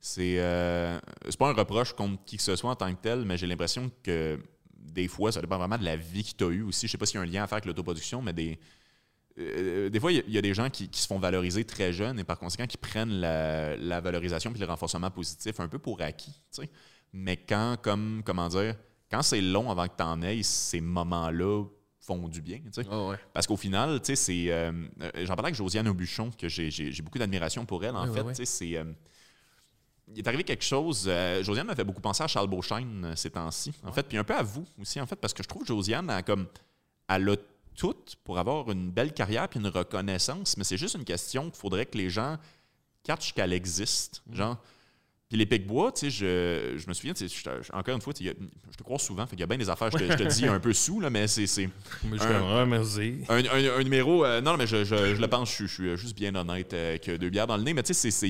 c'est 0.00 0.36
euh, 0.38 0.98
c'est 1.28 1.38
pas 1.38 1.48
un 1.50 1.52
reproche 1.54 1.92
contre 1.94 2.24
qui 2.24 2.36
que 2.36 2.42
ce 2.42 2.56
soit 2.56 2.70
en 2.70 2.76
tant 2.76 2.92
que 2.94 3.00
tel, 3.00 3.24
mais 3.24 3.36
j'ai 3.36 3.46
l'impression 3.46 3.90
que 4.02 4.38
des 4.76 5.08
fois, 5.08 5.30
ça 5.32 5.40
dépend 5.40 5.58
vraiment 5.58 5.78
de 5.78 5.84
la 5.84 5.96
vie 5.96 6.24
que 6.24 6.36
tu 6.36 6.44
as 6.44 6.48
eue 6.48 6.62
aussi. 6.62 6.86
Je 6.86 6.92
sais 6.92 6.98
pas 6.98 7.06
s'il 7.06 7.16
y 7.16 7.18
a 7.18 7.22
un 7.22 7.26
lien 7.26 7.42
à 7.42 7.46
faire 7.46 7.56
avec 7.56 7.66
l'autoproduction, 7.66 8.22
mais 8.22 8.32
des. 8.32 8.58
euh, 9.38 9.88
des 9.90 10.00
fois, 10.00 10.10
il 10.12 10.16
y 10.16 10.18
a- 10.20 10.24
il 10.26 10.32
y, 10.34 10.38
a 10.38 10.42
des 10.42 10.54
gens 10.54 10.68
qui, 10.70 10.88
qui 10.88 11.00
se 11.00 11.06
font 11.06 11.18
valoriser 11.18 11.64
très 11.64 11.92
jeunes 11.92 12.18
et 12.18 12.24
par 12.24 12.38
conséquent 12.38 12.66
qui 12.66 12.76
prennent 12.76 13.20
la, 13.20 13.76
la 13.76 14.00
valorisation 14.00 14.50
puis 14.50 14.60
le 14.60 14.66
renforcement 14.66 15.10
positif 15.10 15.60
un 15.60 15.68
peu 15.68 15.78
pour 15.78 16.00
acquis. 16.02 16.42
Mais 17.12 17.36
quand, 17.36 17.76
comme, 17.80 18.22
comment 18.24 18.48
dire, 18.48 18.74
quand 19.10 19.22
c'est 19.22 19.40
long 19.40 19.70
avant 19.70 19.86
que 19.86 19.96
tu 19.96 20.02
en 20.02 20.20
aies, 20.22 20.42
ces 20.42 20.80
moments-là 20.80 21.64
font 22.00 22.28
du 22.28 22.40
bien. 22.42 22.58
sais. 22.72 22.84
Parce 23.32 23.46
qu'au 23.46 23.56
final, 23.56 24.00
c'est. 24.02 24.50
euh, 24.50 24.72
euh, 25.02 25.10
J'en 25.24 25.34
parlais 25.36 25.48
avec 25.48 25.54
Josiane 25.54 25.86
Aubuchon, 25.88 26.30
que 26.30 26.48
j'ai- 26.48 26.70
beaucoup 27.02 27.18
d'admiration 27.18 27.64
pour 27.64 27.84
elle, 27.84 27.94
en 27.96 28.06
fait. 28.12 28.22
c'est. 28.46 28.76
euh, 28.76 28.84
il 30.12 30.18
est 30.18 30.26
arrivé 30.28 30.44
quelque 30.44 30.64
chose. 30.64 31.04
euh, 31.06 31.42
Josiane 31.42 31.66
m'a 31.66 31.74
fait 31.76 31.84
beaucoup 31.84 32.00
penser 32.00 32.22
à 32.22 32.26
Charles 32.28 32.48
Beauchesne 32.48 33.04
euh, 33.04 33.16
ces 33.16 33.30
temps-ci, 33.30 33.72
en 33.84 33.92
fait, 33.92 34.02
puis 34.04 34.16
un 34.18 34.24
peu 34.24 34.34
à 34.34 34.42
vous 34.42 34.64
aussi, 34.80 35.00
en 35.00 35.06
fait, 35.06 35.16
parce 35.16 35.32
que 35.34 35.42
je 35.42 35.48
trouve 35.48 35.62
que 35.62 35.68
Josiane 35.68 36.08
a 36.10 36.22
comme. 36.22 36.46
Elle 37.08 37.28
a 37.30 37.36
tout 37.76 37.94
pour 38.24 38.38
avoir 38.38 38.70
une 38.70 38.90
belle 38.90 39.12
carrière 39.14 39.48
puis 39.48 39.60
une 39.60 39.68
reconnaissance, 39.68 40.56
mais 40.56 40.64
c'est 40.64 40.76
juste 40.76 40.94
une 40.96 41.04
question 41.04 41.44
qu'il 41.50 41.58
faudrait 41.60 41.86
que 41.86 41.96
les 41.96 42.10
gens 42.10 42.36
catchent 43.04 43.32
qu'elle 43.32 43.52
existe. 43.52 44.22
Mm. 44.26 44.34
Genre. 44.36 44.56
Puis 45.28 45.36
les 45.36 45.44
Picbois, 45.46 45.92
tu 45.92 46.06
sais, 46.06 46.10
je, 46.10 46.78
je 46.78 46.88
me 46.88 46.94
souviens, 46.94 47.12
je- 47.14 47.26
je- 47.28 47.72
encore 47.72 47.94
une 47.94 48.00
fois, 48.00 48.14
je 48.18 48.30
te 48.76 48.82
crois 48.82 48.98
souvent, 48.98 49.26
fait 49.26 49.32
qu'il 49.36 49.40
y 49.40 49.42
a 49.42 49.46
bien 49.46 49.58
des 49.58 49.68
affaires, 49.68 49.90
je 49.90 49.98
te, 49.98 50.04
je 50.10 50.16
te 50.16 50.22
dis 50.22 50.46
un 50.46 50.58
peu 50.58 50.72
sous, 50.72 51.00
là, 51.00 51.10
mais 51.10 51.28
c'est. 51.28 51.68
Mais 52.04 52.16
je 52.16 52.22
Un- 52.24 52.64
merci. 52.66 53.18
un, 53.28 53.44
un- 53.44 53.76
un 53.78 53.82
numéro. 53.82 54.24
euh, 54.24 54.40
non, 54.40 54.56
mais 54.56 54.66
je, 54.66 54.76
le 55.20 55.26
pense, 55.28 55.54
je, 55.54 55.66
suis- 55.66 55.96
juste 55.98 56.16
bien 56.16 56.34
honnête 56.34 56.70
que 56.70 57.16
deux 57.18 57.28
bières 57.28 57.46
dans 57.46 57.58
le 57.58 57.62
nez. 57.62 57.74
Mais 57.74 57.82
tu 57.82 57.92
sais, 57.92 58.10
c'est- 58.10 58.28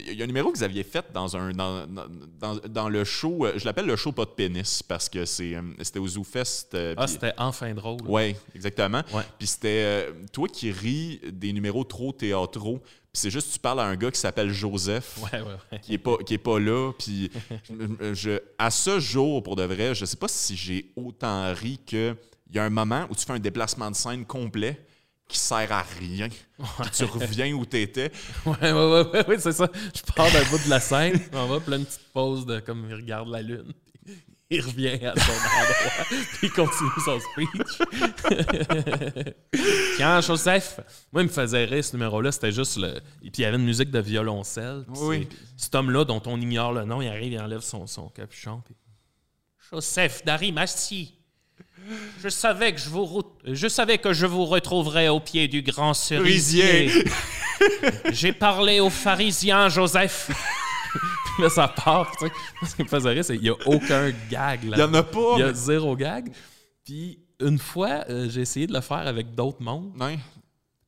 il 0.00 0.14
y 0.14 0.20
a, 0.20 0.24
un 0.24 0.26
numéro 0.26 0.50
que 0.52 0.58
vous 0.58 0.64
aviez 0.64 0.82
fait 0.82 1.04
dans, 1.12 1.36
un, 1.36 1.52
dans, 1.52 1.86
dans- 1.86 2.56
dans- 2.68 2.88
le 2.88 3.04
show. 3.04 3.46
euh, 3.46 3.52
Je 3.56 3.64
l'appelle 3.64 3.86
le 3.86 3.96
show 3.96 4.12
pas 4.12 4.24
de 4.24 4.30
pénis 4.30 4.82
parce 4.82 5.08
que 5.08 5.24
c'est, 5.24 5.54
euh, 5.54 5.62
c'était 5.82 5.98
au 5.98 6.06
ZooFest. 6.08 6.68
euh, 6.74 6.94
Ah, 6.96 7.06
c'était 7.06 7.32
enfin 7.38 7.72
drôle. 7.74 8.00
Ouais, 8.06 8.36
exactement. 8.54 9.02
Ouais. 9.12 9.22
Puis 9.38 9.46
c'était 9.48 10.08
toi 10.32 10.48
qui 10.48 10.70
ris 10.70 11.20
des 11.32 11.52
numéros 11.52 11.84
trop 11.84 12.12
théâtraux. 12.12 12.78
Puis 12.80 13.22
c'est 13.22 13.30
juste 13.30 13.52
tu 13.54 13.58
parles 13.58 13.80
à 13.80 13.84
un 13.84 13.96
gars 13.96 14.10
qui 14.10 14.20
s'appelle 14.20 14.50
Joseph 14.50 15.18
Ouais, 15.22 15.40
ouais, 15.40 15.46
ouais. 15.72 15.80
qui 15.80 15.94
est 15.94 15.98
pas 15.98 16.18
qui 16.18 16.34
est 16.34 16.38
pas 16.38 16.58
là 16.58 16.92
puis 16.98 17.30
je, 17.70 18.12
je- 18.14 18.38
à 18.58 18.70
ce 18.70 19.00
jour 19.00 19.42
pour 19.42 19.56
de 19.56 19.62
vrai 19.62 19.94
je 19.94 20.04
sais 20.04 20.18
pas 20.18 20.28
si 20.28 20.54
j'ai 20.54 20.90
autant 20.96 21.54
ri 21.54 21.80
que 21.86 22.14
il 22.50 22.56
y 22.56 22.58
a 22.58 22.64
un 22.64 22.70
moment 22.70 23.06
où 23.10 23.14
tu 23.14 23.24
fais 23.24 23.32
un 23.32 23.38
déplacement 23.38 23.90
de 23.90 23.96
scène 23.96 24.26
complet 24.26 24.78
qui 25.28 25.38
sert 25.38 25.72
à 25.72 25.82
rien 25.98 26.28
tu 26.92 27.04
reviens 27.04 27.52
où 27.52 27.64
t'étais 27.64 28.10
Ouais, 28.46 28.54
ouais, 28.60 28.72
ouais, 28.72 29.10
ouais, 29.12 29.26
ouais, 29.26 29.38
c'est 29.38 29.52
ça. 29.52 29.68
Je 29.94 30.12
pars 30.12 30.30
d'un 30.32 30.44
bout 30.44 30.62
de 30.64 30.70
la 30.70 30.80
scène, 30.80 31.20
on 31.32 31.46
va, 31.46 31.60
puis 31.60 31.70
là, 31.70 31.76
une 31.76 31.84
petite 31.84 32.12
pause 32.12 32.46
de 32.46 32.60
comme 32.60 32.86
il 32.88 32.94
regarde 32.94 33.28
la 33.28 33.42
lune. 33.42 33.72
Il 34.48 34.60
revient 34.60 35.04
à 35.04 35.12
son 35.18 35.32
endroit, 35.32 36.04
puis 36.38 36.46
il 36.46 36.52
continue 36.52 36.88
son 37.04 37.18
speech. 37.18 37.48
Tiens, 39.96 40.20
Joseph, 40.20 40.78
moi, 41.10 41.22
il 41.22 41.26
me 41.26 41.32
faisait 41.32 41.64
rire 41.64 41.84
ce 41.84 41.96
numéro-là. 41.96 42.30
C'était 42.30 42.52
juste 42.52 42.76
le. 42.76 42.98
Et 43.22 43.32
puis 43.32 43.38
il 43.38 43.40
y 43.40 43.44
avait 43.44 43.56
une 43.56 43.64
musique 43.64 43.90
de 43.90 43.98
violoncelle. 43.98 44.84
Oui. 45.00 45.28
Cet 45.56 45.74
homme-là, 45.74 46.04
dont 46.04 46.22
on 46.26 46.40
ignore 46.40 46.72
le 46.72 46.84
nom, 46.84 47.02
il 47.02 47.08
arrive, 47.08 47.32
il 47.32 47.40
enlève 47.40 47.62
son, 47.62 47.88
son 47.88 48.08
capuchon. 48.08 48.62
Puis... 48.64 48.76
Joseph 49.68 50.24
Darimasti. 50.24 51.18
Je 52.22 52.28
savais 52.28 52.72
que 52.74 52.80
je 52.80 52.88
vous 52.88 53.04
re- 53.04 53.24
je 53.44 53.68
savais 53.68 53.98
que 53.98 54.12
je 54.12 54.26
vous 54.26 54.44
retrouverais 54.44 55.08
au 55.08 55.20
pied 55.20 55.48
du 55.48 55.62
grand 55.62 55.94
cerisier. 55.94 56.90
J'ai 58.12 58.32
parlé 58.32 58.80
aux 58.80 58.90
pharisiens, 58.90 59.68
Joseph. 59.68 60.30
Puis 61.34 61.42
là, 61.42 61.50
ça 61.50 61.68
part, 61.68 62.10
tu 62.18 62.26
sais. 62.26 62.32
Ce 62.66 62.74
qui 62.76 62.82
me 62.82 62.88
faisait 62.88 63.10
rire, 63.10 63.24
c'est 63.24 63.34
qu'il 63.34 63.42
n'y 63.44 63.50
a 63.50 63.56
aucun 63.66 64.10
gag 64.30 64.64
là. 64.64 64.76
il 64.76 64.80
y 64.80 64.82
en 64.82 64.94
a 64.94 65.02
pas 65.02 65.34
Il 65.36 65.40
y 65.40 65.42
a 65.42 65.52
zéro 65.52 65.94
gag. 65.96 66.32
Puis 66.84 67.18
une 67.40 67.58
fois, 67.58 68.04
euh, 68.08 68.28
j'ai 68.28 68.42
essayé 68.42 68.66
de 68.66 68.72
le 68.72 68.80
faire 68.80 69.06
avec 69.06 69.34
d'autres 69.34 69.62
mondes. 69.62 69.92
Ouais. 70.00 70.18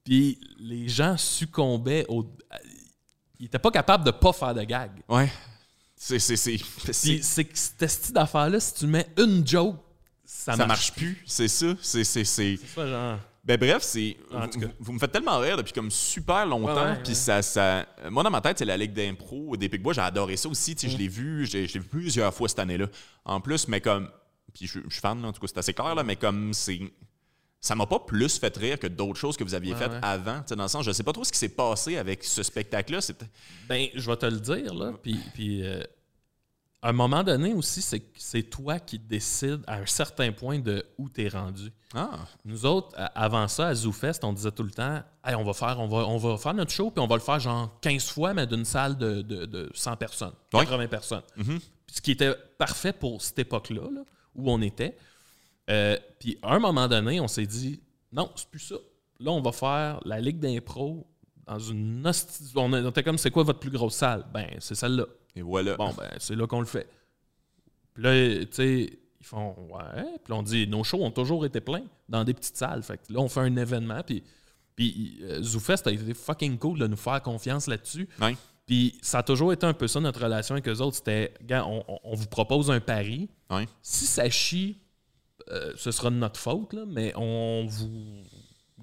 Puis 0.04 0.38
les 0.58 0.88
gens 0.88 1.16
succombaient 1.16 2.04
au. 2.08 2.24
Ils 3.38 3.44
n'étaient 3.44 3.58
pas 3.58 3.70
capables 3.70 4.04
de 4.04 4.10
pas 4.10 4.32
faire 4.32 4.54
de 4.54 4.62
gag. 4.64 4.90
ouais 5.08 5.30
c'est 6.00 6.18
c'est 6.20 6.36
c'est 6.36 6.56
Puis 6.56 7.20
c'est- 7.22 7.44
que 7.44 7.56
cette 7.58 8.12
d'affaire-là, 8.12 8.60
si 8.60 8.72
tu 8.74 8.86
mets 8.86 9.08
une 9.18 9.44
joke, 9.46 9.76
ça, 10.30 10.54
ça 10.56 10.66
marche 10.66 10.92
plus 10.92 11.22
c'est 11.26 11.48
ça 11.48 11.74
c'est 11.80 12.04
c'est 12.04 12.24
c'est 12.24 12.56
C'est 12.60 12.66
ça, 12.66 12.86
genre. 12.86 13.18
Ben 13.44 13.56
bref, 13.58 13.82
c'est 13.82 14.14
En 14.30 14.40
vous, 14.40 14.46
tout 14.48 14.60
cas. 14.60 14.66
vous- 14.78 14.92
me 14.92 14.98
faites 14.98 15.12
tellement 15.12 15.38
rire 15.38 15.56
depuis 15.56 15.72
comme 15.72 15.90
super 15.90 16.44
longtemps, 16.44 16.96
puis 17.02 17.08
ouais. 17.08 17.14
ça, 17.14 17.40
ça, 17.40 17.86
euh, 18.00 18.10
moi 18.10 18.22
dans 18.22 18.30
ma 18.30 18.42
tête 18.42 18.58
c'est 18.58 18.66
la 18.66 18.76
ligue 18.76 18.92
d'impro 18.92 19.56
des 19.56 19.70
Picbois, 19.70 19.94
j'ai 19.94 20.02
adoré 20.02 20.36
ça 20.36 20.50
aussi, 20.50 20.74
tu 20.76 20.82
sais, 20.82 20.86
Mm. 20.88 20.90
je 20.90 20.98
l'ai 21.02 21.08
vu, 21.08 21.46
j'ai- 21.46 21.66
je 21.66 21.74
l'ai 21.74 21.80
vu 21.80 21.86
plusieurs 21.88 22.34
fois 22.34 22.46
cette 22.48 22.58
année-là. 22.58 22.88
En 23.24 23.40
plus, 23.40 23.66
mais 23.68 23.80
comme, 23.80 24.10
puis 24.52 24.66
je, 24.66 24.80
je 24.86 24.90
suis 24.92 25.00
fan, 25.00 25.22
là, 25.22 25.28
en 25.28 25.32
tout 25.32 25.40
cas 25.40 25.46
c'est 25.46 25.58
assez 25.58 25.72
clair 25.72 25.94
là, 25.94 26.02
mais 26.04 26.16
comme 26.16 26.52
c'est, 26.52 26.78
ça 27.58 27.74
m'a 27.74 27.86
pas 27.86 28.00
plus 28.00 28.38
fait 28.38 28.54
rire 28.54 28.78
que 28.78 28.86
d'autres 28.86 29.18
choses 29.18 29.36
que 29.38 29.44
vous 29.44 29.54
aviez 29.54 29.72
Ouais, 29.72 29.78
faites 29.78 29.92
ouais. 29.92 29.98
avant, 30.02 30.40
tu 30.40 30.48
sais, 30.48 30.56
dans 30.56 30.64
le 30.64 30.68
sens, 30.68 30.84
je 30.84 30.92
sais 30.92 31.02
pas 31.02 31.14
trop 31.14 31.24
ce 31.24 31.32
qui 31.32 31.38
s'est 31.38 31.48
passé 31.48 31.96
avec 31.96 32.24
ce 32.24 32.42
spectacle-là, 32.42 32.98
Ben, 33.66 33.86
je 33.94 34.10
vais 34.10 34.16
te 34.16 34.26
le 34.26 34.40
dire, 34.40 34.74
là. 34.74 34.92
Puis, 35.02 35.18
puis 35.32 35.62
euh, 35.66 35.82
à 36.80 36.90
un 36.90 36.92
moment 36.92 37.24
donné 37.24 37.54
aussi, 37.54 37.82
c'est 37.82 37.98
que 38.00 38.06
c'est 38.18 38.44
toi 38.44 38.78
qui 38.78 38.98
décides 38.98 39.62
à 39.66 39.78
un 39.78 39.86
certain 39.86 40.30
point 40.32 40.60
de 40.60 40.84
où 40.96 41.08
tu 41.08 41.24
es 41.24 41.28
rendu. 41.28 41.72
ah, 41.94 42.10
Nous 42.44 42.64
autres, 42.66 42.94
avant 43.14 43.48
ça, 43.48 43.68
à 43.68 43.74
ZooFest, 43.74 44.20
on 44.22 44.32
disait 44.32 44.52
tout 44.52 44.62
le 44.62 44.70
temps 44.70 45.02
Hey, 45.24 45.34
on, 45.34 45.42
va 45.44 45.52
faire, 45.54 45.80
on, 45.80 45.88
va, 45.88 46.06
on 46.06 46.16
va 46.18 46.36
faire 46.38 46.54
notre 46.54 46.70
show, 46.70 46.90
puis 46.90 47.02
on 47.02 47.06
va 47.08 47.16
le 47.16 47.20
faire 47.20 47.40
genre 47.40 47.78
15 47.80 48.04
fois, 48.10 48.32
mais 48.32 48.46
d'une 48.46 48.64
salle 48.64 48.96
de, 48.96 49.22
de, 49.22 49.44
de 49.46 49.70
100 49.74 49.96
personnes, 49.96 50.32
Ouais. 50.52 50.64
80 50.64 50.86
personnes. 50.86 51.22
Mhm. 51.36 51.58
Puis 51.58 51.96
Ce 51.96 52.00
qui 52.00 52.12
était 52.12 52.34
parfait 52.58 52.92
pour 52.92 53.22
cette 53.22 53.38
époque-là, 53.40 53.82
là, 53.92 54.02
où 54.36 54.50
on 54.50 54.60
était. 54.62 54.96
Euh, 55.70 55.98
puis 56.20 56.38
à 56.42 56.54
un 56.54 56.58
moment 56.60 56.86
donné, 56.88 57.20
on 57.20 57.28
s'est 57.28 57.46
dit 57.46 57.80
Non, 58.12 58.30
c'est 58.36 58.48
plus 58.48 58.60
ça. 58.60 58.76
là, 59.20 59.30
on 59.32 59.42
va 59.42 59.50
faire 59.52 60.00
la 60.04 60.20
Ligue 60.20 60.38
d'impro 60.38 61.06
dans 61.46 61.58
une 61.58 62.10
on 62.56 62.88
était 62.90 63.02
comme, 63.02 63.16
c'est 63.18 63.30
quoi 63.30 63.42
votre 63.42 63.58
plus 63.58 63.70
grosse 63.70 63.94
salle? 63.94 64.24
Ben, 64.32 64.48
c'est 64.60 64.74
celle-là. 64.74 65.06
Et 65.36 65.42
voilà. 65.42 65.76
Bon, 65.76 65.92
ben, 65.96 66.10
c'est 66.18 66.34
là 66.36 66.46
qu'on 66.46 66.60
le 66.60 66.66
fait. 66.66 66.88
Puis 67.94 68.02
là, 68.02 68.12
tu 68.44 68.48
sais, 68.52 68.98
ils 69.20 69.26
font, 69.26 69.54
ouais. 69.70 70.04
Puis 70.24 70.32
on 70.32 70.42
dit, 70.42 70.66
nos 70.66 70.84
shows 70.84 71.02
ont 71.02 71.10
toujours 71.10 71.44
été 71.44 71.60
pleins 71.60 71.84
dans 72.08 72.24
des 72.24 72.34
petites 72.34 72.56
salles. 72.56 72.82
Fait 72.82 72.98
que 72.98 73.12
là, 73.12 73.20
on 73.20 73.28
fait 73.28 73.40
un 73.40 73.56
événement. 73.56 74.02
Puis, 74.02 74.22
puis 74.76 75.18
euh, 75.22 75.42
a 75.42 75.90
été 75.90 76.14
fucking 76.14 76.58
cool 76.58 76.78
de 76.78 76.86
nous 76.86 76.96
faire 76.96 77.20
confiance 77.22 77.66
là-dessus. 77.66 78.08
Ouais. 78.20 78.36
Puis 78.66 78.98
ça 79.02 79.18
a 79.18 79.22
toujours 79.22 79.52
été 79.52 79.64
un 79.66 79.72
peu 79.72 79.88
ça, 79.88 79.98
notre 80.00 80.22
relation 80.22 80.54
avec 80.54 80.68
eux 80.68 80.78
autres. 80.80 80.96
C'était, 80.96 81.32
gars, 81.42 81.66
on, 81.66 81.82
on- 81.88 81.98
on 82.04 82.14
vous 82.14 82.26
propose 82.26 82.70
un 82.70 82.80
pari. 82.80 83.28
Ouais. 83.50 83.66
Si 83.82 84.06
ça 84.06 84.28
chie, 84.30 84.78
euh, 85.50 85.72
ce 85.76 85.90
sera 85.90 86.10
de 86.10 86.16
notre 86.16 86.38
faute, 86.38 86.72
là, 86.74 86.84
mais 86.86 87.12
on 87.16 87.66
vous 87.66 88.22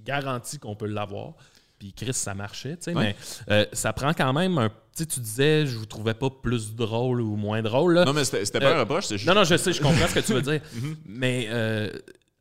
garantit 0.04 0.58
qu'on 0.60 0.76
peut 0.76 0.88
l'avoir. 0.88 1.34
Puis 1.80 1.94
Chris, 1.94 2.14
ça 2.14 2.34
marchait, 2.34 2.78
tu 2.78 2.84
sais, 2.86 2.94
Ouais. 2.94 3.16
mais 3.48 3.54
euh, 3.54 3.66
ça 3.74 3.92
prend 3.94 4.14
quand 4.14 4.32
même 4.34 4.58
un. 4.58 4.70
Tu 4.96 5.06
tu 5.06 5.20
disais, 5.20 5.66
je 5.66 5.78
vous 5.78 5.86
trouvais 5.86 6.14
pas 6.14 6.30
plus 6.30 6.74
drôle 6.74 7.20
ou 7.20 7.36
moins 7.36 7.62
drôle. 7.62 7.96
Là. 7.96 8.06
Non, 8.06 8.14
mais 8.14 8.24
c'était 8.24 8.60
pas 8.62 8.68
Euh, 8.68 8.76
un 8.78 8.80
reproche, 8.80 9.08
c'est 9.08 9.18
juste. 9.18 9.28
Non, 9.28 9.36
non, 9.36 9.44
je 9.44 9.58
sais, 9.58 9.74
je 9.74 9.82
comprends 9.82 10.08
ce 10.08 10.14
que 10.16 10.20
tu 10.22 10.34
veux 10.34 10.42
dire. 10.42 10.62
Mhm. 10.74 10.96
Mais 11.06 11.48
euh, 11.50 11.92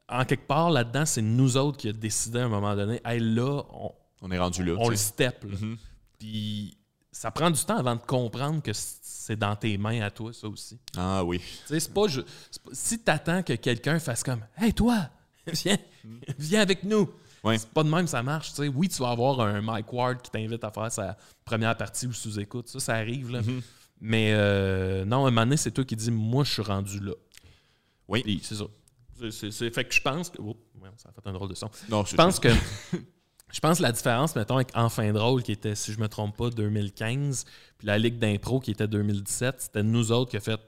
en 0.09 0.25
quelque 0.25 0.47
part, 0.47 0.71
là-dedans, 0.71 1.05
c'est 1.05 1.21
nous 1.23 1.57
autres 1.57 1.79
qui 1.79 1.89
a 1.89 1.93
décidé 1.93 2.39
à 2.39 2.45
un 2.45 2.49
moment 2.49 2.77
donné, 2.77 3.01
hey, 3.05 3.19
là, 3.19 3.63
on, 3.73 3.91
On 4.23 4.31
est 4.31 4.39
rendu 4.39 4.63
là. 4.65 4.75
on 4.79 4.89
le 4.89 4.95
step. 4.97 5.43
là. 5.45 5.57
Mhm. 5.61 5.77
Puis 6.21 6.77
ça 7.11 7.31
prend 7.33 7.51
du 7.51 7.63
temps 7.65 7.77
avant 7.77 7.97
de 7.97 8.03
comprendre 8.03 8.63
que 8.63 8.71
c'est 8.73 9.37
dans 9.37 9.57
tes 9.57 9.77
mains 9.79 10.01
à 10.03 10.11
toi, 10.11 10.33
ça 10.33 10.47
aussi. 10.47 10.79
Ah 10.97 11.25
oui. 11.25 11.39
Tu 11.41 11.45
sais, 11.67 11.81
c'est 11.81 11.93
pas, 11.93 12.07
pas- 12.07 12.71
si 12.73 12.99
t'attends 13.01 13.43
que 13.43 13.55
quelqu'un 13.55 13.99
fasse 13.99 14.23
comme 14.23 14.45
Hey 14.57 14.73
toi, 14.73 15.09
viens, 15.53 15.79
viens 16.39 16.61
avec 16.61 16.85
nous. 16.85 17.11
Ouais. 17.45 17.59
C'est 17.59 17.69
pas 17.71 17.83
de 17.83 17.89
même 17.91 18.07
ça 18.07 18.23
marche. 18.23 18.53
Oui, 18.59 18.89
tu 18.89 19.03
vas 19.03 19.11
avoir 19.11 19.41
un 19.41 19.61
Mike 19.61 19.93
Ward 19.93 20.23
qui 20.23 20.31
t'invite 20.31 20.65
à 20.65 20.71
faire 20.71 20.91
sa 20.91 21.17
première 21.45 21.77
partie 21.77 22.07
ou 22.07 22.13
sous-écoute. 22.13 22.69
Ça, 22.69 22.81
ça 22.81 22.95
arrive. 22.95 23.31
Là. 23.31 23.43
Mhm. 23.43 23.61
Mais 24.01 24.33
euh, 24.33 25.05
non, 25.05 25.25
à 25.25 25.29
un 25.29 25.31
moment 25.31 25.43
donné, 25.43 25.57
c'est 25.57 25.71
toi 25.71 25.85
qui 25.85 25.95
dis 25.97 26.11
Moi, 26.11 26.45
je 26.45 26.53
suis 26.55 26.63
rendu 26.63 27.01
là. 27.01 27.13
Oui. 28.09 28.41
C'est 28.43 28.55
ça. 28.57 28.65
C'est- 29.31 29.71
fait 29.71 29.85
que 29.85 29.95
je 29.95 30.01
pense 30.01 30.31
que. 30.31 30.39
Oh, 30.41 30.57
ça 30.97 31.09
a 31.09 31.13
fait 31.13 31.29
un 31.29 31.33
drôle 31.33 31.49
de 31.49 31.55
son. 31.55 31.71
Non, 31.89 32.05
Je 32.05 32.17
pense 32.17 32.39
que. 32.41 32.49
Je 33.53 33.61
pense 33.61 33.79
que 33.79 33.85
la 33.85 33.93
différence, 33.93 34.35
mettons, 34.35 34.57
avec 34.57 34.71
Enfin 34.75 35.13
Drôle, 35.13 35.45
qui 35.45 35.53
était, 35.53 35.77
si 35.77 35.93
je 35.93 36.01
me 36.01 36.09
trompe 36.09 36.37
pas, 36.37 36.51
2015, 36.51 37.45
puis 37.79 37.87
la 37.87 37.99
Ligue 37.99 38.19
d'impro, 38.19 38.59
qui 38.59 38.73
était 38.73 38.89
2017, 38.89 39.61
c'était 39.61 39.85
nous 39.85 40.11
autres 40.11 40.33
qui 40.33 40.37
a 40.37 40.41
fait. 40.41 40.61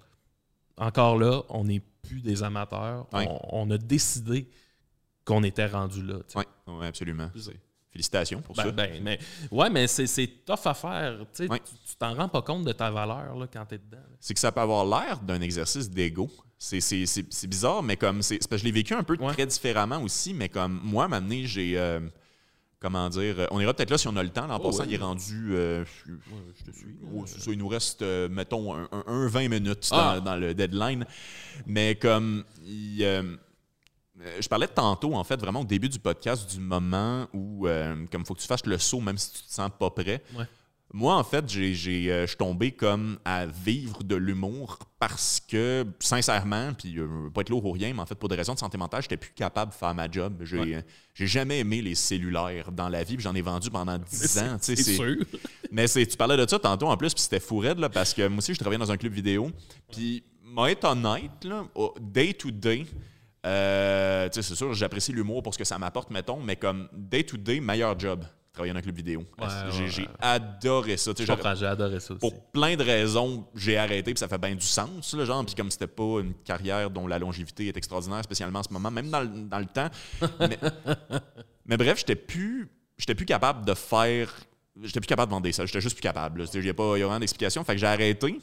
Encore 0.77 1.19
là, 1.19 1.43
on 1.49 1.65
n'est 1.65 1.83
plus 2.03 2.21
des 2.21 2.45
amateurs. 2.45 3.09
On 3.51 3.69
a 3.73 3.79
décidé 3.79 4.49
qu'on 5.27 5.43
était 5.43 5.67
rendu 5.67 6.03
là. 6.03 6.15
tu. 6.27 6.39
Oui, 6.39 6.87
absolument. 6.87 7.31
Félicitations 7.91 8.41
pour 8.43 8.55
ça. 8.57 8.65
Ben, 8.71 8.73
ben, 8.93 9.03
mais, 9.03 9.19
ouais, 9.51 9.71
mais 9.71 9.87
c'est, 9.87 10.27
tough 10.45 10.67
à 10.67 10.75
faire. 10.75 11.19
tu. 11.35 11.47
Ouais. 11.49 11.59
Tu, 11.61 11.75
tu 11.91 11.97
t'en 11.99 12.15
rends 12.15 12.29
pas 12.29 12.43
compte 12.43 12.65
de 12.65 12.73
ta 12.73 12.91
valeur 12.91 13.35
là, 13.37 13.47
quand 13.51 13.65
t'es 13.67 13.79
dedans. 13.79 13.97
là. 13.99 14.17
c'est 14.21 14.35
que 14.35 14.41
ça 14.41 14.53
peut 14.53 14.61
avoir 14.61 14.85
l'air 14.85 15.19
d'un 15.21 15.41
exercice 15.41 15.89
d'ego. 15.91 16.31
C'est, 16.59 16.79
bizarre, 17.49 17.83
mais 17.83 17.97
comme 17.97 18.23
c'est, 18.23 18.39
parce 18.39 18.49
que 18.49 18.57
je 18.59 18.65
l'ai 18.65 18.71
vécu 18.73 18.95
un 18.95 19.03
peu 19.03 19.17
Ouais. 19.19 19.33
très 19.33 19.47
différemment 19.47 20.01
aussi, 20.03 20.33
mais 20.35 20.49
comme 20.49 20.81
moi, 20.83 21.05
à 21.05 21.07
un 21.07 21.09
moment 21.09 21.23
donné, 21.23 21.45
j'ai. 21.47 21.79
euh, 21.79 22.01
comment 22.81 23.09
dire 23.09 23.41
euh, 23.41 23.47
On 23.51 23.61
ira 23.61 23.73
peut-être 23.75 23.91
là 23.91 23.99
si 23.99 24.09
on 24.09 24.17
a 24.17 24.23
le 24.23 24.29
temps. 24.31 24.47
L'an 24.47 24.59
Oh, 24.61 24.67
passant, 24.67 24.81
ouais. 24.81 24.87
il 24.91 24.95
est 24.95 24.99
rendu. 24.99 25.55
euh, 25.55 25.85
je- 26.07 26.13
je 26.59 26.65
te 26.71 26.77
suis. 26.77 26.97
Oh, 27.15 27.25
ça, 27.27 27.39
il 27.51 27.59
nous 27.59 27.69
reste, 27.69 28.03
euh, 28.03 28.29
mettons, 28.29 28.75
un, 28.75 28.89
un- 28.93 29.05
un 29.07 29.27
20 29.29 29.49
minutes 29.49 29.89
Ah. 29.93 30.17
dans, 30.19 30.25
dans 30.33 30.37
le 30.37 30.53
deadline. 30.55 31.07
Mais 31.67 31.95
comme. 31.95 32.45
il, 32.67 33.39
je 34.41 34.49
parlais 34.49 34.69
tantôt, 34.69 35.15
en 35.15 35.25
fait, 35.25 35.39
vraiment 35.41 35.61
au 35.61 35.65
début 35.65 35.89
du 35.89 35.99
podcast, 35.99 36.51
du 36.51 36.61
moment 36.61 37.27
où, 37.33 37.67
euh, 37.67 37.95
comme 38.11 38.23
il 38.23 38.27
faut 38.27 38.35
que 38.35 38.41
tu 38.41 38.47
fasses 38.47 38.67
le 38.67 38.79
saut, 38.79 39.01
même 39.01 39.19
si 39.19 39.33
tu 39.33 39.43
te 39.43 39.53
sens 39.53 39.71
pas 39.79 39.91
prêt. 39.91 40.23
Ouais. 40.37 40.45
Moi, 40.95 41.15
en 41.17 41.25
fait, 41.25 41.47
j'ai, 41.49 41.73
euh, 42.11 42.23
je 42.23 42.27
suis 42.29 42.37
tombé 42.37 42.71
comme 42.71 43.19
à 43.25 43.45
vivre 43.45 44.05
de 44.05 44.15
l'humour 44.15 44.79
parce 45.01 45.41
que, 45.47 45.85
sincèrement, 45.99 46.73
puis 46.75 46.97
euh, 46.99 47.29
pas 47.35 47.41
être 47.43 47.51
lourd 47.51 47.65
ou 47.67 47.73
rien, 47.73 47.93
mais 47.93 48.01
en 48.01 48.07
fait, 48.07 48.15
pour 48.15 48.29
des 48.29 48.37
raisons 48.37 48.55
de 48.55 48.59
santé 48.61 48.79
mentale, 48.79 49.03
j'étais 49.03 49.17
plus 49.17 49.33
capable 49.33 49.73
de 49.73 49.77
faire 49.77 49.93
ma 49.95 50.09
job. 50.11 50.41
J'ai, 50.45 50.59
Ouais. 50.59 50.75
euh, 50.77 50.83
j'ai 51.13 51.27
jamais 51.27 51.59
aimé 51.59 51.83
les 51.83 51.97
cellulaires 51.97 52.71
dans 52.73 52.89
la 52.89 53.03
vie, 53.03 53.17
j'en 53.19 53.35
ai 53.35 53.43
vendu 53.43 53.69
pendant 53.69 53.99
10 54.11 54.39
ans. 54.39 54.57
C'est 54.61 54.77
sûr. 54.77 55.17
mais 55.73 55.89
c'est, 55.89 56.07
tu 56.07 56.17
parlais 56.17 56.37
de 56.37 56.49
ça 56.49 56.59
tantôt 56.59 56.87
en 56.87 56.97
plus, 56.97 57.13
puis 57.13 57.23
c'était 57.23 57.41
fou 57.41 57.59
raide, 57.59 57.79
là, 57.81 57.89
parce 57.91 58.15
que 58.15 58.27
moi 58.29 58.39
aussi, 58.39 58.55
je 58.55 58.59
travaillais 58.61 58.79
dans 58.79 58.93
un 58.93 58.97
club 58.97 59.13
vidéo. 59.13 59.51
Puis, 59.91 60.23
moi, 60.45 60.71
être 60.71 60.85
honnête, 60.85 61.45
là, 61.45 61.65
day 62.01 62.33
to 62.33 62.51
day, 62.53 62.87
euh, 63.45 64.29
tu 64.29 64.35
sais, 64.35 64.49
c'est 64.49 64.55
sûr, 64.55 64.73
j'apprécie 64.75 65.13
l'humour 65.13 65.43
pour 65.43 65.55
ce 65.55 65.59
que 65.59 65.65
ça 65.65 65.79
m'apporte, 65.79 66.11
mettons, 66.11 66.41
mais 66.41 66.57
comme 66.57 66.89
day 66.93 67.23
to 67.23 67.37
day, 67.37 67.61
meilleur 67.61 67.99
job, 67.99 68.25
travailler 68.53 68.73
dans 68.73 68.79
un 68.79 68.83
club 68.83 68.97
vidéo. 68.97 69.25
Ouais, 69.39 69.47
j'ai, 69.71 70.03
ouais, 70.03 70.09
adoré 70.21 70.97
ça. 70.97 71.13
j'ai 71.17 71.67
adoré 71.67 72.01
ça 72.01 72.15
aussi. 72.15 72.21
pour 72.21 72.51
plein 72.51 72.77
de 72.77 72.83
raisons, 72.83 73.47
j'ai 73.55 73.77
arrêté, 73.77 74.13
puis 74.15 74.19
ça 74.19 74.29
fait 74.29 74.39
bien 74.39 74.55
du 74.55 74.67
sens, 74.67 75.15
là, 75.15 75.25
genre, 75.25 75.45
puis 75.45 75.55
comme 75.55 75.71
c'était 75.71 75.87
pas 75.87 76.21
une 76.21 76.35
carrière 76.45 76.91
dont 76.91 77.07
la 77.07 77.19
longévité 77.19 77.69
est 77.69 77.77
extraordinaire, 77.77 78.25
spécialement 78.25 78.61
en 78.61 78.65
ce 78.65 78.73
moment, 78.73 78.91
même 78.91 79.11
dans 79.11 79.21
le, 79.21 79.29
dans 79.29 79.59
le 79.59 79.67
temps. 79.67 79.89
Mais, 80.41 80.59
mais 81.67 81.77
bref, 81.77 81.99
j'étais 81.99 82.15
plus, 82.15 82.69
plus 82.97 83.27
capable 83.27 83.65
de 83.67 83.75
faire, 83.75 84.33
j'étais 84.83 85.01
plus 85.01 85.09
capable 85.09 85.31
de 85.31 85.35
vendre 85.35 85.51
ça, 85.51 85.67
j'étais 85.67 85.81
juste 85.81 85.97
plus 85.97 86.03
capable. 86.03 86.45
Il 86.55 86.61
n'y 86.61 86.69
a 86.69 86.75
pas 86.75 86.97
y 86.97 87.03
a 87.03 87.09
rien 87.09 87.21
d'explication, 87.21 87.65
fait 87.65 87.73
que 87.73 87.79
j'ai 87.79 87.87
arrêté. 87.87 88.39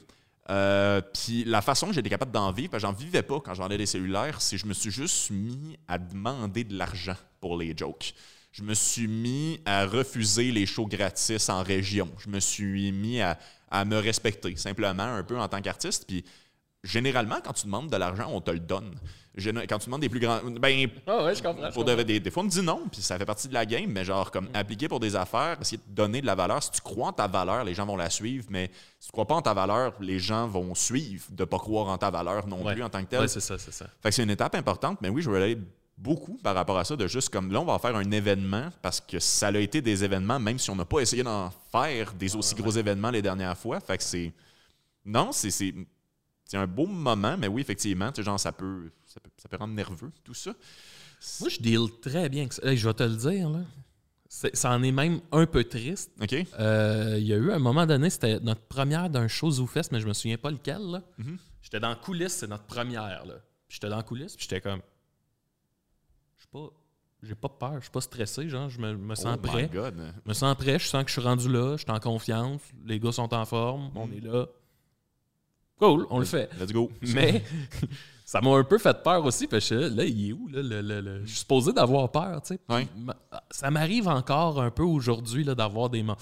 Euh, 0.50 1.02
puis 1.14 1.46
la 1.46 1.62
façon 1.62 1.88
que 1.88 1.94
j'étais 1.94 2.10
capable 2.10 2.32
d'en 2.32 2.52
vivre, 2.52 2.78
j'en 2.78 2.92
vivais 2.92 3.24
pas 3.24 3.40
quand 3.40 3.54
je 3.54 3.62
vendais 3.62 3.78
des 3.78 3.86
cellulaires, 3.86 4.42
c'est 4.42 4.58
que 4.58 4.62
je 4.62 4.68
me 4.68 4.74
suis 4.74 4.92
juste 4.92 5.32
mis 5.32 5.78
à 5.88 5.98
demander 5.98 6.64
de 6.64 6.78
l'argent 6.78 7.16
pour 7.40 7.58
les 7.58 7.74
jokes. 7.76 8.14
Je 8.52 8.62
me 8.62 8.74
suis 8.74 9.08
mis 9.08 9.60
à 9.66 9.86
refuser 9.86 10.52
les 10.52 10.66
shows 10.66 10.86
gratis 10.86 11.50
en 11.50 11.64
région. 11.64 12.10
Je 12.20 12.30
me 12.30 12.40
suis 12.40 12.92
mis 12.92 13.20
à, 13.22 13.40
à 13.72 13.86
me 13.86 13.98
respecter 13.98 14.56
simplement 14.58 15.04
un 15.04 15.24
peu 15.24 15.40
en 15.40 15.48
tant 15.48 15.62
qu'artiste. 15.62 16.06
Puis 16.08 16.24
généralement, 16.84 17.38
quand 17.44 17.54
tu 17.54 17.66
demandes 17.66 17.90
de 17.90 17.96
l'argent, 17.98 18.30
on 18.32 18.42
te 18.42 18.52
le 18.52 18.60
donne. 18.60 18.94
Quand 19.68 19.80
tu 19.80 19.86
demandes 19.88 20.02
des 20.02 20.10
plus 20.10 20.20
grands. 20.20 20.42
Ben, 20.60 20.88
Ah 21.08 21.24
ouais, 21.24 21.34
je 21.34 21.42
comprends. 21.42 21.68
je 21.70 21.74
pour 21.74 21.84
comprends. 21.86 22.04
des, 22.04 22.20
des 22.20 22.30
fois, 22.30 22.42
on 22.44 22.46
me 22.46 22.52
dit 22.52 22.62
non, 22.62 22.84
puis 22.92 23.02
ça 23.02 23.18
fait 23.18 23.26
partie 23.26 23.48
de 23.48 23.54
la 23.56 23.66
game, 23.66 23.90
mais 23.90 24.06
genre, 24.06 24.30
comme 24.30 24.48
appliquer 24.54 24.88
pour 24.88 25.00
des 25.00 25.16
affaires, 25.16 25.58
essayer 25.60 25.78
de 25.78 25.92
donner 25.96 26.22
de 26.22 26.28
la 26.28 26.36
valeur. 26.36 26.62
Si 26.62 26.70
tu 26.70 26.82
crois 26.82 27.08
en 27.08 27.14
ta 27.14 27.26
valeur, 27.28 27.64
les 27.64 27.74
gens 27.74 27.86
vont 27.88 27.96
la 27.98 28.12
suivre, 28.12 28.46
mais 28.52 28.70
si 29.00 29.08
tu 29.08 29.12
crois 29.12 29.26
pas 29.26 29.34
en 29.34 29.42
ta 29.42 29.56
valeur, 29.56 29.94
les 30.02 30.20
gens 30.20 30.48
vont 30.48 30.76
suivre 30.76 31.26
de 31.32 31.46
pas 31.46 31.58
croire 31.58 31.88
en 31.88 31.98
ta 31.98 32.12
valeur 32.12 32.46
non 32.48 32.64
Ouais. 32.64 32.74
plus 32.76 32.84
en 32.84 32.90
tant 32.90 33.04
que 33.04 33.10
tel. 33.10 33.22
Ouais, 33.22 33.28
c'est 33.28 33.40
ça, 33.40 33.58
c'est 33.58 33.74
ça. 33.74 33.88
Fait 34.04 34.10
que 34.10 34.16
c'est 34.16 34.24
une 34.24 34.30
étape 34.30 34.54
importante, 34.54 35.00
mais 35.02 35.10
oui, 35.10 35.24
je 35.24 35.32
relate 35.32 35.58
beaucoup 35.98 36.38
par 36.44 36.54
rapport 36.54 36.78
à 36.78 36.84
ça, 36.84 36.96
de 36.96 37.08
juste 37.08 37.30
comme 37.30 37.52
là, 37.52 37.60
on 37.62 37.66
va 37.66 37.80
faire 37.80 37.96
un 37.96 38.12
événement 38.12 38.70
parce 38.84 39.00
que 39.02 39.18
ça 39.18 39.48
a 39.48 39.58
été 39.58 39.82
des 39.82 40.04
événements, 40.04 40.40
même 40.40 40.60
si 40.60 40.70
on 40.70 40.76
n'a 40.76 40.86
pas 40.86 41.00
essayé 41.00 41.24
d'en 41.24 41.50
faire 41.72 42.14
des 42.14 42.36
aussi 42.36 42.54
gros 42.54 42.70
événements 42.72 43.10
les 43.10 43.22
dernières 43.24 43.58
fois. 43.58 43.80
Fait 43.80 43.98
que 43.98 44.04
c'est. 44.04 44.32
Non, 45.06 45.32
c'est. 45.32 45.74
C'est- 46.46 46.58
un 46.58 46.68
beau 46.68 46.86
moment, 46.86 47.36
mais 47.38 47.48
oui, 47.48 47.62
effectivement, 47.62 48.12
tu 48.12 48.22
sais, 48.22 48.26
genre, 48.26 48.40
ça 48.40 48.52
peut, 48.52 48.92
ça 49.06 49.20
peut, 49.20 49.30
ça 49.38 49.50
peut 49.50 49.58
rendre 49.58 49.74
nerveux, 49.74 50.12
tout 50.24 50.34
ça. 50.34 50.54
Moi, 51.40 51.50
je 51.50 51.60
deal 51.60 51.88
très 52.02 52.28
bien 52.30 52.48
que 52.48 52.56
ça. 52.56 52.64
Hey, 52.70 52.76
je 52.78 52.88
vais 52.88 52.94
te 52.94 53.04
le 53.04 53.16
dire, 53.16 53.50
là. 53.50 53.62
C'est- 54.28 54.56
Ça 54.56 54.72
en 54.72 54.82
est 54.82 54.92
même 54.92 55.22
un 55.32 55.46
peu 55.46 55.64
triste. 55.64 56.12
OK? 56.22 56.34
Euh, 56.60 57.18
Il 57.20 57.26
y 57.28 57.34
a 57.34 57.38
eu 57.38 57.52
un 57.52 57.60
moment 57.60 57.86
donné, 57.86 58.10
c'était 58.10 58.40
notre 58.40 58.62
première 58.62 59.10
d'un 59.10 59.28
show 59.28 59.52
ZooFest, 59.52 59.90
mais 59.92 60.00
je 60.00 60.08
me 60.08 60.14
souviens 60.14 60.38
pas 60.38 60.50
lequel. 60.52 60.82
là. 60.82 61.04
Mhm. 61.20 61.38
J'étais 61.62 61.80
dans 61.80 61.90
la 61.90 61.96
coulisse, 61.96 62.34
c'est 62.34 62.48
notre 62.48 62.66
première. 62.66 63.26
là. 63.26 63.36
Puis 63.68 63.76
J'étais 63.76 63.90
dans 63.90 63.98
la 63.98 64.04
coulisse, 64.04 64.36
puis 64.36 64.44
j'étais 64.50 64.60
comme. 64.60 64.82
Je 66.38 66.42
suis 66.44 66.48
pas. 66.52 66.70
J'ai 67.22 67.36
pas 67.36 67.48
peur, 67.50 67.76
je 67.76 67.82
suis 67.84 67.92
pas 67.92 68.02
stressé, 68.02 68.50
genre, 68.50 68.70
je 68.70 68.80
me, 68.82 68.98
me 68.98 69.16
sens 69.16 69.38
oh 69.38 69.42
prêt. 69.42 69.64
my 69.64 69.70
God. 69.70 69.96
Je 70.26 70.30
me 70.30 70.34
sens 70.34 70.58
prêt, 70.58 70.78
je 70.78 70.88
sens 70.88 71.04
que 71.04 71.10
je 71.10 71.14
suis 71.14 71.22
rendu 71.22 71.48
là, 71.48 71.78
je 71.78 71.84
suis 71.84 71.92
en 71.92 72.00
confiance, 72.00 72.60
les 72.86 73.00
gars 73.00 73.14
sont 73.14 73.34
en 73.34 73.46
forme, 73.46 73.92
on 73.96 74.08
Mhm. 74.08 74.14
est 74.18 74.20
là. 74.22 74.46
Cool, 75.88 76.08
on 76.10 76.20
le 76.20 76.26
fait. 76.26 76.50
Let's 76.60 76.72
go. 76.72 76.92
Mais 77.14 77.44
ça 78.26 78.42
m'a 78.42 78.52
un 78.56 78.64
peu 78.64 78.78
fait 78.78 79.02
peur 79.04 79.24
aussi, 79.26 79.48
parce 79.48 79.68
que 79.70 79.76
là, 79.76 80.04
il 80.06 80.30
est 80.30 80.34
où? 80.34 80.48
Là, 80.48 80.62
le- 80.62 80.82
le- 80.82 81.02
le- 81.02 81.22
Je 81.26 81.30
suis 81.30 81.40
supposé 81.40 81.74
d'avoir 81.74 82.12
peur, 82.12 82.42
tu 82.42 82.56
sais. 82.56 82.88
Ça 83.52 83.70
m'arrive 83.72 84.08
encore 84.08 84.62
un 84.62 84.72
peu 84.72 84.84
aujourd'hui 84.84 85.44
d'avoir 85.46 85.90
des. 85.90 86.04
mo- 86.04 86.16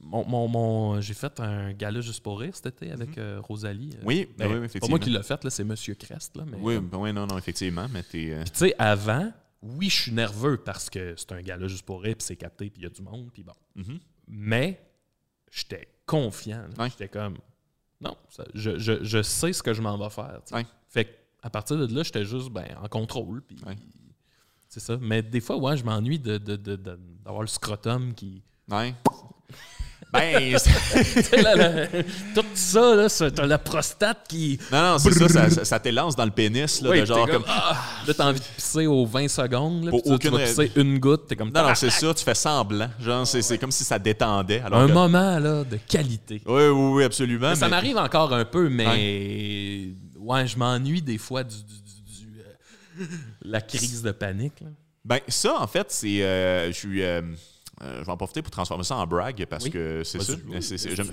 Mon, 0.00 0.24
mon- 0.28 0.48
mon- 0.48 1.00
J'ai 1.00 1.14
fait 1.14 1.40
un 1.40 1.72
gala 1.72 2.00
juste 2.02 2.22
pour 2.22 2.38
rire 2.40 2.54
cet 2.54 2.66
été 2.66 2.92
avec 2.92 3.16
euh, 3.16 3.40
Rosalie. 3.42 3.90
Euh. 3.94 4.02
Oui, 4.04 4.28
ben, 4.36 4.46
oui, 4.52 4.52
oui, 4.52 4.54
c'est 4.54 4.58
pas 4.58 4.64
effectivement. 4.86 4.88
moi 4.90 4.98
qui 4.98 5.10
l'ai 5.10 5.22
fait, 5.22 5.48
c'est 5.50 5.64
Monsieur 5.64 5.94
Crest. 5.94 6.36
Là, 6.36 6.44
mais, 6.46 6.58
Oui, 6.60 6.78
ben 6.78 6.98
oui, 6.98 7.12
non, 7.12 7.26
non, 7.26 7.38
effectivement, 7.38 7.86
mais 7.90 8.02
tu 8.02 8.30
sais, 8.52 8.74
avant, 8.78 9.32
oui, 9.62 9.88
je 9.88 10.02
suis 10.02 10.12
nerveux 10.12 10.58
parce 10.58 10.90
que 10.90 11.14
c'est 11.16 11.32
un 11.32 11.40
gala 11.40 11.66
juste 11.68 11.86
pour 11.86 12.02
rire, 12.02 12.16
puis 12.18 12.26
c'est 12.26 12.36
capté, 12.36 12.68
puis 12.68 12.82
il 12.82 12.84
y 12.84 12.86
a 12.86 12.90
du 12.90 13.00
monde, 13.02 13.30
puis 13.32 13.42
bon. 13.42 13.54
mhm. 13.76 13.98
Mais 14.28 14.78
j'étais 15.50 15.88
confiant. 16.04 16.64
J'étais 16.90 17.08
comme, 17.08 17.36
non, 18.04 18.16
ça- 18.28 18.44
je, 18.54 18.78
je- 18.78 19.02
je 19.02 19.22
sais 19.22 19.52
ce 19.52 19.62
que 19.62 19.72
je 19.74 19.82
m'en 19.82 19.96
vais 19.98 20.10
faire. 20.10 20.40
Ouais. 20.52 20.66
Fait 20.88 21.04
que, 21.06 21.10
à 21.42 21.50
partir 21.50 21.76
de 21.76 21.92
là, 21.94 22.02
j'étais 22.02 22.24
juste 22.24 22.50
ben, 22.50 22.66
en 22.82 22.88
contrôle. 22.88 23.42
Puis, 23.42 23.56
Ouais. 23.66 23.76
C'est 24.68 24.80
ça. 24.80 24.96
Mais 25.00 25.22
des 25.22 25.40
fois, 25.40 25.56
ouais, 25.56 25.76
je 25.76 25.84
m'ennuie 25.84 26.18
de, 26.18 26.36
de- 26.38 26.56
de- 26.56 26.74
de- 26.76 26.98
d'avoir 27.24 27.42
le 27.42 27.46
scrotum 27.48 28.12
qui. 28.14 28.42
Ouais. 28.68 28.92
Ben, 30.14 30.56
tout 32.34 32.44
ça, 32.54 32.94
là, 32.94 33.08
c'est- 33.08 33.30
t'as 33.32 33.46
la 33.46 33.58
prostate 33.58 34.26
qui. 34.28 34.58
non, 34.72 34.80
non, 34.92 34.98
c'est 34.98 35.12
ça, 35.12 35.28
ça, 35.28 35.50
ça, 35.50 35.64
ça 35.64 35.80
t'élance 35.80 36.14
dans 36.16 36.24
le 36.24 36.30
pénis, 36.30 36.80
là, 36.82 36.90
Oui, 36.90 37.00
de 37.00 37.04
genre 37.04 37.28
comme... 37.28 37.44
ah, 37.48 37.76
là, 38.06 38.14
t'as 38.14 38.26
envie 38.28 38.38
de 38.40 38.44
pisser 38.44 38.86
aux 38.86 39.04
20 39.06 39.28
secondes. 39.28 39.84
Là, 39.84 39.90
Pour 39.90 40.00
puis 40.02 40.08
tu- 40.10 40.14
aucune 40.14 40.30
vas 40.38 40.44
pisser 40.46 40.70
une 40.76 40.98
goutte. 40.98 41.26
T'es 41.26 41.36
comme. 41.36 41.50
Non, 41.50 41.66
non, 41.68 41.74
c'est 41.74 41.90
ça, 41.90 42.14
tu 42.14 42.22
fais 42.24 42.34
semblant. 42.34 42.88
Genre, 43.00 43.26
c'est 43.26 43.58
comme 43.58 43.72
si 43.72 43.82
ça 43.84 43.98
détendait. 43.98 44.60
Alors 44.60 44.80
un 44.80 44.86
que- 44.86 44.92
moment 44.92 45.38
là, 45.38 45.64
de 45.64 45.76
qualité. 45.88 46.40
Oui, 46.46 46.62
oui, 46.68 46.92
oui, 46.94 47.04
absolument. 47.04 47.54
Ça 47.54 47.66
mais- 47.66 47.70
m'arrive 47.70 47.96
encore 47.98 48.32
un 48.32 48.44
peu, 48.44 48.68
mais 48.68 49.88
ouais, 50.18 50.46
je 50.46 50.56
m'ennuie 50.56 51.02
des 51.02 51.18
fois 51.18 51.42
du, 51.44 51.56
du- 51.56 51.62
du- 51.62 52.26
du, 52.26 52.40
euh, 53.02 53.04
la 53.42 53.60
crise 53.60 54.02
de 54.02 54.12
panique. 54.12 54.60
là. 54.60 54.68
Ben, 55.04 55.18
ça, 55.28 55.56
en 55.60 55.66
fait, 55.66 55.86
c'est. 55.90 56.22
euh, 56.22 56.68
je 56.68 56.72
suis. 56.78 57.02
euh, 57.02 57.20
euh, 57.82 58.00
je 58.00 58.04
vais 58.06 58.12
en 58.12 58.16
profiter 58.16 58.40
pour 58.42 58.50
transformer 58.50 58.84
ça 58.84 58.96
en 58.96 59.06
brag 59.06 59.44
parce 59.46 59.64
Oui. 59.64 59.70
que 59.70 60.02
c'est 60.04 60.20
ça. 60.22 60.34
j'aime- 60.94 61.12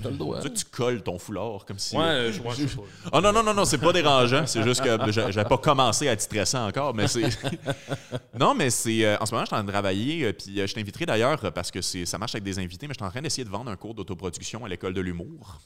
tu 0.54 0.64
colles 0.70 1.02
ton 1.02 1.18
foulard 1.18 1.64
comme 1.66 1.78
si. 1.78 1.96
je, 1.96 2.40
vois, 2.42 2.54
je 2.54 2.64
pas. 2.76 2.82
Oh 3.12 3.20
non, 3.20 3.32
non, 3.32 3.42
non, 3.42 3.54
non, 3.54 3.64
c'est 3.64 3.78
pas 3.78 3.92
dérangeant. 3.92 4.46
C'est 4.46 4.62
juste 4.62 4.82
que 4.82 5.10
je 5.10 5.20
n'avais 5.20 5.44
pas 5.44 5.58
commencé 5.58 6.08
à 6.08 6.12
être 6.12 6.20
stressant 6.20 6.66
encore. 6.68 6.94
Mais 6.94 7.08
c'est. 7.08 7.22
non, 8.38 8.54
mais 8.54 8.70
c'est. 8.70 9.04
euh, 9.04 9.16
en 9.20 9.26
ce 9.26 9.32
moment, 9.32 9.44
je 9.44 9.48
suis 9.48 9.54
en 9.54 9.58
train 9.58 9.64
de 9.64 9.70
travailler. 9.70 10.24
euh, 10.24 10.32
Puis 10.32 10.60
euh, 10.60 10.66
je 10.66 10.74
t'inviterai 10.74 11.06
d'ailleurs 11.06 11.44
euh, 11.44 11.50
parce 11.50 11.70
que 11.70 11.80
c'est, 11.82 12.06
ça 12.06 12.18
marche 12.18 12.34
avec 12.34 12.44
des 12.44 12.58
invités, 12.58 12.86
mais 12.86 12.94
je 12.94 12.98
suis 12.98 13.06
en 13.06 13.10
train 13.10 13.22
d'essayer 13.22 13.44
de 13.44 13.50
vendre 13.50 13.70
un 13.70 13.76
cours 13.76 13.94
d'autoproduction 13.94 14.64
à 14.64 14.68
l'école 14.68 14.94
de 14.94 15.00
l'humour. 15.00 15.58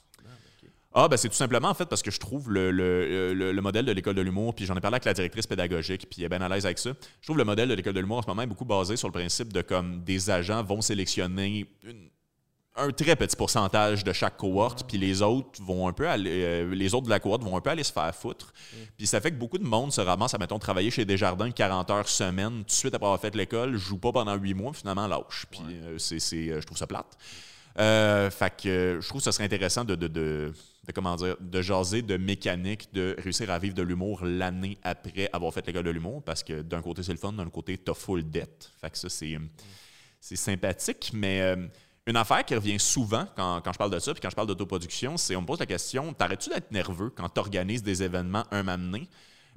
Ah, 0.99 1.09
ben 1.09 1.19
c'est 1.19 1.29
tout 1.29 1.35
simplement 1.35 1.69
en 1.69 1.75
fait 1.75 1.85
parce 1.85 2.01
que 2.01 2.11
je 2.11 2.19
trouve 2.19 2.51
le, 2.51 2.71
le- 2.71 3.35
le- 3.35 3.53
le 3.53 3.61
modèle 3.63 3.85
de 3.85 3.93
l'école 3.93 4.15
de 4.15 4.23
l'humour, 4.23 4.55
puis 4.55 4.65
j'en 4.65 4.75
ai 4.75 4.81
parlé 4.81 4.95
avec 4.95 5.05
la 5.05 5.13
directrice 5.13 5.47
pédagogique, 5.47 6.07
puis 6.09 6.23
elle 6.23 6.27
est 6.33 6.39
bien 6.39 6.41
à 6.41 6.49
l'aise 6.49 6.65
avec 6.65 6.79
ça. 6.79 6.91
Je 7.21 7.27
trouve 7.27 7.37
le 7.37 7.45
modèle 7.45 7.69
de 7.69 7.75
l'école 7.75 7.93
de 7.93 8.01
l'humour 8.01 8.17
en 8.19 8.23
ce 8.23 8.27
moment 8.29 8.41
est 8.41 8.47
beaucoup 8.47 8.65
basé 8.65 8.97
sur 8.97 9.07
le 9.09 9.13
principe 9.13 9.53
de 9.53 9.61
comme 9.61 10.03
des 10.05 10.31
agents 10.31 10.63
vont 10.65 10.81
sélectionner 10.81 11.67
une- 11.85 12.09
un 12.79 12.91
très 12.91 13.15
petit 13.17 13.37
pourcentage 13.37 14.05
de 14.05 14.13
chaque 14.15 14.37
cohorte, 14.39 14.87
puis 14.89 14.97
les 14.97 15.21
autres 15.23 15.63
vont 15.63 15.87
un 15.89 15.93
peu 15.93 16.09
aller, 16.09 16.31
euh, 16.45 16.75
les 16.75 16.95
autres 16.95 17.05
de 17.07 17.11
la 17.11 17.21
cohorte 17.21 17.43
vont 17.43 17.57
un 17.57 17.61
peu 17.61 17.71
aller 17.71 17.85
se 17.85 17.93
faire 17.93 18.15
foutre. 18.15 18.53
Puis 18.97 19.07
ça 19.07 19.21
fait 19.21 19.31
que 19.33 19.37
beaucoup 19.37 19.59
de 19.59 19.65
monde 19.65 19.93
se 19.93 20.01
ramasse 20.01 20.33
à 20.33 20.39
mettons 20.39 20.59
travailler 20.59 20.91
chez 20.91 21.05
Desjardins 21.05 21.51
40 21.51 21.91
heures 21.91 22.09
semaine, 22.09 22.59
tout 22.61 22.65
de 22.65 22.71
suite 22.71 22.95
après 22.95 23.07
avoir 23.07 23.21
fait 23.21 23.35
l'école, 23.35 23.77
joue 23.77 23.99
pas 23.99 24.13
pendant 24.13 24.35
8 24.35 24.55
mois, 24.55 24.73
finalement 24.73 25.07
lâche. 25.07 25.45
Puis 25.51 25.61
euh, 25.71 25.99
c'est, 25.99 26.19
c'est, 26.21 26.49
euh, 26.51 26.61
je 26.63 26.67
trouve 26.67 26.79
ça 26.79 26.87
plate. 26.87 27.17
Euh, 27.79 28.31
fait 28.31 28.55
que 28.63 28.69
euh, 28.69 29.01
je 29.03 29.09
trouve 29.09 29.21
que 29.21 29.25
ce 29.27 29.31
serait 29.33 29.45
intéressant 29.45 29.85
de, 29.85 29.95
de, 29.95 30.09
de, 30.09 30.53
de, 30.87 30.93
comment 30.93 31.17
dire, 31.17 31.37
de 31.41 31.63
jaser 31.63 32.03
de 32.03 32.17
mécanique, 32.17 32.93
de 32.93 33.17
réussir 33.19 33.51
à 33.51 33.59
vivre 33.59 33.75
de 33.75 33.83
l'humour 33.83 34.25
l'année 34.25 34.79
après 34.83 35.29
avoir 35.33 35.53
fait 35.53 35.67
l'école 35.67 35.85
de 35.85 35.91
l'humour, 35.91 36.23
parce 36.23 36.43
que 36.43 36.63
d'un 36.63 36.83
côté 36.83 37.03
c'est 37.03 37.13
le 37.13 37.19
fun, 37.19 37.33
d'un 37.33 37.51
côté 37.51 37.77
t'as 37.79 37.95
full 37.95 38.29
dette. 38.29 38.71
Fait 38.81 38.91
que 38.91 38.99
ça 38.99 39.09
c'est, 39.09 39.37
c'est 40.21 40.37
sympathique, 40.37 41.11
mais 41.15 41.41
euh, 41.41 41.67
une 42.07 42.17
affaire 42.17 42.45
qui 42.45 42.55
revient 42.55 42.79
souvent 42.79 43.27
quand, 43.37 43.61
quand 43.63 43.73
je 43.73 43.79
parle 43.79 43.91
de 43.91 43.99
ça, 43.99 44.13
puis 44.13 44.21
quand 44.21 44.31
je 44.31 44.37
parle 44.37 44.49
d'autoproduction, 44.49 45.17
c'est 45.17 45.35
on 45.35 45.43
me 45.43 45.47
pose 45.47 45.59
la 45.59 45.67
question, 45.67 46.13
t'arrêtes-tu 46.13 46.51
d'être 46.51 46.71
nerveux 46.71 47.11
quand 47.11 47.29
tu 47.29 47.41
organises 47.41 47.83
des 47.83 48.03
événements 48.03 48.45
un 48.51 48.65
donné? 48.65 49.09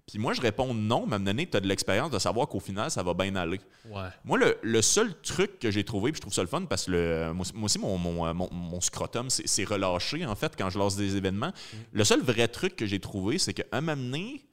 Puis 0.09 0.19
moi, 0.19 0.33
je 0.33 0.41
réponds 0.41 0.73
non, 0.73 1.05
mais 1.05 1.13
à 1.13 1.15
un 1.15 1.19
moment 1.19 1.25
donné, 1.25 1.47
tu 1.49 1.55
as 1.57 1.59
de 1.59 1.67
l'expérience 1.67 2.11
de 2.11 2.19
savoir 2.19 2.47
qu'au 2.47 2.59
final, 2.59 2.89
ça 2.91 3.03
va 3.03 3.13
bien 3.13 3.35
aller. 3.35 3.59
Ouais. 3.89 4.07
Moi, 4.25 4.37
le, 4.37 4.57
le 4.61 4.81
seul 4.81 5.13
truc 5.21 5.59
que 5.59 5.71
j'ai 5.71 5.83
trouvé, 5.83 6.11
puis 6.11 6.17
je 6.17 6.21
trouve 6.21 6.33
ça 6.33 6.41
le 6.41 6.47
fun, 6.47 6.63
parce 6.65 6.85
que 6.85 6.91
le- 6.91 7.33
moi, 7.33 7.45
moi 7.53 7.65
aussi, 7.65 7.79
mon, 7.79 7.97
mon, 7.97 8.25
euh, 8.25 8.33
mon- 8.33 8.49
mon 8.51 8.81
scrotum 8.81 9.29
s'est 9.29 9.63
relâché, 9.63 10.25
en 10.25 10.35
fait, 10.35 10.53
quand 10.57 10.69
je 10.69 10.77
lance 10.79 10.95
des 10.95 11.15
événements. 11.15 11.51
Le 11.91 12.03
seul 12.03 12.21
vrai 12.21 12.47
truc 12.47 12.75
que 12.75 12.85
j'ai 12.85 12.99
trouvé, 12.99 13.37
c'est 13.37 13.53
qu'à 13.53 13.63
un 13.71 13.81
moment 13.81 14.01
donné, 14.01 14.45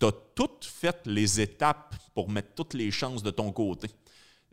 tu 0.00 0.06
as 0.06 0.12
toutes 0.34 0.64
fait 0.64 0.96
les 1.06 1.40
étapes 1.40 1.94
pour 2.14 2.28
mettre 2.28 2.54
toutes 2.54 2.74
les 2.74 2.90
chances 2.90 3.22
de 3.22 3.30
ton 3.30 3.52
côté. 3.52 3.88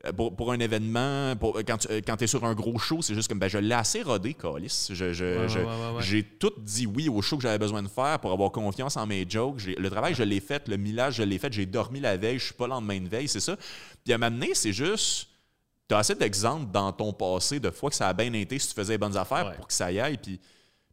Euh, 0.05 0.13
Pour, 0.13 0.33
pour 0.35 0.51
un 0.53 0.59
événement, 0.59 1.35
pour, 1.35 1.59
quand 1.67 1.77
tu 1.77 2.23
es 2.23 2.27
sur 2.27 2.45
un 2.45 2.53
gros 2.53 2.77
show, 2.79 3.01
c'est 3.01 3.13
juste 3.13 3.27
comme 3.27 3.39
ben, 3.39 3.49
je 3.49 3.57
l'ai 3.57 3.73
assez 3.75 4.01
rodé, 4.01 4.33
Calis. 4.33 4.87
Je- 4.89 5.11
je- 5.11 5.39
Ouais, 5.41 5.49
je- 5.49 5.59
ouais, 5.59 5.65
ouais, 5.65 5.95
ouais. 5.97 6.01
J'ai 6.01 6.23
tout 6.23 6.53
dit 6.57 6.87
oui 6.87 7.09
au 7.09 7.21
show 7.21 7.35
que 7.35 7.43
j'avais 7.43 7.57
besoin 7.57 7.83
de 7.83 7.89
faire 7.89 8.17
pour 8.19 8.31
avoir 8.31 8.49
confiance 8.51 8.95
en 8.95 9.05
mes 9.05 9.25
jokes. 9.29 9.63
Le 9.65 9.89
travail, 9.89 10.13
je 10.13 10.23
l'ai 10.23 10.39
fait. 10.39 10.67
Le 10.69 10.77
millage, 10.77 11.15
je 11.15 11.23
l'ai 11.23 11.37
fait. 11.37 11.51
J'ai 11.51 11.65
dormi 11.65 11.99
la 11.99 12.15
veille. 12.15 12.39
Je 12.39 12.45
suis 12.45 12.53
pas 12.53 12.65
le 12.65 12.69
lendemain 12.71 12.99
de 13.01 13.09
veille, 13.09 13.27
c'est 13.27 13.41
ça. 13.41 13.57
Puis 14.05 14.13
à 14.13 14.17
m'amener, 14.17 14.53
c'est 14.55 14.71
juste. 14.73 15.27
Tu 15.89 15.95
as 15.95 15.97
assez 15.97 16.15
d'exemples 16.15 16.71
dans 16.71 16.91
ton 16.93 17.11
passé 17.11 17.59
de 17.59 17.69
fois 17.71 17.89
que 17.89 17.95
ça 17.97 18.07
a 18.07 18.13
bien 18.13 18.31
été 18.33 18.57
si 18.59 18.69
tu 18.69 18.73
faisais 18.75 18.93
les 18.93 18.97
bonnes 18.97 19.17
affaires 19.17 19.53
pour 19.55 19.67
que 19.67 19.73
ça 19.73 19.91
y 19.91 19.99
aille. 19.99 20.17
Puis, 20.17 20.39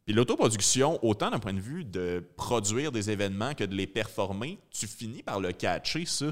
puis 0.07 0.15
l'autoproduction, 0.15 1.03
autant 1.05 1.29
d'un 1.29 1.39
point 1.39 1.51
de 1.53 1.59
vue 1.59 1.83
de 1.83 2.23
produire 2.37 2.93
des 2.93 3.11
événements 3.11 3.53
que 3.53 3.65
de 3.65 3.75
les 3.75 3.87
performer, 3.87 4.57
tu 4.71 4.87
finis 4.87 5.21
par 5.21 5.41
le 5.41 5.51
catcher, 5.51 6.05
ça. 6.05 6.27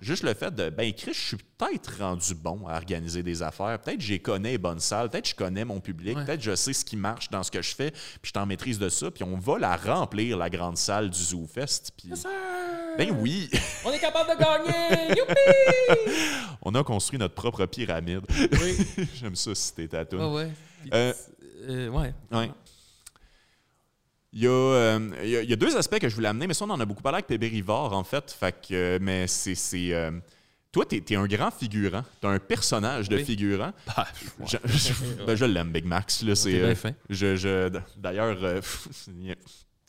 Juste 0.00 0.22
le 0.22 0.32
fait 0.32 0.54
de, 0.54 0.70
ben 0.70 0.90
Chris, 0.94 1.12
je 1.12 1.20
suis 1.20 1.36
peut-être 1.36 1.98
rendu 1.98 2.34
bon 2.34 2.66
à 2.66 2.76
organiser 2.76 3.22
des 3.22 3.42
affaires. 3.42 3.78
Peut-être 3.80 3.98
que 3.98 4.02
je 4.02 4.16
connais 4.16 4.52
les 4.52 4.58
bonnes 4.58 4.80
salles. 4.80 5.10
Peut-être 5.10 5.24
que 5.24 5.30
je 5.32 5.34
connais 5.34 5.66
mon 5.66 5.78
public. 5.78 6.16
Ouais. 6.16 6.24
Peut-être 6.24 6.40
je 6.40 6.56
sais 6.56 6.72
ce 6.72 6.86
qui 6.86 6.96
marche 6.96 7.28
dans 7.28 7.42
ce 7.42 7.50
que 7.50 7.60
je 7.60 7.74
fais. 7.74 7.90
Puis 7.90 8.00
je 8.22 8.28
suis 8.30 8.38
en 8.38 8.46
maîtrise 8.46 8.78
de 8.78 8.88
ça. 8.88 9.10
Puis 9.10 9.24
on 9.24 9.36
va 9.36 9.58
la 9.58 9.76
remplir, 9.76 10.38
la 10.38 10.48
grande 10.48 10.78
salle 10.78 11.10
du 11.10 11.18
Zoo 11.22 11.46
Fest. 11.46 11.92
Puis, 11.98 12.10
ben 12.96 13.14
oui, 13.20 13.50
On 13.84 13.92
est 13.92 13.98
capable 13.98 14.30
de 14.30 14.38
gagner! 14.42 15.08
Youpi! 15.18 15.34
on 16.62 16.74
a 16.74 16.82
construit 16.82 17.18
notre 17.18 17.34
propre 17.34 17.66
pyramide. 17.66 18.22
Oui. 18.52 19.06
J'aime 19.14 19.36
ça 19.36 19.54
citer 19.54 19.86
ta 19.86 20.06
toune. 20.06 20.22
Ouais, 20.22 20.44
ouais. 20.44 20.52
Euh, 20.94 21.12
euh, 21.68 21.88
ouais. 21.90 22.14
Ouais. 22.32 22.50
Il 24.32 24.40
y, 24.42 24.46
a, 24.46 24.50
euh, 24.50 25.10
il 25.22 25.30
y 25.30 25.36
a- 25.36 25.42
il 25.42 25.48
y 25.48 25.52
a 25.52 25.56
deux 25.56 25.74
aspects 25.76 25.98
que 25.98 26.08
je 26.08 26.14
voulais 26.14 26.28
amener, 26.28 26.46
mais 26.46 26.52
ça, 26.54 26.64
on 26.66 26.70
en 26.70 26.78
a 26.80 26.84
beaucoup 26.84 27.02
parlé 27.02 27.16
avec 27.16 27.26
Pébé 27.26 27.48
Rivard, 27.48 27.92
en 27.94 28.04
fait. 28.04 28.30
Fait 28.38 28.52
que, 28.52 28.74
euh, 28.74 28.98
mais 29.00 29.26
c'est. 29.26 29.54
euh, 29.94 30.10
toi, 30.70 30.84
t'es 30.84 31.02
es 31.08 31.16
un 31.16 31.26
grand 31.26 31.50
figurant. 31.50 32.04
T'es 32.20 32.26
un 32.26 32.38
personnage 32.38 33.08
de 33.08 33.16
Oui. 33.16 33.24
figurant. 33.24 33.72
Bah, 33.86 34.06
ouais. 34.38 34.46
Je, 34.46 34.56
je- 34.70 35.24
ben, 35.24 35.34
je 35.34 35.44
l'aime, 35.46 35.72
Big 35.72 35.86
Max. 35.86 36.22
Là, 36.22 36.34
c'est, 36.34 36.50
T'es 36.52 36.60
bien 36.60 36.74
fin. 36.74 36.92
je, 37.08 37.36
je- 37.36 37.70
D'ailleurs, 37.96 38.36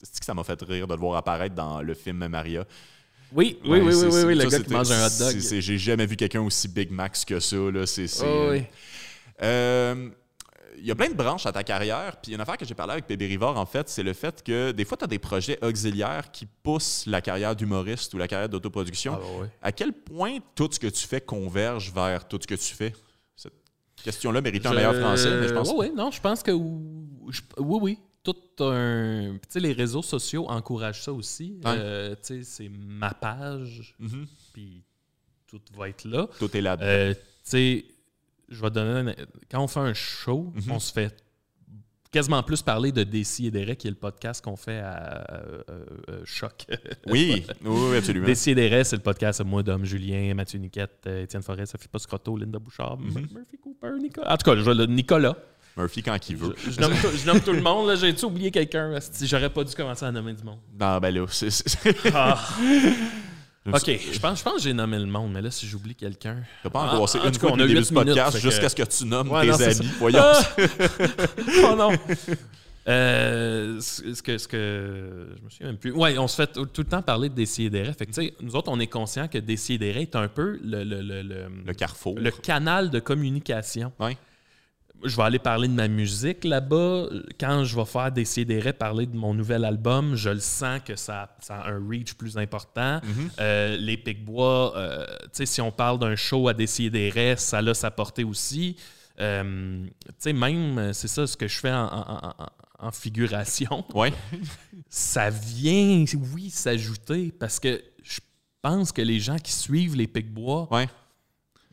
c'est 0.01 0.19
que 0.19 0.25
ça 0.25 0.33
m'a 0.33 0.45
fait 0.45 0.61
rire 0.61 0.87
de 0.87 0.93
le 0.93 0.99
voir 0.99 1.17
apparaître 1.17 1.53
dans 1.55 1.81
le 1.81 1.93
film 1.93 2.25
Maria? 2.29 2.63
Oui, 3.33 3.59
oui, 3.65 3.69
Ouais, 3.69 3.81
oui, 3.81 3.93
oui, 4.09 4.23
oui, 4.25 4.35
le 4.35 4.49
ça, 4.49 4.57
gars 4.57 4.63
qui 4.63 4.71
mange 4.71 4.89
un 4.89 5.05
hot 5.05 5.09
dog. 5.19 5.37
J'ai 5.37 5.77
jamais 5.77 6.05
vu 6.05 6.15
quelqu'un 6.15 6.41
aussi 6.41 6.67
Big 6.69 6.89
Max 6.91 7.25
que 7.25 7.39
ça. 7.41 7.57
Là. 7.57 7.85
C'est, 7.85 8.07
c'est, 8.07 8.23
Oh, 8.25 8.51
euh, 9.43 9.93
oui. 9.93 10.11
Il 10.79 10.85
y 10.87 10.91
a 10.91 10.95
plein 10.95 11.09
de 11.09 11.13
branches 11.13 11.45
à 11.45 11.51
ta 11.51 11.63
carrière. 11.63 12.17
Puis 12.21 12.33
une 12.33 12.41
affaire 12.41 12.57
que 12.57 12.65
j'ai 12.65 12.73
parlé 12.75 12.93
avec 12.93 13.07
Bébé 13.07 13.27
Rivard, 13.27 13.57
en 13.57 13.65
fait, 13.65 13.89
c'est 13.89 14.03
le 14.03 14.13
fait 14.13 14.43
que 14.43 14.71
des 14.71 14.85
fois, 14.85 14.97
tu 14.97 15.03
as 15.03 15.07
des 15.07 15.19
projets 15.19 15.57
auxiliaires 15.63 16.31
qui 16.31 16.45
poussent 16.45 17.05
la 17.07 17.21
carrière 17.21 17.55
d'humoriste 17.55 18.13
ou 18.13 18.17
la 18.17 18.27
carrière 18.27 18.49
d'autoproduction. 18.49 19.13
Ah, 19.21 19.41
bah. 19.41 19.47
À 19.61 19.71
quel 19.71 19.93
point 19.93 20.37
tout 20.55 20.69
ce 20.71 20.79
que 20.79 20.87
tu 20.87 21.07
fais 21.07 21.21
converge 21.21 21.91
vers 21.93 22.27
tout 22.27 22.39
ce 22.41 22.47
que 22.47 22.55
tu 22.55 22.73
fais? 22.73 22.93
Cette 23.35 23.53
question-là 24.03 24.41
mérite 24.41 24.65
un 24.65 24.73
meilleur 24.73 24.95
français, 24.95 25.39
mais 25.39 25.47
je 25.47 25.53
pense 25.53 25.69
Oui, 25.69 25.75
oui, 25.89 25.91
non, 25.95 26.09
je 26.11 26.21
pense 26.21 26.41
que 26.43 26.51
je- 26.51 27.41
oui, 27.57 27.79
oui. 27.81 27.99
Tout 28.21 28.35
un. 28.65 29.35
Tu 29.35 29.39
sais, 29.47 29.59
les 29.61 29.71
réseaux 29.71 30.01
sociaux 30.01 30.45
encouragent 30.49 31.03
ça 31.03 31.13
aussi. 31.13 31.57
Euh, 31.65 32.15
tu 32.15 32.19
sais, 32.21 32.43
c'est 32.43 32.69
ma 32.69 33.13
page, 33.13 33.95
Mhm. 33.97 34.25
puis 34.53 34.83
tout 35.47 35.61
va 35.77 35.87
être 35.87 36.03
là. 36.03 36.27
Tout 36.37 36.55
est 36.55 36.59
là-dedans. 36.61 36.85
Euh, 36.85 37.13
tu 37.13 37.19
sais, 37.43 37.85
je 38.49 38.61
vais 38.61 38.69
donner. 38.69 39.11
un- 39.11 39.15
Quand 39.51 39.63
on 39.63 39.67
fait 39.67 39.79
un 39.79 39.93
show, 39.93 40.51
Mhm. 40.55 40.71
on 40.71 40.79
se 40.79 40.91
fait 40.93 41.15
quasiment 42.11 42.41
plus 42.41 42.61
parler 42.63 42.91
de 42.91 43.03
Décis 43.03 43.45
et 43.47 43.51
Derek, 43.51 43.77
qui 43.77 43.87
est 43.87 43.91
le 43.91 43.95
podcast 43.95 44.43
qu'on 44.43 44.55
fait 44.55 44.79
à 44.79 45.25
euh, 45.31 45.61
euh, 46.09 46.21
Choc. 46.25 46.65
oui, 47.07 47.45
oui, 47.63 47.97
absolument. 47.97 48.25
Décis 48.25 48.51
et 48.51 48.55
Derek, 48.55 48.85
c'est 48.85 48.95
le 48.95 49.01
podcast 49.03 49.41
à 49.41 49.43
moi, 49.43 49.61
Dom, 49.61 49.85
Julien, 49.85 50.33
Mathieu 50.33 50.57
Niquette, 50.59 51.03
euh, 51.07 51.23
Étienne 51.23 51.43
Forêt, 51.43 51.65
Sophie 51.67 51.87
Pascotto, 51.87 52.35
Linda 52.35 52.57
Bouchard, 52.59 52.97
Mhm. 52.97 53.27
Murphy 53.31 53.57
Cooper, 53.61 53.91
Nicolas. 54.01 54.33
En 54.33 54.37
tout 54.37 54.49
cas, 54.49 54.55
je 54.57 54.61
vais 54.61 54.73
le 54.73 54.85
Nicolas. 54.87 55.35
Murphy 55.77 56.01
quand 56.01 56.29
il 56.29 56.35
veut. 56.35 56.55
Je, 56.57 56.71
je 56.71 56.81
nomme, 56.81 56.91
tout, 56.93 57.07
je 57.15 57.25
nomme 57.27 57.39
tout 57.41 57.53
le 57.53 57.61
monde. 57.61 57.87
là. 57.87 57.95
J'ai-tu 57.95 58.25
oublié 58.25 58.49
quelqu'un? 58.51 58.97
J'aurais 59.21 59.49
pas 59.51 59.63
dû 59.63 59.73
commencer 59.75 60.03
à 60.03 60.11
nommer 60.11 60.33
du 60.33 60.43
monde. 60.43 60.59
Non, 60.77 60.97
ben 60.97 61.13
là, 61.13 61.25
c'est... 61.29 61.51
c'est- 61.51 61.95
Ah. 62.13 62.37
OK, 63.67 63.99
je 64.13 64.19
pense, 64.19 64.39
je 64.39 64.43
pense 64.43 64.53
que 64.55 64.61
j'ai 64.61 64.73
nommé 64.73 64.97
le 64.97 65.05
monde, 65.05 65.31
mais 65.33 65.41
là, 65.41 65.51
si 65.51 65.67
j'oublie 65.67 65.93
quelqu'un... 65.93 66.37
T'as 66.63 66.69
pas 66.69 66.87
Ah, 66.89 66.95
angoissé 66.95 67.19
en 67.19 67.25
une 67.27 67.33
fois 67.35 67.49
cas, 67.49 67.53
on 67.53 67.57
depuis 67.57 67.63
a 67.63 67.67
le 67.67 67.73
début 67.81 67.87
du 67.87 67.93
podcast 67.93 68.33
que- 68.33 68.39
jusqu'à 68.41 68.69
ce 68.69 68.75
que 68.75 68.83
tu 68.83 69.05
nommes 69.05 69.29
Ouais, 69.31 69.41
tes 69.41 69.47
non, 69.47 69.61
amis. 69.61 69.89
Voyons. 69.99 70.19
Ah! 70.21 70.41
oh 71.65 71.75
non! 71.77 71.91
Euh, 72.87 73.79
ce 73.81 74.21
que, 74.23 74.37
ce 74.37 74.47
que 74.47 75.27
je 75.37 75.43
me 75.43 75.49
souviens 75.49 75.67
même 75.67 75.77
plus. 75.77 75.91
Ouais, 75.91 76.17
on 76.17 76.27
se 76.27 76.35
fait 76.37 76.47
tout, 76.51 76.65
tout 76.65 76.81
le 76.81 76.87
temps 76.87 77.01
parler 77.03 77.29
de 77.29 77.35
Décideret. 77.35 77.93
Fait 77.93 78.05
que, 78.07 78.43
nous 78.43 78.55
autres, 78.55 78.71
on 78.71 78.79
est 78.79 78.87
conscient 78.87 79.27
que 79.27 79.37
Décideret 79.37 80.03
est 80.03 80.15
un 80.15 80.27
peu 80.27 80.59
le, 80.63 80.83
le, 80.83 81.01
le, 81.01 81.21
le- 81.21 81.47
Le 81.65 81.73
carrefour. 81.73 82.15
le 82.17 82.31
canal 82.31 82.89
de 82.89 82.99
communication. 82.99 83.91
Ouais. 83.99 84.17
Je 85.03 85.15
vais 85.15 85.23
aller 85.23 85.39
parler 85.39 85.67
de 85.67 85.73
ma 85.73 85.87
musique 85.87 86.43
là-bas. 86.43 87.07
Quand 87.39 87.63
je 87.63 87.75
vais 87.75 87.85
faire 87.85 88.11
Décideret 88.11 88.73
parler 88.73 89.05
de 89.05 89.15
mon 89.15 89.33
nouvel 89.33 89.63
album, 89.65 90.15
je 90.15 90.29
le 90.29 90.39
sens 90.39 90.81
que 90.83 90.95
ça, 90.95 91.35
ça 91.39 91.61
a 91.61 91.71
un 91.71 91.81
reach 91.87 92.13
plus 92.15 92.37
important. 92.37 92.99
Mhm. 93.03 93.29
Euh, 93.39 93.77
les 93.77 93.97
Picbois, 93.97 94.75
euh, 94.77 95.05
tu 95.23 95.29
sais, 95.33 95.45
si 95.45 95.61
on 95.61 95.71
parle 95.71 95.99
d'un 95.99 96.15
show 96.15 96.47
à 96.49 96.53
Décideret, 96.53 97.35
ça 97.37 97.59
a 97.59 97.73
sa 97.73 97.91
portée 97.91 98.23
aussi. 98.25 98.75
Euh, 99.21 99.85
tu 99.85 100.13
sais, 100.17 100.33
même, 100.33 100.91
c'est 100.93 101.07
ça 101.07 101.25
ce 101.27 101.35
que 101.37 101.47
je 101.47 101.57
fais 101.59 101.71
en, 101.71 101.85
en- 101.85 102.27
en- 102.39 102.87
en 102.87 102.91
figuration. 102.91 103.83
Ouais. 103.93 104.13
Ça 104.89 105.29
vient, 105.29 106.05
oui, 106.33 106.49
s'ajouter 106.49 107.31
parce 107.37 107.59
que 107.59 107.81
je 108.01 108.19
pense 108.61 108.91
que 108.93 109.01
les 109.01 109.19
gens 109.19 109.37
qui 109.37 109.51
suivent 109.51 109.95
les 109.97 110.07
Picbois, 110.07 110.67
Ouais. 110.71 110.87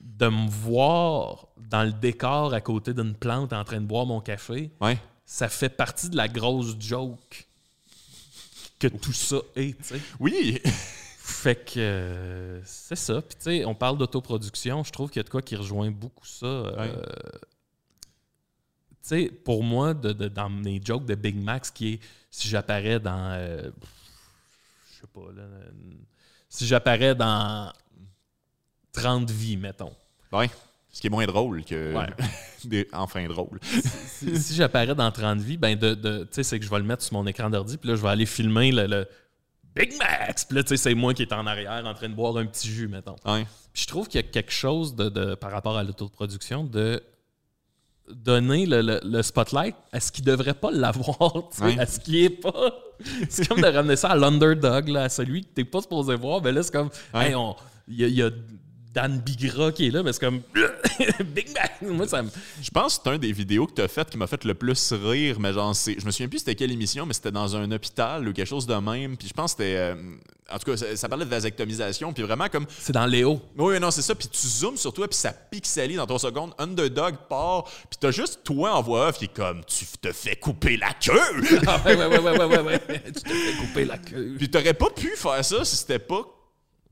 de 0.01 0.27
me 0.29 0.49
voir 0.51 1.46
dans 1.57 1.83
le 1.85 1.93
décor 1.93 2.53
à 2.55 2.61
côté 2.61 2.93
d'une 2.95 3.15
plante 3.15 3.53
en 3.53 3.65
train 3.65 3.81
de 3.81 3.87
boire 3.87 4.07
mon 4.07 4.21
café, 4.21 4.71
Ouais. 4.81 4.99
ça 5.25 5.49
fait 5.49 5.69
partie 5.69 6.09
de 6.11 6.17
la 6.17 6.29
grosse 6.29 6.77
joke 6.79 7.47
que 8.79 8.89
tout 8.89 9.13
ça 9.13 9.39
est. 9.57 9.77
Oui. 10.21 10.61
Fait 11.29 11.57
que 11.57 11.79
euh, 11.81 12.61
c'est 12.65 12.95
ça. 12.97 13.21
Puis 13.21 13.37
tu 13.37 13.43
sais, 13.45 13.65
on 13.65 13.75
parle 13.75 13.99
d'autoproduction. 13.99 14.85
Je 14.85 14.93
trouve 14.93 15.11
qu'il 15.11 15.19
y 15.19 15.21
a 15.21 15.25
de 15.25 15.29
quoi 15.29 15.43
qui 15.43 15.57
rejoint 15.57 15.91
beaucoup 15.91 16.25
ça. 16.27 16.47
euh. 16.47 17.03
Tu 19.03 19.09
sais, 19.09 19.31
pour 19.45 19.65
moi, 19.65 19.93
de, 19.93 20.13
de- 20.13 20.29
dans 20.29 20.49
mes 20.49 20.81
jokes 20.85 21.05
de 21.05 21.15
Big 21.17 21.37
Max, 21.37 21.71
qui 21.71 21.95
est 21.95 22.01
si 22.31 22.49
j'apparais 22.49 23.01
dans. 23.01 23.31
euh, 23.33 23.71
je 24.93 25.01
sais 25.01 25.07
pas, 25.13 25.33
là. 25.35 25.43
Si 26.49 26.65
j'apparais 26.67 27.15
dans 27.17 27.73
30 28.93 29.31
vies, 29.31 29.57
mettons. 29.57 29.95
Ouais. 30.33 30.49
Ce 30.97 31.01
qui 31.03 31.09
est 31.09 31.11
moins 31.11 31.27
drôle 31.27 31.63
que. 31.63 31.95
Ouais. 31.95 32.07
des- 32.65 32.89
enfin 32.95 33.27
drôle. 33.29 33.59
si, 33.63 34.41
si 34.41 34.55
j'apparais 34.55 34.95
dans 34.95 35.13
30 35.13 35.41
vies, 35.41 35.59
ben 35.59 35.77
de, 35.79 35.93
de- 35.93 36.21
tu 36.23 36.29
sais, 36.31 36.43
c'est 36.43 36.59
que 36.59 36.65
je 36.65 36.71
vais 36.71 36.79
le 36.79 36.85
mettre 36.85 37.03
sur 37.03 37.13
mon 37.13 37.27
écran 37.27 37.51
d'ordi, 37.51 37.77
puis 37.77 37.91
là, 37.91 37.97
je 37.97 38.01
vais 38.01 38.09
aller 38.09 38.25
filmer 38.25 38.73
le, 38.73 38.87
le 38.87 39.07
Big 39.75 39.93
Max. 39.99 40.47
Puis 40.47 40.57
là, 40.57 40.63
tu 40.63 40.71
sais, 40.71 40.79
c'est 40.79 40.95
moi 40.95 41.13
qui 41.13 41.21
est 41.21 41.35
en 41.35 41.47
arrière 41.47 41.85
en 41.85 41.93
train 41.93 42.09
de 42.09 42.15
boire 42.15 42.35
un 42.39 42.47
petit 42.47 42.69
jus, 42.71 42.89
mettons. 42.89 43.17
Ouais. 43.27 43.45
Puis 43.75 43.83
je 43.83 43.89
trouve 43.89 44.09
qu'il 44.09 44.23
y 44.23 44.25
a 44.25 44.27
quelque 44.27 44.51
chose 44.53 44.97
de, 44.97 45.11
de- 45.11 45.35
par 45.35 45.51
rapport 45.51 45.77
à 45.77 45.85
l'autoproduction 45.85 46.65
de 46.65 47.03
donner 48.11 48.65
le, 48.65 48.81
le- 48.81 49.01
le 49.05 49.23
spotlight 49.23 49.75
à 49.93 50.01
ce 50.01 50.11
qui 50.11 50.23
devrait 50.23 50.55
pas 50.55 50.71
l'avoir, 50.71 51.51
tu 51.51 51.59
sais, 51.59 51.65
Ouais. 51.65 51.79
à 51.79 51.85
ce 51.85 52.01
qui 52.01 52.25
est 52.25 52.31
pas. 52.31 52.73
C'est 53.29 53.47
comme 53.47 53.61
de 53.61 53.67
ramener 53.67 53.97
ça 53.97 54.09
à 54.09 54.17
l'underdog, 54.17 54.89
là, 54.89 55.03
à 55.03 55.09
celui 55.11 55.43
que 55.43 55.49
t'es 55.49 55.65
pas 55.65 55.83
supposé 55.83 56.15
voir. 56.15 56.41
Mais 56.43 56.53
là, 56.53 56.63
c'est 56.63 56.73
comme, 56.73 56.89
Ouais. 57.13 57.29
hey, 57.29 57.35
on- 57.35 57.55
il 57.87 58.01
y, 58.01 58.05
a- 58.05 58.09
il 58.09 58.15
y 58.15 58.23
a 58.23 58.31
Dan 58.97 59.21
Bigra 59.21 59.73
qui 59.73 59.89
est 59.89 59.91
là, 59.91 60.03
mais 60.03 60.11
c'est 60.15 60.21
comme 60.21 60.41
Big 61.35 61.53
Mac. 61.53 61.83
Moi, 61.83 62.09
ça 62.09 62.23
me. 62.23 62.31
Je 62.63 62.71
pense 62.71 62.97
que 62.97 63.03
c'est 63.05 63.11
un 63.11 63.19
des 63.19 63.31
vidéos 63.31 63.67
que 63.67 63.75
tu 63.75 63.83
as 63.83 63.89
fait 63.89 64.09
qui 64.09 64.17
m'a 64.17 64.27
fait 64.27 64.43
le 64.45 64.55
plus 64.55 64.91
rire, 64.95 65.39
mais 65.39 65.53
genre, 65.53 65.77
c'est- 65.77 66.01
je 66.01 66.07
me 66.07 66.11
souviens 66.11 66.29
plus 66.29 66.39
c'était 66.39 66.55
quelle 66.55 66.73
émission, 66.73 67.05
mais 67.05 67.13
c'était 67.13 67.31
dans 67.31 67.55
un 67.57 67.71
hôpital 67.73 68.27
ou 68.27 68.33
quelque 68.33 68.49
chose 68.49 68.67
de 68.67 68.75
même. 68.75 69.19
Puis 69.19 69.29
je 69.29 69.35
pense 69.35 69.53
que 69.55 69.63
c'était. 69.65 69.77
euh, 69.77 69.95
en 70.51 70.59
tout 70.59 70.71
cas, 70.71 70.77
ça, 70.79 70.97
ça 70.97 71.09
parlait 71.11 71.27
de 71.27 71.31
vasectomisation, 71.31 72.13
puis 72.15 72.23
vraiment 72.23 72.49
comme. 72.49 72.65
C'est 72.79 72.95
dans 72.95 73.05
Léo. 73.05 73.43
Oui, 73.59 73.79
non, 73.79 73.91
c'est 73.91 74.01
ça. 74.01 74.15
Puis 74.15 74.29
tu 74.29 74.47
zoomes 74.47 74.79
sur 74.79 74.95
toi, 74.95 75.07
puis 75.07 75.19
ça 75.19 75.31
pixelise 75.33 75.99
dans 75.99 76.07
ton 76.07 76.17
seconde. 76.19 76.55
Underdog 76.57 77.17
part, 77.29 77.65
puis 77.65 77.99
t'as 78.01 78.13
juste 78.13 78.41
toi 78.45 78.77
en 78.77 78.81
voix 78.83 79.09
off 79.09 79.19
qui 79.19 79.27
est 79.27 79.35
comme 79.35 79.63
Tu 79.67 79.85
te 80.01 80.11
fais 80.13 80.37
couper 80.37 80.79
la 80.79 80.95
queue! 80.95 81.13
Ah, 81.67 81.83
ouais, 81.85 81.97
ouais, 81.97 82.07
ouais, 82.07 82.19
ouais, 82.19 82.39
ouais, 82.39 82.47
ouais, 82.47 82.63
ouais. 82.89 83.03
Tu 83.07 83.13
te 83.13 83.29
fais 83.29 83.57
couper 83.61 83.85
la 83.85 83.99
queue. 83.99 84.37
puis 84.39 84.49
t'aurais 84.51 84.73
pas 84.75 84.89
pu 84.89 85.11
faire 85.17 85.45
ça 85.45 85.65
si 85.67 85.77
c'était 85.77 85.99
pas. 85.99 86.23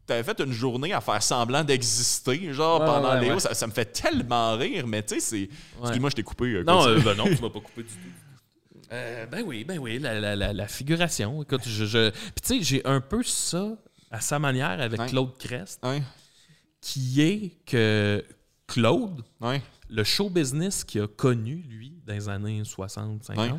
T'avais 0.06 0.22
fait 0.22 0.38
une 0.40 0.52
journée 0.52 0.92
à 0.92 1.00
faire 1.00 1.22
semblant 1.22 1.64
d'exister, 1.64 2.52
genre 2.52 2.80
Ouais, 2.80 2.86
pendant 2.86 3.14
ouais, 3.14 3.20
Léo. 3.22 3.34
ouais. 3.34 3.40
Ça, 3.40 3.54
ça 3.54 3.66
me 3.66 3.72
fait 3.72 3.86
tellement 3.86 4.56
rire, 4.56 4.86
mais 4.86 5.02
tu 5.02 5.14
sais, 5.14 5.20
c'est. 5.20 5.48
Excuse-moi, 5.82 6.10
je 6.10 6.16
t'ai 6.16 6.22
coupé. 6.22 6.44
euh, 6.46 6.62
Non, 6.64 6.86
euh, 6.86 6.98
ben 7.00 7.14
non, 7.14 7.24
tu 7.24 7.30
m'as 7.42 7.48
pas 7.50 7.60
coupé 7.60 7.82
du 7.84 7.88
tout. 7.88 8.82
Euh, 8.92 9.26
ben 9.26 9.42
oui, 9.46 9.64
ben 9.64 9.78
oui, 9.78 9.98
la, 9.98 10.20
la- 10.20 10.36
la- 10.36 10.52
la 10.52 10.68
figuration. 10.68 11.42
Écoute, 11.42 11.62
je. 11.66 11.84
je... 11.86 12.10
Puis 12.10 12.32
tu 12.42 12.58
sais, 12.58 12.62
j'ai 12.62 12.86
un 12.86 13.00
peu 13.00 13.22
ça 13.22 13.76
à 14.10 14.20
sa 14.20 14.38
manière 14.38 14.78
avec. 14.80 15.00
Claude 15.06 15.36
Crest, 15.38 15.80
qui 16.80 17.20
est 17.22 17.52
que 17.66 18.22
Claude, 18.66 19.22
le 19.88 20.04
show 20.04 20.28
business 20.28 20.84
qu'il 20.84 21.00
a 21.02 21.06
connu, 21.08 21.64
lui, 21.68 22.02
dans 22.06 22.12
les 22.14 22.28
années 22.28 22.62
60, 22.64 23.24
50, 23.24 23.50
Ouais. 23.52 23.58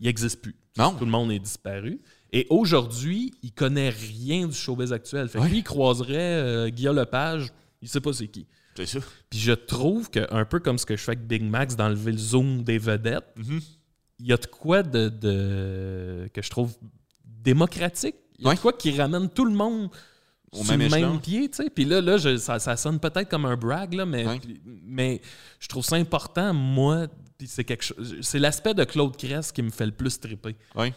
il 0.00 0.06
n'existe 0.06 0.42
plus. 0.42 0.54
Non. 0.76 0.92
Tout 0.94 1.04
le 1.06 1.10
monde 1.10 1.32
est 1.32 1.38
disparu. 1.38 2.00
Et 2.32 2.46
aujourd'hui, 2.50 3.32
il 3.42 3.52
connaît 3.52 3.88
rien 3.90 4.46
du 4.46 4.54
showbiz 4.54 4.92
actuel. 4.92 5.28
Fait 5.28 5.38
que 5.38 5.44
Ouais. 5.44 5.48
lui, 5.50 5.58
il 5.58 5.64
croiserait 5.64 6.16
euh, 6.18 6.68
Guillaume 6.68 6.96
Lepage, 6.96 7.52
il 7.80 7.88
sait 7.88 8.00
pas 8.00 8.12
c'est 8.12 8.28
qui. 8.28 8.46
c'est 8.76 8.86
ça. 8.86 8.98
Puis 9.30 9.38
je 9.40 9.52
trouve 9.52 10.10
que, 10.10 10.26
un 10.32 10.44
peu 10.44 10.60
comme 10.60 10.78
ce 10.78 10.86
que 10.86 10.96
je 10.96 11.02
fais 11.02 11.12
avec 11.12 11.26
Big 11.26 11.42
Max 11.42 11.74
d'enlever 11.74 12.12
le 12.12 12.18
zoom 12.18 12.62
des 12.62 12.78
vedettes, 12.78 13.24
Mhm. 13.36 13.60
il 14.20 14.26
y 14.26 14.32
a 14.32 14.36
de 14.36 14.46
quoi 14.46 14.82
de, 14.82 15.08
de- 15.08 16.28
que 16.32 16.42
je 16.42 16.50
trouve 16.50 16.76
démocratique. 17.24 18.16
Il 18.38 18.44
y 18.44 18.46
a 18.46 18.50
Ouais. 18.50 18.56
de 18.56 18.60
quoi 18.60 18.72
qui 18.72 18.90
ramène 18.96 19.28
tout 19.30 19.44
le 19.44 19.54
monde 19.54 19.90
Au 20.52 20.64
sur 20.64 20.76
même 20.76 20.82
le 20.82 20.88
même 21.00 21.20
pied. 21.20 21.48
tu 21.50 21.56
sais. 21.62 21.70
Puis 21.70 21.84
là, 21.84 22.00
là 22.00 22.16
je- 22.18 22.36
ça, 22.36 22.58
ça 22.58 22.76
sonne 22.76 22.98
peut-être 23.00 23.28
comme 23.28 23.44
un 23.46 23.56
brag, 23.56 23.94
là, 23.94 24.06
mais, 24.06 24.26
Ouais. 24.26 24.40
mais 24.84 25.20
je 25.60 25.68
trouve 25.68 25.84
ça 25.84 25.96
important, 25.96 26.52
moi. 26.54 27.06
C'est 27.44 27.64
quelque 27.64 27.84
chose. 27.84 28.16
C'est 28.22 28.38
l'aspect 28.38 28.74
de 28.74 28.84
Claude 28.84 29.16
Crest 29.16 29.52
qui 29.52 29.62
me 29.62 29.70
fait 29.70 29.86
le 29.86 29.92
plus 29.92 30.18
triper. 30.18 30.56
Ouais. 30.74 30.92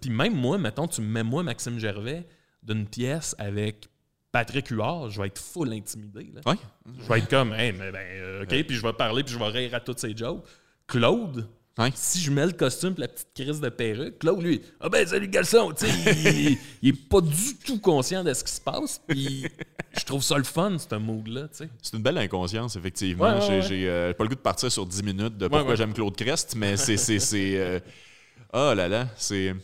Puis, 0.00 0.10
même 0.10 0.34
moi, 0.34 0.58
mettons, 0.58 0.86
tu 0.86 1.00
me 1.00 1.06
mets 1.06 1.22
moi, 1.22 1.42
Maxime 1.42 1.78
Gervais, 1.78 2.26
d'une 2.62 2.86
pièce 2.86 3.34
avec 3.38 3.88
Patrick 4.32 4.68
Huard, 4.68 5.10
je 5.10 5.20
vais 5.20 5.26
être 5.26 5.40
full 5.40 5.72
intimidé. 5.72 6.30
là. 6.32 6.40
Ouais. 6.46 6.58
Je 7.02 7.08
vais 7.08 7.18
être 7.18 7.28
comme, 7.28 7.52
hey, 7.52 7.72
mais 7.72 7.90
ben, 7.90 7.98
euh, 7.98 8.42
OK, 8.44 8.48
puis 8.66 8.76
je 8.76 8.82
vais 8.82 8.92
parler, 8.92 9.24
puis 9.24 9.34
je 9.34 9.38
vais 9.38 9.48
rire 9.48 9.74
à 9.74 9.80
toutes 9.80 9.98
ces 9.98 10.16
jokes. 10.16 10.44
Claude, 10.86 11.48
Ouais. 11.78 11.90
si 11.94 12.20
je 12.20 12.30
mets 12.30 12.44
le 12.44 12.52
costume 12.52 12.94
et 12.98 13.00
la 13.00 13.08
petite 13.08 13.32
crise 13.34 13.60
de 13.60 13.68
perruque, 13.70 14.18
Claude, 14.18 14.42
lui, 14.42 14.60
ah 14.80 14.88
ben, 14.88 15.06
salut 15.06 15.28
garçon, 15.28 15.72
tu 15.72 15.86
sais, 15.86 16.50
il, 16.50 16.58
il 16.82 16.88
est 16.90 17.08
pas 17.08 17.20
du 17.20 17.56
tout 17.64 17.78
conscient 17.80 18.22
de 18.22 18.34
ce 18.34 18.44
qui 18.44 18.52
se 18.52 18.60
passe, 18.60 19.00
puis 19.06 19.46
je 19.96 20.04
trouve 20.04 20.22
ça 20.22 20.36
le 20.36 20.44
fun, 20.44 20.76
ce 20.78 20.94
mood-là, 20.96 21.48
tu 21.48 21.58
sais. 21.64 21.70
C'est 21.80 21.96
une 21.96 22.02
belle 22.02 22.18
inconscience, 22.18 22.76
effectivement. 22.76 23.38
Ouais, 23.38 23.62
J'ai 23.62 23.88
euh, 23.88 24.12
pas 24.12 24.24
le 24.24 24.28
goût 24.28 24.34
de 24.34 24.40
partir 24.40 24.70
sur 24.70 24.84
10 24.84 25.02
minutes 25.04 25.38
de 25.38 25.48
pourquoi 25.48 25.74
j'aime 25.74 25.94
Claude 25.94 26.16
Crest, 26.16 26.54
mais 26.54 26.76
c'est. 26.76 27.82
C'est, 28.52 28.56
c'est, 28.56 28.58
euh, 28.58 28.70
Oh 28.72 28.74
là 28.74 28.88
là, 28.88 29.08
c'est. 29.16 29.54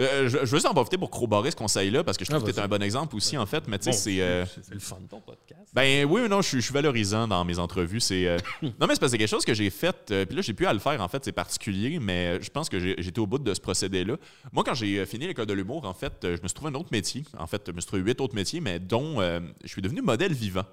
Euh, 0.00 0.24
je, 0.28 0.30
je 0.38 0.38
veux 0.38 0.46
juste 0.56 0.66
en 0.66 0.74
profiter 0.74 0.98
pour 0.98 1.08
corroborer 1.08 1.52
ce 1.52 1.56
conseil-là 1.56 2.02
parce 2.02 2.18
que 2.18 2.24
je 2.24 2.30
trouve 2.30 2.42
Ah, 2.42 2.46
que 2.46 2.50
tu 2.50 2.56
vas-y. 2.56 2.64
un 2.64 2.68
bon 2.68 2.82
exemple 2.82 3.14
aussi, 3.14 3.38
en 3.38 3.46
fait. 3.46 3.62
Mais 3.68 3.78
tu 3.78 3.84
sais, 3.84 3.90
Bon, 3.92 3.96
c'est. 3.96 4.20
euh, 4.22 4.44
c'est 4.60 4.74
le 4.74 4.80
fun 4.80 4.98
de 5.00 5.06
ton 5.06 5.20
podcast. 5.20 5.60
Ben 5.72 6.04
oui 6.04 6.22
ou 6.22 6.26
non, 6.28 6.42
je 6.42 6.48
suis, 6.48 6.56
je 6.58 6.64
suis 6.64 6.74
valorisant 6.74 7.28
dans 7.28 7.44
mes 7.44 7.60
entrevues. 7.60 8.00
C'est 8.00 8.26
euh, 8.26 8.36
non 8.62 8.70
mais 8.88 8.94
c'est 8.94 8.98
parce 8.98 8.98
que 8.98 9.06
c'est 9.10 9.18
quelque 9.18 9.28
chose 9.28 9.44
que 9.44 9.54
j'ai 9.54 9.70
fait. 9.70 9.94
euh, 10.10 10.24
Puis 10.26 10.34
là, 10.34 10.42
j'ai 10.42 10.52
pu 10.52 10.66
à 10.66 10.72
le 10.72 10.80
faire 10.80 11.00
en 11.00 11.06
fait. 11.06 11.24
C'est 11.24 11.30
particulier, 11.30 12.00
mais 12.00 12.42
je 12.42 12.50
pense 12.50 12.68
que 12.68 12.80
j'ai- 12.80 12.96
j'étais 12.98 13.20
au 13.20 13.26
bout 13.28 13.38
de 13.38 13.54
ce 13.54 13.60
procédé-là. 13.60 14.16
Moi, 14.52 14.64
quand 14.64 14.74
j'ai 14.74 14.98
euh, 14.98 15.06
fini 15.06 15.28
l'école 15.28 15.46
de 15.46 15.54
l'humour, 15.54 15.84
en 15.84 15.94
fait, 15.94 16.24
euh, 16.24 16.36
je 16.36 16.42
me 16.42 16.48
suis 16.48 16.54
trouvé 16.56 16.72
un 16.72 16.74
autre 16.74 16.88
métier. 16.90 17.22
En 17.38 17.46
fait, 17.46 17.62
je 17.68 17.70
me 17.72 17.80
suis 17.80 17.86
trouvé 17.86 18.02
huit 18.02 18.20
autres 18.20 18.34
métiers, 18.34 18.60
mais 18.60 18.80
dont 18.80 19.20
euh, 19.20 19.38
je 19.62 19.68
suis 19.68 19.80
devenu 19.80 20.02
modèle 20.02 20.32
vivant. 20.32 20.64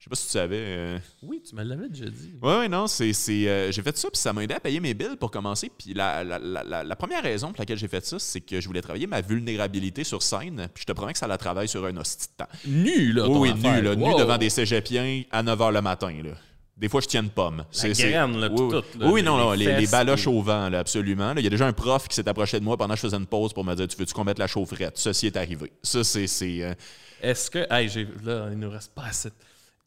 Je 0.00 0.04
sais 0.04 0.08
pas 0.10 0.16
si 0.16 0.24
tu 0.28 0.32
savais. 0.32 0.56
euh, 0.58 0.98
Oui, 1.22 1.42
tu 1.46 1.54
me 1.54 1.62
l'avais 1.62 1.86
déjà 1.90 2.06
dit. 2.06 2.32
Ouais, 2.40 2.56
ouais, 2.60 2.68
non, 2.70 2.86
c'est. 2.86 3.12
euh, 3.46 3.70
j'ai 3.70 3.82
fait 3.82 3.94
ça, 3.98 4.08
puis 4.10 4.18
ça 4.18 4.32
m'a 4.32 4.42
aidé 4.42 4.54
à 4.54 4.60
payer 4.60 4.80
mes 4.80 4.94
billes 4.94 5.16
pour 5.20 5.30
commencer. 5.30 5.70
Puis 5.76 5.92
la, 5.92 6.24
la, 6.24 6.38
la, 6.38 6.64
la- 6.64 6.82
la 6.84 6.96
première 6.96 7.22
raison 7.22 7.48
pour 7.48 7.58
laquelle 7.60 7.76
j'ai 7.76 7.86
fait 7.86 8.02
ça, 8.06 8.18
c'est 8.18 8.40
que 8.40 8.62
je 8.62 8.66
voulais 8.66 8.80
travailler 8.80 9.06
ma 9.06 9.20
vulnérabilité 9.20 10.02
sur 10.02 10.22
scène. 10.22 10.68
Puis 10.72 10.82
je 10.82 10.86
te 10.86 10.92
promets 10.92 11.12
que 11.12 11.18
ça 11.18 11.26
la 11.26 11.36
travaille 11.36 11.68
sur 11.68 11.84
un 11.84 11.94
hostie 11.98 12.28
de 12.28 12.44
temps. 12.44 12.50
Nu, 12.66 13.12
là, 13.12 13.28
Oui, 13.28 13.34
ton 13.34 13.40
oui, 13.40 13.50
affaire. 13.50 13.74
nu, 13.76 13.82
là, 13.82 13.94
nu 13.94 14.14
devant 14.18 14.38
des 14.38 14.48
cégepiens 14.48 15.22
à 15.30 15.42
9 15.42 15.58
h 15.58 15.70
le 15.74 15.82
matin. 15.82 16.14
Là. 16.24 16.30
Des 16.78 16.88
fois, 16.88 17.02
je 17.02 17.06
tiens 17.06 17.22
une 17.22 17.28
pomme. 17.28 17.62
C'est, 17.70 17.92
graine, 17.92 18.40
là, 18.40 18.48
oui, 18.50 18.56
oui. 18.58 18.70
tout, 18.70 18.98
là, 18.98 19.06
oui, 19.06 19.20
les- 19.20 19.26
non, 19.26 19.36
non, 19.36 19.52
les 19.52 19.80
les, 19.80 19.86
baloches 19.86 20.26
au 20.28 20.40
vent, 20.40 20.70
là, 20.70 20.78
absolument. 20.78 21.34
Il 21.36 21.44
y 21.44 21.46
a 21.46 21.50
déjà 21.50 21.66
un 21.66 21.74
prof 21.74 22.08
qui 22.08 22.14
s'est 22.16 22.26
approché 22.26 22.58
de 22.58 22.64
moi 22.64 22.78
pendant 22.78 22.94
que 22.94 23.00
je 23.00 23.06
faisais 23.06 23.18
une 23.18 23.26
pause 23.26 23.52
pour 23.52 23.66
me 23.66 23.74
dire 23.74 23.86
Tu 23.86 23.98
veux-tu 23.98 24.14
qu'on 24.14 24.24
mette 24.24 24.38
la 24.38 24.46
chaufferette 24.46 24.96
Ceci 24.96 25.26
est 25.26 25.36
arrivé. 25.36 25.70
Ça, 25.82 26.02
c'est. 26.04 26.26
c'est 26.26 26.62
euh, 26.62 26.72
Est-ce 27.20 27.50
que. 27.50 27.58
Hey, 27.70 27.90
là, 28.24 28.48
il 28.50 28.58
nous 28.58 28.70
reste 28.70 28.94
pas 28.94 29.04
assez. 29.04 29.28
de- 29.28 29.34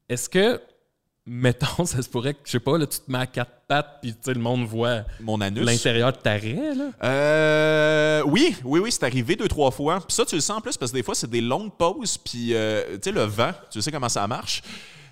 Est-ce 0.10 0.30
que, 0.30 0.62
mettons, 1.26 1.86
ça 1.86 2.02
se 2.02 2.10
pourrait 2.10 2.34
que, 2.34 2.40
je 2.46 2.52
sais 2.52 2.60
pas, 2.60 2.78
là, 2.78 2.86
tu 2.86 3.00
te 3.00 3.12
mets 3.12 3.20
à 3.20 3.28
quatre 3.28 3.52
pattes, 3.68 4.00
puis 4.02 4.14
tu 4.14 4.20
sais, 4.22 4.34
le 4.34 4.40
monde 4.40 4.66
voit 4.66 5.04
mon 5.20 5.40
anus? 5.42 5.64
l'intérieur 5.66 6.12
de 6.12 6.18
ta 6.18 6.34
raie, 6.34 6.76
là? 6.76 6.90
Euh, 7.04 8.24
oui, 8.26 8.56
oui, 8.64 8.80
oui, 8.80 8.92
c'est 8.92 9.04
arrivé 9.04 9.36
deux, 9.36 9.48
trois 9.48 9.72
fois. 9.72 10.00
Puis 10.00 10.16
ça, 10.16 10.26
tu 10.26 10.36
le 10.36 10.42
sens 10.42 10.58
en 10.58 10.62
plus 10.62 10.78
parce 10.78 10.92
que 10.92 10.98
des 10.98 11.04
fois, 11.04 11.16
c'est 11.16 11.30
des 11.30 11.42
longues 11.42 11.76
pauses. 11.78 12.18
Puis, 12.18 12.54
euh, 12.54 12.94
tu 12.94 13.00
sais, 13.04 13.12
le 13.12 13.24
vent, 13.24 13.52
tu 13.72 13.82
sais 13.82 13.92
comment 13.92 14.10
ça 14.10 14.28
marche. 14.28 14.62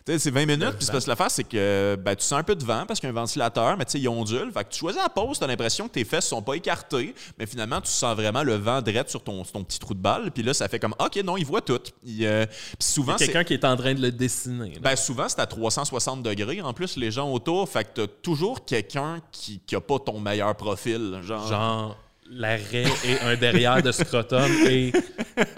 Tu 0.06 0.14
sais, 0.14 0.20
c'est 0.20 0.32
20 0.32 0.45
minutes. 0.45 0.78
Puis 0.80 0.88
parce 0.91 1.06
que 1.06 1.10
l'affaire, 1.10 1.30
c'est 1.30 1.43
que 1.43 1.95
ben, 1.95 2.16
tu 2.16 2.24
sens 2.24 2.39
un 2.39 2.43
peu 2.43 2.56
de 2.56 2.64
vent 2.64 2.86
parce 2.88 2.99
qu'il 2.99 3.08
y 3.08 3.12
a 3.12 3.16
un 3.16 3.22
ventilateur, 3.22 3.78
mais 3.78 3.86
tu 3.86 3.91
sais, 3.91 3.99
il 3.99 4.10
ondule. 4.10 4.52
Fait 4.52 4.64
que 4.64 4.70
tu 4.70 4.80
choisis 4.80 5.02
la 5.02 5.10
pause, 5.10 5.38
tu 5.38 5.43
as 5.43 5.47
l'impression 5.47 5.88
que 5.88 5.93
tes 5.93 6.04
fesses 6.04 6.28
sont 6.28 6.41
pas 6.41 6.56
écartées. 6.56 7.14
Mais 7.38 7.45
finalement, 7.45 7.80
tu 7.82 7.91
sens 7.91 8.16
vraiment 8.16 8.43
le 8.43 8.56
vent 8.56 8.82
direct 8.82 9.10
sur 9.10 9.24
ton, 9.24 9.43
sur 9.43 9.54
ton 9.54 9.64
petit 9.64 9.80
trou 9.80 9.93
de 9.93 9.99
balle. 9.99 10.32
Puis 10.32 10.43
là, 10.43 10.54
ça 10.54 10.68
fait 10.68 10.80
comme, 10.80 10.95
OK, 10.99 11.18
non, 11.24 11.38
il 11.38 11.45
voit 11.45 11.62
tout. 11.62 11.80
Il, 12.04 12.26
euh, 12.26 12.45
puis 12.47 12.88
souvent, 12.88 13.16
c'est. 13.18 13.26
Quelqu'un 13.26 13.43
qui 13.43 13.54
est 13.54 13.66
en 13.66 13.76
train 13.76 13.93
de 13.93 14.02
le 14.02 14.12
dessiner. 14.12 14.74
là. 14.74 14.80
Ben 14.82 14.95
souvent, 14.95 15.30
c'est 15.30 15.39
à 15.39 15.45
360 15.45 16.24
degrés. 16.24 16.62
En 16.62 16.74
plus, 16.74 16.97
les 16.97 17.12
gens 17.12 17.32
autour, 17.32 17.70
fait 17.70 17.84
que 17.84 18.02
t'as 18.02 18.08
toujours 18.08 18.66
quelqu'un 18.66 19.20
qui, 19.32 19.60
qui 19.60 19.76
a 19.76 19.82
pas 19.82 19.99
ton 19.99 20.20
meilleur 20.20 20.56
profil. 20.56 21.20
Genre, 21.24 21.47
Genre, 21.47 21.97
la 22.34 22.56
raie 22.56 22.86
et 23.06 23.20
un 23.24 23.36
derrière 23.36 23.82
de 23.84 23.92
scrotum 23.92 24.50
et 24.68 24.92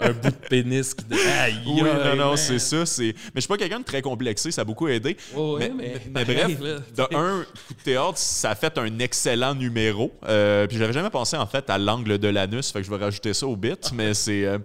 un 0.00 0.10
bout 0.12 0.30
de 0.30 0.48
pénis 0.48 0.92
qui. 0.94 1.04
Aïe, 1.40 1.54
Oui, 1.66 1.82
non, 1.82 2.16
non, 2.16 2.36
c'est 2.36 2.58
ça. 2.58 2.84
c'est- 2.84 3.14
Mais 3.26 3.36
je 3.36 3.40
suis 3.40 3.48
pas 3.48 3.56
quelqu'un 3.56 3.78
de 3.80 3.84
très 3.84 4.02
complexé, 4.02 4.50
ça 4.50 4.62
a 4.62 4.64
beaucoup 4.64 4.88
aidé. 4.88 5.16
Ouais, 5.34 5.70
mais, 5.70 5.94
mais 6.12 6.24
mais 6.26 6.34
pareil, 6.34 6.54
bref, 6.56 6.80
là. 6.96 7.08
de 7.08 7.16
un 7.16 7.44
coup 7.68 7.74
de 7.74 7.82
théâtre, 7.82 8.18
ça 8.18 8.50
a 8.50 8.54
fait 8.54 8.76
un 8.78 8.98
excellent 8.98 9.54
numéro. 9.54 10.12
Euh, 10.26 10.66
puis 10.66 10.76
j'avais 10.78 10.92
jamais 10.92 11.10
pensé 11.10 11.36
en 11.36 11.46
fait 11.46 11.68
à 11.70 11.78
l'angle 11.78 12.18
de 12.18 12.28
l'anus, 12.28 12.72
fait 12.72 12.80
que 12.80 12.84
je 12.86 12.90
vais 12.90 12.96
rajouter 13.02 13.34
ça 13.34 13.46
au 13.46 13.56
bit. 13.56 13.92
mais 13.94 14.12
c'est, 14.14 14.44
euh, 14.44 14.58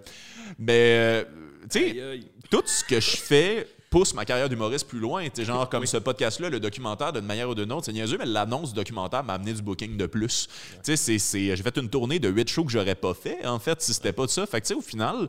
mais 0.58 0.72
euh, 0.98 1.24
tu 1.70 1.78
sais, 1.80 2.20
tout 2.50 2.62
ce 2.66 2.82
que 2.84 3.00
je 3.00 3.16
fais 3.16 3.66
pousse 3.90 4.14
ma 4.14 4.24
carrière 4.24 4.48
d'humoriste 4.48 4.86
plus 4.88 5.00
loin. 5.00 5.24
Tu 5.24 5.30
sais, 5.34 5.44
genre 5.44 5.68
comme 5.68 5.84
ce 5.84 5.96
podcast-là, 5.96 6.48
le 6.48 6.60
documentaire 6.60 7.12
d'une 7.12 7.24
manière 7.26 7.48
ou 7.50 7.54
d'une 7.56 7.72
autre, 7.72 7.86
c'est 7.86 7.92
niaiseux, 7.92 8.16
mais 8.18 8.24
l'annonce 8.26 8.68
du 8.70 8.76
documentaire 8.76 9.24
m'a 9.24 9.34
amené 9.34 9.52
du 9.52 9.62
booking 9.62 9.96
de 9.96 10.06
plus. 10.06 10.46
Tu 10.84 10.96
sais, 10.96 11.18
c'est, 11.18 11.56
j'ai 11.56 11.62
fait 11.62 11.76
une 11.76 11.90
tournée 11.90 12.20
de 12.20 12.28
huit 12.28 12.48
shows 12.48 12.64
que 12.64 12.70
j'aurais 12.70 12.94
pas 12.94 13.14
fait, 13.14 13.44
en 13.44 13.58
fait, 13.58 13.82
si 13.82 13.92
c'était 13.92 14.12
pas 14.12 14.26
de 14.26 14.30
ça. 14.30 14.46
Fait 14.46 14.60
que 14.60 14.66
tu 14.66 14.74
sais, 14.74 14.78
au 14.78 14.80
final, 14.80 15.28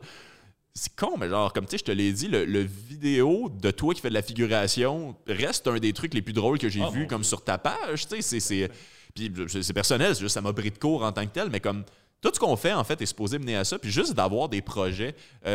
c'est 0.74 0.94
con, 0.94 1.16
mais 1.18 1.28
genre, 1.28 1.52
comme 1.52 1.66
tu 1.66 1.72
sais, 1.72 1.78
je 1.78 1.84
te 1.84 1.90
l'ai 1.90 2.12
dit, 2.12 2.28
le, 2.28 2.44
le 2.44 2.60
vidéo 2.60 3.50
de 3.52 3.70
toi 3.72 3.92
qui 3.94 4.00
fais 4.00 4.08
de 4.10 4.14
la 4.14 4.22
figuration 4.22 5.16
reste 5.26 5.66
un 5.66 5.78
des 5.78 5.92
trucs 5.92 6.14
les 6.14 6.22
plus 6.22 6.32
drôles 6.32 6.58
que 6.58 6.68
j'ai 6.68 6.82
Ah, 6.82 6.90
vu 6.90 7.06
comme 7.08 7.24
sur 7.24 7.42
ta 7.44 7.58
page, 7.58 8.06
tu 8.08 8.22
sais, 8.22 8.40
c'est-. 8.40 8.70
Puis 9.14 9.30
c'est 9.48 9.74
personnel, 9.74 10.14
c'est 10.14 10.22
juste 10.22 10.34
ça 10.34 10.40
m'a 10.40 10.52
pris 10.52 10.70
de 10.70 10.78
court 10.78 11.02
en 11.04 11.12
tant 11.12 11.26
que 11.26 11.32
tel, 11.32 11.50
mais 11.50 11.60
comme 11.60 11.84
tout 12.22 12.30
ce 12.32 12.38
qu'on 12.38 12.56
fait, 12.56 12.72
en 12.72 12.84
fait, 12.84 13.02
est 13.02 13.06
supposé 13.06 13.38
mener 13.40 13.56
à 13.56 13.64
ça, 13.64 13.78
puis 13.78 13.90
juste 13.90 14.14
d'avoir 14.14 14.48
des 14.48 14.62
projets. 14.62 15.14
Il 15.44 15.50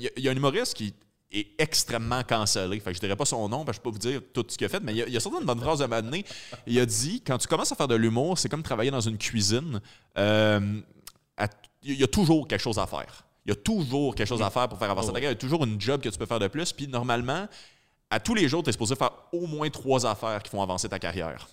y, 0.00 0.06
a- 0.06 0.10
y 0.20 0.28
a 0.28 0.30
un 0.30 0.36
humoriste 0.36 0.74
qui 0.74 0.94
est 1.32 1.48
extrêmement 1.58 2.22
cancellé. 2.22 2.78
Fait 2.80 2.90
que 2.90 2.96
je 2.96 3.00
dirais 3.00 3.16
pas 3.16 3.24
son 3.24 3.48
nom, 3.48 3.64
parce 3.64 3.78
que 3.78 3.80
je 3.80 3.82
peux 3.82 3.90
pas 3.90 3.94
vous 3.94 4.10
dire 4.10 4.20
tout 4.32 4.44
ce 4.48 4.56
qu'il 4.56 4.64
a 4.66 4.68
fait, 4.68 4.80
mais 4.80 4.92
il 4.92 4.98
y 4.98 5.02
a, 5.02 5.08
il 5.08 5.16
a 5.16 5.20
certaines 5.20 5.44
bonnes 5.44 5.60
phrases 5.60 5.80
de 5.80 5.86
m'amener. 5.86 6.24
Il 6.66 6.78
a 6.78 6.86
dit 6.86 7.20
quand 7.26 7.38
tu 7.38 7.48
commences 7.48 7.72
à 7.72 7.74
faire 7.74 7.88
de 7.88 7.94
l'humour, 7.96 8.38
c'est 8.38 8.48
comme 8.48 8.62
travailler 8.62 8.90
dans 8.90 9.00
une 9.00 9.18
cuisine. 9.18 9.80
Euh, 10.18 10.80
à- 11.36 11.48
il 11.82 11.94
y 11.98 12.04
a 12.04 12.08
toujours 12.08 12.46
quelque 12.48 12.60
chose 12.62 12.78
à 12.78 12.86
faire. 12.86 13.24
Il 13.44 13.50
y 13.50 13.52
a 13.52 13.56
toujours 13.56 14.14
quelque 14.14 14.26
chose 14.28 14.42
à 14.42 14.50
faire 14.50 14.68
pour 14.68 14.78
faire 14.78 14.90
avancer 14.90 15.08
ta 15.08 15.14
carrière. 15.14 15.30
Il 15.30 15.34
y 15.34 15.36
a 15.36 15.40
toujours 15.40 15.64
une 15.64 15.80
job 15.80 16.00
que 16.00 16.08
tu 16.08 16.18
peux 16.18 16.26
faire 16.26 16.40
de 16.40 16.48
plus. 16.48 16.72
Puis 16.72 16.88
normalement, 16.88 17.46
à 18.10 18.18
tous 18.18 18.34
les 18.34 18.48
jours, 18.48 18.62
tu 18.62 18.70
es 18.70 18.72
supposé 18.72 18.96
faire 18.96 19.10
au 19.32 19.46
moins 19.46 19.68
trois 19.70 20.04
affaires 20.06 20.42
qui 20.42 20.50
font 20.50 20.62
avancer 20.62 20.88
ta 20.88 20.98
carrière. 20.98 21.46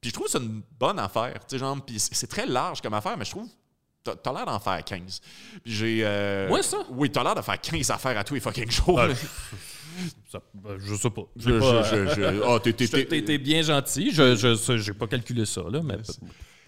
Puis 0.00 0.10
je 0.10 0.14
trouve 0.14 0.26
que 0.26 0.32
c'est 0.32 0.38
une 0.38 0.62
bonne 0.78 0.98
affaire. 0.98 1.38
Genre, 1.52 1.78
puis 1.84 1.98
c'est 1.98 2.26
très 2.26 2.46
large 2.46 2.80
comme 2.82 2.94
affaire, 2.94 3.16
mais 3.16 3.24
je 3.24 3.30
trouve 3.30 3.48
t'as 4.04 4.32
l'air 4.32 4.46
d'en 4.46 4.58
faire 4.60 4.82
15. 4.84 5.20
Puis 5.62 5.72
j'ai. 5.72 6.00
euh, 6.04 6.48
Ouais, 6.50 6.62
ça? 6.62 6.78
Oui, 6.90 7.10
t'as 7.10 7.22
l'air 7.22 7.34
de 7.34 7.42
faire 7.42 7.60
15 7.60 7.90
affaires 7.90 8.16
à 8.18 8.24
tous 8.24 8.34
les 8.34 8.40
fucking 8.40 8.70
jours. 8.70 9.00
Ça- 10.30 10.40
ben, 10.54 10.76
je 10.78 10.94
sais 10.94 11.10
pas. 11.10 11.22
Je, 11.36 11.50
pas, 11.58 11.82
je- 11.82 12.06
je- 12.06 12.14
je- 12.14 12.42
ah, 12.46 12.58
t'es- 12.60 12.72
t'es- 12.72 12.86
Je- 12.86 13.04
T'es 13.04 13.22
t'es 13.22 13.38
bien 13.38 13.60
gentil. 13.62 14.12
Je 14.12 14.76
j'ai 14.78 14.92
pas 14.94 15.06
calculé 15.06 15.44
ça, 15.44 15.62
là, 15.70 15.80
mais 15.82 15.98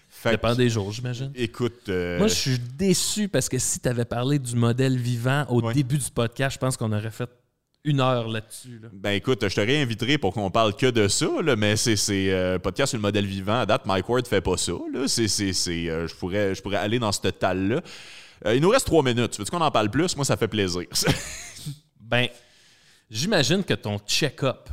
ça 0.09 0.31
dépend 0.31 0.53
des 0.53 0.69
jours, 0.69 0.91
j'imagine. 0.91 1.31
Écoute. 1.35 1.89
euh, 1.89 2.17
Moi, 2.19 2.27
je 2.27 2.33
suis 2.35 2.59
déçu 2.59 3.27
parce 3.29 3.49
que 3.49 3.57
si 3.57 3.79
tu 3.79 3.89
avais 3.89 4.05
parlé 4.05 4.37
du 4.39 4.55
modèle 4.55 4.97
vivant 4.97 5.45
au 5.49 5.71
début 5.71 5.97
du 5.97 6.11
podcast, 6.11 6.55
je 6.55 6.59
pense 6.59 6.77
qu'on 6.77 6.91
aurait 6.91 7.09
fait 7.11 7.29
une 7.83 7.99
heure 7.99 8.27
là-dessus. 8.27 8.79
là. 8.81 8.89
Ben 8.93 9.11
écoute, 9.11 9.47
je 9.47 9.55
te 9.55 9.61
réinviterai 9.61 10.17
pour 10.17 10.33
qu'on 10.33 10.49
parle 10.49 10.75
que 10.75 10.89
de 10.89 11.07
ça, 11.07 11.27
là, 11.41 11.55
mais 11.55 11.75
c'est 11.75 11.97
euh, 12.11 12.57
podcast 12.59 12.91
sur 12.91 12.97
le 12.97 13.01
modèle 13.01 13.25
vivant. 13.25 13.59
À 13.59 13.65
date, 13.65 13.85
Mike 13.85 14.07
Ward 14.07 14.27
fait 14.27 14.41
pas 14.41 14.57
ça. 14.57 14.71
Là. 14.71 14.99
Euh, 14.99 15.07
je, 15.07 16.15
pourrais, 16.15 16.55
je 16.55 16.61
pourrais 16.61 16.77
aller 16.77 16.99
dans 16.99 17.11
ce 17.11 17.27
tal-là. 17.27 17.81
Euh, 18.45 18.55
il 18.55 18.61
nous 18.61 18.69
reste 18.69 18.85
trois 18.85 19.03
minutes. 19.03 19.37
Veux-tu 19.37 19.51
qu'on 19.51 19.61
en 19.61 19.71
parle 19.71 19.89
plus? 19.89 20.15
Moi, 20.15 20.25
ça 20.25 20.37
fait 20.37 20.47
plaisir. 20.47 20.83
Ben, 21.99 22.27
j'imagine 23.09 23.63
que 23.63 23.73
ton 23.73 23.97
check-up 23.97 24.69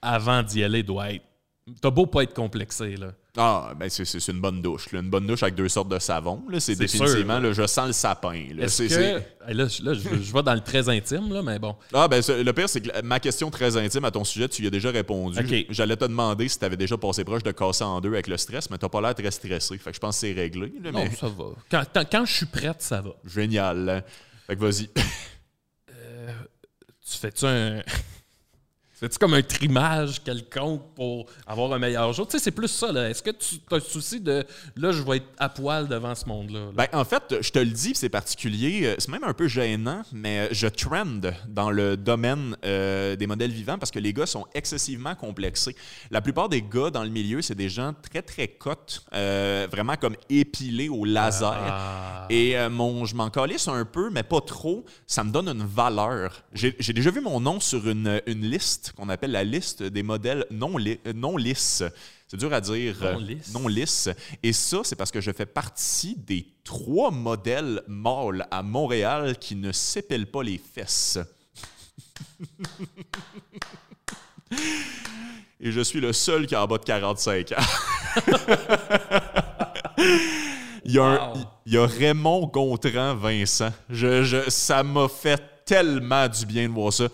avant 0.00 0.44
d'y 0.44 0.62
aller 0.62 0.84
doit 0.84 1.12
être. 1.12 1.24
T'as 1.80 1.90
beau 1.90 2.06
pas 2.06 2.22
être 2.22 2.34
complexé, 2.34 2.96
là. 2.96 3.12
ah, 3.36 3.72
ben 3.78 3.88
c'est, 3.88 4.04
une 4.28 4.40
bonne 4.40 4.60
douche. 4.62 4.90
là. 4.92 5.00
Une 5.00 5.10
bonne 5.10 5.26
douche 5.26 5.42
avec 5.42 5.54
deux 5.54 5.68
sortes 5.68 5.88
de 5.88 5.98
savon. 5.98 6.42
Là. 6.50 6.58
C'est, 6.60 6.74
définitivement, 6.76 7.34
sûr. 7.38 7.42
là, 7.48 7.52
je 7.52 7.66
sens 7.66 7.86
le 7.86 7.92
sapin. 7.92 8.46
là. 8.54 8.66
Que. 8.66 8.70
je- 8.70 9.82
là, 9.84 9.94
je, 9.94 10.00
je 10.22 10.32
vais 10.32 10.42
dans 10.42 10.54
le 10.54 10.60
très 10.60 10.88
intime, 10.88 11.32
là, 11.32 11.42
mais 11.42 11.58
bon. 11.58 11.76
Ah, 11.92 12.08
ben 12.08 12.22
le 12.26 12.52
pire, 12.52 12.68
c'est 12.68 12.80
que 12.80 13.02
ma 13.02 13.20
question 13.20 13.50
très 13.50 13.76
intime 13.76 14.04
à 14.04 14.10
ton 14.10 14.24
sujet, 14.24 14.48
tu 14.48 14.62
y 14.62 14.66
as 14.66 14.70
déjà 14.70 14.90
répondu. 14.90 15.38
J'allais 15.70 15.96
te 15.96 16.04
demander 16.04 16.48
si 16.48 16.58
tu 16.58 16.64
avais 16.64 16.76
déjà 16.76 16.96
passé 16.96 17.24
proche 17.24 17.42
de 17.42 17.52
casser 17.52 17.84
en 17.84 18.00
deux 18.00 18.12
avec 18.12 18.26
le 18.26 18.36
stress, 18.36 18.68
mais 18.70 18.78
t'as 18.78 18.88
pas 18.88 19.00
l'air 19.00 19.14
très 19.14 19.30
stressé. 19.30 19.78
Fait 19.78 19.90
que 19.90 19.94
je 19.96 20.00
pense 20.00 20.16
que 20.16 20.20
c'est 20.26 20.32
réglé. 20.32 20.72
là, 20.82 20.90
Non, 20.92 21.04
mais... 21.04 21.10
ça 21.14 21.28
va. 21.28 21.44
Quand, 21.70 21.82
quand- 21.94 22.04
quand 22.10 22.24
je 22.24 22.32
suis 22.32 22.46
prête, 22.46 22.82
ça 22.82 23.00
va. 23.00 23.10
Génial. 23.24 23.88
hein. 23.88 24.02
Fait 24.46 24.56
que 24.56 24.60
vas-y. 24.60 24.88
Tu 27.10 27.16
fais-tu 27.18 27.46
un. 27.46 27.82
Fais-tu 28.98 29.16
comme 29.18 29.34
un 29.34 29.42
trimage 29.42 30.20
quelconque 30.24 30.82
pour 30.96 31.26
avoir 31.46 31.72
un 31.72 31.78
meilleur 31.78 32.12
jour? 32.12 32.26
Tu 32.26 32.36
sais, 32.36 32.42
c'est 32.42 32.50
plus 32.50 32.66
ça, 32.66 32.90
là. 32.90 33.08
Est-ce 33.08 33.22
que 33.22 33.30
tu 33.30 33.60
as 33.70 33.76
le 33.76 33.80
souci 33.80 34.20
de 34.20 34.44
là, 34.74 34.90
je 34.90 35.02
vais 35.02 35.18
être 35.18 35.26
à 35.38 35.48
poil 35.48 35.86
devant 35.86 36.16
ce 36.16 36.26
monde-là? 36.26 36.58
là? 36.58 36.70
Ben, 36.74 36.86
en 36.92 37.04
fait, 37.04 37.36
je 37.40 37.50
te 37.52 37.60
le 37.60 37.70
dis, 37.70 37.92
c'est 37.94 38.08
particulier. 38.08 38.80
euh, 38.86 38.94
C'est 38.98 39.10
même 39.10 39.22
un 39.22 39.34
peu 39.34 39.46
gênant, 39.46 40.02
mais 40.12 40.48
je 40.50 40.66
trend 40.66 41.20
dans 41.46 41.70
le 41.70 41.96
domaine 41.96 42.56
euh, 42.64 43.14
des 43.14 43.28
modèles 43.28 43.52
vivants 43.52 43.78
parce 43.78 43.92
que 43.92 44.00
les 44.00 44.12
gars 44.12 44.26
sont 44.26 44.46
excessivement 44.52 45.14
complexés. 45.14 45.76
La 46.10 46.20
plupart 46.20 46.48
des 46.48 46.62
gars 46.62 46.90
dans 46.90 47.04
le 47.04 47.10
milieu, 47.10 47.40
c'est 47.40 47.54
des 47.54 47.68
gens 47.68 47.94
très, 48.10 48.22
très 48.22 48.48
cotes, 48.48 49.04
euh, 49.14 49.68
vraiment 49.70 49.94
comme 49.94 50.16
épilés 50.28 50.88
au 50.88 51.04
laser. 51.04 51.52
Ah. 51.56 52.26
Et 52.30 52.58
euh, 52.58 52.68
mon, 52.68 53.04
je 53.04 53.14
m'en 53.14 53.30
calisse 53.30 53.68
un 53.68 53.84
peu, 53.84 54.10
mais 54.10 54.24
pas 54.24 54.40
trop. 54.40 54.84
Ça 55.06 55.22
me 55.22 55.30
donne 55.30 55.48
une 55.48 55.64
valeur. 55.64 56.42
J'ai 56.52 56.74
j'ai 56.80 56.92
déjà 56.92 57.12
vu 57.12 57.20
mon 57.20 57.38
nom 57.38 57.60
sur 57.60 57.88
une, 57.88 58.20
une 58.26 58.42
liste 58.42 58.87
qu'on 58.92 59.08
appelle 59.08 59.30
la 59.32 59.44
liste 59.44 59.82
des 59.82 60.02
modèles 60.02 60.44
non, 60.50 60.76
li- 60.76 60.98
euh, 61.06 61.12
non 61.12 61.36
lisses. 61.36 61.82
C'est 62.26 62.36
dur 62.36 62.52
à 62.52 62.60
dire. 62.60 62.96
euh, 63.02 63.12
Non 63.14 63.18
lisses. 63.20 63.52
non 63.54 63.68
lisses. 63.68 64.08
Et 64.42 64.52
ça, 64.52 64.80
c'est 64.84 64.96
parce 64.96 65.10
que 65.10 65.20
je 65.20 65.30
fais 65.32 65.46
partie 65.46 66.14
des 66.16 66.46
trois 66.64 67.10
modèles 67.10 67.82
mâles 67.88 68.46
à 68.50 68.62
Montréal 68.62 69.38
qui 69.38 69.54
ne 69.56 69.72
s'épilent 69.72 70.26
pas 70.30 70.42
les 70.42 70.58
fesses. 70.58 71.18
Et 75.60 75.72
je 75.72 75.80
suis 75.80 76.00
le 76.00 76.12
seul 76.12 76.46
qui 76.46 76.54
a 76.54 76.62
en 76.62 76.66
bas 76.66 76.78
de 76.78 76.84
45 76.84 77.52
ans. 77.52 77.56
Il 80.84 80.92
y, 80.94 80.98
a 80.98 81.04
un- 81.04 81.32
Wow. 81.32 81.38
il 81.66 81.72
y 81.74 81.76
a 81.76 81.86
Raymond 81.86 82.46
Gontran 82.46 83.14
Vincent. 83.16 83.70
Je, 83.90 84.22
je- 84.22 84.48
ça 84.48 84.82
m'a 84.82 85.06
fait 85.08 85.42
tellement 85.66 86.26
du 86.28 86.46
bien 86.46 86.66
de 86.68 86.72
voir 86.72 86.92
ça. 86.92 87.08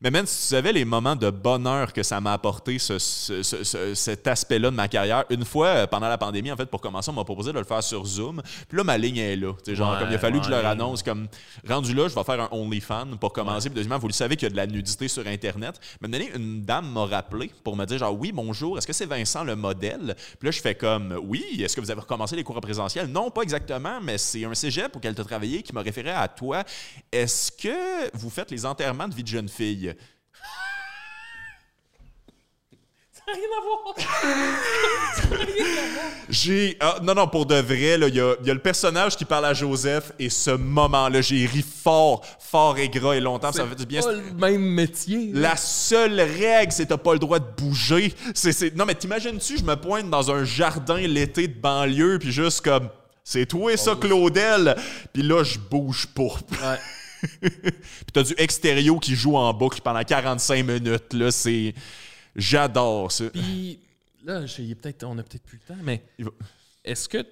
Mais 0.00 0.12
même 0.12 0.26
si 0.26 0.36
tu 0.36 0.42
savais 0.44 0.72
les 0.72 0.84
moments 0.84 1.16
de 1.16 1.28
bonheur 1.28 1.92
que 1.92 2.04
ça 2.04 2.20
m'a 2.20 2.32
apporté, 2.32 2.78
ce- 2.78 3.00
ce- 3.00 3.42
ce- 3.42 3.64
ce- 3.64 3.94
cet 3.94 4.28
aspect-là 4.28 4.70
de 4.70 4.76
ma 4.76 4.86
carrière, 4.86 5.24
une 5.28 5.44
fois 5.44 5.66
euh, 5.68 5.86
pendant 5.88 6.08
la 6.08 6.16
pandémie, 6.16 6.52
en 6.52 6.56
fait, 6.56 6.66
pour 6.66 6.80
commencer, 6.80 7.10
on 7.10 7.14
m'a 7.14 7.24
proposé 7.24 7.52
de 7.52 7.58
le 7.58 7.64
faire 7.64 7.82
sur 7.82 8.04
Zoom. 8.06 8.40
Puis 8.68 8.78
là, 8.78 8.84
ma 8.84 8.96
ligne 8.96 9.16
est 9.16 9.34
là. 9.34 9.52
Tu 9.64 9.70
sais, 9.72 9.74
genre, 9.76 9.92
Ouais, 9.92 9.98
comme 9.98 10.10
il 10.10 10.14
a 10.14 10.18
fallu 10.18 10.38
que 10.38 10.44
je 10.46 10.50
leur 10.50 10.64
annonce, 10.66 11.02
comme 11.02 11.26
rendu 11.68 11.94
là, 11.94 12.06
je 12.08 12.14
vais 12.14 12.22
faire 12.22 12.40
un 12.40 12.48
OnlyFans 12.52 13.16
pour 13.20 13.32
commencer. 13.32 13.68
Puis 13.70 13.74
deuxièmement, 13.74 13.98
vous 13.98 14.06
le 14.06 14.12
savez 14.12 14.36
qu'il 14.36 14.46
y 14.46 14.50
a 14.50 14.50
de 14.50 14.56
la 14.56 14.68
nudité 14.68 15.08
sur 15.08 15.26
Internet. 15.26 15.80
Mais 16.00 16.06
donné, 16.08 16.30
une 16.32 16.62
dame 16.62 16.92
m'a 16.92 17.06
rappelé 17.06 17.50
pour 17.64 17.74
me 17.76 17.84
dire, 17.84 17.98
genre, 17.98 18.16
oui, 18.16 18.30
bonjour, 18.30 18.78
est-ce 18.78 18.86
que 18.86 18.92
c'est 18.92 19.06
Vincent 19.06 19.42
le 19.42 19.56
modèle? 19.56 20.14
Puis 20.38 20.46
là, 20.46 20.50
je 20.52 20.60
fais 20.60 20.76
comme, 20.76 21.18
oui, 21.24 21.44
est-ce 21.60 21.74
que 21.74 21.80
vous 21.80 21.90
avez 21.90 22.02
recommencé 22.02 22.36
les 22.36 22.44
cours 22.44 22.56
en 22.56 22.60
présentiel? 22.60 23.08
Non, 23.08 23.30
pas 23.32 23.42
exactement, 23.42 23.98
mais 24.00 24.16
c'est 24.18 24.44
un 24.44 24.54
cégep 24.54 24.94
auquel 24.94 25.14
tu 25.16 25.20
as 25.20 25.24
travaillé 25.24 25.62
qui 25.62 25.74
m'a 25.74 25.82
référé 25.82 26.10
à 26.10 26.28
toi. 26.28 26.62
Est-ce 27.10 27.50
que 27.50 28.16
vous 28.16 28.30
faites 28.30 28.52
les 28.52 28.64
enterrements 28.64 29.08
de 29.08 29.14
vie 29.14 29.24
de 29.24 29.28
jeune 29.28 29.48
fille? 29.48 29.87
Ça 33.28 33.34
n'a 33.36 33.38
rien 33.38 33.48
à 33.58 33.60
voir! 33.64 33.94
J'ai. 36.28 36.76
ah, 36.80 36.98
non, 37.02 37.14
non, 37.14 37.26
pour 37.28 37.46
de 37.46 37.56
vrai, 37.56 37.96
là, 37.98 38.08
il 38.08 38.14
y 38.14 38.20
a, 38.20 38.34
il 38.40 38.46
y 38.46 38.50
a 38.50 38.54
le 38.54 38.60
personnage 38.60 39.16
qui 39.16 39.24
parle 39.24 39.46
à 39.46 39.54
Joseph 39.54 40.12
et 40.18 40.28
ce 40.30 40.50
moment-là, 40.50 41.20
j'ai 41.20 41.46
ri 41.46 41.62
fort, 41.62 42.24
fort 42.38 42.78
et 42.78 42.88
gras 42.88 43.14
et 43.14 43.20
longtemps. 43.20 43.52
Ça 43.52 43.66
fait 43.66 43.74
du 43.74 43.86
bien. 43.86 44.00
pas 44.02 44.12
le 44.12 44.22
même 44.34 44.62
métier. 44.62 45.30
La 45.32 45.56
seule 45.56 46.20
règle, 46.20 46.72
c'est 46.72 46.84
que 46.84 46.88
t'as 46.90 46.96
pas 46.96 47.12
le 47.14 47.18
droit 47.18 47.38
de 47.38 47.46
bouger. 47.56 48.14
C'est, 48.34 48.52
c'est- 48.52 48.74
Non, 48.76 48.84
mais 48.84 48.94
t'imagines-tu, 48.94 49.58
je 49.58 49.64
me 49.64 49.74
pointe 49.76 50.10
dans 50.10 50.30
un 50.30 50.44
jardin 50.44 50.96
l'été 50.98 51.48
de 51.48 51.58
banlieue, 51.58 52.18
puis 52.18 52.32
juste 52.32 52.60
comme. 52.62 52.88
C'est 53.24 53.44
toi, 53.46 53.76
ça, 53.76 53.94
Claudel! 53.94 54.74
Puis 55.12 55.22
là, 55.22 55.42
je 55.44 55.58
bouge 55.58 56.06
pas. 56.06 56.22
Ouais. 56.22 56.78
Puis 57.42 58.12
t'as 58.12 58.22
du 58.22 58.32
extérieur 58.38 59.00
qui 59.00 59.14
joue 59.16 59.36
en 59.36 59.52
boucle 59.52 59.80
pendant 59.82 60.02
45 60.02 60.64
minutes. 60.64 61.12
Là, 61.12 61.30
c'est. 61.30 61.74
J'adore 62.38 63.10
ça. 63.10 63.28
Puis 63.30 63.80
là, 64.24 64.46
j'ai 64.46 64.74
peut-être, 64.76 65.04
on 65.04 65.18
a 65.18 65.22
peut-être 65.24 65.42
plus 65.42 65.60
le 65.68 65.74
temps, 65.74 65.82
mais 65.82 66.02
est-ce 66.84 67.08
que 67.08 67.26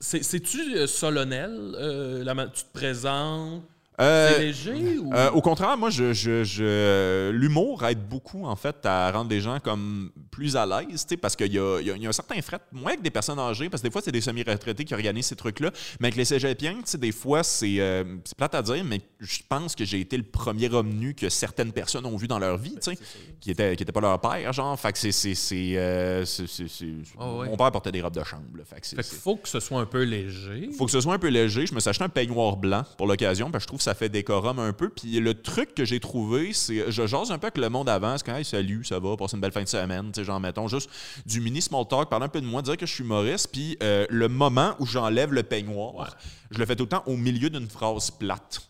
c'est, 0.00 0.22
c'est-tu 0.22 0.76
euh, 0.76 0.86
solennel? 0.86 1.74
euh, 1.76 2.24
la 2.24 2.34
tu 2.48 2.64
te 2.64 2.72
présentes? 2.72 3.62
Euh, 4.00 4.30
c'est 4.32 4.42
léger 4.42 4.98
ou? 4.98 5.14
Euh, 5.14 5.30
au 5.30 5.40
contraire, 5.40 5.76
moi, 5.78 5.88
je, 5.90 6.12
je- 6.12 6.42
je- 6.42 7.30
l'humour 7.30 7.84
aide 7.84 8.00
beaucoup, 8.08 8.44
en 8.44 8.56
fait, 8.56 8.84
à 8.84 9.12
rendre 9.12 9.30
les 9.30 9.40
gens 9.40 9.60
comme 9.60 10.10
plus 10.32 10.56
à 10.56 10.66
l'aise, 10.66 11.06
parce 11.22 11.36
qu'il 11.36 11.46
y 11.52 11.54
y 11.54 11.58
a- 11.60 11.80
il 11.80 12.02
y 12.02 12.06
a 12.06 12.08
un 12.08 12.12
certain 12.12 12.40
fret, 12.42 12.58
moins 12.72 12.90
avec 12.92 13.02
des 13.02 13.10
personnes 13.10 13.38
âgées, 13.38 13.68
parce 13.70 13.82
que 13.82 13.86
des 13.86 13.92
fois, 13.92 14.02
c'est 14.02 14.10
des 14.10 14.20
semi-retraités 14.20 14.84
qui 14.84 14.94
organisent 14.94 15.26
ces 15.26 15.36
trucs-là, 15.36 15.70
mais 16.00 16.08
avec 16.08 16.16
les 16.16 16.24
cégepiens, 16.24 16.78
des 16.98 17.12
fois, 17.12 17.44
c'est, 17.44 17.78
euh, 17.78 18.02
c'est 18.24 18.36
plate 18.36 18.54
à 18.56 18.62
dire, 18.62 18.82
mais 18.84 19.00
je 19.20 19.38
pense 19.48 19.76
que 19.76 19.84
j'ai 19.84 20.00
été 20.00 20.16
le 20.16 20.24
premier 20.24 20.68
homme 20.74 20.88
nu 20.88 21.14
que 21.14 21.28
certaines 21.28 21.72
personnes 21.72 22.04
ont 22.06 22.16
vu 22.16 22.26
dans 22.26 22.40
leur 22.40 22.56
vie, 22.58 22.76
sais, 22.80 22.98
qui 23.40 23.52
était, 23.52 23.76
qui 23.76 23.84
était 23.84 23.92
pas 23.92 24.00
leur 24.00 24.20
père, 24.20 24.52
genre, 24.52 24.76
fait 24.78 24.92
que 24.92 24.98
c'est... 24.98 25.12
c'est, 25.12 25.34
c'est, 25.36 25.74
euh, 25.76 26.24
Ah 27.18 27.32
ouais. 27.34 27.48
Mon 27.48 27.56
père 27.56 27.70
portait 27.70 27.92
des 27.92 28.00
robes 28.02 28.14
de 28.14 28.24
chambre, 28.24 28.42
là, 28.56 28.64
fait 28.64 28.80
que 28.80 28.86
fait 29.02 29.02
faut 29.16 29.36
que 29.36 29.48
ce 29.48 29.60
soit 29.60 29.80
un 29.80 29.86
peu 29.86 30.02
léger. 30.02 30.70
faut 30.76 30.84
que 30.86 30.90
ce 30.90 31.00
soit 31.00 31.14
un 31.14 31.18
peu 31.18 31.28
léger. 31.28 31.66
Je 31.66 31.74
me 31.74 31.80
suis 31.80 31.88
acheté 31.90 32.04
un 32.04 32.08
peignoir 32.08 32.56
blanc 32.56 32.82
pour 32.96 33.06
l'occasion 33.06 33.50
parce 33.50 33.62
que 33.64 33.66
je 33.66 33.68
trouve 33.68 33.80
ça 33.84 33.94
fait 33.94 34.08
décorum 34.08 34.58
un 34.58 34.72
peu. 34.72 34.88
Puis 34.88 35.20
le 35.20 35.34
truc 35.34 35.74
que 35.74 35.84
j'ai 35.84 36.00
trouvé, 36.00 36.52
c'est 36.52 36.90
je 36.90 37.06
jase 37.06 37.30
un 37.30 37.38
peu 37.38 37.46
avec 37.46 37.58
le 37.58 37.68
monde 37.68 37.88
avant. 37.88 38.16
C'est 38.16 38.24
quand 38.24 38.34
hey, 38.34 38.44
salut, 38.44 38.82
ça 38.84 38.98
va, 38.98 39.16
passer 39.16 39.36
une 39.36 39.42
belle 39.42 39.52
fin 39.52 39.62
de 39.62 39.68
semaine. 39.68 40.10
Tu 40.10 40.20
sais, 40.20 40.24
genre, 40.24 40.40
mettons 40.40 40.68
juste 40.68 40.88
du 41.26 41.40
mini 41.40 41.60
small 41.60 41.86
talk, 41.86 42.08
parler 42.08 42.24
un 42.24 42.28
peu 42.28 42.40
de 42.40 42.46
moi, 42.46 42.62
dire 42.62 42.76
que 42.76 42.86
je 42.86 42.94
suis 42.94 43.04
humoriste. 43.04 43.48
Puis 43.52 43.76
euh, 43.82 44.06
le 44.08 44.28
moment 44.28 44.74
où 44.78 44.86
j'enlève 44.86 45.32
le 45.32 45.42
peignoir, 45.42 46.16
je 46.50 46.58
le 46.58 46.66
fais 46.66 46.76
tout 46.76 46.84
le 46.84 46.88
temps 46.88 47.02
au 47.06 47.16
milieu 47.16 47.50
d'une 47.50 47.68
phrase 47.68 48.10
plate. 48.10 48.62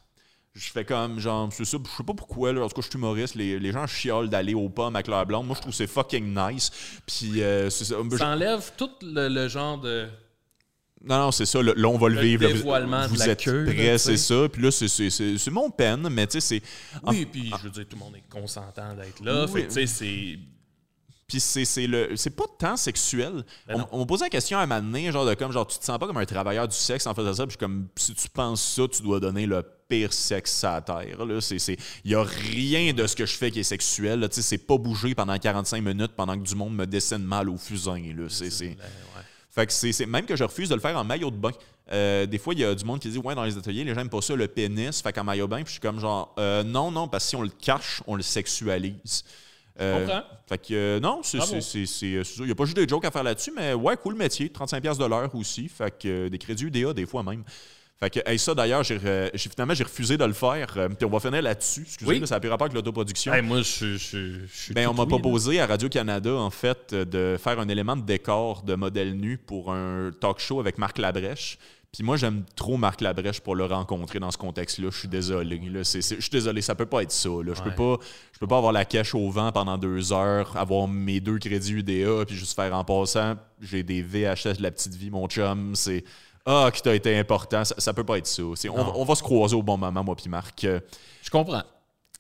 Je 0.55 0.71
fais 0.71 0.85
comme, 0.85 1.19
genre, 1.19 1.49
c'est 1.53 1.65
ça, 1.65 1.79
je 1.85 1.97
sais 1.97 2.05
pas 2.05 2.15
pourquoi, 2.15 2.53
là, 2.53 2.63
en 2.63 2.69
tout 2.69 2.77
cas, 2.77 2.83
je 2.83 2.89
suis 2.89 2.97
humoriste, 2.97 3.35
les, 3.35 3.59
les 3.59 3.73
gens 3.73 3.89
chiolent 3.89 4.29
d'aller 4.29 4.55
aux 4.55 4.69
pommes 4.69 4.95
avec 4.95 5.09
leur 5.09 5.27
blonde. 5.27 5.47
Moi, 5.47 5.57
je 5.57 5.61
trouve 5.61 5.73
que 5.73 5.77
c'est 5.77 5.89
fucking 5.89 6.33
nice. 6.33 6.71
Puis, 7.07 7.43
euh, 7.43 7.71
c'est 7.71 7.85
ça. 7.85 7.97
Ça 8.17 8.29
enlève 8.29 8.71
tout 8.77 8.91
le, 9.03 9.29
le 9.29 9.49
genre 9.49 9.79
de. 9.79 10.09
Non, 11.07 11.19
non, 11.19 11.33
c'est 11.33 11.47
ça. 11.47 11.63
Là, 11.63 11.73
on 11.89 11.99
va 11.99 12.09
le, 12.09 12.15
Le 12.17 12.21
vivre. 12.23 12.43
là. 12.45 12.49
Vous- 12.49 12.55
dévoilement 12.57 13.03
de 13.05 13.09
vous 13.09 13.17
la 13.17 13.29
êtes 13.29 13.43
queue, 13.45 13.67
c'est 13.99 14.17
ça. 14.17 14.49
Puis 14.51 14.63
là, 14.63 14.71
c'est- 14.71 15.51
mon 15.51 15.71
peine, 15.71 16.09
mais 16.11 16.27
tu 16.27 16.41
sais, 16.41 16.61
c'est. 16.61 16.63
Oui, 17.07 17.27
puis 17.27 17.51
je 17.59 17.65
veux 17.65 17.71
dire, 17.71 17.85
tout 17.89 17.97
le 17.97 18.05
monde 18.05 18.17
est 18.17 18.29
consentant 18.31 18.95
d'être 18.95 19.23
là. 19.25 19.47
Oui. 19.53 19.61
Fait 19.63 19.67
tu 19.69 19.75
sais, 19.75 19.87
c'est. 19.87 20.39
Puis 21.27 21.41
c'est 21.41 21.87
le 21.87 22.17
c'est 22.17 22.37
pas 22.37 22.45
tant 22.59 22.77
sexuel. 22.77 23.45
Ben 23.67 23.87
on 23.93 24.01
m'a 24.01 24.05
posé 24.07 24.25
la 24.25 24.29
question 24.31 24.59
à 24.59 24.63
un 24.63 24.67
moment 24.67 24.83
donné, 24.83 25.11
genre 25.11 25.25
de 25.25 25.33
comme 25.33 25.53
genre 25.53 25.67
tu 25.67 25.79
te 25.79 25.85
sens 25.85 25.99
pas 25.99 26.07
comme 26.07 26.19
un 26.19 26.27
travailleur 26.27 26.69
du 26.69 26.77
sexe 26.77 27.07
en 27.07 27.15
faisant 27.15 27.33
ça, 27.33 27.47
puis 27.47 27.57
comme 27.57 27.89
si 27.97 28.15
tu 28.15 28.29
penses 28.29 28.63
ça, 28.63 28.83
tu 28.93 29.01
dois 29.03 29.21
donner 29.21 29.47
le 29.47 29.65
pire 29.89 30.13
sexe 30.13 30.63
à 30.65 30.75
la 30.75 30.81
terre 30.83 31.17
il 32.05 32.11
y 32.11 32.15
a 32.15 32.23
rien 32.23 32.93
de 32.93 33.07
ce 33.07 33.17
que 33.17 33.25
je 33.25 33.37
fais 33.37 33.51
qui 33.51 33.61
est 33.61 33.65
sexuel, 33.65 34.21
tu 34.29 34.37
sais 34.37 34.43
c'est 34.43 34.59
pas 34.59 34.77
bouger 34.77 35.15
pendant 35.15 35.39
45 35.39 35.83
minutes 35.83 36.13
pendant 36.15 36.39
que 36.39 36.47
du 36.47 36.55
monde 36.55 36.75
me 36.75 36.87
dessine 36.87 37.19
mal 37.25 37.49
au 37.49 37.57
fusain 37.57 38.03
là, 38.15 38.27
c'est 38.29 38.51
c'est 38.51 38.67
ouais. 38.67 38.77
Fait 39.55 39.67
que 39.67 39.73
c'est 39.73 40.07
même 40.07 40.27
que 40.27 40.37
je 40.37 40.45
refuse 40.45 40.69
de 40.69 40.75
le 40.75 40.81
faire 40.81 40.97
en 40.97 41.05
maillot 41.05 41.31
de 41.31 41.37
bain. 41.37 41.53
Euh, 41.93 42.27
des 42.27 42.39
fois, 42.39 42.55
il 42.55 42.61
y 42.61 42.65
a 42.65 42.75
du 42.75 42.85
monde 42.85 42.99
qui 42.99 43.09
dit 43.09 43.19
Ouais, 43.19 43.35
dans 43.35 43.45
les 43.45 43.57
ateliers, 43.57 43.85
les 43.85 43.91
gens 43.91 43.99
n'aiment 43.99 44.09
pas 44.09 44.21
ça, 44.21 44.35
le 44.35 44.49
pénis, 44.49 45.01
fait 45.01 45.13
qu'en 45.13 45.25
maillot 45.25 45.47
de 45.47 45.51
bain, 45.51 45.57
puis 45.59 45.67
je 45.67 45.73
suis 45.73 45.81
comme 45.81 46.01
genre 46.01 46.35
euh, 46.39 46.63
Non, 46.65 46.91
non, 46.91 47.07
parce 47.07 47.25
que 47.25 47.29
si 47.31 47.37
on 47.37 47.43
le 47.43 47.51
cache, 47.51 48.03
on 48.07 48.17
le 48.17 48.23
sexualise. 48.23 49.25
Euh, 49.81 50.07
comprends. 50.07 50.23
Fait 50.49 50.59
que 50.59 50.75
euh, 50.75 51.01
non, 51.01 51.21
c'est. 51.23 51.39
Il 52.03 52.45
n'y 52.45 52.51
a 52.51 52.55
pas 52.55 52.65
juste 52.65 52.77
des 52.77 52.87
jokes 52.87 53.05
à 53.05 53.11
faire 53.11 53.25
là-dessus, 53.25 53.53
mais 53.55 53.75
ouais, 53.75 53.97
cool 53.97 54.15
métier, 54.15 54.49
35$ 54.49 54.99
de 54.99 55.05
l'heure 55.05 55.35
aussi. 55.35 55.69
Fait 55.69 55.97
que 55.99 56.09
euh, 56.09 56.29
des 56.29 56.39
crédits 56.39 56.65
UDA 56.65 56.93
des 56.93 57.07
fois 57.07 57.23
même. 57.23 57.43
Fait 58.05 58.11
que 58.11 58.31
hey, 58.31 58.39
ça 58.39 58.55
d'ailleurs, 58.55 58.83
j'ai 58.85 58.99
finalement 58.99 59.73
j'ai 59.75 59.85
refusé 59.85 60.17
de 60.19 60.25
le 60.25 60.33
faire. 60.35 60.75
euh, 60.77 60.89
Puis 60.91 61.07
on 61.07 61.11
va 61.11 61.21
finir 61.21 61.41
là-dessus. 61.41 61.83
Excusez, 61.83 62.11
Oui. 62.11 62.21
là, 62.21 62.27
ça 62.27 62.35
a 62.37 62.41
plus 62.41 62.51
rapport 62.51 62.67
avec 62.67 62.75
l'autoproduction. 62.75 63.33
Hey, 63.33 63.41
moi, 63.43 63.59
je, 63.63 63.97
suis. 63.97 64.75
Ben, 64.75 64.89
on 64.89 64.93
m'a 64.95 65.05
oui, 65.05 65.09
là. 65.11 65.19
proposé 65.19 65.61
à 65.61 65.67
Radio-Canada, 65.67 66.35
en 66.35 66.51
fait, 66.51 66.93
de 66.95 67.37
faire 67.43 67.59
un 67.59 67.69
élément 67.69 67.97
de 67.97 68.03
décor 68.03 68.63
de 68.63 68.75
modèle 68.75 69.15
nu 69.15 69.39
pour 69.39 69.73
un 69.73 70.11
talk 70.21 70.39
show 70.39 70.61
avec 70.61 70.77
Marc 70.77 70.99
Labrèche. 70.99 71.59
Puis 71.93 72.03
moi, 72.03 72.17
j'aime 72.17 72.43
trop 72.57 72.77
Marc 72.77 73.01
Labrèche 73.01 73.41
pour 73.41 73.55
le 73.55 73.67
rencontrer 73.67 74.19
dans 74.19 74.33
ce 74.33 74.37
contexte-là. 74.37 74.89
Je 74.91 74.99
suis 74.99 75.09
désolé. 75.09 75.61
là. 75.73 75.85
C'est- 75.85 76.03
c'est- 76.03 76.17
Je 76.17 76.21
suis 76.23 76.31
désolé, 76.31 76.61
ça 76.61 76.75
peut 76.75 76.87
pas 76.87 77.03
être 77.05 77.13
ça. 77.13 77.29
là. 77.29 77.53
Je 77.55 77.63
peux 77.63 77.69
Ouais. 77.71 77.97
pas, 77.97 78.05
je 78.33 78.39
peux 78.41 78.49
pas 78.49 78.57
avoir 78.59 78.73
la 78.73 78.85
cache 78.85 79.15
au 79.15 79.31
vent 79.31 79.53
pendant 79.53 79.79
deux 79.79 80.13
heures, 80.13 80.57
avoir 80.57 80.89
mes 80.89 81.21
deux 81.21 81.39
crédits 81.39 81.73
UDA, 81.73 82.25
puis 82.27 82.35
juste 82.37 82.55
faire 82.57 82.75
en 82.75 82.83
passant, 82.85 83.37
j'ai 83.63 83.83
des 83.85 84.03
VHS 84.03 84.57
de 84.59 84.63
la 84.65 84.73
petite 84.73 84.95
vie, 84.97 85.09
mon 85.11 85.29
chum. 85.29 85.77
C'est 85.77 86.03
ah, 86.47 86.71
qui 86.73 86.83
t'a 86.83 86.95
été 86.95 87.17
important. 87.19 87.65
Ça, 87.65 87.75
ça 87.79 87.93
peut 87.95 88.05
pas 88.05 88.19
être 88.19 88.27
ça. 88.27 88.43
On, 88.43 88.55
va- 88.85 88.93
on 88.97 89.05
va 89.05 89.15
se 89.15 89.23
croiser 89.23 89.57
au 89.57 89.63
bon 89.63 89.77
moment, 89.79 90.05
moi 90.05 90.15
puis 90.17 90.29
Marc. 90.29 90.65
Euh, 90.65 90.81
Je 91.23 91.31
comprends. 91.31 91.63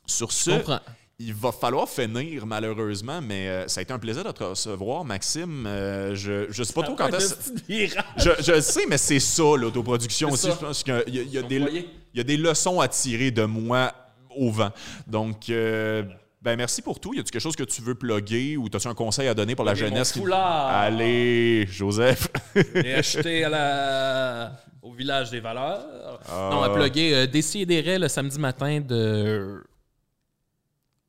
Sur 0.06 0.30
Je 0.30 0.34
ce, 0.36 0.50
comprends. 0.50 0.80
il 1.18 1.32
va 1.34 1.50
falloir 1.52 1.88
finir, 1.88 2.44
malheureusement, 2.46 3.20
mais 3.22 3.48
euh, 3.48 3.68
ça 3.68 3.80
a 3.80 3.82
été 3.82 3.92
un 3.92 3.98
plaisir 3.98 4.24
de 4.24 4.30
te 4.32 4.44
recevoir, 4.44 5.04
Maxime. 5.04 5.64
Euh, 5.66 6.14
je, 6.14 6.46
je 6.50 6.62
sais 6.62 6.72
pas 6.72 6.82
trop 6.82 6.94
quand 6.94 7.08
est-ce. 7.08 7.34
Je, 7.68 8.30
je 8.40 8.52
le 8.52 8.60
sais, 8.60 8.84
mais 8.88 8.98
c'est 8.98 9.20
ça, 9.20 9.42
l'autoproduction 9.56 10.30
aussi. 10.30 10.48
ça. 10.48 10.52
Je 10.60 10.66
pense 10.66 10.82
qu'il 10.82 11.02
y 11.08 11.28
y 11.30 11.38
a 11.38 11.42
des, 11.42 11.60
foyer. 11.60 11.88
il 12.12 12.18
y 12.18 12.20
a 12.20 12.24
des 12.24 12.36
leçons 12.36 12.80
à 12.80 12.88
tirer 12.88 13.30
de 13.30 13.44
moi 13.44 13.92
au 14.36 14.50
vent. 14.50 14.70
Donc, 15.06 15.48
euh, 15.48 16.02
ben 16.44 16.56
merci 16.56 16.82
pour 16.82 17.00
tout. 17.00 17.14
Y 17.14 17.20
a-tu 17.20 17.30
quelque 17.30 17.40
chose 17.40 17.56
que 17.56 17.64
tu 17.64 17.80
veux 17.80 17.94
plugger 17.94 18.58
ou 18.58 18.66
as-tu 18.66 18.86
un 18.86 18.94
conseil 18.94 19.28
à 19.28 19.34
donner 19.34 19.54
pour 19.56 19.64
la 19.64 19.74
jeunesse? 19.74 20.12
qui-. 20.12 20.22
Allez, 20.30 21.66
Joseph. 21.66 22.28
Et 22.74 23.44
à 23.44 23.48
la... 23.48 24.52
au 24.82 24.92
village 24.92 25.30
des 25.30 25.40
valeurs. 25.40 26.20
Ah. 26.28 26.50
Non, 26.52 26.62
à 26.62 26.68
plugger 26.68 27.14
euh, 27.14 27.26
Décideret 27.26 27.98
le 27.98 28.08
samedi 28.08 28.38
matin 28.38 28.82
de 28.82 29.64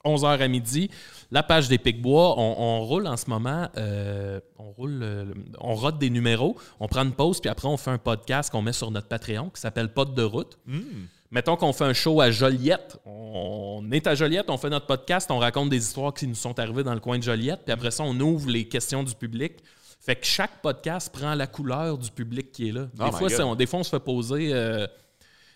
11h 0.06 0.40
à 0.40 0.48
midi. 0.48 0.90
La 1.32 1.44
page 1.44 1.68
des 1.68 1.80
Picbois, 1.80 2.40
on, 2.40 2.56
on 2.58 2.86
roule 2.86 3.06
en 3.06 3.18
ce 3.18 3.30
moment, 3.30 3.68
euh, 3.76 4.40
on 4.58 4.72
roule, 4.72 5.00
euh, 5.02 5.26
on 5.60 5.74
rote 5.74 5.98
des 5.98 6.10
numéros, 6.10 6.56
on 6.80 6.88
prend 6.88 7.04
une 7.04 7.12
pause, 7.14 7.42
puis 7.42 7.50
après 7.50 7.68
on 7.68 7.78
fait 7.78 7.92
un 7.92 7.98
podcast 7.98 8.52
qu'on 8.52 8.62
met 8.62 8.72
sur 8.72 8.90
notre 8.90 9.08
Patreon 9.08 9.50
qui 9.50 9.60
s'appelle 9.60 9.92
Pote 9.92 10.14
de 10.14 10.24
route. 10.24 10.58
Hmm. 10.66 11.08
Mettons 11.36 11.58
qu'on 11.58 11.74
fait 11.74 11.84
un 11.84 11.92
show 11.92 12.22
à 12.22 12.32
Joliette. 12.32 12.98
On 13.06 13.84
est 13.92 14.08
à 14.08 14.16
Joliette, 14.16 14.46
on 14.50 14.58
fait 14.58 14.70
notre 14.70 14.86
podcast, 14.86 15.30
on 15.30 15.38
raconte 15.38 15.68
des 15.70 15.84
histoires 15.84 16.14
qui 16.14 16.28
nous 16.28 16.34
sont 16.36 16.58
arrivées 16.58 16.84
dans 16.84 16.94
le 16.94 17.02
coin 17.02 17.18
de 17.18 17.24
Joliette, 17.24 17.60
puis 17.66 17.74
après 17.74 17.92
ça, 17.92 18.04
on 18.04 18.18
ouvre 18.22 18.50
les 18.50 18.70
questions 18.70 19.04
du 19.04 19.14
public. 19.14 19.56
Fait 20.00 20.16
que 20.16 20.26
chaque 20.26 20.62
podcast 20.62 21.12
prend 21.14 21.36
la 21.36 21.46
couleur 21.46 21.98
du 21.98 22.10
public 22.10 22.54
qui 22.54 22.70
est 22.70 22.72
là. 22.72 22.84
Des, 22.84 22.90
Oh 23.02 23.04
my 23.08 23.12
fois, 23.12 23.20
God. 23.28 23.30
c'est- 23.32 23.44
on, 23.44 23.54
des 23.56 23.66
fois, 23.66 23.80
on 23.80 23.84
se 23.84 23.90
fait 23.90 24.00
poser 24.00 24.52
euh, 24.54 24.88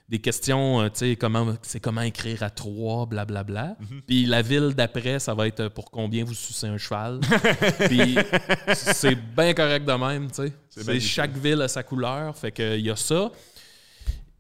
des 0.10 0.20
questions, 0.20 0.82
euh, 0.82 0.90
tu 0.90 1.00
sais, 1.12 1.16
comment, 1.16 1.56
c'est 1.62 1.80
comment 1.80 2.02
écrire 2.02 2.44
à 2.44 2.50
trois, 2.50 3.06
blablabla. 3.06 3.78
Mhm. 3.80 4.02
Puis 4.06 4.26
la 4.26 4.42
ville 4.42 4.74
d'après, 4.76 5.20
ça 5.20 5.34
va 5.34 5.48
être 5.48 5.62
euh, 5.62 5.70
pour 5.70 5.90
combien 5.92 6.26
vous 6.26 6.34
sucez 6.34 6.68
un 6.68 6.78
cheval. 6.78 7.22
Puis 7.88 8.18
c'est 8.74 9.16
bien 9.16 9.54
correct 9.54 9.86
de 9.86 9.94
même, 9.94 10.28
tu 10.28 10.44
sais. 10.44 10.54
C'est 10.70 10.84
bien 10.86 10.96
C'est- 10.96 11.00
Chaque 11.00 11.38
ville 11.38 11.62
a 11.62 11.70
sa 11.70 11.84
couleur, 11.84 12.36
fait 12.36 12.52
qu'il 12.52 12.82
y 12.82 12.90
a 12.92 12.98
ça. 12.98 13.32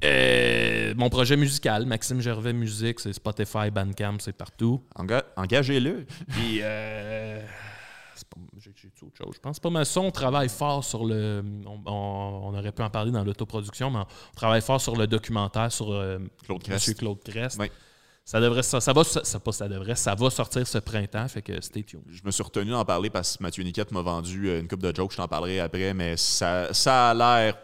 Euh, 0.03 0.93
mon 0.95 1.09
projet 1.09 1.35
musical, 1.35 1.85
Maxime 1.85 2.21
Gervais 2.21 2.53
Musique, 2.53 2.99
c'est 2.99 3.11
Spotify, 3.13 3.69
Bandcamp, 3.71 4.17
c'est 4.19 4.34
partout. 4.35 4.81
Enga- 4.97 5.23
Engagez-le. 5.35 6.05
Puis, 6.30 6.59
euh, 6.61 7.41
j'ai 8.57 8.69
autre 9.01 9.15
chose. 9.17 9.34
Je 9.35 9.39
pense 9.39 9.59
pas 9.59 9.69
mal 9.69 9.85
ça. 9.85 9.99
On 9.99 10.11
travaille 10.11 10.49
fort 10.49 10.84
sur 10.84 11.05
le. 11.05 11.43
On, 11.65 11.80
on- 11.85 12.41
on 12.53 12.57
aurait 12.57 12.71
pu 12.71 12.81
en 12.81 12.89
parler 12.89 13.11
dans 13.11 13.23
l'autoproduction, 13.23 13.91
mais 13.91 13.99
on 13.99 14.35
travaille 14.35 14.61
fort 14.61 14.80
sur 14.80 14.95
le 14.95 15.07
documentaire 15.07 15.71
sur 15.71 15.91
euh, 15.91 16.17
Claude 16.45 16.61
M. 16.67 16.77
Crest. 16.77 16.97
Claude 16.97 17.23
Crest. 17.23 17.57
Oui. 17.59 17.67
Ça 18.26 18.39
devrait 18.39 18.61
ça, 18.63 18.80
ça 18.80 18.93
va 18.93 19.03
ça, 19.03 19.23
ça- 19.23 19.39
pas 19.39 19.51
ça 19.51 19.67
devrait 19.67 19.95
ça 19.95 20.13
va 20.13 20.30
sortir 20.30 20.67
ce 20.67 20.77
printemps 20.77 21.27
fait 21.27 21.41
que 21.41 21.59
stay 21.61 21.84
tuned. 21.84 22.03
Je 22.09 22.21
me 22.23 22.30
suis 22.31 22.43
retenu 22.43 22.69
d'en 22.71 22.85
parler 22.85 23.09
parce 23.09 23.38
que 23.38 23.43
Mathieu 23.43 23.63
Niquette 23.63 23.91
m'a 23.91 24.01
vendu 24.03 24.49
euh, 24.49 24.59
une 24.59 24.67
coupe 24.67 24.84
de 24.84 24.95
jokes. 24.95 25.11
Je 25.13 25.17
t'en 25.17 25.27
parlerai 25.27 25.59
après, 25.59 25.93
mais 25.95 26.15
ça, 26.15 26.71
ça 26.73 27.09
a 27.09 27.13
l'air 27.15 27.57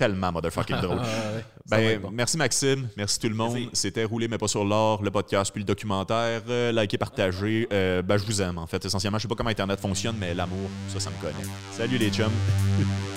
tellement 0.00 0.32
motherfucking 0.32 0.76
drôle. 0.82 0.96
Va 1.66 1.76
Ben, 1.76 2.00
bon. 2.00 2.10
Merci 2.10 2.38
Maxime, 2.38 2.88
merci 2.96 3.18
tout 3.18 3.28
le 3.28 3.34
monde. 3.34 3.58
C'était 3.74 4.04
Rouler 4.04 4.28
mais 4.28 4.38
pas 4.38 4.48
sur 4.48 4.64
l'or, 4.64 5.02
le 5.02 5.10
podcast 5.10 5.52
puis 5.52 5.60
le 5.60 5.66
documentaire. 5.66 6.40
Euh, 6.48 6.72
likez, 6.72 6.96
partagez. 6.96 7.68
Euh, 7.70 8.00
ben, 8.00 8.16
je 8.16 8.24
vous 8.24 8.40
aime 8.40 8.56
en 8.56 8.66
fait. 8.66 8.82
Essentiellement, 8.82 9.18
je 9.18 9.22
sais 9.22 9.28
pas 9.28 9.34
comment 9.34 9.50
Internet 9.50 9.78
fonctionne, 9.78 10.16
mais 10.18 10.32
l'amour, 10.32 10.70
ça, 10.88 11.00
ça 11.00 11.10
me 11.10 11.20
connaît. 11.20 11.46
Salut 11.72 11.98
les 11.98 12.10
chums. 12.10 12.30